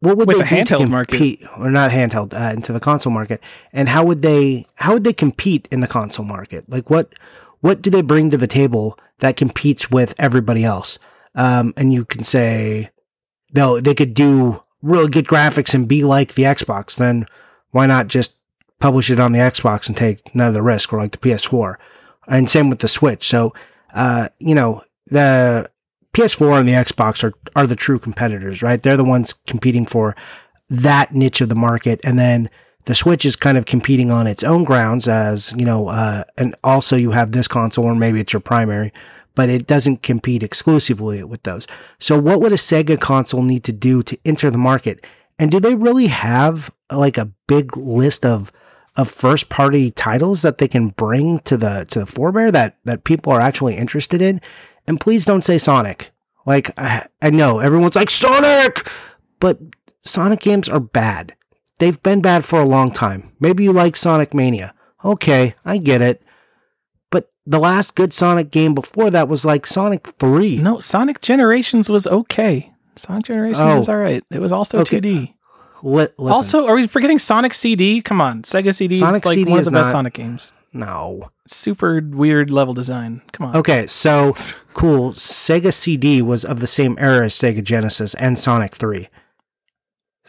what 0.00 0.18
would 0.18 0.28
With 0.28 0.36
they 0.36 0.42
the 0.42 0.48
do 0.48 0.64
to 0.64 0.74
handheld 0.74 0.90
market? 0.90 1.10
compete, 1.16 1.42
or 1.56 1.70
not 1.70 1.90
handheld, 1.90 2.34
uh, 2.38 2.52
into 2.52 2.72
the 2.72 2.80
console 2.80 3.12
market? 3.12 3.40
And 3.72 3.88
how 3.88 4.04
would 4.04 4.22
they 4.22 4.66
how 4.76 4.92
would 4.94 5.04
they 5.04 5.12
compete 5.12 5.66
in 5.70 5.80
the 5.80 5.86
console 5.88 6.24
market? 6.26 6.68
Like 6.68 6.90
what 6.90 7.14
what 7.60 7.80
do 7.80 7.88
they 7.90 8.02
bring 8.02 8.30
to 8.30 8.36
the 8.36 8.46
table 8.46 8.98
that 9.20 9.36
competes 9.36 9.90
with 9.90 10.14
everybody 10.18 10.64
else? 10.64 10.98
Um, 11.34 11.72
and 11.76 11.92
you 11.92 12.04
can 12.04 12.22
say, 12.22 12.90
no, 13.54 13.80
they 13.80 13.94
could 13.94 14.12
do 14.14 14.62
really 14.82 15.08
good 15.08 15.26
graphics 15.26 15.72
and 15.74 15.88
be 15.88 16.04
like 16.04 16.34
the 16.34 16.42
Xbox. 16.42 16.96
Then 16.96 17.26
why 17.70 17.86
not 17.86 18.08
just 18.08 18.36
publish 18.78 19.10
it 19.10 19.18
on 19.18 19.32
the 19.32 19.38
Xbox 19.38 19.88
and 19.88 19.96
take 19.96 20.34
none 20.34 20.48
of 20.48 20.54
the 20.54 20.62
risk, 20.62 20.92
or 20.92 20.98
like 20.98 21.12
the 21.12 21.18
PS4? 21.18 21.76
And 22.28 22.50
same 22.50 22.68
with 22.68 22.80
the 22.80 22.88
Switch. 22.88 23.26
So, 23.26 23.54
uh, 23.94 24.28
you 24.38 24.54
know, 24.54 24.82
the 25.06 25.70
PS4 26.12 26.60
and 26.60 26.68
the 26.68 26.72
Xbox 26.72 27.24
are 27.24 27.32
are 27.56 27.66
the 27.66 27.76
true 27.76 27.98
competitors, 27.98 28.62
right? 28.62 28.82
They're 28.82 28.96
the 28.96 29.04
ones 29.04 29.32
competing 29.46 29.86
for 29.86 30.14
that 30.68 31.14
niche 31.14 31.40
of 31.40 31.48
the 31.48 31.54
market, 31.54 32.00
and 32.04 32.18
then 32.18 32.50
the 32.86 32.94
Switch 32.94 33.24
is 33.24 33.36
kind 33.36 33.56
of 33.56 33.64
competing 33.64 34.10
on 34.10 34.26
its 34.26 34.42
own 34.42 34.64
grounds 34.64 35.08
as, 35.08 35.52
you 35.56 35.64
know, 35.64 35.88
uh, 35.88 36.24
and 36.36 36.54
also 36.62 36.96
you 36.96 37.12
have 37.12 37.32
this 37.32 37.48
console 37.48 37.86
or 37.86 37.94
maybe 37.94 38.20
it's 38.20 38.32
your 38.32 38.40
primary, 38.40 38.92
but 39.34 39.48
it 39.48 39.66
doesn't 39.66 40.02
compete 40.02 40.42
exclusively 40.42 41.22
with 41.24 41.42
those. 41.44 41.66
So 41.98 42.18
what 42.18 42.40
would 42.40 42.52
a 42.52 42.56
Sega 42.56 43.00
console 43.00 43.42
need 43.42 43.64
to 43.64 43.72
do 43.72 44.02
to 44.02 44.18
enter 44.24 44.50
the 44.50 44.58
market? 44.58 45.04
And 45.38 45.50
do 45.50 45.60
they 45.60 45.74
really 45.74 46.08
have 46.08 46.70
like 46.92 47.16
a 47.16 47.30
big 47.46 47.76
list 47.76 48.26
of 48.26 48.52
of 48.96 49.10
first 49.10 49.48
party 49.48 49.90
titles 49.90 50.42
that 50.42 50.58
they 50.58 50.68
can 50.68 50.88
bring 50.90 51.40
to 51.40 51.56
the 51.56 51.86
to 51.90 52.00
the 52.00 52.06
forebear 52.06 52.52
that 52.52 52.76
that 52.84 53.04
people 53.04 53.32
are 53.32 53.40
actually 53.40 53.76
interested 53.76 54.22
in? 54.22 54.40
And 54.86 55.00
please 55.00 55.24
don't 55.24 55.42
say 55.42 55.58
Sonic. 55.58 56.10
Like 56.46 56.70
I, 56.78 57.06
I 57.22 57.30
know 57.30 57.58
everyone's 57.60 57.96
like 57.96 58.10
Sonic, 58.10 58.88
but 59.40 59.58
Sonic 60.02 60.40
games 60.40 60.68
are 60.68 60.80
bad. 60.80 61.34
They've 61.78 62.00
been 62.02 62.20
bad 62.20 62.44
for 62.44 62.60
a 62.60 62.66
long 62.66 62.92
time. 62.92 63.32
Maybe 63.40 63.64
you 63.64 63.72
like 63.72 63.96
Sonic 63.96 64.32
Mania. 64.34 64.74
Okay, 65.04 65.54
I 65.64 65.78
get 65.78 66.00
it. 66.02 66.22
But 67.10 67.30
the 67.46 67.58
last 67.58 67.94
good 67.94 68.12
Sonic 68.12 68.50
game 68.50 68.74
before 68.74 69.10
that 69.10 69.28
was 69.28 69.44
like 69.44 69.66
Sonic 69.66 70.06
3. 70.18 70.58
No, 70.58 70.78
Sonic 70.80 71.20
Generations 71.20 71.88
was 71.88 72.06
okay. 72.06 72.72
Sonic 72.96 73.24
Generations 73.24 73.74
Oh. 73.74 73.78
is 73.80 73.88
all 73.88 73.96
right. 73.96 74.22
It 74.30 74.38
was 74.38 74.52
also 74.52 74.80
Okay. 74.80 75.00
2D. 75.00 75.34
Li- 75.86 76.08
Also, 76.18 76.66
are 76.66 76.74
we 76.74 76.86
forgetting 76.86 77.18
Sonic 77.18 77.52
CD? 77.54 78.00
Come 78.00 78.20
on, 78.20 78.42
Sega 78.42 78.74
CD 78.74 78.98
Sonic 78.98 79.22
is 79.22 79.26
like 79.26 79.34
CD 79.34 79.50
one 79.50 79.58
of 79.60 79.64
the 79.66 79.70
best 79.70 79.88
not- 79.88 79.92
Sonic 79.92 80.14
games. 80.14 80.52
no. 80.72 81.30
Super 81.46 82.00
weird 82.02 82.48
level 82.50 82.72
design. 82.72 83.20
Come 83.32 83.48
on. 83.48 83.56
Okay, 83.56 83.86
so 83.86 84.34
cool. 84.72 85.12
Sega 85.12 85.74
CD 85.74 86.22
was 86.22 86.42
of 86.42 86.60
the 86.60 86.66
same 86.66 86.96
era 86.98 87.26
as 87.26 87.34
Sega 87.34 87.62
Genesis 87.62 88.14
and 88.14 88.38
Sonic 88.38 88.74
3. 88.74 89.08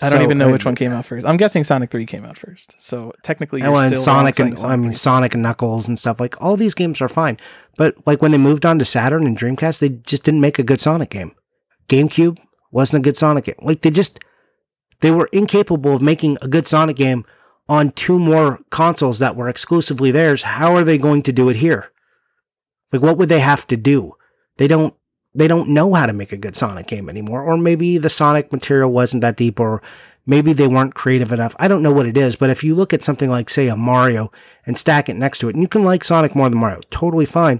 I 0.02 0.10
don't 0.10 0.20
So, 0.20 0.24
even 0.24 0.38
know 0.38 0.52
which 0.52 0.66
one 0.66 0.76
came 0.76 0.92
out 0.92 1.06
first. 1.06 1.26
I'm 1.26 1.38
guessing 1.38 1.64
Sonic 1.64 1.90
3 1.90 2.06
came 2.06 2.26
out 2.26 2.38
first. 2.38 2.76
So 2.78 3.14
technically, 3.24 3.62
you're 3.62 3.74
And 3.74 3.92
still 3.94 4.04
Sonic 4.04 4.38
and 4.42 4.60
saying 4.60 4.70
I 4.70 4.76
mean 4.76 4.90
3. 4.90 4.96
Sonic 4.96 5.34
and 5.36 5.42
Knuckles 5.44 5.88
and 5.88 5.98
stuff 5.98 6.20
like 6.20 6.36
all 6.42 6.58
these 6.58 6.74
games 6.74 7.00
are 7.00 7.08
fine, 7.08 7.38
but 7.78 7.96
like 8.06 8.22
when 8.22 8.32
they 8.32 8.38
moved 8.38 8.66
on 8.66 8.78
to 8.80 8.84
Saturn 8.84 9.26
and 9.26 9.38
Dreamcast, 9.38 9.80
they 9.80 9.88
just 9.88 10.26
didn't 10.26 10.42
make 10.42 10.60
a 10.60 10.64
good 10.64 10.82
Sonic 10.82 11.12
game. 11.12 11.32
GameCube 11.88 12.40
wasn't 12.74 13.00
a 13.00 13.08
good 13.08 13.16
Sonic 13.16 13.46
game. 13.46 13.56
Like 13.62 13.84
they 13.84 13.90
just 13.90 14.20
they 15.02 15.12
were 15.12 15.30
incapable 15.32 15.96
of 15.96 16.02
making 16.02 16.38
a 16.42 16.48
good 16.48 16.68
Sonic 16.68 16.96
game 16.96 17.26
on 17.68 17.92
two 17.92 18.20
more 18.20 18.60
consoles 18.70 19.20
that 19.20 19.36
were 19.36 19.50
exclusively 19.50 20.12
theirs. 20.12 20.44
How 20.44 20.76
are 20.76 20.84
they 20.84 20.98
going 20.98 21.24
to 21.24 21.34
do 21.34 21.50
it 21.50 21.58
here? 21.58 21.92
Like 22.92 23.02
what 23.02 23.18
would 23.18 23.30
they 23.30 23.40
have 23.40 23.68
to 23.68 23.78
do? 23.78 24.14
They 24.58 24.68
don't 24.68 24.94
they 25.34 25.48
don't 25.50 25.70
know 25.70 25.94
how 25.94 26.06
to 26.06 26.14
make 26.14 26.32
a 26.32 26.38
good 26.38 26.56
Sonic 26.56 26.88
game 26.88 27.10
anymore 27.10 27.44
or 27.44 27.58
maybe 27.58 27.98
the 27.98 28.10
Sonic 28.10 28.54
material 28.54 28.92
wasn't 28.92 29.22
that 29.22 29.36
deep 29.36 29.60
or 29.60 29.82
maybe 30.26 30.54
they 30.54 30.68
weren't 30.68 30.96
creative 30.96 31.32
enough. 31.32 31.56
I 31.60 31.68
don't 31.68 31.84
know 31.84 31.92
what 31.92 32.08
it 32.08 32.16
is, 32.16 32.36
but 32.36 32.50
if 32.50 32.64
you 32.64 32.74
look 32.74 32.94
at 32.94 33.04
something 33.04 33.30
like 33.30 33.50
say 33.50 33.68
a 33.68 33.76
Mario 33.76 34.32
and 34.66 34.78
stack 34.78 35.10
it 35.10 35.16
next 35.16 35.40
to 35.40 35.50
it 35.50 35.56
and 35.56 35.62
you 35.62 35.68
can 35.68 35.84
like 35.84 36.04
Sonic 36.04 36.36
more 36.36 36.50
than 36.50 36.60
Mario, 36.60 36.82
totally 36.90 37.26
fine. 37.26 37.60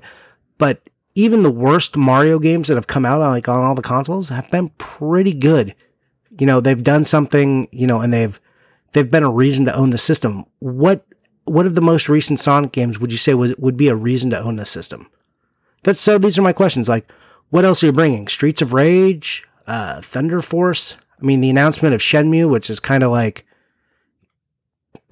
But 0.58 0.90
even 1.16 1.44
the 1.44 1.52
worst 1.52 1.98
Mario 1.98 2.40
games 2.40 2.68
that 2.68 2.76
have 2.76 2.88
come 2.88 3.06
out 3.06 3.22
on 3.22 3.32
like 3.32 3.50
on 3.50 3.62
all 3.62 3.76
the 3.76 3.82
consoles 3.82 4.30
have 4.30 4.50
been 4.52 4.70
pretty 4.78 5.34
good. 5.34 5.76
You 6.40 6.46
know, 6.46 6.60
they've 6.60 6.84
done 6.84 7.06
something, 7.06 7.68
you 7.72 7.88
know, 7.88 8.02
and 8.02 8.14
they've 8.14 8.40
they've 8.94 9.10
been 9.10 9.24
a 9.24 9.32
reason 9.32 9.66
to 9.66 9.76
own 9.76 9.90
the 9.92 9.98
system. 9.98 10.46
What 10.60 11.06
what 11.46 11.66
of 11.66 11.76
the 11.76 11.82
most 11.82 12.10
recent 12.10 12.40
Sonic 12.40 12.72
games 12.72 13.00
would 13.00 13.12
you 13.12 13.18
say 13.18 13.34
was 13.34 13.56
would 13.58 13.78
be 13.78 13.88
a 13.88 13.96
reason 13.96 14.30
to 14.32 14.40
own 14.40 14.56
the 14.56 14.66
system? 14.66 15.10
That's 15.84 16.00
so. 16.00 16.18
These 16.18 16.38
are 16.38 16.42
my 16.42 16.54
questions. 16.54 16.90
Like, 16.90 17.10
what 17.50 17.66
else 17.66 17.84
are 17.84 17.88
you 17.88 17.92
bringing? 17.92 18.28
Streets 18.28 18.62
of 18.62 18.74
Rage, 18.74 19.46
uh, 19.68 20.02
Thunder 20.02 20.42
Force. 20.42 20.96
I 21.22 21.26
mean, 21.26 21.42
the 21.42 21.50
announcement 21.50 21.94
of 21.96 22.02
Shenmue, 22.02 22.50
which 22.50 22.70
is 22.70 22.80
kind 22.80 23.04
of 23.04 23.12
like, 23.12 23.46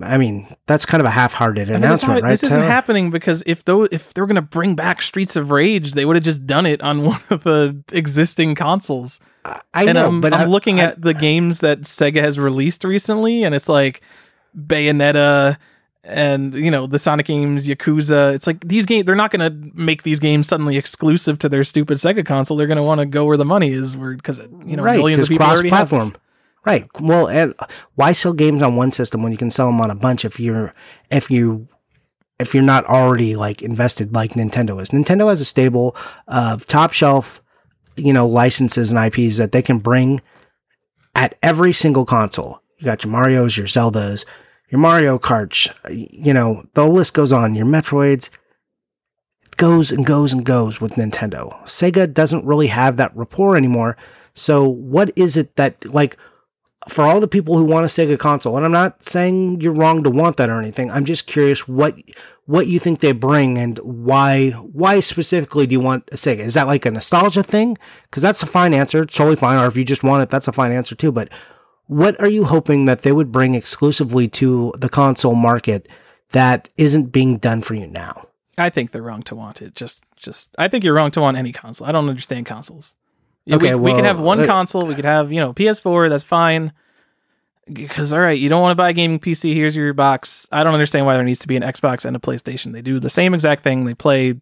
I 0.02 0.18
mean, 0.18 0.54
that's 0.66 0.86
kind 0.86 1.00
of 1.00 1.06
a 1.06 1.12
half-hearted 1.12 1.70
I 1.70 1.74
mean, 1.74 1.84
announcement, 1.84 2.16
not- 2.16 2.24
right? 2.24 2.32
This 2.32 2.44
isn't 2.44 2.62
happening 2.62 3.10
because 3.12 3.44
if 3.46 3.64
though 3.64 3.84
if 3.84 4.14
they're 4.14 4.26
gonna 4.26 4.42
bring 4.42 4.76
back 4.76 5.02
Streets 5.02 5.36
of 5.36 5.52
Rage, 5.52 5.94
they 5.94 6.04
would 6.06 6.16
have 6.16 6.26
just 6.26 6.46
done 6.46 6.66
it 6.66 6.82
on 6.82 7.04
one 7.06 7.22
of 7.30 7.44
the 7.44 7.82
existing 7.92 8.56
consoles. 8.56 9.20
I 9.46 9.62
and 9.86 9.94
know, 9.96 10.08
I'm, 10.08 10.22
but 10.22 10.34
I'm 10.34 10.42
I- 10.42 10.52
looking 10.52 10.80
I- 10.80 10.84
at 10.86 11.02
the 11.02 11.14
games 11.14 11.60
that 11.60 11.82
Sega 11.82 12.22
has 12.22 12.40
released 12.40 12.84
recently, 12.84 13.44
and 13.44 13.54
it's 13.54 13.68
like 13.70 14.02
Bayonetta 14.58 15.58
and 16.06 16.54
you 16.54 16.70
know 16.70 16.86
the 16.88 17.00
Sonic 17.00 17.26
games, 17.26 17.68
Yakuza. 17.68 18.34
It's 18.34 18.48
like 18.48 18.68
these 18.68 18.86
games. 18.86 19.06
They're 19.06 19.16
not 19.16 19.32
going 19.32 19.52
to 19.52 19.72
make 19.76 20.04
these 20.04 20.20
games 20.20 20.48
suddenly 20.48 20.78
exclusive 20.78 21.40
to 21.40 21.50
their 21.50 21.64
stupid 21.64 21.98
Sega 21.98 22.26
console. 22.26 22.58
They're 22.58 22.68
going 22.68 22.78
to 22.78 22.84
want 22.84 23.00
to 23.00 23.06
go 23.06 23.26
where 23.26 23.38
the 23.38 23.46
money 23.46 23.72
is, 23.72 23.96
because 23.96 24.40
you 24.66 24.78
know 24.78 24.84
right, 24.84 24.98
millions 24.98 25.22
of 25.24 25.30
people 25.30 25.46
already 25.46 25.70
have. 25.70 25.90
them. 25.90 26.12
cross-platform. 26.12 26.22
Right. 26.66 26.88
Well, 27.02 27.28
and 27.28 27.54
why 27.96 28.14
sell 28.14 28.32
games 28.32 28.62
on 28.62 28.78
one 28.78 28.92
system 28.92 29.22
when 29.22 29.34
you 29.34 29.38
can 29.38 29.52
sell 29.52 29.68
them 29.68 29.82
on 29.82 29.92
a 29.92 29.96
bunch 29.96 30.24
if 30.24 30.40
you're 30.40 30.74
if 31.12 31.30
you 31.30 31.68
if 32.40 32.54
you're 32.54 32.64
not 32.64 32.86
already 32.86 33.36
like 33.36 33.62
invested 33.62 34.14
like 34.14 34.32
Nintendo 34.32 34.82
is. 34.82 34.90
Nintendo 34.92 35.28
has 35.30 35.42
a 35.42 35.46
stable 35.46 35.94
of 36.28 36.66
top 36.66 36.94
shelf, 36.94 37.42
you 37.96 38.14
know, 38.14 38.28
licenses 38.28 38.92
and 38.92 39.14
IPs 39.14 39.38
that 39.38 39.52
they 39.52 39.62
can 39.62 39.80
bring 39.80 40.22
at 41.16 41.38
every 41.44 41.74
single 41.74 42.06
console. 42.06 42.62
You 42.78 42.86
got 42.86 43.04
your 43.04 43.12
Mario's, 43.12 43.58
your 43.58 43.68
Zeldas, 43.68 44.26
your 44.70 44.80
Mario 44.80 45.20
Karts, 45.20 45.72
you 45.90 46.34
know, 46.34 46.66
the 46.74 46.88
list 46.88 47.14
goes 47.14 47.32
on. 47.32 47.54
Your 47.54 47.66
Metroids 47.66 48.30
It 49.46 49.58
goes 49.58 49.92
and 49.92 50.06
goes 50.06 50.34
and 50.34 50.44
goes 50.44 50.82
with 50.82 50.94
Nintendo. 50.94 51.64
Sega 51.66 52.12
doesn't 52.12 52.46
really 52.46 52.68
have 52.68 52.98
that 52.98 53.16
rapport 53.16 53.56
anymore. 53.56 53.96
So 54.34 54.68
what 54.68 55.12
is 55.16 55.38
it 55.38 55.56
that 55.58 55.86
like 55.86 56.18
for 56.90 57.04
all 57.04 57.20
the 57.20 57.28
people 57.28 57.58
who 57.58 57.64
want 57.64 57.86
a 57.86 57.88
Sega 57.88 58.18
console, 58.18 58.58
and 58.58 58.66
I'm 58.66 58.72
not 58.72 59.04
saying 59.04 59.62
you're 59.62 59.74
wrong 59.74 60.04
to 60.04 60.10
want 60.10 60.38
that 60.38 60.50
or 60.50 60.60
anything. 60.60 60.92
I'm 60.92 61.06
just 61.06 61.28
curious 61.28 61.68
what 61.68 61.96
what 62.46 62.68
you 62.68 62.80
think 62.80 63.00
they 63.00 63.14
bring 63.14 63.58
and 63.58 63.78
why 63.80 64.50
why 64.52 65.00
specifically 65.00 65.66
do 65.66 65.74
you 65.74 65.80
want 65.80 66.10
a 66.12 66.16
Sega? 66.16 66.40
Is 66.40 66.56
that 66.56 66.68
like 66.68 66.86
a 66.86 66.92
nostalgia 66.92 67.44
thing? 67.44 67.78
Because 68.04 68.24
that's 68.24 68.44
a 68.44 68.48
fine 68.48 68.74
answer, 68.74 69.04
it's 69.04 69.16
totally 69.16 69.36
fine. 69.36 69.60
Or 69.60 69.68
if 69.68 69.78
you 69.78 69.86
just 69.86 70.04
want 70.04 70.24
it, 70.24 70.30
that's 70.30 70.48
a 70.48 70.52
fine 70.52 70.72
answer 70.72 70.96
too. 70.96 71.12
But 71.12 71.30
what 71.88 72.20
are 72.20 72.28
you 72.28 72.46
hoping 72.46 72.86
that 72.86 73.02
they 73.02 73.12
would 73.12 73.32
bring 73.32 73.56
exclusively 73.56 74.28
to 74.30 74.74
the 74.78 74.90
console 74.90 75.36
market 75.36 75.88
that 76.32 76.70
isn't 76.78 77.12
being 77.12 77.38
done 77.38 77.62
for 77.62 77.76
you 77.76 77.88
now? 77.88 78.28
I 78.58 78.70
think 78.70 78.92
they're 78.92 79.02
wrong 79.02 79.24
to 79.24 79.36
want 79.36 79.62
it. 79.62 79.76
Just, 79.76 80.04
just. 80.16 80.56
I 80.58 80.68
think 80.68 80.84
you're 80.84 80.94
wrong 80.94 81.12
to 81.12 81.22
want 81.22 81.38
any 81.38 81.52
console. 81.52 81.88
I 81.88 81.92
don't 81.92 82.08
understand 82.08 82.46
consoles. 82.46 82.96
Okay, 83.52 83.76
we, 83.76 83.92
we 83.92 83.96
could 83.96 84.06
have 84.06 84.20
one 84.20 84.42
uh, 84.42 84.46
console. 84.46 84.86
We 84.86 84.96
could 84.96 85.06
have, 85.06 85.32
you 85.32 85.40
know, 85.40 85.54
PS4. 85.54 86.10
That's 86.10 86.24
fine. 86.24 86.72
Because 87.72 88.12
all 88.12 88.20
right, 88.20 88.38
you 88.38 88.50
don't 88.50 88.62
want 88.62 88.72
to 88.72 88.82
buy 88.82 88.90
a 88.90 88.94
gaming 88.94 89.20
PC. 89.20 89.54
Here's 89.54 89.76
your 89.76 89.94
box. 89.94 90.48
I 90.52 90.64
don't 90.64 90.74
understand 90.74 91.06
why 91.06 91.16
there 91.16 91.24
needs 91.24 91.40
to 91.40 91.48
be 91.48 91.56
an 91.56 91.64
Xbox 91.64 92.04
and 92.04 92.16
a 92.16 92.20
PlayStation. 92.20 92.74
They 92.74 92.82
do 92.82 93.00
the 93.00 93.10
same 93.10 93.34
exact 93.34 93.64
thing. 93.64 93.86
They 93.86 93.94
play 93.94 94.42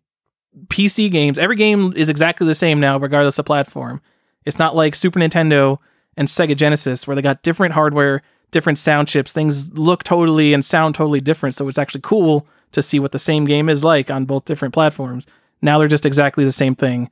PC 0.67 1.11
games. 1.11 1.37
Every 1.37 1.55
game 1.55 1.93
is 1.95 2.09
exactly 2.09 2.47
the 2.47 2.55
same 2.55 2.79
now, 2.79 2.97
regardless 2.97 3.37
of 3.37 3.45
platform. 3.45 4.01
It's 4.45 4.57
not 4.57 4.75
like 4.75 4.95
Super 4.95 5.19
Nintendo 5.19 5.77
and 6.17 6.27
Sega 6.27 6.55
Genesis 6.55 7.05
where 7.05 7.15
they 7.15 7.21
got 7.21 7.43
different 7.43 7.73
hardware, 7.73 8.21
different 8.49 8.79
sound 8.79 9.07
chips. 9.07 9.31
Things 9.31 9.71
look 9.77 10.03
totally 10.03 10.53
and 10.53 10.65
sound 10.65 10.95
totally 10.95 11.21
different. 11.21 11.55
So 11.55 11.67
it's 11.67 11.77
actually 11.77 12.01
cool 12.01 12.47
to 12.71 12.81
see 12.81 12.99
what 12.99 13.11
the 13.11 13.19
same 13.19 13.45
game 13.45 13.69
is 13.69 13.83
like 13.83 14.09
on 14.09 14.25
both 14.25 14.45
different 14.45 14.73
platforms. 14.73 15.27
Now 15.61 15.77
they're 15.77 15.87
just 15.87 16.05
exactly 16.05 16.43
the 16.43 16.51
same 16.51 16.75
thing, 16.75 17.09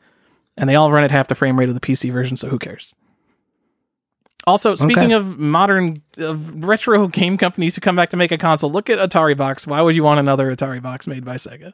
and 0.57 0.69
they 0.69 0.75
all 0.75 0.91
run 0.91 1.03
at 1.03 1.11
half 1.11 1.27
the 1.27 1.35
frame 1.35 1.59
rate 1.59 1.69
of 1.69 1.75
the 1.75 1.81
PC 1.81 2.11
version. 2.11 2.35
So 2.35 2.49
who 2.49 2.57
cares? 2.57 2.95
Also, 4.47 4.73
speaking 4.75 5.05
Okay. 5.05 5.13
of 5.13 5.37
modern 5.37 6.01
of 6.17 6.63
retro 6.63 7.07
game 7.19 7.37
companies 7.37 7.75
who 7.75 7.81
come 7.81 7.95
back 7.95 8.09
to 8.09 8.17
make 8.17 8.31
a 8.31 8.37
console, 8.37 8.71
look 8.71 8.89
at 8.89 8.97
Atari 8.97 9.35
Box. 9.37 9.67
Why 9.67 9.81
would 9.81 9.95
you 9.95 10.03
want 10.03 10.19
another 10.19 10.53
Atari 10.55 10.81
Box 10.81 11.07
made 11.07 11.23
by 11.25 11.35
Sega? 11.35 11.73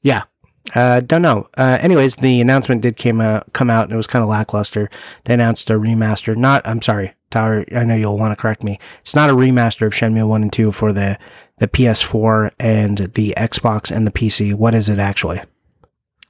Yeah. 0.00 0.22
Uh, 0.76 1.00
don't 1.00 1.22
know. 1.22 1.48
Uh, 1.56 1.78
anyways, 1.80 2.16
the 2.16 2.40
announcement 2.40 2.82
did 2.82 2.96
came 2.96 3.20
out, 3.20 3.52
come 3.52 3.68
out 3.68 3.84
and 3.84 3.92
it 3.92 3.96
was 3.96 4.06
kind 4.06 4.22
of 4.22 4.28
lackluster. 4.28 4.88
They 5.24 5.34
announced 5.34 5.68
a 5.70 5.74
remaster. 5.74 6.36
Not, 6.36 6.62
I'm 6.64 6.80
sorry, 6.80 7.14
Tower. 7.30 7.64
I 7.74 7.84
know 7.84 7.96
you'll 7.96 8.16
want 8.16 8.30
to 8.36 8.40
correct 8.40 8.62
me. 8.62 8.78
It's 9.00 9.14
not 9.16 9.28
a 9.28 9.34
remaster 9.34 9.86
of 9.86 9.92
Shenmue 9.92 10.26
1 10.28 10.42
and 10.42 10.52
2 10.52 10.70
for 10.70 10.92
the, 10.92 11.18
the 11.58 11.66
PS4 11.66 12.52
and 12.60 12.98
the 13.14 13.34
Xbox 13.36 13.94
and 13.94 14.06
the 14.06 14.12
PC. 14.12 14.54
What 14.54 14.74
is 14.76 14.88
it 14.88 15.00
actually? 15.00 15.42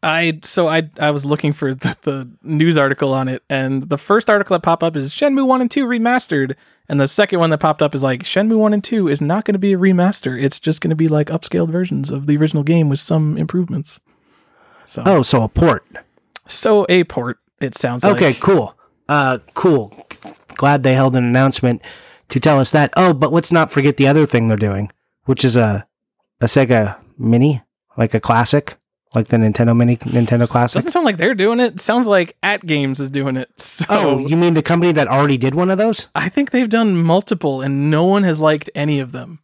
I 0.03 0.41
so 0.43 0.67
I 0.69 0.91
I 0.99 1.11
was 1.13 1.25
looking 1.25 1.53
for 1.53 1.75
the, 1.75 1.97
the 2.03 2.31
news 2.43 2.77
article 2.77 3.13
on 3.13 3.29
it, 3.29 3.43
and 3.49 3.83
the 3.85 3.99
first 3.99 4.29
article 4.29 4.55
that 4.55 4.63
popped 4.63 4.83
up 4.83 4.97
is 4.97 5.13
Shenmue 5.15 5.47
One 5.47 5.61
and 5.61 5.71
Two 5.71 5.87
remastered, 5.87 6.55
and 6.89 6.99
the 7.01 7.07
second 7.07 7.39
one 7.39 7.51
that 7.51 7.59
popped 7.59 7.83
up 7.83 7.95
is 7.95 8.03
like 8.03 8.23
Shenmue 8.25 8.59
One 8.59 8.73
and 8.75 8.83
Two 8.83 9.07
is 9.09 9.21
not 9.21 9.45
going 9.45 9.53
to 9.55 9.59
be 9.61 9.73
a 9.75 9.79
remaster; 9.79 10.41
it's 10.43 10.59
just 10.59 10.81
going 10.81 10.91
to 10.91 10.97
be 10.97 11.07
like 11.09 11.29
upscaled 11.29 11.71
versions 11.71 12.11
of 12.11 12.27
the 12.27 12.37
original 12.37 12.65
game 12.65 12.89
with 12.89 12.99
some 12.99 13.37
improvements. 13.39 14.01
So 14.87 15.03
Oh, 15.07 15.23
so 15.23 15.45
a 15.45 15.49
port. 15.49 15.85
so 16.49 16.85
a 16.89 17.05
port. 17.05 17.39
It 17.61 17.77
sounds 17.77 18.03
like 18.03 18.15
Okay, 18.17 18.27
like. 18.29 18.41
cool. 18.41 18.77
Uh, 19.09 19.39
cool. 19.55 19.95
Glad 20.57 20.83
they 20.83 20.95
held 20.95 21.15
an 21.15 21.25
announcement 21.25 21.81
to 22.31 22.41
tell 22.41 22.59
us 22.59 22.73
that. 22.73 22.93
Oh, 22.97 23.13
but 23.15 23.33
let's 23.33 23.53
not 23.53 23.71
forget 23.71 23.97
the 23.99 24.09
other 24.09 24.27
thing 24.27 24.49
they're 24.49 24.57
doing, 24.57 24.91
which 25.27 25.45
is 25.45 25.55
a 25.55 25.87
a 26.41 26.47
Sega 26.47 26.97
Mini, 27.17 27.63
like 27.97 28.15
a 28.15 28.21
classic, 28.21 28.77
like 29.15 29.27
the 29.29 29.37
Nintendo 29.37 29.77
Mini, 29.77 29.97
Nintendo 29.99 30.49
Classic. 30.49 30.75
Doesn't 30.75 30.91
sound 30.91 31.05
like 31.05 31.17
they're 31.19 31.35
doing 31.35 31.61
it. 31.61 31.81
Sounds 31.81 32.07
like 32.07 32.37
AtGames 32.43 32.99
is 33.01 33.11
doing 33.11 33.37
it. 33.37 33.49
So 33.61 33.85
Oh, 33.91 34.19
you 34.19 34.37
mean 34.37 34.55
the 34.55 34.63
company 34.63 34.93
that 34.93 35.09
already 35.09 35.37
did 35.37 35.55
one 35.55 35.71
of 35.71 35.79
those? 35.79 36.09
I 36.15 36.29
think 36.29 36.51
they've 36.51 36.69
done 36.69 36.97
multiple, 37.03 37.61
and 37.61 37.91
no 37.91 38.05
one 38.05 38.23
has 38.23 38.41
liked 38.41 38.71
any 38.75 39.01
of 39.01 39.13
them. 39.13 39.41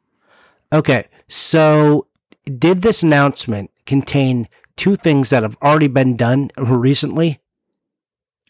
Okay, 0.73 1.09
so 1.29 2.07
did 2.45 2.83
this 2.83 3.03
announcement 3.03 3.71
contain 3.87 4.49
two 4.77 4.97
things 4.97 5.31
that 5.31 5.43
have 5.43 5.57
already 5.63 5.89
been 5.89 6.17
done 6.17 6.51
recently? 6.57 7.41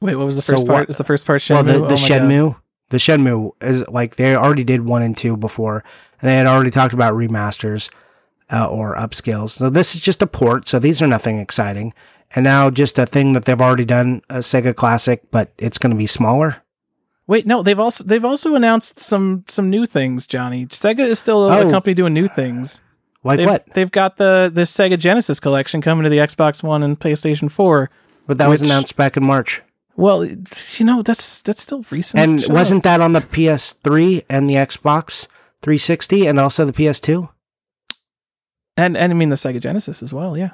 Wait, 0.00 0.14
what 0.16 0.26
was 0.26 0.36
the 0.36 0.42
So 0.42 0.54
first 0.54 0.66
part? 0.66 0.78
what- 0.80 0.90
Is 0.90 0.96
the 0.96 1.04
first 1.04 1.26
part 1.26 1.40
Shenmue? 1.42 1.54
Well, 1.54 1.64
the, 1.64 1.74
Oh 1.74 1.80
the 1.82 1.88
God. 1.88 1.98
Shenmue, 1.98 2.56
the 2.90 2.96
Shenmue 2.98 3.50
is 3.60 3.86
like 3.88 4.16
they 4.16 4.34
already 4.36 4.64
did 4.64 4.84
one 4.86 5.02
and 5.02 5.16
two 5.16 5.36
before, 5.36 5.82
and 6.20 6.28
they 6.28 6.36
had 6.36 6.46
already 6.46 6.70
talked 6.70 6.94
about 6.94 7.14
remasters 7.14 7.88
uh, 8.52 8.66
or 8.68 8.94
upscales. 8.96 9.50
So 9.50 9.70
this 9.70 9.94
is 9.94 10.00
just 10.00 10.22
a 10.22 10.26
port. 10.26 10.68
So 10.68 10.78
these 10.78 11.00
are 11.02 11.06
nothing 11.06 11.38
exciting, 11.38 11.92
and 12.34 12.44
now 12.44 12.70
just 12.70 12.98
a 12.98 13.06
thing 13.06 13.32
that 13.34 13.44
they've 13.44 13.60
already 13.60 13.84
done, 13.84 14.22
a 14.30 14.38
Sega 14.38 14.74
Classic, 14.74 15.22
but 15.30 15.52
it's 15.58 15.78
going 15.78 15.90
to 15.90 15.96
be 15.96 16.06
smaller. 16.06 16.62
Wait, 17.26 17.46
no, 17.46 17.62
they've 17.62 17.78
also 17.78 18.04
they've 18.04 18.24
also 18.24 18.54
announced 18.54 18.98
some 18.98 19.44
some 19.48 19.68
new 19.68 19.84
things, 19.84 20.26
Johnny. 20.26 20.66
Sega 20.66 21.00
is 21.00 21.18
still 21.18 21.48
a, 21.50 21.62
a 21.62 21.66
Oh. 21.66 21.70
company 21.70 21.92
doing 21.94 22.14
new 22.14 22.26
things. 22.28 22.80
Like 23.24 23.38
They've, 23.38 23.48
what? 23.48 23.66
They've 23.74 23.90
got 23.90 24.16
the 24.16 24.50
the 24.52 24.62
Sega 24.62 24.98
Genesis 24.98 25.38
collection 25.40 25.82
coming 25.82 26.04
to 26.04 26.10
the 26.10 26.18
Xbox 26.18 26.62
One 26.62 26.82
and 26.82 26.98
PlayStation 26.98 27.50
4. 27.50 27.90
But 28.26 28.38
that 28.38 28.48
was 28.48 28.62
announced 28.62 28.96
back 28.96 29.16
in 29.16 29.24
March, 29.24 29.60
Well, 29.96 30.24
you 30.24 30.84
know, 30.86 31.02
that's 31.02 31.42
that's 31.42 31.60
still 31.62 31.84
recent. 31.90 32.22
and 32.22 32.40
Shut 32.42 32.50
wasn't 32.52 32.78
up. 32.78 32.84
that 32.84 33.00
on 33.00 33.12
the 33.12 33.20
PS3 33.20 34.24
and 34.30 34.48
the 34.48 34.54
Xbox 34.54 35.26
360 35.62 36.26
and 36.26 36.38
also 36.38 36.64
the 36.64 36.72
PS2? 36.72 37.28
And 38.78 38.96
and 38.96 39.12
I 39.12 39.14
mean 39.14 39.28
the 39.28 39.36
Sega 39.36 39.60
Genesis 39.60 40.02
as 40.02 40.14
well, 40.14 40.36
yeah. 40.36 40.52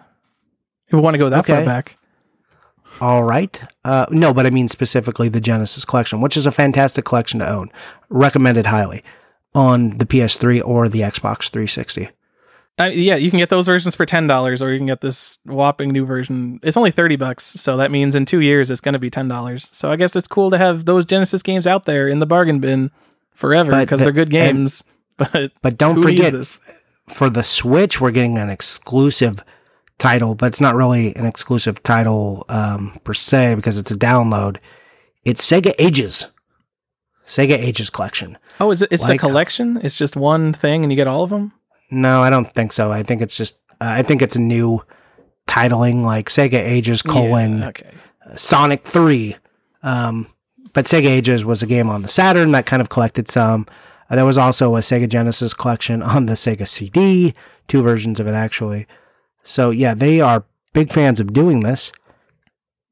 If 0.89 0.93
we 0.95 1.01
want 1.01 1.15
to 1.15 1.19
go 1.19 1.29
that 1.31 1.47
far 1.47 1.65
back. 1.65 1.97
All 3.01 3.25
right. 3.25 3.61
Uh, 3.85 4.07
no, 4.11 4.33
but 4.33 4.47
I 4.47 4.51
mean 4.51 4.69
specifically 4.69 5.29
the 5.29 5.41
Genesis 5.41 5.85
collection, 5.85 6.21
which 6.21 6.37
is 6.37 6.47
a 6.47 6.51
fantastic 6.53 7.05
collection 7.05 7.41
to 7.41 7.49
own. 7.49 7.71
Recommended 8.09 8.67
highly 8.67 9.03
on 9.55 9.99
the 9.99 10.07
PS3 10.07 10.63
or 10.65 10.89
the 10.89 11.01
Xbox 11.01 11.51
360. 11.51 12.09
Uh, 12.79 12.85
yeah, 12.93 13.15
you 13.15 13.31
can 13.31 13.39
get 13.39 13.51
those 13.51 13.67
versions 13.67 13.95
for 13.95 14.05
ten 14.05 14.27
dollars, 14.27 14.61
or 14.61 14.73
you 14.73 14.79
can 14.79 14.87
get 14.89 15.01
this 15.01 15.39
whopping 15.45 15.91
new 15.91 16.05
version. 16.05 16.59
It's 16.65 16.77
only 16.77 16.91
thirty 16.91 17.15
bucks, 17.15 17.45
so 17.45 17.77
that 17.77 17.93
means 17.93 18.17
in 18.17 18.25
two 18.25 18.41
years 18.41 18.69
it's 18.69 18.81
going 18.81 18.95
to 18.95 18.99
be 18.99 19.11
ten 19.11 19.29
dollars. 19.29 19.69
So 19.69 19.93
I 19.93 19.97
guess 19.97 20.17
it's 20.17 20.27
cool 20.27 20.51
to 20.51 20.59
have 20.59 20.85
those 20.85 21.05
Genesis 21.05 21.41
games 21.41 21.69
out 21.69 21.85
there 21.85 22.09
in 22.09 22.19
the 22.19 22.27
bargain 22.27 22.59
bin 22.59 22.91
forever 23.33 23.71
because 23.81 24.01
the- 24.01 24.07
they're 24.07 24.13
good 24.13 24.31
games. 24.31 24.83
But 25.17 25.53
But 25.63 25.79
don't 25.79 26.03
forget, 26.03 26.33
this? 26.33 26.59
For 27.09 27.29
the 27.31 27.43
Switch, 27.43 28.01
we're 28.01 28.11
getting 28.11 28.39
an 28.39 28.51
exclusive 28.51 29.43
title, 29.99 30.35
but 30.35 30.47
it's 30.47 30.61
not 30.61 30.75
really 30.75 31.15
an 31.17 31.27
exclusive 31.27 31.83
title 31.83 32.45
um, 32.49 32.99
per 33.05 33.15
se 33.15 33.55
because 33.55 33.77
it's 33.79 33.91
a 33.91 33.97
download. 33.97 34.57
It's 35.25 35.45
Sega 35.49 35.75
Ages. 35.79 36.27
Sega 37.27 37.57
Ages 37.59 37.91
collection. 37.91 38.37
Oh, 38.61 38.71
is 38.71 38.83
it? 38.83 38.89
It's 38.93 39.05
like- 39.09 39.17
a 39.23 39.27
collection. 39.27 39.81
It's 39.83 39.97
just 39.97 40.17
one 40.17 40.53
thing, 40.53 40.83
and 40.83 40.93
you 40.93 40.97
get 40.97 41.07
all 41.07 41.23
of 41.23 41.31
them. 41.31 41.53
No, 41.91 42.23
I 42.23 42.31
don't 42.31 42.53
think 42.53 42.73
so. 42.73 42.91
I 42.93 43.03
think 43.03 43.23
it's 43.23 43.37
just, 43.37 43.59
uh, 43.81 43.87
I 43.99 44.03
think 44.03 44.21
it's 44.23 44.37
a 44.37 44.41
new 44.41 44.81
titling 45.47 46.03
like 46.05 46.29
Sega 46.29 46.55
Ages 46.55 47.03
colon 47.03 47.61
Yeah, 47.61 47.69
okay. 47.69 47.95
Sonic 48.37 48.85
3. 48.85 49.37
Um, 49.83 50.27
but 50.73 50.87
Sega 50.87 51.07
Ages 51.07 51.45
was 51.45 51.63
a 51.63 51.67
game 51.67 51.89
on 51.89 52.03
the 52.03 52.09
Saturn 52.09 52.53
that 52.53 52.67
kind 52.67 52.81
of 52.83 52.89
collected 52.89 53.31
some. 53.31 53.67
Uh, 54.11 54.17
there 54.17 54.25
was 54.27 54.39
also 54.39 54.77
a 54.77 54.81
Sega 54.81 55.09
Genesis 55.09 55.55
collection 55.55 56.03
on 56.03 56.27
the 56.27 56.35
Sega 56.35 56.67
CD, 56.69 57.35
two 57.69 57.83
versions 57.83 58.21
of 58.21 58.27
it 58.27 58.35
actually. 58.35 58.87
So 59.43 59.71
yeah, 59.71 59.95
they 59.95 60.21
are 60.21 60.45
big 60.73 60.93
fans 60.93 61.21
of 61.21 61.33
doing 61.33 61.61
this. 61.61 61.93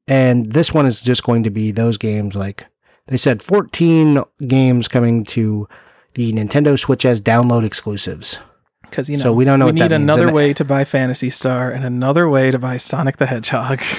And 0.07 0.51
this 0.53 0.73
one 0.73 0.85
is 0.85 1.01
just 1.01 1.23
going 1.23 1.43
to 1.43 1.49
be 1.49 1.71
those 1.71 1.97
games 1.97 2.35
like 2.35 2.65
they 3.07 3.17
said 3.17 3.41
14 3.41 4.21
games 4.47 4.87
coming 4.87 5.23
to 5.25 5.67
the 6.13 6.31
Nintendo 6.33 6.77
Switch 6.79 7.05
as 7.05 7.19
download 7.21 7.65
exclusives. 7.65 8.37
Because 8.83 9.09
you 9.09 9.17
know 9.17 9.23
So 9.23 9.33
we 9.33 9.45
don't 9.45 9.59
know 9.59 9.65
we 9.67 9.71
need 9.71 9.91
another 9.91 10.27
And- 10.27 10.35
way 10.35 10.53
to 10.53 10.63
buy 10.65 10.83
Phantasy 10.83 11.29
Star 11.29 11.71
and 11.71 11.83
another 11.83 12.29
way 12.29 12.51
to 12.51 12.59
buy 12.59 12.77
Sonic 12.77 13.17
the 13.17 13.25
Hedgehog. 13.27 13.81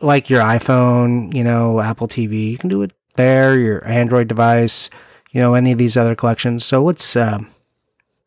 Like 0.00 0.30
your 0.30 0.42
iPhone, 0.42 1.34
you 1.34 1.42
know, 1.42 1.80
Apple 1.80 2.06
TV, 2.06 2.52
you 2.52 2.56
can 2.56 2.68
do 2.68 2.82
it 2.82 2.92
there, 3.16 3.58
your 3.58 3.84
Android 3.84 4.28
device, 4.28 4.90
you 5.30 5.40
know, 5.40 5.54
any 5.54 5.72
of 5.72 5.78
these 5.78 5.96
other 5.96 6.14
collections. 6.14 6.64
So 6.64 6.82
let's 6.82 7.16
uh, 7.16 7.38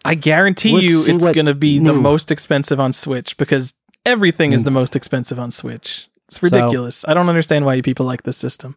I 0.06 0.16
guarantee 0.16 0.74
Let's 0.74 0.86
you 1.08 1.16
it's 1.16 1.24
going 1.26 1.45
to 1.45 1.56
be 1.56 1.80
the 1.80 1.93
most 1.93 2.32
expensive 2.32 2.80
on 2.80 2.93
Switch 2.93 3.38
because 3.38 3.74
everything 4.06 4.52
is 4.54 4.62
Mm. 4.62 4.66
the 4.66 4.72
most 4.72 4.95
expensive 4.95 5.39
on 5.39 5.52
Switch. 5.52 6.08
It's 6.28 6.41
ridiculous. 6.41 7.04
I 7.08 7.14
don't 7.14 7.30
understand 7.30 7.66
why 7.66 7.74
you 7.76 7.84
people 7.84 8.06
like 8.06 8.24
this 8.24 8.38
system. 8.38 8.76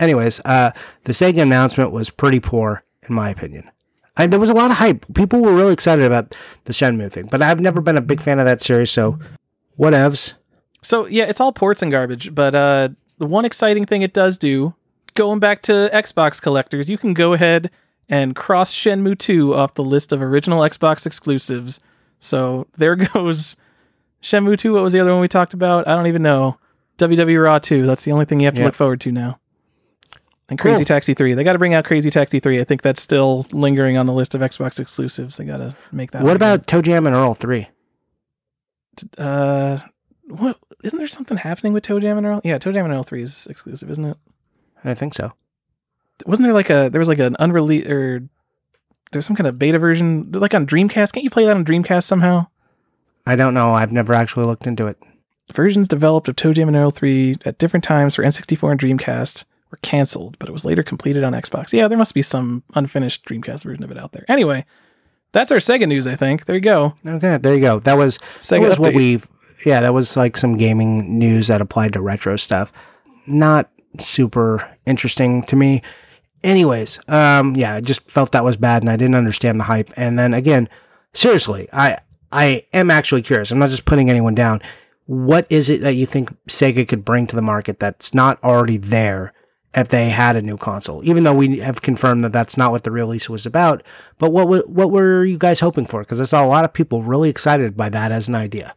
anyways, 0.00 0.40
uh, 0.44 0.72
the 1.04 1.12
Sega 1.12 1.42
announcement 1.42 1.92
was 1.92 2.10
pretty 2.10 2.40
poor, 2.40 2.82
in 3.08 3.14
my 3.14 3.30
opinion. 3.30 3.70
I, 4.16 4.26
there 4.26 4.40
was 4.40 4.50
a 4.50 4.54
lot 4.54 4.70
of 4.72 4.78
hype. 4.78 5.04
People 5.14 5.40
were 5.40 5.54
really 5.54 5.72
excited 5.72 6.04
about 6.04 6.34
the 6.64 6.72
Shenmue 6.72 7.10
thing, 7.12 7.26
but 7.30 7.42
I've 7.42 7.60
never 7.60 7.80
been 7.80 7.96
a 7.96 8.00
big 8.00 8.20
fan 8.20 8.38
of 8.40 8.46
that 8.46 8.60
series, 8.62 8.90
so 8.90 9.18
whatevs. 9.78 10.32
So 10.82 11.06
yeah, 11.06 11.24
it's 11.24 11.40
all 11.40 11.52
ports 11.52 11.82
and 11.82 11.90
garbage. 11.92 12.34
But 12.34 12.54
uh, 12.54 12.88
the 13.18 13.26
one 13.26 13.44
exciting 13.44 13.86
thing 13.86 14.02
it 14.02 14.12
does 14.12 14.36
do, 14.38 14.74
going 15.14 15.38
back 15.40 15.62
to 15.62 15.90
Xbox 15.92 16.40
collectors, 16.40 16.88
you 16.90 16.98
can 16.98 17.14
go 17.14 17.32
ahead 17.32 17.70
and 18.08 18.34
cross 18.36 18.72
Shenmue 18.74 19.18
2 19.18 19.54
off 19.54 19.74
the 19.74 19.84
list 19.84 20.12
of 20.12 20.20
original 20.22 20.60
Xbox 20.60 21.06
exclusives. 21.06 21.80
So 22.20 22.66
there 22.76 22.96
goes 22.96 23.56
Shenmue 24.22 24.58
2. 24.58 24.72
What 24.74 24.82
was 24.82 24.92
the 24.92 25.00
other 25.00 25.12
one 25.12 25.20
we 25.20 25.28
talked 25.28 25.54
about? 25.54 25.88
I 25.88 25.94
don't 25.94 26.06
even 26.06 26.22
know. 26.22 26.58
WWE 26.98 27.42
Raw 27.42 27.58
2. 27.58 27.86
That's 27.86 28.04
the 28.04 28.12
only 28.12 28.24
thing 28.24 28.40
you 28.40 28.46
have 28.46 28.54
to 28.54 28.60
Yeah. 28.60 28.66
look 28.66 28.74
forward 28.74 29.00
to 29.02 29.12
now. 29.12 29.38
And 30.48 30.58
Crazy 30.58 30.78
Cool. 30.80 30.84
Taxi 30.84 31.14
3. 31.14 31.32
They 31.34 31.42
got 31.42 31.54
to 31.54 31.58
bring 31.58 31.72
out 31.74 31.84
Crazy 31.86 32.10
Taxi 32.10 32.38
3. 32.38 32.60
I 32.60 32.64
think 32.64 32.82
that's 32.82 33.00
still 33.00 33.46
lingering 33.50 33.96
on 33.96 34.04
the 34.06 34.12
list 34.12 34.34
of 34.34 34.42
Xbox 34.42 34.78
exclusives. 34.78 35.38
They 35.38 35.44
got 35.46 35.56
to 35.56 35.74
make 35.90 36.10
that. 36.10 36.22
What 36.22 36.36
about 36.36 36.66
ToeJam 36.66 37.06
and 37.06 37.16
Earl 37.16 37.34
3? 37.34 37.66
uh 39.18 39.78
what 40.28 40.56
isn't 40.84 40.98
there 40.98 41.08
something 41.08 41.36
happening 41.36 41.72
with 41.72 41.84
ToeJam 41.84 42.16
and 42.16 42.26
Earl? 42.26 42.40
Yeah, 42.44 42.58
ToeJam 42.58 42.84
and 42.84 42.92
Earl 42.92 43.02
3 43.02 43.22
is 43.22 43.46
exclusive, 43.48 43.90
isn't 43.90 44.04
it? 44.04 44.16
I 44.84 44.94
think 44.94 45.14
so. 45.14 45.32
Wasn't 46.26 46.44
there 46.44 46.52
like 46.52 46.70
a 46.70 46.88
there 46.90 46.98
was 47.00 47.08
like 47.08 47.18
an 47.18 47.36
unreleased 47.38 47.88
or 47.88 48.28
there's 49.10 49.26
some 49.26 49.36
kind 49.36 49.46
of 49.46 49.58
beta 49.58 49.78
version 49.78 50.30
like 50.32 50.54
on 50.54 50.66
Dreamcast? 50.66 51.12
Can't 51.12 51.24
you 51.24 51.30
play 51.30 51.44
that 51.44 51.56
on 51.56 51.64
Dreamcast 51.64 52.04
somehow? 52.04 52.46
I 53.26 53.36
don't 53.36 53.54
know. 53.54 53.72
I've 53.72 53.92
never 53.92 54.12
actually 54.12 54.46
looked 54.46 54.66
into 54.66 54.86
it. 54.86 54.98
Versions 55.52 55.88
developed 55.88 56.28
of 56.28 56.36
ToeJam 56.36 56.68
and 56.68 56.76
Earl 56.76 56.90
3 56.90 57.36
at 57.44 57.58
different 57.58 57.84
times 57.84 58.14
for 58.14 58.22
N64 58.22 58.72
and 58.72 58.80
Dreamcast 58.80 59.44
were 59.70 59.78
canceled, 59.82 60.38
but 60.38 60.48
it 60.48 60.52
was 60.52 60.64
later 60.64 60.82
completed 60.82 61.24
on 61.24 61.32
Xbox. 61.32 61.72
Yeah, 61.72 61.88
there 61.88 61.98
must 61.98 62.14
be 62.14 62.22
some 62.22 62.62
unfinished 62.74 63.24
Dreamcast 63.24 63.64
version 63.64 63.84
of 63.84 63.90
it 63.90 63.98
out 63.98 64.12
there. 64.12 64.24
Anyway, 64.28 64.64
that's 65.32 65.50
our 65.50 65.58
Sega 65.58 65.86
news, 65.86 66.06
I 66.06 66.16
think. 66.16 66.44
There 66.46 66.56
you 66.56 66.62
go. 66.62 66.94
Okay, 67.06 67.38
there 67.38 67.54
you 67.54 67.60
go. 67.60 67.80
That 67.80 67.98
was 67.98 68.18
that 68.18 68.26
Sega 68.40 68.68
was 68.68 68.78
what 68.78 68.94
we. 68.94 69.20
Yeah, 69.66 69.80
that 69.80 69.94
was 69.94 70.16
like 70.16 70.36
some 70.36 70.56
gaming 70.56 71.18
news 71.18 71.48
that 71.48 71.60
applied 71.60 71.92
to 71.94 72.00
retro 72.00 72.36
stuff. 72.36 72.72
Not 73.26 73.70
super 73.98 74.73
interesting 74.86 75.42
to 75.44 75.56
me. 75.56 75.82
Anyways, 76.42 76.98
um, 77.08 77.56
yeah, 77.56 77.74
I 77.74 77.80
just 77.80 78.02
felt 78.10 78.32
that 78.32 78.44
was 78.44 78.56
bad, 78.56 78.82
and 78.82 78.90
I 78.90 78.96
didn't 78.96 79.14
understand 79.14 79.58
the 79.58 79.64
hype. 79.64 79.92
And 79.96 80.18
then 80.18 80.34
again, 80.34 80.68
seriously, 81.14 81.68
I 81.72 81.98
I 82.30 82.66
am 82.72 82.90
actually 82.90 83.22
curious. 83.22 83.50
I'm 83.50 83.58
not 83.58 83.70
just 83.70 83.84
putting 83.84 84.10
anyone 84.10 84.34
down. 84.34 84.60
What 85.06 85.46
is 85.48 85.70
it 85.70 85.80
that 85.82 85.94
you 85.94 86.06
think 86.06 86.34
Sega 86.48 86.86
could 86.86 87.04
bring 87.04 87.26
to 87.28 87.36
the 87.36 87.42
market 87.42 87.78
that's 87.78 88.14
not 88.14 88.42
already 88.42 88.76
there 88.76 89.32
if 89.74 89.88
they 89.88 90.10
had 90.10 90.36
a 90.36 90.42
new 90.42 90.56
console? 90.56 91.04
Even 91.04 91.24
though 91.24 91.34
we 91.34 91.58
have 91.58 91.82
confirmed 91.82 92.24
that 92.24 92.32
that's 92.32 92.56
not 92.56 92.72
what 92.72 92.84
the 92.84 92.90
release 92.90 93.28
was 93.30 93.46
about. 93.46 93.82
But 94.18 94.32
what 94.32 94.68
what 94.68 94.90
were 94.90 95.24
you 95.24 95.38
guys 95.38 95.60
hoping 95.60 95.86
for? 95.86 96.00
Because 96.00 96.20
I 96.20 96.24
saw 96.24 96.44
a 96.44 96.48
lot 96.48 96.64
of 96.64 96.72
people 96.72 97.02
really 97.02 97.30
excited 97.30 97.76
by 97.76 97.88
that 97.90 98.12
as 98.12 98.28
an 98.28 98.34
idea. 98.34 98.74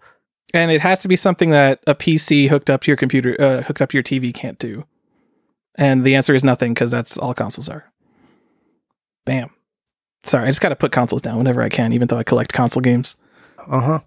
And 0.53 0.71
it 0.71 0.81
has 0.81 0.99
to 0.99 1.07
be 1.07 1.17
something 1.17 1.49
that 1.49 1.83
a 1.85 1.95
PC 1.95 2.47
hooked 2.47 2.69
up 2.69 2.81
to 2.83 2.91
your 2.91 2.97
computer, 2.97 3.35
uh, 3.39 3.63
hooked 3.63 3.81
up 3.81 3.89
to 3.89 3.97
your 3.97 4.03
TV 4.03 4.33
can't 4.33 4.57
do. 4.59 4.85
And 5.77 6.03
the 6.03 6.15
answer 6.15 6.33
is 6.33 6.43
nothing 6.43 6.73
because 6.73 6.91
that's 6.91 7.17
all 7.17 7.33
consoles 7.33 7.69
are. 7.69 7.91
Bam. 9.25 9.51
Sorry, 10.23 10.45
I 10.45 10.47
just 10.47 10.61
got 10.61 10.69
to 10.69 10.75
put 10.75 10.91
consoles 10.91 11.21
down 11.21 11.37
whenever 11.37 11.61
I 11.61 11.69
can, 11.69 11.93
even 11.93 12.07
though 12.07 12.17
I 12.17 12.23
collect 12.23 12.51
console 12.51 12.81
games. 12.81 13.15
Uh 13.67 13.79
huh. 13.79 13.99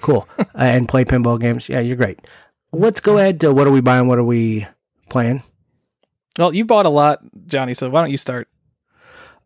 Cool. 0.00 0.28
uh, 0.38 0.44
and 0.56 0.88
play 0.88 1.04
pinball 1.04 1.40
games. 1.40 1.68
Yeah, 1.68 1.80
you're 1.80 1.96
great. 1.96 2.20
Let's 2.72 3.00
go 3.00 3.18
ahead 3.18 3.40
to 3.40 3.52
what 3.52 3.66
are 3.66 3.70
we 3.70 3.80
buying? 3.80 4.08
What 4.08 4.18
are 4.18 4.24
we 4.24 4.66
playing? 5.08 5.42
Well, 6.38 6.54
you 6.54 6.64
bought 6.64 6.86
a 6.86 6.90
lot, 6.90 7.20
Johnny, 7.46 7.74
so 7.74 7.88
why 7.90 8.00
don't 8.00 8.10
you 8.10 8.16
start? 8.16 8.48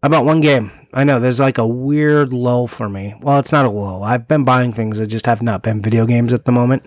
I 0.03 0.09
bought 0.09 0.25
one 0.25 0.41
game. 0.41 0.71
I 0.93 1.05
know 1.05 1.19
there's 1.19 1.41
like 1.41 1.59
a 1.59 1.67
weird 1.67 2.33
lull 2.33 2.69
for 2.69 2.89
me. 2.89 3.15
Well, 3.21 3.39
it's 3.41 3.53
not 3.53 3.67
a 3.67 3.71
lull. 3.71 4.05
I've 4.05 4.29
been 4.29 4.45
buying 4.45 4.73
things 4.73 4.99
that 4.99 5.09
just 5.09 5.27
have 5.27 5.43
not 5.43 5.63
been 5.63 5.83
video 5.83 6.07
games 6.07 6.33
at 6.33 6.45
the 6.45 6.53
moment. 6.53 6.85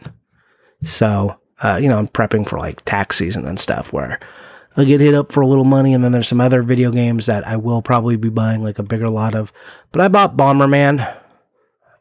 So, 0.84 1.38
uh, 1.62 1.80
you 1.82 1.90
know, 1.90 1.98
I'm 1.98 2.08
prepping 2.08 2.48
for 2.48 2.58
like 2.58 2.84
tax 2.86 3.18
season 3.18 3.46
and 3.46 3.60
stuff 3.60 3.92
where 3.92 4.20
I 4.80 4.86
get 4.86 5.02
hit 5.02 5.14
up 5.14 5.32
for 5.32 5.42
a 5.42 5.48
little 5.48 5.66
money, 5.66 5.94
and 5.94 6.04
then 6.04 6.14
there's 6.14 6.28
some 6.28 6.40
other 6.40 6.64
video 6.64 6.90
games 6.92 7.26
that 7.26 7.46
I 7.46 7.58
will 7.58 7.82
probably 7.82 8.16
be 8.16 8.30
buying 8.30 8.64
like 8.64 8.80
a 8.80 8.84
bigger 8.84 9.10
lot 9.10 9.36
of. 9.36 9.52
But 9.92 10.02
I 10.02 10.08
bought 10.08 10.38
Bomberman 10.38 11.18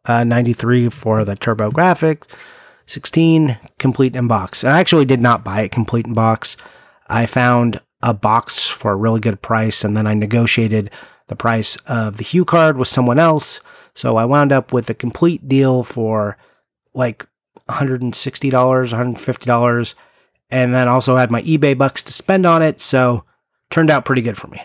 uh, 0.04 0.24
93 0.24 0.88
for 0.90 1.24
the 1.24 1.34
TurboGrafx, 1.34 2.24
16 2.86 3.58
complete 3.78 4.14
in 4.14 4.28
box. 4.28 4.62
I 4.62 4.78
actually 4.78 5.06
did 5.06 5.20
not 5.20 5.42
buy 5.42 5.62
it 5.62 5.72
complete 5.72 6.06
in 6.06 6.14
box. 6.14 6.56
I 7.08 7.26
found 7.26 7.80
a 8.00 8.14
box 8.14 8.68
for 8.68 8.92
a 8.92 8.96
really 8.96 9.20
good 9.20 9.42
price, 9.42 9.82
and 9.82 9.96
then 9.96 10.06
I 10.06 10.14
negotiated 10.14 10.90
the 11.26 11.36
price 11.36 11.76
of 11.86 12.16
the 12.16 12.24
HuCard 12.24 12.76
with 12.76 12.88
someone 12.88 13.18
else. 13.18 13.60
So 13.94 14.16
I 14.16 14.24
wound 14.24 14.52
up 14.52 14.72
with 14.72 14.88
a 14.88 14.94
complete 14.94 15.48
deal 15.48 15.82
for 15.82 16.38
like 16.94 17.26
$160, 17.68 18.12
$150, 18.12 19.94
and 20.50 20.74
then 20.74 20.88
also 20.88 21.16
had 21.16 21.30
my 21.30 21.42
eBay 21.42 21.76
bucks 21.76 22.02
to 22.04 22.12
spend 22.12 22.46
on 22.46 22.62
it. 22.62 22.80
So 22.80 23.24
turned 23.70 23.90
out 23.90 24.04
pretty 24.04 24.22
good 24.22 24.38
for 24.38 24.46
me. 24.48 24.62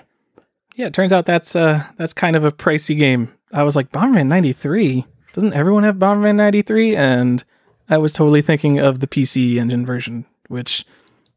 Yeah, 0.76 0.88
it 0.88 0.94
turns 0.94 1.14
out 1.14 1.26
that's 1.26 1.56
uh 1.56 1.84
that's 1.98 2.14
kind 2.14 2.36
of 2.36 2.44
a 2.44 2.52
pricey 2.52 2.98
game. 2.98 3.32
I 3.52 3.64
was 3.64 3.76
like 3.76 3.92
Bomberman 3.92 4.28
93. 4.28 5.06
Doesn't 5.34 5.54
everyone 5.54 5.84
have 5.84 5.98
Bomberman 5.98 6.36
93? 6.36 6.96
And 6.96 7.44
I 7.90 7.98
was 7.98 8.14
totally 8.14 8.42
thinking 8.42 8.80
of 8.80 9.00
the 9.00 9.08
PC 9.08 9.58
engine 9.58 9.86
version, 9.86 10.26
which 10.48 10.86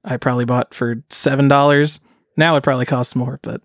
I 0.05 0.17
probably 0.17 0.45
bought 0.45 0.73
for 0.73 1.03
seven 1.11 1.49
dollars. 1.49 2.01
Now 2.37 2.57
it 2.57 2.63
probably 2.63 2.87
costs 2.87 3.15
more, 3.17 3.41
but 3.43 3.61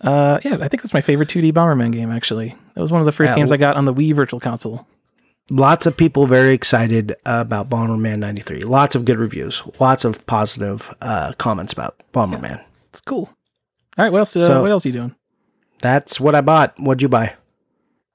uh 0.00 0.38
yeah, 0.44 0.58
I 0.60 0.68
think 0.68 0.82
that's 0.82 0.94
my 0.94 1.00
favorite 1.00 1.28
2D 1.28 1.52
Bomberman 1.52 1.92
game 1.92 2.10
actually. 2.10 2.56
That 2.74 2.80
was 2.80 2.92
one 2.92 3.00
of 3.00 3.06
the 3.06 3.12
first 3.12 3.32
Yeah, 3.32 3.36
games 3.36 3.52
I 3.52 3.56
got 3.56 3.76
on 3.76 3.84
the 3.84 3.94
Wii 3.94 4.14
Virtual 4.14 4.40
Console. 4.40 4.86
Lots 5.50 5.84
of 5.84 5.96
people 5.96 6.26
very 6.26 6.54
excited 6.54 7.14
about 7.26 7.68
Bomberman 7.68 8.18
93. 8.18 8.64
Lots 8.64 8.94
of 8.94 9.04
good 9.04 9.18
reviews. 9.18 9.62
Lots 9.78 10.04
of 10.04 10.24
positive 10.26 10.94
uh, 11.02 11.32
comments 11.36 11.72
about 11.72 12.02
Bomberman. 12.14 12.64
It's 12.90 13.02
cool. 13.02 13.28
All 13.98 14.04
right, 14.04 14.10
what 14.12 14.20
else? 14.20 14.34
Uh, 14.36 14.46
So- 14.46 14.62
what 14.62 14.70
else 14.70 14.86
are 14.86 14.88
you 14.88 14.94
doing? 14.94 15.14
That's 15.80 16.18
what 16.18 16.34
I 16.34 16.40
bought. 16.40 16.72
What'd 16.78 17.02
you 17.02 17.10
buy? 17.10 17.34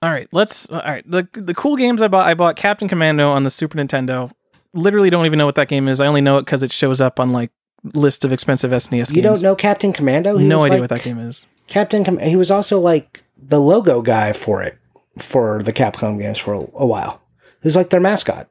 All 0.01 0.09
right, 0.09 0.27
let's. 0.31 0.67
All 0.71 0.79
right, 0.79 1.03
the 1.09 1.27
the 1.33 1.53
cool 1.53 1.75
games 1.75 2.01
I 2.01 2.07
bought. 2.07 2.25
I 2.25 2.33
bought 2.33 2.55
Captain 2.55 2.87
Commando 2.87 3.29
on 3.29 3.43
the 3.43 3.49
Super 3.51 3.77
Nintendo. 3.77 4.31
Literally, 4.73 5.09
don't 5.11 5.25
even 5.27 5.37
know 5.37 5.45
what 5.45 5.55
that 5.55 5.67
game 5.67 5.87
is. 5.87 5.99
I 5.99 6.07
only 6.07 6.21
know 6.21 6.37
it 6.37 6.45
because 6.45 6.63
it 6.63 6.71
shows 6.71 6.99
up 7.01 7.19
on 7.19 7.31
like 7.31 7.51
list 7.93 8.25
of 8.25 8.31
expensive 8.31 8.71
SNES 8.71 8.89
games. 8.91 9.11
You 9.15 9.21
don't 9.21 9.41
know 9.43 9.55
Captain 9.55 9.93
Commando? 9.93 10.37
He 10.37 10.47
no 10.47 10.63
idea 10.63 10.75
like- 10.79 10.81
what 10.81 10.89
that 10.89 11.03
game 11.03 11.19
is. 11.19 11.47
Captain. 11.67 12.03
Com- 12.03 12.17
he 12.19 12.35
was 12.35 12.49
also 12.49 12.79
like 12.79 13.23
the 13.37 13.59
logo 13.59 14.01
guy 14.01 14.33
for 14.33 14.63
it 14.63 14.77
for 15.19 15.61
the 15.63 15.73
Capcom 15.73 16.19
games 16.19 16.37
for 16.37 16.53
a, 16.53 16.59
a 16.75 16.85
while. 16.85 17.21
Was 17.63 17.75
like 17.75 17.89
their 17.89 17.99
mascot. 17.99 18.47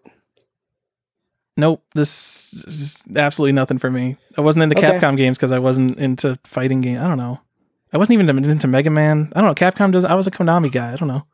Nope, 1.57 1.83
this 1.95 2.53
is 2.69 3.03
absolutely 3.17 3.53
nothing 3.53 3.79
for 3.79 3.91
me. 3.91 4.17
I 4.37 4.43
wasn't 4.43 4.63
into 4.63 4.79
Okay. 4.79 4.99
Capcom 4.99 5.17
games 5.17 5.37
because 5.37 5.51
I 5.51 5.59
wasn't 5.59 5.99
into 5.99 6.39
fighting 6.45 6.81
games. 6.81 7.01
I 7.01 7.09
don't 7.09 7.19
know. 7.19 7.41
I 7.93 7.99
wasn't 7.99 8.21
even 8.21 8.45
into 8.45 8.69
Mega 8.69 8.91
Man. 8.91 9.33
I 9.35 9.41
don't 9.41 9.49
know. 9.49 9.55
Capcom 9.55 9.91
does. 9.91 10.05
I 10.05 10.15
was 10.15 10.27
a 10.27 10.31
Konami 10.31 10.71
guy. 10.71 10.93
I 10.93 10.97
don't 10.97 11.09
know. 11.09 11.27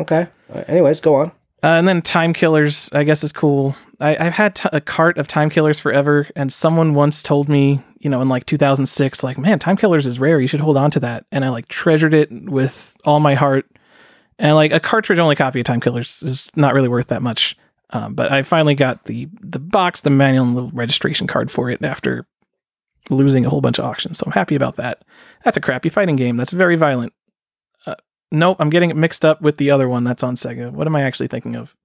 Okay. 0.00 0.26
Uh, 0.52 0.64
anyways, 0.66 1.00
go 1.00 1.14
on. 1.16 1.28
Uh, 1.62 1.78
and 1.78 1.86
then 1.86 2.02
Time 2.02 2.32
Killers, 2.32 2.90
I 2.92 3.04
guess, 3.04 3.22
is 3.22 3.32
cool. 3.32 3.76
I, 4.00 4.16
I've 4.26 4.32
had 4.32 4.56
t- 4.56 4.68
a 4.72 4.80
cart 4.80 5.18
of 5.18 5.28
Time 5.28 5.50
Killers 5.50 5.78
forever, 5.80 6.28
and 6.36 6.52
someone 6.52 6.94
once 6.94 7.22
told 7.22 7.48
me, 7.48 7.80
you 8.00 8.10
know, 8.10 8.20
in 8.20 8.28
like 8.28 8.44
2006, 8.44 9.22
like, 9.22 9.38
man, 9.38 9.58
Time 9.58 9.76
Killers 9.76 10.06
is 10.06 10.18
rare. 10.18 10.40
You 10.40 10.48
should 10.48 10.60
hold 10.60 10.76
on 10.76 10.90
to 10.90 11.00
that. 11.00 11.26
And 11.30 11.44
I 11.44 11.50
like 11.50 11.68
treasured 11.68 12.12
it 12.12 12.30
with 12.32 12.96
all 13.04 13.20
my 13.20 13.34
heart. 13.34 13.66
And 14.38 14.54
like 14.54 14.72
a 14.72 14.80
cartridge 14.80 15.18
only 15.18 15.36
copy 15.36 15.60
of 15.60 15.66
Time 15.66 15.80
Killers 15.80 16.22
is 16.22 16.48
not 16.56 16.74
really 16.74 16.88
worth 16.88 17.08
that 17.08 17.22
much. 17.22 17.56
Um, 17.90 18.14
but 18.14 18.32
I 18.32 18.42
finally 18.42 18.74
got 18.74 19.04
the 19.04 19.28
the 19.40 19.58
box, 19.58 20.00
the 20.00 20.10
manual, 20.10 20.46
and 20.46 20.56
the 20.56 20.64
registration 20.74 21.26
card 21.26 21.50
for 21.50 21.70
it 21.70 21.82
after 21.82 22.26
losing 23.10 23.44
a 23.44 23.50
whole 23.50 23.60
bunch 23.60 23.78
of 23.78 23.84
auctions. 23.84 24.18
So 24.18 24.24
I'm 24.26 24.32
happy 24.32 24.54
about 24.54 24.76
that. 24.76 25.02
That's 25.44 25.56
a 25.56 25.60
crappy 25.60 25.88
fighting 25.88 26.16
game. 26.16 26.36
That's 26.36 26.50
very 26.50 26.76
violent. 26.76 27.12
Uh, 27.86 27.94
Nope, 28.32 28.56
I'm 28.60 28.70
getting 28.70 28.90
it 28.90 28.96
mixed 28.96 29.24
up 29.24 29.40
with 29.42 29.58
the 29.58 29.70
other 29.70 29.88
one 29.88 30.04
that's 30.04 30.22
on 30.22 30.34
Sega. 30.34 30.72
What 30.72 30.86
am 30.86 30.96
I 30.96 31.02
actually 31.02 31.28
thinking 31.28 31.54
of? 31.54 31.76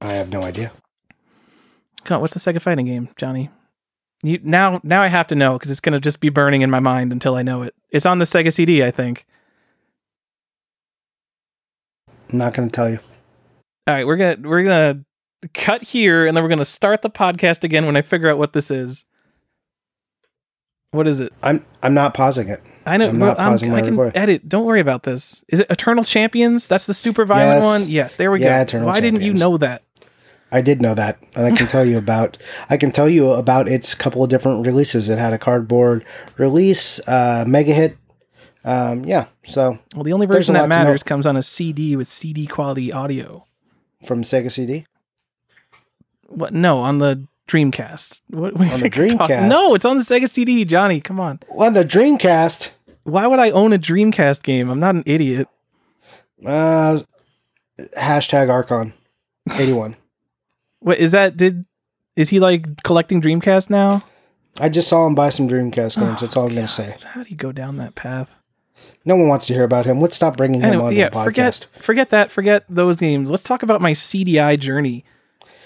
I 0.00 0.14
have 0.14 0.30
no 0.30 0.42
idea. 0.42 0.72
Come 2.04 2.16
on, 2.16 2.20
what's 2.20 2.34
the 2.34 2.40
Sega 2.40 2.60
fighting 2.60 2.86
game, 2.86 3.08
Johnny? 3.16 3.50
You 4.22 4.40
now 4.42 4.80
now 4.82 5.02
I 5.02 5.08
have 5.08 5.26
to 5.28 5.34
know 5.34 5.52
because 5.52 5.70
it's 5.70 5.80
gonna 5.80 6.00
just 6.00 6.20
be 6.20 6.30
burning 6.30 6.62
in 6.62 6.70
my 6.70 6.80
mind 6.80 7.12
until 7.12 7.34
I 7.34 7.42
know 7.42 7.62
it. 7.62 7.74
It's 7.90 8.06
on 8.06 8.18
the 8.18 8.24
Sega 8.24 8.52
CD, 8.52 8.82
I 8.82 8.90
think. 8.90 9.26
I'm 12.30 12.38
not 12.38 12.54
going 12.54 12.68
to 12.68 12.74
tell 12.74 12.88
you. 12.90 12.98
All 13.88 13.94
right, 13.94 14.06
we're 14.06 14.16
gonna 14.16 14.36
we're 14.42 14.64
gonna 14.64 15.04
cut 15.54 15.80
here, 15.80 16.26
and 16.26 16.36
then 16.36 16.42
we're 16.42 16.50
gonna 16.50 16.64
start 16.64 17.02
the 17.02 17.10
podcast 17.10 17.62
again 17.62 17.86
when 17.86 17.96
I 17.96 18.02
figure 18.02 18.28
out 18.28 18.36
what 18.36 18.52
this 18.52 18.68
is. 18.70 19.04
What 20.90 21.06
is 21.06 21.20
it? 21.20 21.32
I'm 21.42 21.64
I'm 21.82 21.94
not 21.94 22.14
pausing 22.14 22.48
it. 22.48 22.60
I 22.84 22.96
know. 22.96 23.08
I'm 23.10 23.18
well, 23.20 23.30
not 23.30 23.38
pausing 23.38 23.70
my 23.70 23.76
I 23.78 23.80
can 23.82 23.90
recording. 23.90 24.16
edit. 24.20 24.48
Don't 24.48 24.64
worry 24.64 24.80
about 24.80 25.04
this. 25.04 25.44
Is 25.48 25.60
it 25.60 25.66
Eternal 25.70 26.02
Champions? 26.02 26.66
That's 26.66 26.86
the 26.86 26.94
super 26.94 27.24
violent 27.24 27.62
Yes. 27.62 27.64
one. 27.64 27.88
Yes, 27.90 28.12
there 28.14 28.30
we 28.32 28.40
Yeah, 28.40 28.58
go. 28.58 28.62
Eternal 28.62 28.88
Why 28.88 28.98
didn't 29.00 29.20
you 29.20 29.34
know 29.34 29.56
that? 29.58 29.82
I 30.50 30.62
did 30.62 30.80
know 30.80 30.94
that, 30.94 31.18
and 31.34 31.46
I 31.46 31.56
can 31.56 31.66
tell 31.66 31.84
you 31.84 31.98
about. 31.98 32.38
I 32.70 32.76
can 32.76 32.90
tell 32.92 33.08
you 33.08 33.30
about 33.32 33.68
its 33.68 33.94
couple 33.94 34.24
of 34.24 34.30
different 34.30 34.66
releases. 34.66 35.08
It 35.08 35.18
had 35.18 35.32
a 35.32 35.38
cardboard 35.38 36.04
release, 36.38 36.98
uh, 37.06 37.44
mega 37.46 37.72
hit. 37.74 37.98
Um, 38.66 39.04
yeah, 39.04 39.26
so 39.44 39.78
Well, 39.94 40.02
the 40.02 40.12
only 40.12 40.26
version 40.26 40.54
that 40.54 40.60
lot 40.62 40.66
to 40.66 40.68
know. 40.70 40.84
matters 40.84 41.02
comes 41.04 41.24
on 41.24 41.36
a 41.36 41.42
CD 41.42 41.94
with 41.96 42.08
CD 42.08 42.46
quality 42.46 42.92
audio. 42.92 43.46
from 44.04 44.22
Sega 44.22 44.50
CD. 44.52 44.86
What? 46.28 46.52
No, 46.52 46.80
on 46.80 46.98
the 46.98 47.26
Dreamcast. 47.48 48.20
What, 48.28 48.54
what 48.54 48.72
On 48.72 48.80
the 48.80 48.90
talking- 48.90 49.16
Dreamcast? 49.18 49.48
No, 49.48 49.74
it's 49.76 49.84
on 49.84 49.96
the 49.98 50.02
Sega 50.02 50.28
CD, 50.28 50.64
Johnny. 50.64 51.00
Come 51.00 51.20
on. 51.20 51.38
On 51.56 51.72
the 51.74 51.84
Dreamcast, 51.84 52.70
Why 53.04 53.26
would 53.28 53.38
I 53.38 53.50
own 53.50 53.72
a 53.72 53.78
Dreamcast 53.78 54.42
game? 54.42 54.68
I'm 54.68 54.80
not 54.80 54.96
an 54.96 55.04
idiot. 55.06 55.46
uh, 56.44 57.00
hashtag 57.96 58.50
Archon 58.50 58.92
eighty 59.58 59.72
one. 59.72 59.94
What 60.80 60.98
is 60.98 61.12
that? 61.12 61.36
Did 61.36 61.64
is 62.16 62.28
he 62.30 62.38
like 62.40 62.82
collecting 62.82 63.20
Dreamcast 63.22 63.70
now? 63.70 64.04
I 64.60 64.68
just 64.68 64.88
saw 64.88 65.06
him 65.06 65.14
buy 65.14 65.30
some 65.30 65.48
Dreamcast 65.48 65.98
Oh, 65.98 66.06
games. 66.06 66.20
That's 66.20 66.36
all 66.36 66.46
I'm 66.46 66.54
going 66.54 66.66
to 66.66 66.72
say. 66.72 66.96
How 67.04 67.22
do 67.22 67.30
you 67.30 67.36
go 67.36 67.50
down 67.52 67.76
that 67.78 67.94
path? 67.94 68.28
No 69.04 69.16
one 69.16 69.28
wants 69.28 69.46
to 69.46 69.54
hear 69.54 69.64
about 69.64 69.86
him. 69.86 70.00
Let's 70.00 70.16
stop 70.16 70.36
bringing 70.36 70.60
him 70.62 70.80
on 70.80 70.94
yeah, 70.94 71.08
the 71.10 71.16
podcast. 71.16 71.24
forget 71.24 71.66
forget 71.80 72.10
that. 72.10 72.30
Forget 72.30 72.64
those 72.68 72.96
games. 72.96 73.30
Let's 73.30 73.42
talk 73.44 73.62
about 73.62 73.80
my 73.80 73.92
CD-i 73.92 74.56
journey. 74.56 75.04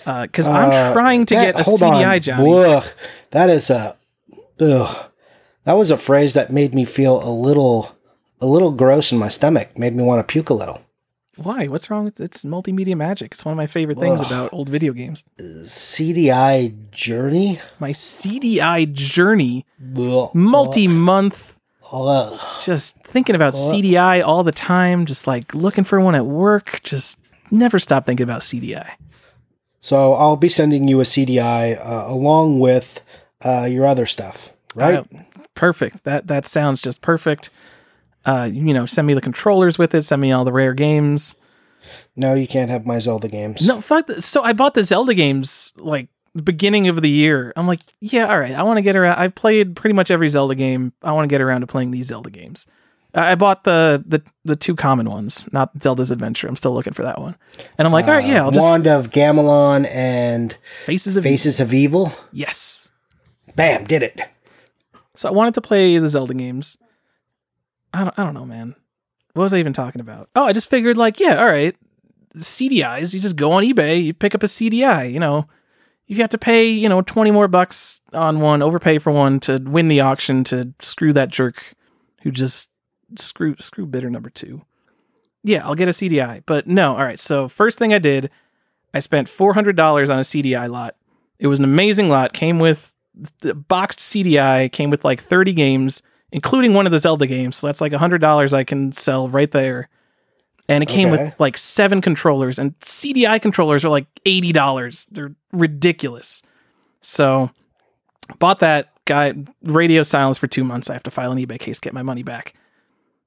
Because 0.05 0.47
I'm 0.47 0.71
Uh, 0.71 0.93
trying 0.93 1.27
to 1.27 1.35
that- 1.35 1.55
get 1.57 1.61
a 1.61 1.65
CD-i, 1.65 2.15
on. 2.17 2.21
Johnny. 2.21 2.55
Ugh, 2.55 2.85
that 3.33 3.51
is 3.51 3.71
a, 3.71 3.97
ugh. 4.61 5.07
That 5.65 5.75
was 5.75 5.91
a 5.91 5.97
phrase 5.99 6.35
that 6.35 6.51
made 6.51 6.75
me 6.75 6.85
feel 6.85 7.23
a 7.23 7.31
little, 7.33 7.95
a 8.41 8.47
little 8.47 8.71
gross 8.73 9.13
in 9.13 9.19
my 9.19 9.29
stomach. 9.29 9.79
Made 9.79 9.95
me 9.95 10.03
want 10.03 10.27
to 10.27 10.31
puke 10.33 10.49
a 10.51 10.55
little. 10.55 10.81
Why? 11.37 11.67
What's 11.69 11.91
wrong 11.91 12.05
with 12.05 12.19
it's 12.21 12.45
multimedia 12.45 12.97
magic? 12.97 13.33
It's 13.33 13.45
one 13.45 13.53
of 13.53 13.57
my 13.57 13.67
favorite 13.67 13.99
things 13.99 14.21
Ugh. 14.23 14.27
about 14.27 14.53
old 14.53 14.69
video 14.69 14.93
games. 14.93 15.25
CD-i 15.67 16.73
journey. 16.91 17.61
My 17.79 17.93
CD-i 17.93 18.85
journey, 18.87 19.65
Ugh. 19.97 20.31
multi-month, 20.35 21.51
Ugh. 21.51 21.60
Just 22.65 22.97
thinking 23.05 23.35
about 23.35 23.55
CD-i 23.57 24.21
all 24.21 24.43
the 24.45 24.53
time, 24.53 25.07
just 25.07 25.27
like 25.27 25.55
looking 25.55 25.85
for 25.85 26.01
one 26.01 26.15
at 26.15 26.27
work, 26.27 26.81
just 26.85 27.19
never 27.51 27.79
stop 27.79 28.07
thinking 28.07 28.25
about 28.25 28.43
CD-i. 28.43 28.97
So 29.81 30.13
I'll 30.13 30.37
be 30.37 30.49
sending 30.49 30.89
you 30.89 31.01
a 31.01 31.05
CD-i 31.05 31.73
uh, 31.75 32.05
along 32.13 32.61
with 32.61 33.01
uh, 33.43 33.67
your 33.71 33.87
other 33.87 34.07
stuff, 34.07 34.53
right? 34.75 34.99
Uh, 34.99 35.05
perfect. 35.55 36.05
That 36.05 36.27
that 36.27 36.47
sounds 36.47 36.83
just 36.83 37.01
perfect. 37.01 37.51
Uh, 38.27 38.49
you 38.53 38.75
know, 38.75 38.85
send 38.85 39.07
me 39.07 39.15
the 39.15 39.21
controllers 39.23 39.79
with 39.79 39.95
it. 39.95 40.03
Send 40.03 40.21
me 40.21 40.31
all 40.33 40.45
the 40.45 40.53
rare 40.53 40.75
games. 40.75 41.37
no, 42.15 42.35
you 42.35 42.47
can't 42.47 42.71
have 42.71 42.85
my 42.85 42.99
Zelda 42.99 43.29
games. 43.29 43.67
No, 43.67 43.81
fuck. 43.81 44.07
th- 44.09 44.21
So 44.21 44.43
I 44.43 44.53
bought 44.53 44.75
the 44.75 44.85
Zelda 44.85 45.15
games 45.15 45.73
like 45.79 46.09
the 46.35 46.43
beginning 46.43 46.89
of 46.89 47.03
the 47.03 47.09
year. 47.09 47.53
I'm 47.57 47.67
like, 47.67 47.81
yeah, 48.01 48.29
all 48.29 48.39
right. 48.39 48.53
I 48.53 48.63
want 48.63 48.79
to 48.79 48.83
get 48.83 48.97
around. 48.97 49.19
I've 49.19 49.35
played 49.35 49.77
pretty 49.77 49.95
much 49.95 50.11
every 50.11 50.29
Zelda 50.29 50.55
game. 50.55 50.93
I 51.03 51.13
want 51.13 51.29
to 51.29 51.33
get 51.33 51.41
around 51.41 51.63
to 51.63 51.67
playing 51.67 51.91
these 51.91 52.07
Zelda 52.07 52.31
games. 52.31 52.67
I 53.13 53.35
bought 53.35 53.65
the 53.65 54.05
the 54.07 54.23
the 54.45 54.55
two 54.55 54.77
common 54.77 55.11
ones, 55.11 55.53
not 55.53 55.71
Zelda's 55.83 56.13
Adventure. 56.13 56.47
I'm 56.47 56.55
still 56.55 56.73
looking 56.73 56.93
for 56.93 57.03
that 57.03 57.21
one. 57.21 57.37
And 57.77 57.87
I'm 57.87 57.93
like, 57.93 58.07
all 58.07 58.15
right, 58.15 58.25
yeah, 58.25 58.43
I'll 58.43 58.49
uh, 58.49 58.53
just 58.53 58.65
Wand 58.65 58.87
of 58.87 59.11
Gamelon 59.11 59.89
and 59.91 60.57
Faces 60.85 61.17
of 61.17 61.25
Faces 61.25 61.59
of 61.59 61.75
Evil. 61.75 62.13
Yes. 62.33 62.91
Bam, 63.57 63.85
did 63.85 64.05
it. 64.05 64.21
So 65.15 65.29
I 65.29 65.33
wanted 65.33 65.55
to 65.55 65.61
play 65.61 65.99
the 65.99 66.09
Zelda 66.09 66.35
games. 66.35 66.79
I 67.93 68.05
don't, 68.05 68.19
I 68.19 68.25
don't 68.25 68.35
know, 68.35 68.47
man. 68.47 68.77
What 69.35 69.43
was 69.43 69.55
I 69.55 69.59
even 69.59 69.73
talking 69.73 70.01
about? 70.01 70.29
Oh, 70.37 70.45
I 70.45 70.53
just 70.53 70.71
figured, 70.71 70.97
like, 70.97 71.19
yeah, 71.19 71.37
all 71.37 71.47
right. 71.47 71.77
CDIs, 72.37 73.13
you 73.13 73.21
just 73.21 73.37
go 73.37 73.53
on 73.53 73.65
eBay, 73.65 74.05
you 74.05 74.15
pick 74.15 74.35
up 74.35 74.43
a 74.43 74.49
CD-i, 74.49 75.05
you 75.05 75.19
know. 75.19 75.49
You 76.11 76.17
have 76.23 76.31
to 76.31 76.39
pay, 76.39 76.69
you 76.69 76.89
know, 76.89 77.03
20 77.03 77.31
more 77.31 77.47
bucks 77.47 78.01
on 78.13 78.41
one, 78.41 78.63
overpay 78.63 78.99
for 78.99 79.13
one 79.13 79.39
to 79.41 79.59
win 79.59 79.87
the 79.87 80.01
auction 80.01 80.43
to 80.45 80.75
screw 80.81 81.13
that 81.13 81.29
jerk 81.29 81.75
who 82.23 82.33
just 82.33 82.71
screw 83.17 83.55
screw 83.61 83.87
bidder 83.87 84.11
number 84.11 84.29
2. 84.29 84.61
Yeah, 85.45 85.65
I'll 85.65 85.77
get 85.77 85.87
a 85.87 85.93
CD-i. 85.93 86.43
But 86.47 86.67
no, 86.67 86.97
all 86.97 87.05
right. 87.05 87.19
So, 87.19 87.47
first 87.47 87.79
thing 87.79 87.95
I 87.95 88.01
did, 88.01 88.29
I 88.93 88.99
spent 88.99 89.29
$400 89.29 90.11
on 90.11 90.19
a 90.19 90.25
CD-i 90.25 90.67
lot. 90.67 90.97
It 91.39 91.47
was 91.47 91.61
an 91.61 91.65
amazing 91.65 92.09
lot, 92.09 92.33
came 92.33 92.59
with 92.59 92.93
the 93.43 93.55
boxed 93.55 94.01
CD-i 94.01 94.69
came 94.71 94.91
with 94.91 95.05
like 95.05 95.23
30 95.23 95.53
games, 95.53 96.03
including 96.33 96.75
one 96.75 96.87
of 96.87 96.93
the 96.93 96.99
Zelda 96.99 97.29
games. 97.29 97.57
So 97.57 97.69
that's 97.69 97.81
like 97.81 97.93
$100 97.93 98.53
I 98.53 98.65
can 98.65 98.91
sell 98.91 99.29
right 99.29 99.51
there. 99.53 99.89
And 100.71 100.83
it 100.83 100.89
came 100.89 101.13
Okay. 101.13 101.25
with 101.25 101.35
like 101.41 101.59
seven 101.59 102.01
controllers, 102.01 102.59
and 102.59 102.75
CD-i 102.81 103.39
controllers 103.41 103.85
are 103.85 103.89
like 103.89 104.07
$80. 104.25 105.09
They're 105.11 105.35
ridiculous. 105.53 106.43
So 107.01 107.51
bought 108.39 108.61
that, 108.61 108.91
got 109.05 109.35
radio 109.63 110.03
silence 110.03 110.39
for 110.39 110.47
two 110.47 110.63
months. 110.65 110.89
I 110.89 110.93
have 110.93 111.03
to 111.05 111.11
file 111.11 111.33
an 111.33 111.39
eBay 111.39 111.59
case, 111.59 111.81
get 111.81 111.93
my 111.93 112.03
money 112.03 112.23
back. 112.23 112.55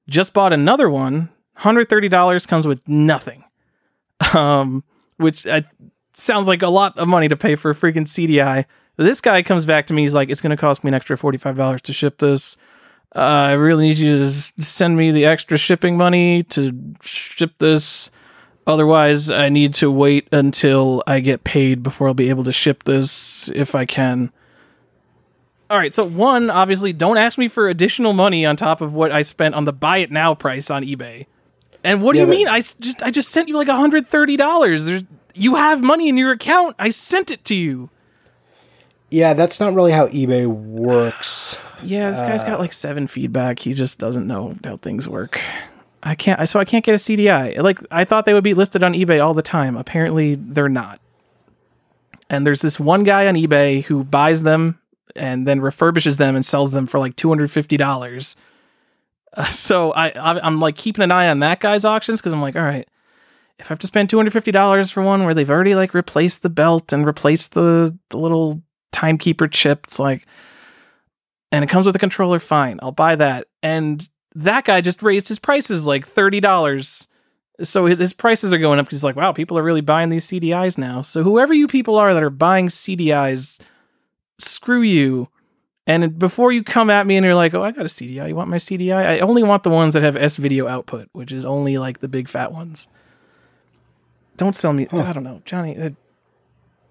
Just 0.10 0.34
bought 0.34 0.53
another 0.53 0.90
one. 0.90 1.30
$130 1.60 2.48
comes 2.48 2.65
with 2.65 2.88
nothing. 2.88 3.44
Um, 4.34 4.84
which 5.18 5.45
I, 5.45 5.64
sounds 6.15 6.48
like 6.48 6.61
a 6.61 6.70
lot 6.70 6.98
of 6.98 7.07
money 7.07 7.28
to 7.28 7.36
pay 7.36 7.56
for 7.56 7.72
a 7.72 7.76
freaking 7.76 8.07
CD-i. 8.07 8.65
This 8.95 9.22
guy 9.22 9.41
comes 9.44 9.65
back 9.65 9.88
to 9.88 9.94
me. 9.94 10.03
He's 10.03 10.14
like, 10.14 10.30
"It's 10.30 10.40
going 10.40 10.52
to 10.52 10.57
cost 10.57 10.84
me 10.84 10.90
an 10.90 10.94
extra 10.94 11.18
forty 11.18 11.38
five 11.38 11.57
dollars 11.57 11.82
to 11.84 11.94
ship 11.94 12.20
this. 12.20 12.56
Uh, 13.15 13.19
I 13.19 13.52
really 13.53 13.90
need 13.90 13.98
you 13.99 14.18
to 14.18 14.31
send 14.64 14.98
me 14.98 15.11
the 15.11 15.26
extra 15.26 15.57
shipping 15.57 15.98
money 15.98 16.44
to 16.44 16.95
ship 17.02 17.53
this. 17.60 18.10
Otherwise, 18.65 19.30
I 19.30 19.49
need 19.49 19.73
to 19.76 19.91
wait 19.91 20.27
until 20.31 21.03
I 21.06 21.19
get 21.19 21.44
paid 21.44 21.84
before 21.84 22.07
I'll 22.07 22.14
be 22.14 22.30
able 22.30 22.44
to 22.45 22.53
ship 22.53 22.84
this 22.85 23.49
if 23.53 23.76
I 23.76 23.85
can." 23.85 24.31
All 25.69 25.77
right, 25.77 25.94
so 25.94 26.06
one, 26.06 26.49
obviously, 26.49 26.94
don't 26.94 27.18
ask 27.18 27.38
me 27.38 27.48
for 27.48 27.68
additional 27.68 28.14
money 28.14 28.45
on 28.45 28.56
top 28.56 28.80
of 28.81 28.94
what 28.94 29.11
I 29.11 29.22
spent 29.23 29.56
on 29.56 29.65
the 29.65 29.73
buy 29.73 29.98
it 29.98 30.11
now 30.11 30.35
price 30.35 30.69
on 30.69 30.84
eBay. 30.84 31.26
And 31.84 32.02
what 32.02 32.14
do 32.14 32.19
Yeah, 32.19 32.26
you 32.26 32.31
mean? 32.31 32.48
I 32.48 32.60
just 32.60 33.02
I 33.03 33.11
just 33.11 33.30
sent 33.30 33.48
you 33.49 33.57
like 33.57 33.68
hundred 33.68 34.07
thirty 34.07 34.38
dollars. 34.38 34.90
You 35.34 35.56
have 35.56 35.81
money 35.84 36.07
in 36.10 36.18
your 36.18 36.31
account. 36.31 36.76
I 36.80 36.90
sent 36.90 37.31
it 37.31 37.44
to 37.45 37.56
you. 37.56 37.90
Yeah, 39.14 39.35
that's 39.35 39.60
not 39.60 39.76
really 39.76 39.91
how 39.91 40.07
eBay 40.07 40.48
works. 40.48 41.57
Yeah, 41.85 42.11
this 42.11 42.22
guy's 42.22 42.45
got 42.45 42.60
like 42.61 42.72
seven 42.72 43.07
feedback. 43.07 43.60
He 43.60 43.73
just 43.73 43.99
doesn't 43.99 44.26
know 44.26 44.56
how 44.64 44.77
things 44.77 45.10
work. 45.10 45.41
I 46.02 46.15
can't. 46.15 46.48
So 46.48 46.57
I 46.57 46.64
can't 46.64 46.85
get 46.85 46.95
a 46.95 46.98
CD-i. 46.98 47.56
Like 47.60 47.77
I 47.91 48.06
thought 48.06 48.26
they 48.26 48.34
would 48.34 48.45
be 48.45 48.53
listed 48.53 48.84
on 48.84 48.94
eBay 48.94 49.22
all 49.22 49.34
the 49.34 49.41
time. 49.41 49.76
Apparently 49.76 50.35
they're 50.35 50.69
not. 50.69 51.02
And 52.30 52.48
there's 52.48 52.61
this 52.61 52.80
one 52.80 53.03
guy 53.03 53.27
on 53.27 53.35
eBay 53.35 53.84
who 53.84 54.06
buys 54.06 54.44
them 54.44 54.80
and 55.14 55.45
then 55.45 55.60
refurbishes 55.60 56.15
them 56.15 56.38
and 56.38 56.45
sells 56.45 56.72
them 56.72 56.88
for 56.88 56.99
like 56.99 57.18
two 57.18 57.27
hundred 57.27 57.52
fifty 57.52 57.76
dollars. 57.76 58.38
Uh, 59.34 59.44
so 59.48 59.91
I, 59.91 60.11
I 60.11 60.40
I'm 60.40 60.61
like 60.61 60.77
keeping 60.77 61.03
an 61.03 61.11
eye 61.11 61.27
on 61.27 61.40
that 61.40 61.60
guy's 61.60 61.84
auctions 61.84 62.22
because 62.22 62.31
I'm 62.31 62.41
like, 62.41 62.56
all 62.56 62.61
right, 62.61 62.88
if 63.60 63.65
I 63.65 63.69
have 63.69 63.80
to 63.80 63.88
spend 63.88 64.10
two 64.10 64.15
hundred 64.15 64.31
fifty 64.31 64.53
dollars 64.53 64.90
for 64.90 65.03
one 65.03 65.26
where 65.26 65.34
they've 65.34 65.52
already 65.52 65.76
like 65.76 65.94
replaced 65.94 66.44
the 66.44 66.49
belt 66.49 66.94
and 66.94 67.06
replaced 67.06 67.56
the 67.56 67.98
the 68.10 68.18
little 68.18 68.61
timekeeper 68.94 69.49
chip, 69.49 69.82
it's 69.84 69.99
like 69.99 70.26
and 71.52 71.64
it 71.64 71.68
comes 71.68 71.86
with 71.86 71.95
a 71.95 71.99
controller, 71.99 72.40
fine, 72.40 72.80
I'll 72.82 72.91
buy 72.91 73.15
that. 73.15 73.48
And 73.61 74.07
that 74.34 74.65
guy 74.65 74.82
just 74.82 75.03
raised 75.03 75.28
his 75.28 75.38
prices 75.38 75.86
like 75.86 76.07
thirty 76.07 76.40
dollars. 76.40 77.07
So 77.61 77.86
his, 77.86 77.99
his 77.99 78.14
prices 78.14 78.52
are 78.52 78.57
going 78.57 78.80
up. 78.80 78.88
Because 78.88 78.98
he's 78.98 79.03
like, 79.03 79.15
wow, 79.15 79.32
people 79.32 79.60
are 79.60 79.64
really 79.64 79.82
buying 79.82 80.10
these 80.10 80.26
CDIs 80.26 80.78
now. 80.80 81.02
So 81.02 81.22
whoever 81.22 81.53
you 81.53 81.68
people 81.68 81.98
are 81.98 82.11
that 82.14 82.24
are 82.24 82.32
buying 82.32 82.68
CDIs, 82.70 83.60
screw 84.40 84.82
you. 84.82 85.30
And 85.86 86.18
before 86.18 86.52
you 86.52 86.64
come 86.64 86.90
at 86.90 87.06
me 87.06 87.15
and 87.18 87.24
you're 87.24 87.36
like, 87.36 87.53
oh, 87.53 87.61
I 87.61 87.72
got 87.72 87.86
a 87.86 87.90
CD-i. 87.90 88.28
You 88.28 88.36
want 88.36 88.49
my 88.49 88.57
CD-i? 88.57 89.18
I 89.18 89.20
only 89.20 89.44
want 89.44 89.64
the 89.64 89.70
ones 89.70 89.94
that 89.94 90.02
have 90.02 90.15
S 90.15 90.38
video 90.38 90.68
output, 90.68 91.10
which 91.11 91.32
is 91.32 91.45
only 91.45 91.78
like 91.78 91.99
the 91.99 92.07
big 92.07 92.28
fat 92.28 92.52
ones. 92.52 92.88
Don't 94.38 94.56
sell 94.56 94.74
me. 94.74 94.88
I 94.91 95.14
don't 95.14 95.24
know, 95.24 95.41
Johnny. 95.45 95.78
uh, 95.78 95.91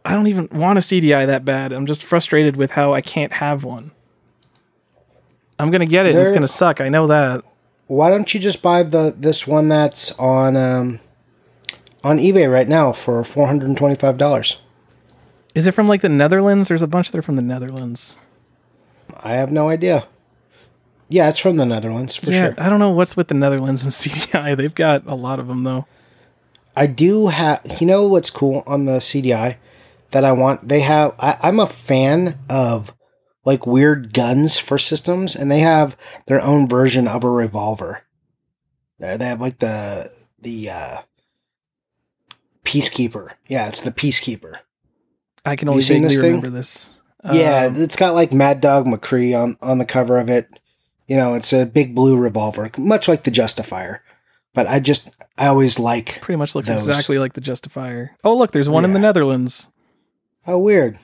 I 0.04 0.14
don't 0.14 0.26
even 0.26 0.48
want 0.52 0.78
a 0.78 0.82
CD-i 0.82 1.26
that 1.26 1.44
bad. 1.44 1.72
I'm 1.72 1.86
just 1.86 2.02
frustrated 2.02 2.56
with 2.56 2.72
how 2.72 2.92
I 2.92 3.00
can't 3.00 3.32
have 3.34 3.64
one. 3.64 3.92
I'm 5.58 5.70
gonna 5.70 5.86
get 5.86 6.06
it. 6.06 6.10
and 6.10 6.18
It's 6.18 6.30
gonna 6.32 6.48
suck. 6.48 6.80
I 6.80 6.88
know 6.88 7.06
that. 7.06 7.44
why 7.86 8.10
don't 8.10 8.32
you 8.34 8.40
just 8.40 8.62
buy 8.62 8.82
the 8.82 9.14
this 9.16 9.46
one 9.46 9.68
that's 9.68 10.10
on 10.18 10.56
um, 10.56 10.98
on 12.02 12.18
eBay 12.18 12.50
right 12.50 12.68
now 12.68 12.92
for 12.92 13.22
four 13.22 13.46
hundred 13.46 13.68
and 13.68 13.76
twenty 13.76 13.94
five 13.94 14.18
dollars? 14.18 14.60
Is 15.54 15.66
it 15.66 15.72
from 15.72 15.86
like 15.86 16.00
the 16.00 16.08
Netherlands? 16.08 16.68
There's 16.68 16.82
a 16.82 16.88
bunch 16.88 17.10
that 17.12 17.18
are 17.18 17.22
from 17.22 17.36
the 17.36 17.42
Netherlands. 17.42 18.18
I 19.22 19.32
have 19.32 19.52
no 19.52 19.68
idea. 19.68 20.08
Yeah, 21.08 21.28
it's 21.28 21.38
from 21.38 21.58
the 21.58 21.66
Netherlands 21.66 22.16
for 22.16 22.30
yeah, 22.30 22.46
sure. 22.46 22.54
I 22.58 22.70
don't 22.70 22.78
know 22.78 22.90
what's 22.90 23.16
with 23.16 23.28
the 23.28 23.34
Netherlands 23.34 23.84
and 23.84 23.92
CD-i. 23.92 24.54
They've 24.54 24.74
got 24.74 25.06
a 25.06 25.14
lot 25.14 25.38
of 25.38 25.46
them 25.46 25.62
though. 25.62 25.86
I 26.74 26.86
do 26.86 27.28
have. 27.28 27.60
You 27.80 27.86
know 27.86 28.08
what's 28.08 28.30
cool 28.30 28.64
on 28.66 28.86
the 28.86 28.98
CD-i 28.98 29.58
that 30.12 30.24
I 30.24 30.32
want? 30.32 30.68
They 30.68 30.80
have. 30.80 31.14
I, 31.18 31.36
I'm 31.42 31.60
a 31.60 31.66
fan 31.66 32.38
of 32.48 32.94
like 33.44 33.66
weird 33.66 34.12
guns 34.12 34.58
for 34.58 34.78
systems, 34.78 35.34
and 35.34 35.50
they 35.50 35.60
have 35.60 35.96
their 36.26 36.40
own 36.40 36.68
version 36.68 37.08
of 37.08 37.24
a 37.24 37.30
revolver. 37.30 38.02
They 38.98 39.18
have 39.18 39.40
like 39.40 39.58
the 39.58 40.10
the 40.40 40.70
uh, 40.70 40.98
Peacekeeper. 42.64 43.28
Yeah, 43.48 43.68
it's 43.68 43.80
the 43.80 43.90
Peacekeeper. 43.90 44.58
I 45.44 45.56
can 45.56 45.68
only 45.68 45.82
vaguely 45.82 46.08
this 46.08 46.16
thing? 46.16 46.36
remember 46.36 46.50
this. 46.50 46.96
Yeah, 47.32 47.66
Um, 47.66 47.76
it's 47.76 47.96
got 47.96 48.14
like 48.14 48.32
Mad 48.32 48.60
Dog 48.60 48.86
McCree 48.86 49.36
on 49.40 49.56
on 49.60 49.78
the 49.78 49.84
cover 49.84 50.18
of 50.18 50.28
it. 50.30 50.48
You 51.08 51.16
know, 51.16 51.34
it's 51.34 51.52
a 51.52 51.66
big 51.66 51.94
blue 51.94 52.16
revolver, 52.16 52.70
much 52.78 53.08
like 53.08 53.24
the 53.24 53.30
Justifier. 53.30 54.02
But 54.54 54.66
I 54.68 54.80
just 54.80 55.10
I 55.36 55.46
always 55.48 55.78
like. 55.78 56.20
pretty 56.20 56.36
much 56.36 56.54
looks 56.54 56.68
those. 56.68 56.86
exactly 56.86 57.18
like 57.18 57.32
the 57.32 57.40
Justifier. 57.40 58.16
Oh, 58.22 58.36
look, 58.36 58.52
there's 58.52 58.68
one 58.68 58.84
in 58.84 58.92
the 58.92 58.98
Netherlands. 58.98 59.68
Oh, 60.46 60.58
weird. 60.58 60.98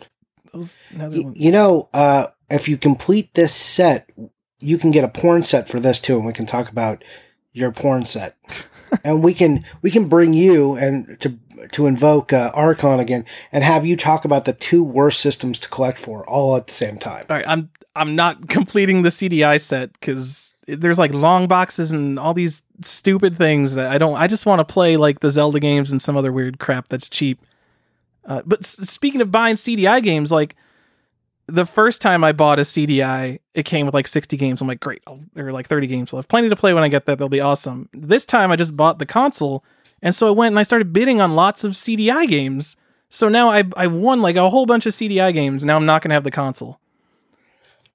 Those 0.52 0.78
Y- 0.92 0.98
Netherlands. 0.98 1.38
you 1.40 1.52
know, 1.52 1.88
uh, 1.94 2.28
if 2.50 2.68
you 2.68 2.76
complete 2.76 3.34
this 3.34 3.54
set, 3.54 4.10
you 4.58 4.78
can 4.78 4.90
get 4.90 5.04
a 5.04 5.08
porn 5.08 5.42
set 5.42 5.68
for 5.68 5.78
this 5.80 6.00
too, 6.00 6.16
and 6.16 6.26
we 6.26 6.32
can 6.32 6.46
talk 6.46 6.68
about 6.68 7.04
your 7.52 7.70
porn 7.72 8.04
set. 8.04 8.66
and 9.04 9.22
we 9.22 9.34
can 9.34 9.64
we 9.82 9.90
can 9.90 10.08
bring 10.08 10.32
you 10.32 10.74
and 10.74 11.20
to 11.20 11.38
to 11.72 11.86
invoke 11.86 12.32
uh, 12.32 12.50
Archon 12.54 12.98
again 13.00 13.26
and 13.52 13.62
have 13.62 13.84
you 13.84 13.96
talk 13.96 14.24
about 14.24 14.44
the 14.46 14.52
two 14.54 14.82
worst 14.82 15.20
systems 15.20 15.58
to 15.58 15.68
collect 15.68 15.98
for 15.98 16.26
all 16.28 16.56
at 16.56 16.66
the 16.68 16.72
same 16.72 16.96
time. 16.98 17.24
All 17.28 17.36
right, 17.36 17.44
I'm 17.46 17.68
I'm 17.94 18.14
not 18.16 18.48
completing 18.48 19.02
the 19.02 19.10
CD-i 19.10 19.56
set 19.58 19.92
because 19.92 20.54
there's 20.66 20.98
like 20.98 21.12
long 21.12 21.48
boxes 21.48 21.90
and 21.92 22.18
all 22.18 22.32
these 22.32 22.62
stupid 22.82 23.36
things 23.36 23.74
that 23.74 23.90
I 23.90 23.98
don't. 23.98 24.16
I 24.16 24.26
just 24.28 24.46
want 24.46 24.60
to 24.60 24.64
play 24.72 24.96
like 24.96 25.20
the 25.20 25.30
Zelda 25.30 25.60
games 25.60 25.90
and 25.92 26.00
some 26.00 26.16
other 26.16 26.32
weird 26.32 26.58
crap 26.58 26.88
that's 26.88 27.08
cheap. 27.08 27.40
Uh, 28.28 28.42
but 28.46 28.60
s- 28.60 28.88
speaking 28.88 29.20
of 29.20 29.32
buying 29.32 29.56
CD-i 29.56 29.98
games, 30.00 30.30
like 30.30 30.54
the 31.46 31.66
first 31.66 32.00
time 32.02 32.22
I 32.22 32.32
bought 32.32 32.58
a 32.58 32.64
CD-i, 32.64 33.40
it 33.54 33.64
came 33.64 33.86
with 33.86 33.94
like 33.94 34.06
60 34.06 34.36
games. 34.36 34.60
I'm 34.60 34.68
like, 34.68 34.80
great, 34.80 35.02
I'll, 35.06 35.18
like 35.34 35.66
30 35.66 35.86
games. 35.86 36.12
Have 36.12 36.28
plenty 36.28 36.50
to 36.50 36.56
play 36.56 36.74
when 36.74 36.84
I 36.84 36.88
get 36.88 37.06
that. 37.06 37.18
They'll 37.18 37.28
be 37.30 37.40
awesome. 37.40 37.88
This 37.92 38.24
time 38.26 38.52
I 38.52 38.56
just 38.56 38.76
bought 38.76 38.98
the 38.98 39.06
console, 39.06 39.64
and 40.02 40.14
so 40.14 40.28
I 40.28 40.30
went 40.30 40.52
and 40.52 40.58
I 40.58 40.62
started 40.62 40.92
bidding 40.92 41.20
on 41.20 41.34
lots 41.34 41.64
of 41.64 41.76
CD-i 41.76 42.26
games. 42.26 42.76
So 43.10 43.28
now 43.30 43.48
I 43.48 43.64
I 43.76 43.86
won 43.86 44.20
like 44.20 44.36
a 44.36 44.50
whole 44.50 44.66
bunch 44.66 44.84
of 44.84 44.92
CD-i 44.94 45.32
games. 45.32 45.64
Now 45.64 45.76
I'm 45.76 45.86
not 45.86 46.02
gonna 46.02 46.14
have 46.14 46.24
the 46.24 46.30
console. 46.30 46.78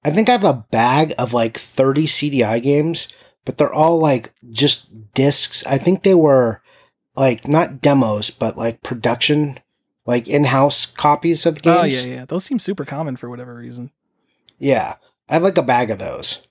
I 0.04 0.10
think 0.10 0.28
I 0.28 0.34
have 0.34 0.44
a 0.44 0.66
bag 0.72 1.14
of 1.18 1.32
like 1.32 1.58
30 1.58 2.08
CD-i 2.08 2.60
games, 2.60 3.08
but 3.46 3.58
they're 3.58 3.72
all 3.72 4.00
like 4.00 4.34
just 4.52 5.14
discs. 5.14 5.64
I 5.66 5.78
think 5.78 6.02
they 6.04 6.16
were 6.16 6.62
like 7.16 7.48
not 7.48 7.80
demos, 7.82 8.32
but 8.32 8.58
like 8.58 8.82
production, 8.82 9.60
like 10.06 10.28
in-house 10.28 10.86
copies 10.86 11.46
of 11.46 11.62
the 11.62 11.78
Oh 11.80 11.84
games. 11.84 12.06
yeah, 12.06 12.14
yeah. 12.16 12.26
Those 12.26 12.44
seem 12.44 12.60
super 12.60 12.86
common 12.86 13.16
for 13.16 13.30
whatever 13.30 13.56
reason. 13.56 13.92
Yeah. 14.60 14.96
I 15.30 15.34
have 15.36 15.44
like 15.44 15.58
a 15.58 15.62
bag 15.64 15.90
of 15.92 16.00
those. 16.00 16.46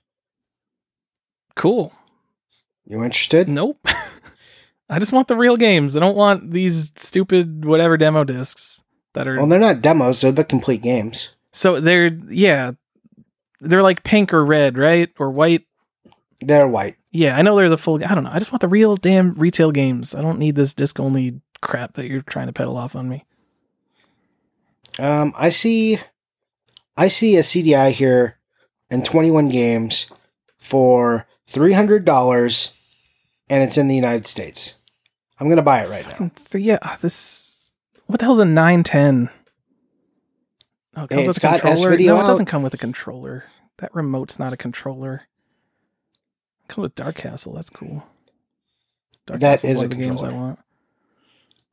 Cool. 1.55 1.93
You 2.85 3.03
interested? 3.03 3.47
Nope. 3.47 3.87
I 4.89 4.99
just 4.99 5.13
want 5.13 5.27
the 5.27 5.37
real 5.37 5.57
games. 5.57 5.95
I 5.95 5.99
don't 5.99 6.17
want 6.17 6.51
these 6.51 6.91
stupid 6.95 7.65
whatever 7.65 7.97
demo 7.97 8.23
discs 8.23 8.83
that 9.13 9.27
are 9.27 9.37
Well, 9.37 9.47
they're 9.47 9.59
not 9.59 9.81
demos, 9.81 10.21
they're 10.21 10.31
the 10.31 10.43
complete 10.43 10.81
games. 10.81 11.29
so 11.51 11.79
they're 11.79 12.07
yeah. 12.27 12.71
They're 13.61 13.83
like 13.83 14.03
pink 14.03 14.33
or 14.33 14.43
red, 14.43 14.77
right? 14.77 15.09
Or 15.19 15.29
white. 15.31 15.65
They're 16.41 16.67
white. 16.67 16.97
Yeah, 17.11 17.37
I 17.37 17.41
know 17.43 17.55
they're 17.55 17.69
the 17.69 17.77
full 17.77 18.03
I 18.03 18.13
don't 18.13 18.25
know. 18.25 18.31
I 18.33 18.39
just 18.39 18.51
want 18.51 18.61
the 18.61 18.67
real 18.67 18.97
damn 18.97 19.35
retail 19.35 19.71
games. 19.71 20.13
I 20.15 20.21
don't 20.21 20.39
need 20.39 20.55
this 20.55 20.73
disc 20.73 20.99
only 20.99 21.39
crap 21.61 21.93
that 21.93 22.07
you're 22.07 22.23
trying 22.23 22.47
to 22.47 22.53
peddle 22.53 22.75
off 22.75 22.95
on 22.95 23.07
me. 23.07 23.23
Um, 24.99 25.33
I 25.35 25.49
see, 25.49 25.99
I 26.95 27.07
see 27.07 27.35
a 27.37 27.43
CD-i 27.43 27.91
here 27.91 28.37
and 28.89 29.03
21 29.05 29.49
games 29.49 30.05
for 30.57 31.27
$300 31.51 32.71
and 33.49 33.63
it's 33.63 33.77
in 33.77 33.87
the 33.87 33.95
United 33.95 34.27
States. 34.27 34.75
I'm 35.39 35.47
going 35.47 35.57
to 35.57 35.63
buy 35.63 35.83
it 35.83 35.89
right 35.89 36.07
now. 36.19 36.31
Yeah, 36.53 36.77
this 37.01 37.73
what 38.05 38.19
the 38.19 38.25
hell's 38.25 38.39
a 38.39 38.45
910? 38.45 39.29
Oh, 40.95 41.03
it 41.03 41.09
comes 41.09 41.21
Hey, 41.21 41.27
with 41.27 41.37
a 41.37 41.39
got 41.39 41.61
controller. 41.61 41.97
No, 41.97 42.19
it 42.19 42.27
doesn't 42.27 42.45
come 42.45 42.61
with 42.63 42.73
a 42.73 42.77
controller. 42.77 43.45
That 43.79 43.93
remote's 43.95 44.37
not 44.37 44.53
a 44.53 44.57
controller. 44.57 45.23
It 46.63 46.67
comes 46.67 46.83
with 46.83 46.95
Dark 46.95 47.15
Castle. 47.15 47.53
That's 47.53 47.69
cool. 47.69 48.05
Dark 49.25 49.39
That 49.39 49.61
Castle's 49.61 49.71
is 49.71 49.77
one 49.77 49.83
a 49.83 49.85
of 49.85 49.89
the 49.91 49.95
games 49.97 50.23
I 50.23 50.31
want. 50.31 50.59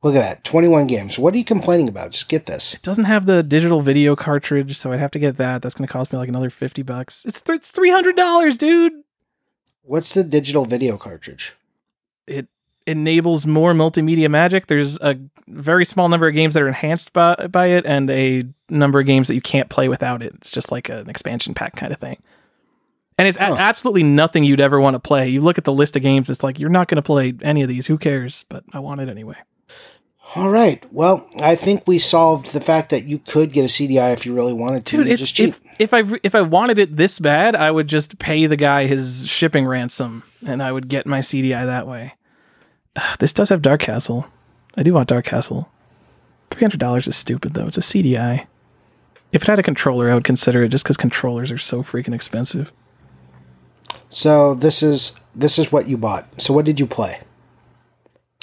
Look 0.03 0.15
at 0.15 0.19
that. 0.21 0.43
21 0.43 0.87
games. 0.87 1.19
What 1.19 1.33
are 1.33 1.37
you 1.37 1.45
complaining 1.45 1.87
about? 1.87 2.11
Just 2.11 2.27
get 2.27 2.47
this. 2.47 2.73
It 2.73 2.81
doesn't 2.81 3.03
have 3.03 3.27
the 3.27 3.43
digital 3.43 3.81
video 3.81 4.15
cartridge, 4.15 4.77
so 4.77 4.91
I'd 4.91 4.99
have 4.99 5.11
to 5.11 5.19
get 5.19 5.37
that. 5.37 5.61
That's 5.61 5.75
going 5.75 5.87
to 5.87 5.91
cost 5.93 6.11
me 6.11 6.17
like 6.17 6.29
another 6.29 6.49
fifty 6.49 6.81
bucks. 6.81 7.23
It's 7.25 7.41
th- 7.41 7.57
it's 7.57 7.71
three 7.71 7.91
hundred 7.91 8.15
dollars, 8.17 8.57
dude. 8.57 8.93
What's 9.83 10.13
the 10.13 10.23
digital 10.23 10.65
video 10.65 10.97
cartridge? 10.97 11.53
It 12.25 12.47
enables 12.87 13.45
more 13.45 13.73
multimedia 13.73 14.29
magic. 14.29 14.65
There's 14.67 14.97
a 15.01 15.19
very 15.47 15.85
small 15.85 16.09
number 16.09 16.27
of 16.27 16.33
games 16.33 16.55
that 16.55 16.63
are 16.63 16.67
enhanced 16.67 17.13
by 17.13 17.35
by 17.51 17.67
it, 17.67 17.85
and 17.85 18.09
a 18.09 18.45
number 18.69 18.99
of 18.99 19.05
games 19.05 19.27
that 19.27 19.35
you 19.35 19.41
can't 19.41 19.69
play 19.69 19.87
without 19.87 20.23
it. 20.23 20.33
It's 20.33 20.49
just 20.49 20.71
like 20.71 20.89
an 20.89 21.11
expansion 21.11 21.53
pack 21.53 21.75
kind 21.75 21.93
of 21.93 21.99
thing. 21.99 22.17
And 23.19 23.27
it's 23.27 23.37
a- 23.37 23.41
absolutely 23.41 24.01
nothing 24.01 24.43
you'd 24.43 24.59
ever 24.59 24.79
want 24.81 24.95
to 24.95 24.99
play. 24.99 25.29
You 25.29 25.41
look 25.41 25.59
at 25.59 25.63
the 25.63 25.73
list 25.73 25.95
of 25.95 26.01
games, 26.01 26.27
it's 26.31 26.41
like 26.41 26.59
you're 26.59 26.71
not 26.71 26.87
going 26.87 26.95
to 26.95 27.03
play 27.03 27.33
any 27.43 27.61
of 27.61 27.69
these. 27.69 27.85
Who 27.85 27.99
cares? 27.99 28.45
But 28.49 28.63
I 28.73 28.79
want 28.79 28.99
it 28.99 29.09
anyway. 29.09 29.35
All 30.35 30.49
right. 30.49 30.83
Well, 30.93 31.27
I 31.41 31.55
think 31.55 31.85
we 31.85 31.99
solved 31.99 32.53
the 32.53 32.61
fact 32.61 32.89
that 32.91 33.03
you 33.05 33.19
could 33.19 33.51
get 33.51 33.65
a 33.65 33.69
CD-i 33.69 34.11
if 34.11 34.25
you 34.25 34.33
really 34.33 34.53
wanted 34.53 34.85
to. 34.85 34.97
Dude, 34.97 35.07
It's 35.07 35.21
it's 35.23 35.31
cheap. 35.31 35.49
if 35.49 35.91
if 35.91 35.93
I 35.93 36.03
if 36.23 36.35
I 36.35 36.41
wanted 36.41 36.79
it 36.79 36.95
this 36.95 37.19
bad, 37.19 37.55
I 37.55 37.69
would 37.69 37.87
just 37.87 38.17
pay 38.17 38.45
the 38.47 38.55
guy 38.55 38.85
his 38.85 39.27
shipping 39.27 39.65
ransom, 39.65 40.23
and 40.45 40.63
I 40.63 40.71
would 40.71 40.87
get 40.87 41.05
my 41.05 41.19
CD-i 41.21 41.65
that 41.65 41.85
way. 41.87 42.13
Ugh, 42.95 43.03
This 43.19 43.33
does 43.33 43.49
have 43.49 43.61
Dark 43.61 43.81
Castle. 43.81 44.27
I 44.77 44.83
do 44.83 44.93
want 44.93 45.09
Dark 45.09 45.25
Castle. 45.25 45.69
Three 46.49 46.61
hundred 46.61 46.79
dollars 46.79 47.07
is 47.07 47.15
stupid 47.17 47.53
though. 47.53 47.67
It's 47.67 47.77
a 47.77 47.81
CD-i. 47.81 48.47
If 49.33 49.43
it 49.43 49.47
had 49.47 49.59
a 49.59 49.63
controller, 49.63 50.09
I 50.09 50.13
would 50.13 50.23
consider 50.25 50.63
it 50.63 50.69
just 50.69 50.83
because 50.85 50.97
controllers 50.97 51.51
are 51.51 51.57
so 51.57 51.83
freaking 51.83 52.13
expensive. 52.13 52.71
So 54.09 54.53
this 54.53 54.81
is 54.83 55.19
this 55.35 55.57
is 55.59 55.71
what 55.71 55.87
you 55.89 55.97
bought. 55.97 56.25
So 56.41 56.53
what 56.53 56.65
did 56.65 56.79
you 56.79 56.87
play? 56.87 57.19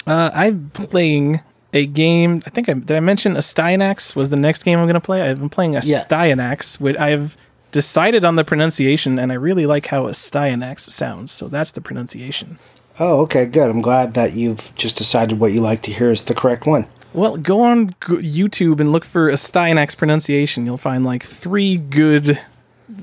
Uh, 0.07 0.31
I'm 0.33 0.71
playing 0.71 1.41
a 1.73 1.85
game. 1.85 2.41
I 2.45 2.49
think 2.49 2.69
I 2.69 2.73
did. 2.73 2.95
I 2.95 2.99
mention 2.99 3.33
Astyanax 3.35 4.15
was 4.15 4.29
the 4.29 4.35
next 4.37 4.63
game 4.63 4.79
I'm 4.79 4.85
going 4.85 4.93
to 4.95 4.99
play. 5.01 5.21
I've 5.21 5.39
been 5.39 5.49
playing 5.49 5.73
Astyanax, 5.73 6.79
which 6.79 6.97
I've 6.97 7.37
decided 7.71 8.25
on 8.25 8.35
the 8.35 8.43
pronunciation, 8.43 9.19
and 9.19 9.31
I 9.31 9.35
really 9.35 9.65
like 9.65 9.87
how 9.87 10.05
Astyanax 10.07 10.81
sounds. 10.81 11.31
So 11.31 11.47
that's 11.47 11.71
the 11.71 11.81
pronunciation. 11.81 12.57
Oh, 12.99 13.21
okay, 13.21 13.45
good. 13.45 13.69
I'm 13.69 13.81
glad 13.81 14.13
that 14.15 14.33
you've 14.33 14.73
just 14.75 14.97
decided 14.97 15.39
what 15.39 15.51
you 15.53 15.61
like 15.61 15.81
to 15.83 15.91
hear 15.93 16.11
is 16.11 16.23
the 16.23 16.33
correct 16.35 16.65
one. 16.65 16.85
Well, 17.13 17.37
go 17.37 17.61
on 17.61 17.91
YouTube 18.01 18.79
and 18.79 18.91
look 18.91 19.05
for 19.05 19.31
Astyanax 19.31 19.97
pronunciation. 19.97 20.65
You'll 20.65 20.77
find 20.77 21.03
like 21.05 21.23
three 21.23 21.77
good, 21.77 22.39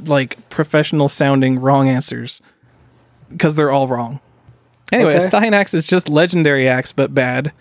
like 0.05 0.49
professional 0.51 1.09
sounding 1.09 1.59
wrong 1.61 1.89
answers 1.89 2.41
because 3.31 3.55
they're 3.55 3.73
all 3.73 3.89
wrong. 3.89 4.21
Anyway, 4.93 5.17
Okay. 5.17 5.25
Astyanax 5.25 5.75
is 5.75 5.87
just 5.87 6.09
legendary 6.09 6.69
axe, 6.69 6.93
but 6.93 7.15
bad 7.15 7.53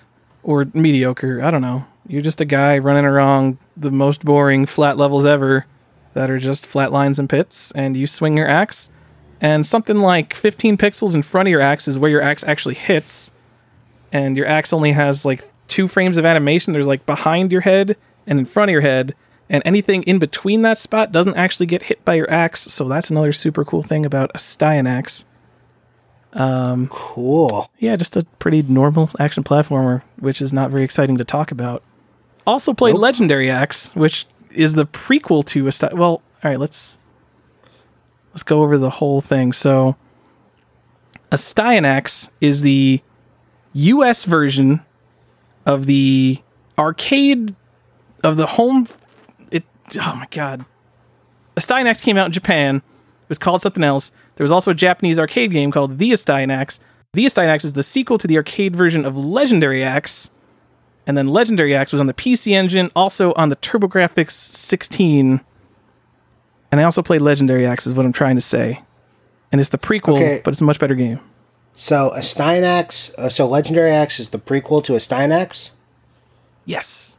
or 0.46 0.68
mediocre. 0.74 1.42
I 1.44 1.50
don't 1.52 1.64
know. 1.64 1.86
You're 2.08 2.22
just 2.22 2.40
a 2.40 2.46
guy 2.46 2.78
running 2.78 3.04
around 3.04 3.58
the 3.76 3.92
most 3.92 4.24
boring 4.24 4.68
flat 4.68 4.96
levels 4.96 5.26
ever 5.26 5.66
that 6.14 6.30
are 6.30 6.38
just 6.38 6.66
flat 6.66 6.92
lines 6.92 7.20
and 7.20 7.28
pits, 7.28 7.72
and 7.72 7.98
you 7.98 8.08
swing 8.08 8.38
your 8.38 8.48
axe, 8.48 8.90
and 9.42 9.66
something 9.66 9.98
like 9.98 10.34
15 10.34 10.78
pixels 10.78 11.16
in 11.16 11.24
front 11.24 11.48
of 11.48 11.52
your 11.52 11.62
axe 11.62 11.88
is 11.88 12.00
where 12.00 12.12
your 12.12 12.22
axe 12.22 12.44
actually 12.44 12.76
hits, 12.76 13.32
and 14.14 14.38
your 14.38 14.46
axe 14.46 14.72
only 14.72 14.94
has 14.94 15.26
like 15.26 15.50
two 15.68 15.88
frames 15.88 16.16
of 16.16 16.26
animation. 16.26 16.72
There's 16.72 16.88
like 16.88 17.06
behind 17.08 17.52
your 17.52 17.62
head 17.62 17.98
and 18.28 18.40
in 18.40 18.46
front 18.46 18.70
of 18.70 18.74
your 18.74 18.82
head, 18.82 19.16
and 19.50 19.64
anything 19.66 20.04
in 20.04 20.20
between 20.20 20.62
that 20.62 20.78
spot 20.78 21.12
doesn't 21.12 21.36
actually 21.36 21.66
get 21.66 21.84
hit 21.84 22.06
by 22.06 22.14
your 22.14 22.30
axe. 22.32 22.62
So 22.62 22.88
that's 22.88 23.10
another 23.10 23.34
super 23.34 23.66
cool 23.66 23.82
thing 23.82 24.06
about 24.06 24.32
a 24.36 24.40
Styanax. 26.36 26.88
Cool. 26.90 27.70
Yeah, 27.80 27.96
just 27.96 28.16
a 28.18 28.24
pretty 28.40 28.62
normal 28.64 29.10
action 29.20 29.44
platformer, 29.44 30.02
which 30.20 30.42
is 30.42 30.52
not 30.54 30.72
very 30.72 30.84
exciting 30.84 31.18
to 31.18 31.24
talk 31.26 31.52
about. 31.52 31.82
Also 32.46 32.74
played 32.74 32.94
Nope. 32.94 33.02
Legendary 33.02 33.50
Axe, 33.50 33.96
which 33.96 34.28
is 34.52 34.74
the 34.74 34.86
prequel 34.86 35.46
to 35.46 35.68
a 35.68 35.72
Sty- 35.72 35.94
well, 35.94 36.22
all 36.44 36.52
right, 36.52 36.60
let's 36.60 37.00
let's 38.34 38.44
go 38.44 38.62
over 38.62 38.78
the 38.78 38.90
whole 38.90 39.22
thing. 39.22 39.54
So 39.54 39.96
A 41.32 41.36
Styanax 41.38 42.32
is 42.42 42.62
the 42.62 43.02
US 43.74 44.26
version 44.26 44.82
of 45.66 45.86
the 45.86 46.40
arcade 46.78 47.56
of 48.24 48.38
the 48.38 48.46
home 48.46 48.88
it 49.52 49.64
oh 50.00 50.16
my 50.20 50.28
god. 50.32 50.66
A 51.58 51.62
Styanax 51.62 52.02
came 52.02 52.18
out 52.18 52.26
in 52.28 52.32
Japan. 52.32 52.78
It 52.78 53.30
was 53.30 53.38
called 53.40 53.62
something 53.62 53.84
else. 53.84 54.12
There 54.36 54.44
was 54.44 54.52
also 54.52 54.72
a 54.72 54.76
Japanese 54.76 55.18
arcade 55.20 55.52
game 55.52 55.72
called 55.72 55.98
The 55.98 56.12
Styanax. 56.12 56.80
The 57.14 57.26
Styanax 57.26 57.64
is 57.64 57.74
the 57.74 57.84
sequel 57.84 58.18
to 58.18 58.28
the 58.28 58.38
arcade 58.38 58.76
version 58.76 59.06
of 59.06 59.16
Legendary 59.18 59.84
Axe. 59.84 60.32
And 61.08 61.18
then 61.18 61.28
Legendary 61.28 61.76
Axe 61.76 61.92
was 61.92 62.02
on 62.02 62.08
the 62.08 62.14
PC 62.14 62.52
Engine, 62.54 62.92
also 62.96 63.32
on 63.34 63.50
the 63.50 63.56
TurboGrafx 63.58 64.32
16. 64.32 65.42
And 66.72 66.82
I 66.82 66.84
also 66.84 67.02
played 67.02 67.22
Legendary 67.22 67.66
Axe, 67.66 67.88
is 67.88 67.94
what 67.94 68.06
I'm 68.06 68.12
trying 68.12 68.36
to 68.36 68.42
say. 68.42 68.82
And 69.52 69.62
it's 69.62 69.70
the 69.70 69.78
prequel, 69.78 70.16
Okay. 70.16 70.42
but 70.44 70.54
it's 70.54 70.62
a 70.62 70.66
much 70.66 70.80
better 70.80 70.96
game. 70.96 71.20
So 71.76 72.10
a 72.12 72.20
Styanax, 72.20 73.14
uh, 73.18 73.30
so 73.30 73.48
Legendary 73.48 73.92
Axe 73.92 74.20
is 74.20 74.30
the 74.32 74.40
prequel 74.40 74.84
to 74.86 74.96
a 74.96 74.98
Styanax. 74.98 75.72
Yes. 76.66 77.16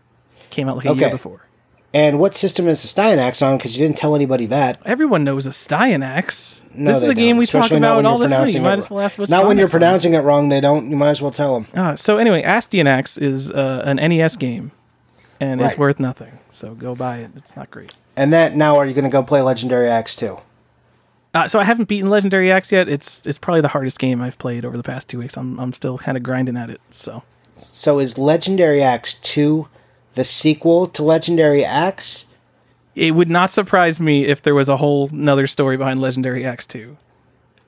Came 0.50 0.68
out 0.68 0.76
like 0.76 0.86
a 0.86 0.94
year 0.94 1.06
Okay. 1.06 1.10
before. 1.12 1.45
And 1.94 2.18
what 2.18 2.34
system 2.34 2.68
is 2.68 2.82
the 2.82 2.88
Styanax 2.88 3.46
on? 3.46 3.56
Because 3.56 3.76
you 3.76 3.86
didn't 3.86 3.96
tell 3.96 4.14
anybody 4.14 4.46
that. 4.46 4.78
Everyone 4.84 5.24
knows 5.24 5.46
a 5.46 5.50
Styanax. 5.50 6.62
No, 6.74 6.92
this 6.92 7.02
is 7.02 7.08
a 7.08 7.14
game 7.14 7.36
don't, 7.36 7.38
we 7.38 7.46
talk 7.46 7.62
especially 7.62 7.80
not 7.80 8.00
about 8.00 8.04
all 8.10 8.18
this 8.18 8.32
week. 8.32 8.54
You 8.54 8.60
might 8.60 8.78
as 8.78 8.90
well 8.90 9.00
ask 9.00 9.18
what's 9.18 9.30
Not 9.30 9.46
when 9.46 9.56
you're 9.56 9.66
Styanax 9.66 9.70
on. 9.70 9.80
pronouncing 9.80 10.14
it 10.14 10.18
wrong. 10.18 10.48
They 10.48 10.60
don't. 10.60 10.90
You 10.90 10.96
might 10.96 11.10
as 11.10 11.22
well 11.22 11.30
tell 11.30 11.58
them. 11.60 11.66
Uh, 11.74 11.96
so 11.96 12.18
anyway, 12.18 12.42
Astyanax 12.42 13.20
is 13.20 13.50
uh, 13.50 13.82
an 13.86 13.96
NES 13.96 14.36
game, 14.36 14.72
and 15.40 15.60
it's 15.62 15.78
worth 15.78 15.98
nothing. 15.98 16.38
So 16.50 16.74
go 16.74 16.94
buy 16.94 17.18
it. 17.18 17.30
It's 17.36 17.56
not 17.56 17.70
great. 17.70 17.94
And 18.16 18.32
that 18.32 18.54
now, 18.54 18.76
are 18.76 18.86
you 18.86 18.94
going 18.94 19.04
to 19.04 19.10
go 19.10 19.22
play 19.22 19.40
Legendary 19.40 19.88
Axe 19.88 20.16
too? 20.16 20.38
Uh, 21.34 21.46
so 21.46 21.58
I 21.60 21.64
haven't 21.64 21.86
beaten 21.88 22.08
Legendary 22.08 22.50
Axe 22.50 22.72
yet. 22.72 22.88
It's 22.88 23.26
it's 23.26 23.38
probably 23.38 23.60
the 23.60 23.68
hardest 23.68 23.98
game 23.98 24.20
I've 24.22 24.38
played 24.38 24.64
over 24.64 24.76
the 24.76 24.82
past 24.82 25.08
two 25.08 25.18
weeks. 25.18 25.36
I'm 25.36 25.58
I'm 25.60 25.72
still 25.72 25.98
kind 25.98 26.16
of 26.16 26.22
grinding 26.22 26.56
at 26.56 26.68
it. 26.70 26.80
So 26.90 27.22
So 27.58 27.98
is 27.98 28.16
Legendary 28.18 28.82
Axe 28.82 29.14
two 29.14 29.68
the 30.16 30.24
sequel 30.24 30.88
to 30.88 31.02
Legendary 31.02 31.64
Axe? 31.64 32.24
it 32.96 33.14
would 33.14 33.28
not 33.28 33.50
surprise 33.50 34.00
me 34.00 34.24
if 34.24 34.40
there 34.42 34.54
was 34.54 34.68
a 34.68 34.78
whole 34.78 35.08
another 35.10 35.46
story 35.46 35.76
behind 35.76 36.00
Legendary 36.00 36.44
Axe 36.44 36.66
two. 36.66 36.96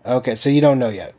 Okay, 0.05 0.35
so 0.35 0.49
you 0.49 0.61
don't 0.61 0.79
know 0.79 0.89
yet. 0.89 1.15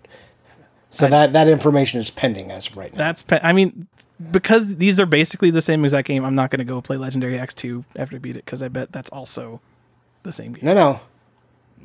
So 0.92 1.08
that 1.08 1.34
that 1.34 1.48
information 1.48 2.00
is 2.00 2.10
pending 2.10 2.52
as 2.52 2.68
of 2.68 2.78
right 2.78 2.92
now. 2.92 2.98
That's 2.98 3.22
pe- 3.22 3.40
I 3.42 3.54
mean 3.54 3.88
because 4.32 4.76
these 4.78 5.00
are 5.00 5.06
basically 5.06 5.52
the 5.52 5.62
same 5.62 5.86
exact 5.86 6.08
game. 6.08 6.26
I'm 6.26 6.36
not 6.36 6.50
going 6.50 6.60
to 6.60 6.66
go 6.66 6.82
play 6.82 6.98
Legendary 6.98 7.38
Axe 7.38 7.54
two 7.54 7.86
after 7.96 8.16
I 8.16 8.20
beat 8.20 8.36
it 8.36 8.46
because 8.46 8.64
I 8.64 8.68
bet 8.68 8.92
that's 8.92 9.12
also 9.12 9.62
the 10.24 10.32
same 10.32 10.54
game. 10.54 10.66
No, 10.66 10.74
no. 10.74 11.00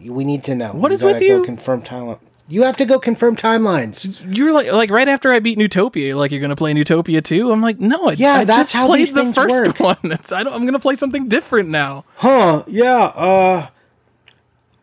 We 0.01 0.25
need 0.25 0.43
to 0.45 0.55
know. 0.57 0.73
What 0.73 0.91
You 0.91 0.95
is 0.95 1.03
with 1.05 1.23
you? 1.23 1.43
Confirm 1.43 1.83
timeline. 1.83 2.19
You 2.47 2.63
have 2.65 2.77
to 2.77 2.85
go 2.85 2.99
confirm 2.99 3.37
timelines. 3.37 4.23
You're 4.37 4.53
like 4.53 4.71
like 4.71 4.91
right 4.91 5.09
after 5.09 5.33
I 5.33 5.39
beat 5.41 5.59
Neutopia, 5.59 6.09
you're 6.09 6.17
like 6.17 6.31
you're 6.31 6.43
gonna 6.43 6.57
play 6.57 6.75
Neutopia 6.75 7.25
too. 7.25 7.51
I'm 7.51 7.63
like, 7.63 7.81
no, 7.81 8.09
I, 8.09 8.13
Yeah, 8.13 8.35
I 8.35 8.45
that's 8.45 8.59
just 8.59 8.73
how 8.75 8.87
played 8.87 9.01
these 9.01 9.13
the 9.15 9.23
things 9.23 9.35
first 9.35 9.79
work. 9.79 9.81
one. 9.81 9.97
It's, 10.13 10.31
I 10.31 10.43
don't, 10.43 10.53
I'm 10.53 10.67
gonna 10.67 10.79
play 10.79 10.95
something 10.97 11.29
different 11.29 11.71
now. 11.71 12.05
Huh? 12.17 12.65
Yeah. 12.67 13.05
Uh, 13.05 13.69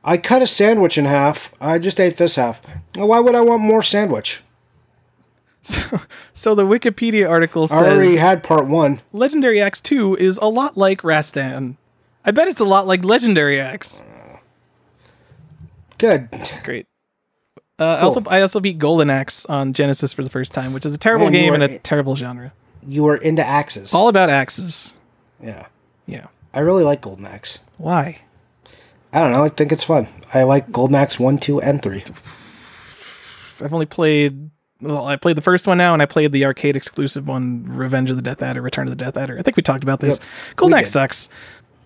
I 0.03 0.17
cut 0.17 0.41
a 0.41 0.47
sandwich 0.47 0.97
in 0.97 1.05
half. 1.05 1.53
I 1.61 1.77
just 1.77 1.99
ate 1.99 2.17
this 2.17 2.33
half. 2.35 2.61
Why 2.95 3.19
would 3.19 3.35
I 3.35 3.41
want 3.41 3.61
more 3.61 3.83
sandwich? 3.83 4.41
So 6.33 6.55
the 6.55 6.63
Wikipedia 6.65 7.29
article 7.29 7.67
says 7.67 7.79
I 7.79 7.91
already 7.91 8.15
had 8.15 8.41
part 8.41 8.65
one. 8.67 8.99
Legendary 9.13 9.61
Axe 9.61 9.79
2 9.81 10.15
is 10.15 10.38
a 10.41 10.45
lot 10.47 10.75
like 10.75 11.01
Rastan. 11.03 11.75
I 12.25 12.31
bet 12.31 12.47
it's 12.47 12.61
a 12.61 12.65
lot 12.65 12.88
like 12.88 13.03
Legendary 13.03 13.59
Axe. 13.59 14.03
Good. 15.99 16.29
Great. 16.63 16.88
Uh, 17.81 17.97
I 17.97 18.01
also 18.01 18.23
I 18.27 18.41
also 18.41 18.59
beat 18.59 18.77
Golden 18.77 19.09
Axe 19.09 19.45
on 19.47 19.73
Genesis 19.73 20.13
for 20.13 20.23
the 20.23 20.29
first 20.29 20.53
time, 20.53 20.71
which 20.73 20.85
is 20.85 20.93
a 20.93 20.97
terrible 20.97 21.25
Man, 21.25 21.33
game 21.33 21.51
are 21.51 21.55
and 21.55 21.63
a 21.63 21.73
i- 21.75 21.79
terrible 21.81 22.15
genre. 22.15 22.53
You 22.87 23.03
were 23.03 23.15
into 23.17 23.43
axes. 23.45 23.93
All 23.93 24.07
about 24.07 24.29
axes. 24.29 24.97
yeah. 25.41 25.65
Yeah. 26.05 26.27
I 26.53 26.59
really 26.59 26.83
like 26.83 27.01
Golden 27.01 27.25
Axe. 27.25 27.59
Why? 27.77 28.19
I 29.13 29.19
don't 29.19 29.31
know. 29.31 29.43
I 29.43 29.49
think 29.49 29.71
it's 29.71 29.83
fun. 29.83 30.07
I 30.33 30.43
like 30.43 30.71
Golden 30.71 30.95
Axe 30.95 31.19
1, 31.19 31.37
2, 31.37 31.61
and 31.61 31.81
3. 31.81 32.03
I've 33.61 33.73
only 33.73 33.85
played. 33.85 34.49
Well, 34.81 35.05
I 35.05 35.15
played 35.15 35.37
the 35.37 35.41
first 35.41 35.67
one 35.67 35.77
now, 35.77 35.93
and 35.93 36.01
I 36.01 36.05
played 36.07 36.31
the 36.31 36.45
arcade 36.45 36.75
exclusive 36.75 37.27
one, 37.27 37.65
Revenge 37.67 38.09
of 38.09 38.15
the 38.15 38.21
Death 38.23 38.41
Adder, 38.41 38.61
Return 38.61 38.87
of 38.87 38.97
the 38.97 39.03
Death 39.03 39.15
Adder. 39.15 39.37
I 39.37 39.43
think 39.43 39.55
we 39.57 39.63
talked 39.63 39.83
about 39.83 39.99
this. 39.99 40.19
Yep, 40.19 40.55
Golden 40.55 40.79
Axe 40.79 40.89
did. 40.89 40.93
sucks. 40.93 41.29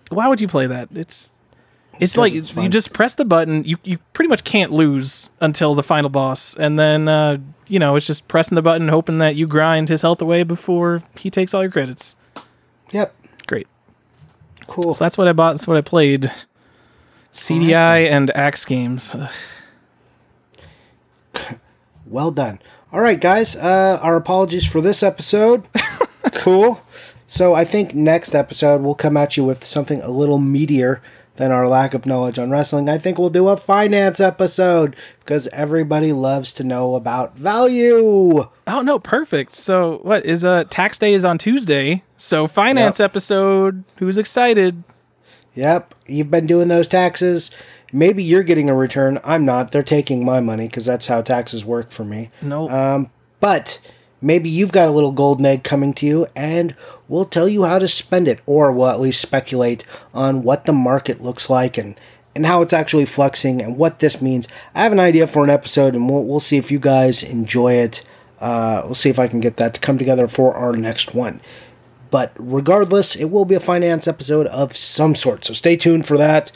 Why 0.08 0.28
would 0.28 0.40
you 0.40 0.48
play 0.48 0.66
that? 0.66 0.88
It's 0.94 1.30
it's 2.00 2.16
like 2.16 2.34
it's 2.34 2.54
you 2.54 2.68
just 2.68 2.92
press 2.92 3.14
the 3.14 3.24
button. 3.24 3.64
You 3.64 3.76
you 3.84 3.98
pretty 4.12 4.28
much 4.28 4.44
can't 4.44 4.72
lose 4.72 5.30
until 5.40 5.74
the 5.74 5.82
final 5.82 6.10
boss, 6.10 6.56
and 6.56 6.78
then 6.78 7.08
uh, 7.08 7.38
you 7.68 7.78
know 7.78 7.96
it's 7.96 8.06
just 8.06 8.28
pressing 8.28 8.54
the 8.54 8.62
button, 8.62 8.88
hoping 8.88 9.18
that 9.18 9.36
you 9.36 9.46
grind 9.46 9.88
his 9.88 10.02
health 10.02 10.20
away 10.22 10.42
before 10.42 11.02
he 11.18 11.30
takes 11.30 11.54
all 11.54 11.62
your 11.62 11.70
credits. 11.70 12.16
Yep. 12.92 13.14
Great. 13.46 13.66
Cool. 14.66 14.92
So 14.92 15.04
that's 15.04 15.18
what 15.18 15.28
I 15.28 15.32
bought. 15.32 15.52
That's 15.52 15.66
what 15.66 15.76
I 15.76 15.80
played. 15.80 16.32
CDI 17.32 18.10
and 18.10 18.30
Axe 18.34 18.64
games. 18.64 19.14
Well 22.06 22.30
done. 22.30 22.60
All 22.92 23.00
right, 23.00 23.20
guys. 23.20 23.56
Uh, 23.56 23.98
our 24.00 24.16
apologies 24.16 24.64
for 24.64 24.80
this 24.80 25.02
episode. 25.02 25.68
cool. 26.34 26.80
So 27.26 27.52
I 27.54 27.64
think 27.64 27.94
next 27.94 28.34
episode 28.34 28.80
we'll 28.82 28.94
come 28.94 29.16
at 29.16 29.36
you 29.36 29.44
with 29.44 29.64
something 29.64 30.00
a 30.00 30.10
little 30.10 30.38
meatier 30.38 31.00
than 31.36 31.52
our 31.52 31.68
lack 31.68 31.94
of 31.94 32.06
knowledge 32.06 32.38
on 32.38 32.50
wrestling. 32.50 32.88
I 32.88 32.98
think 32.98 33.18
we'll 33.18 33.30
do 33.30 33.48
a 33.48 33.56
finance 33.56 34.20
episode 34.20 34.96
because 35.20 35.46
everybody 35.48 36.12
loves 36.12 36.52
to 36.54 36.64
know 36.64 36.94
about 36.94 37.36
value. 37.36 38.48
Oh 38.66 38.80
no, 38.82 38.98
perfect. 38.98 39.54
So 39.54 39.98
what 40.02 40.24
is 40.26 40.44
uh 40.44 40.64
tax 40.70 40.98
day 40.98 41.12
is 41.14 41.24
on 41.24 41.38
Tuesday. 41.38 42.02
So 42.16 42.46
finance 42.46 42.98
Yep. 42.98 43.10
episode. 43.10 43.84
Who's 43.96 44.18
excited? 44.18 44.82
Yep, 45.54 45.94
you've 46.06 46.30
been 46.30 46.46
doing 46.46 46.68
those 46.68 46.88
taxes. 46.88 47.50
Maybe 47.92 48.22
you're 48.22 48.42
getting 48.42 48.68
a 48.68 48.74
return. 48.74 49.20
I'm 49.24 49.44
not. 49.44 49.72
They're 49.72 49.82
taking 49.82 50.24
my 50.24 50.40
money 50.40 50.66
because 50.66 50.84
that's 50.84 51.06
how 51.06 51.22
taxes 51.22 51.64
work 51.64 51.90
for 51.90 52.04
me. 52.04 52.30
No. 52.42 52.68
Um, 52.68 53.10
but 53.40 53.78
maybe 54.26 54.50
you've 54.50 54.72
got 54.72 54.88
a 54.88 54.92
little 54.92 55.12
golden 55.12 55.46
egg 55.46 55.62
coming 55.62 55.94
to 55.94 56.04
you, 56.04 56.26
and 56.34 56.74
we'll 57.08 57.24
tell 57.24 57.48
you 57.48 57.62
how 57.64 57.78
to 57.78 57.86
spend 57.86 58.26
it, 58.26 58.40
or 58.44 58.72
we'll 58.72 58.88
at 58.88 59.00
least 59.00 59.22
speculate 59.22 59.84
on 60.12 60.42
what 60.42 60.66
the 60.66 60.72
market 60.72 61.20
looks 61.20 61.48
like 61.48 61.78
and 61.78 61.98
and 62.34 62.44
how 62.44 62.60
it's 62.60 62.74
actually 62.74 63.06
flexing 63.06 63.62
and 63.62 63.78
what 63.78 64.00
this 64.00 64.20
means. 64.20 64.46
I 64.74 64.82
have 64.82 64.92
an 64.92 65.00
idea 65.00 65.26
for 65.26 65.42
an 65.44 65.50
episode, 65.50 65.94
and 65.94 66.10
we'll 66.10 66.24
we'll 66.24 66.40
see 66.40 66.56
if 66.56 66.70
you 66.70 66.80
guys 66.80 67.22
enjoy 67.22 67.74
it. 67.74 68.04
Uh, 68.40 68.82
we'll 68.84 68.94
see 68.94 69.08
if 69.08 69.18
I 69.18 69.28
can 69.28 69.40
get 69.40 69.56
that 69.56 69.72
to 69.74 69.80
come 69.80 69.96
together 69.96 70.28
for 70.28 70.54
our 70.54 70.76
next 70.76 71.14
one. 71.14 71.40
But 72.10 72.32
regardless, 72.38 73.16
it 73.16 73.26
will 73.26 73.44
be 73.44 73.54
a 73.54 73.60
finance 73.60 74.06
episode 74.06 74.46
of 74.48 74.76
some 74.76 75.14
sort. 75.14 75.44
So 75.44 75.54
stay 75.54 75.76
tuned 75.76 76.06
for 76.06 76.18
that. 76.18 76.52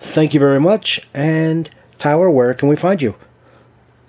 Thank 0.00 0.32
you 0.32 0.40
very 0.40 0.60
much. 0.60 1.06
And 1.12 1.68
Tyler, 1.98 2.30
where 2.30 2.54
can 2.54 2.68
we 2.68 2.76
find 2.76 3.02
you? 3.02 3.16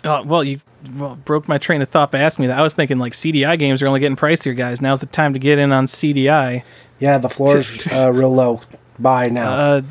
Oh, 0.04 0.24
well, 0.24 0.44
you 0.44 0.62
well, 0.96 1.16
broke 1.16 1.48
my 1.48 1.58
train 1.58 1.82
of 1.82 1.90
thought 1.90 2.12
by 2.12 2.20
asking 2.20 2.44
me 2.44 2.48
that. 2.48 2.58
I 2.60 2.62
was 2.62 2.74
thinking 2.74 3.00
like 3.00 3.14
CD-i 3.14 3.56
games 3.56 3.82
are 3.82 3.88
only 3.88 4.00
getting 4.00 4.16
pricier, 4.18 4.56
guys. 4.56 4.82
Now's 4.82 5.00
the 5.00 5.06
time 5.06 5.34
to 5.34 5.40
get 5.40 5.60
in 5.60 5.72
on 5.72 5.88
CD-i. 5.88 6.64
Yeah, 7.00 7.18
the 7.18 7.30
floor's 7.30 7.86
uh, 7.94 8.12
real 8.14 8.34
low. 8.34 8.62
Bye 8.98 9.30
now. 9.30 9.52
Uh, 9.54 9.82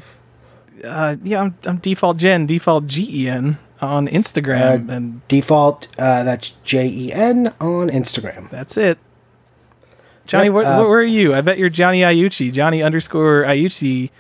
uh, 0.85 1.17
yeah, 1.23 1.41
I'm, 1.43 1.59
I'm 1.65 1.79
default 1.79 2.17
Gen, 2.19 2.47
default 2.47 2.87
GEN 2.87 3.59
on 3.81 4.09
Instagram, 4.09 4.89
and 4.89 5.27
Default, 5.29 5.89
uh, 5.99 6.25
that's 6.25 6.51
J 6.65 6.87
E 6.89 7.13
N 7.13 7.53
on 7.61 7.89
Instagram. 7.91 8.51
that's 8.51 8.77
it. 8.77 8.99
Johnny, 10.27 10.47
Yep, 10.47 10.55
where, 10.55 10.65
uh, 10.65 10.83
where 10.83 10.99
are 10.99 11.03
you? 11.05 11.35
I 11.35 11.41
bet 11.41 11.59
you're 11.59 11.71
Johnny 11.71 12.01
Iucci, 12.01 12.53
Johnny 12.53 12.83
underscore 12.83 13.45
Iucci, 13.45 14.11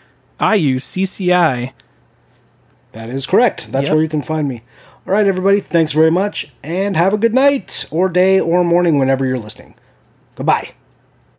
IU 0.40 0.76
CCI. 0.78 1.72
That 2.92 3.10
is 3.10 3.26
correct. 3.26 3.70
That's 3.70 3.84
Yep. 3.86 3.92
where 3.92 4.02
you 4.02 4.08
can 4.08 4.22
find 4.22 4.48
me. 4.48 4.62
All 5.08 5.14
right, 5.14 5.26
everybody. 5.26 5.60
Thanks 5.60 5.92
very 5.92 6.10
much, 6.10 6.52
and 6.62 6.94
have 6.94 7.14
a 7.14 7.16
good 7.16 7.32
night, 7.32 7.86
or 7.90 8.10
day, 8.10 8.38
or 8.38 8.62
morning, 8.62 8.98
whenever 8.98 9.24
you're 9.24 9.38
listening. 9.38 9.74
Goodbye. 10.34 10.72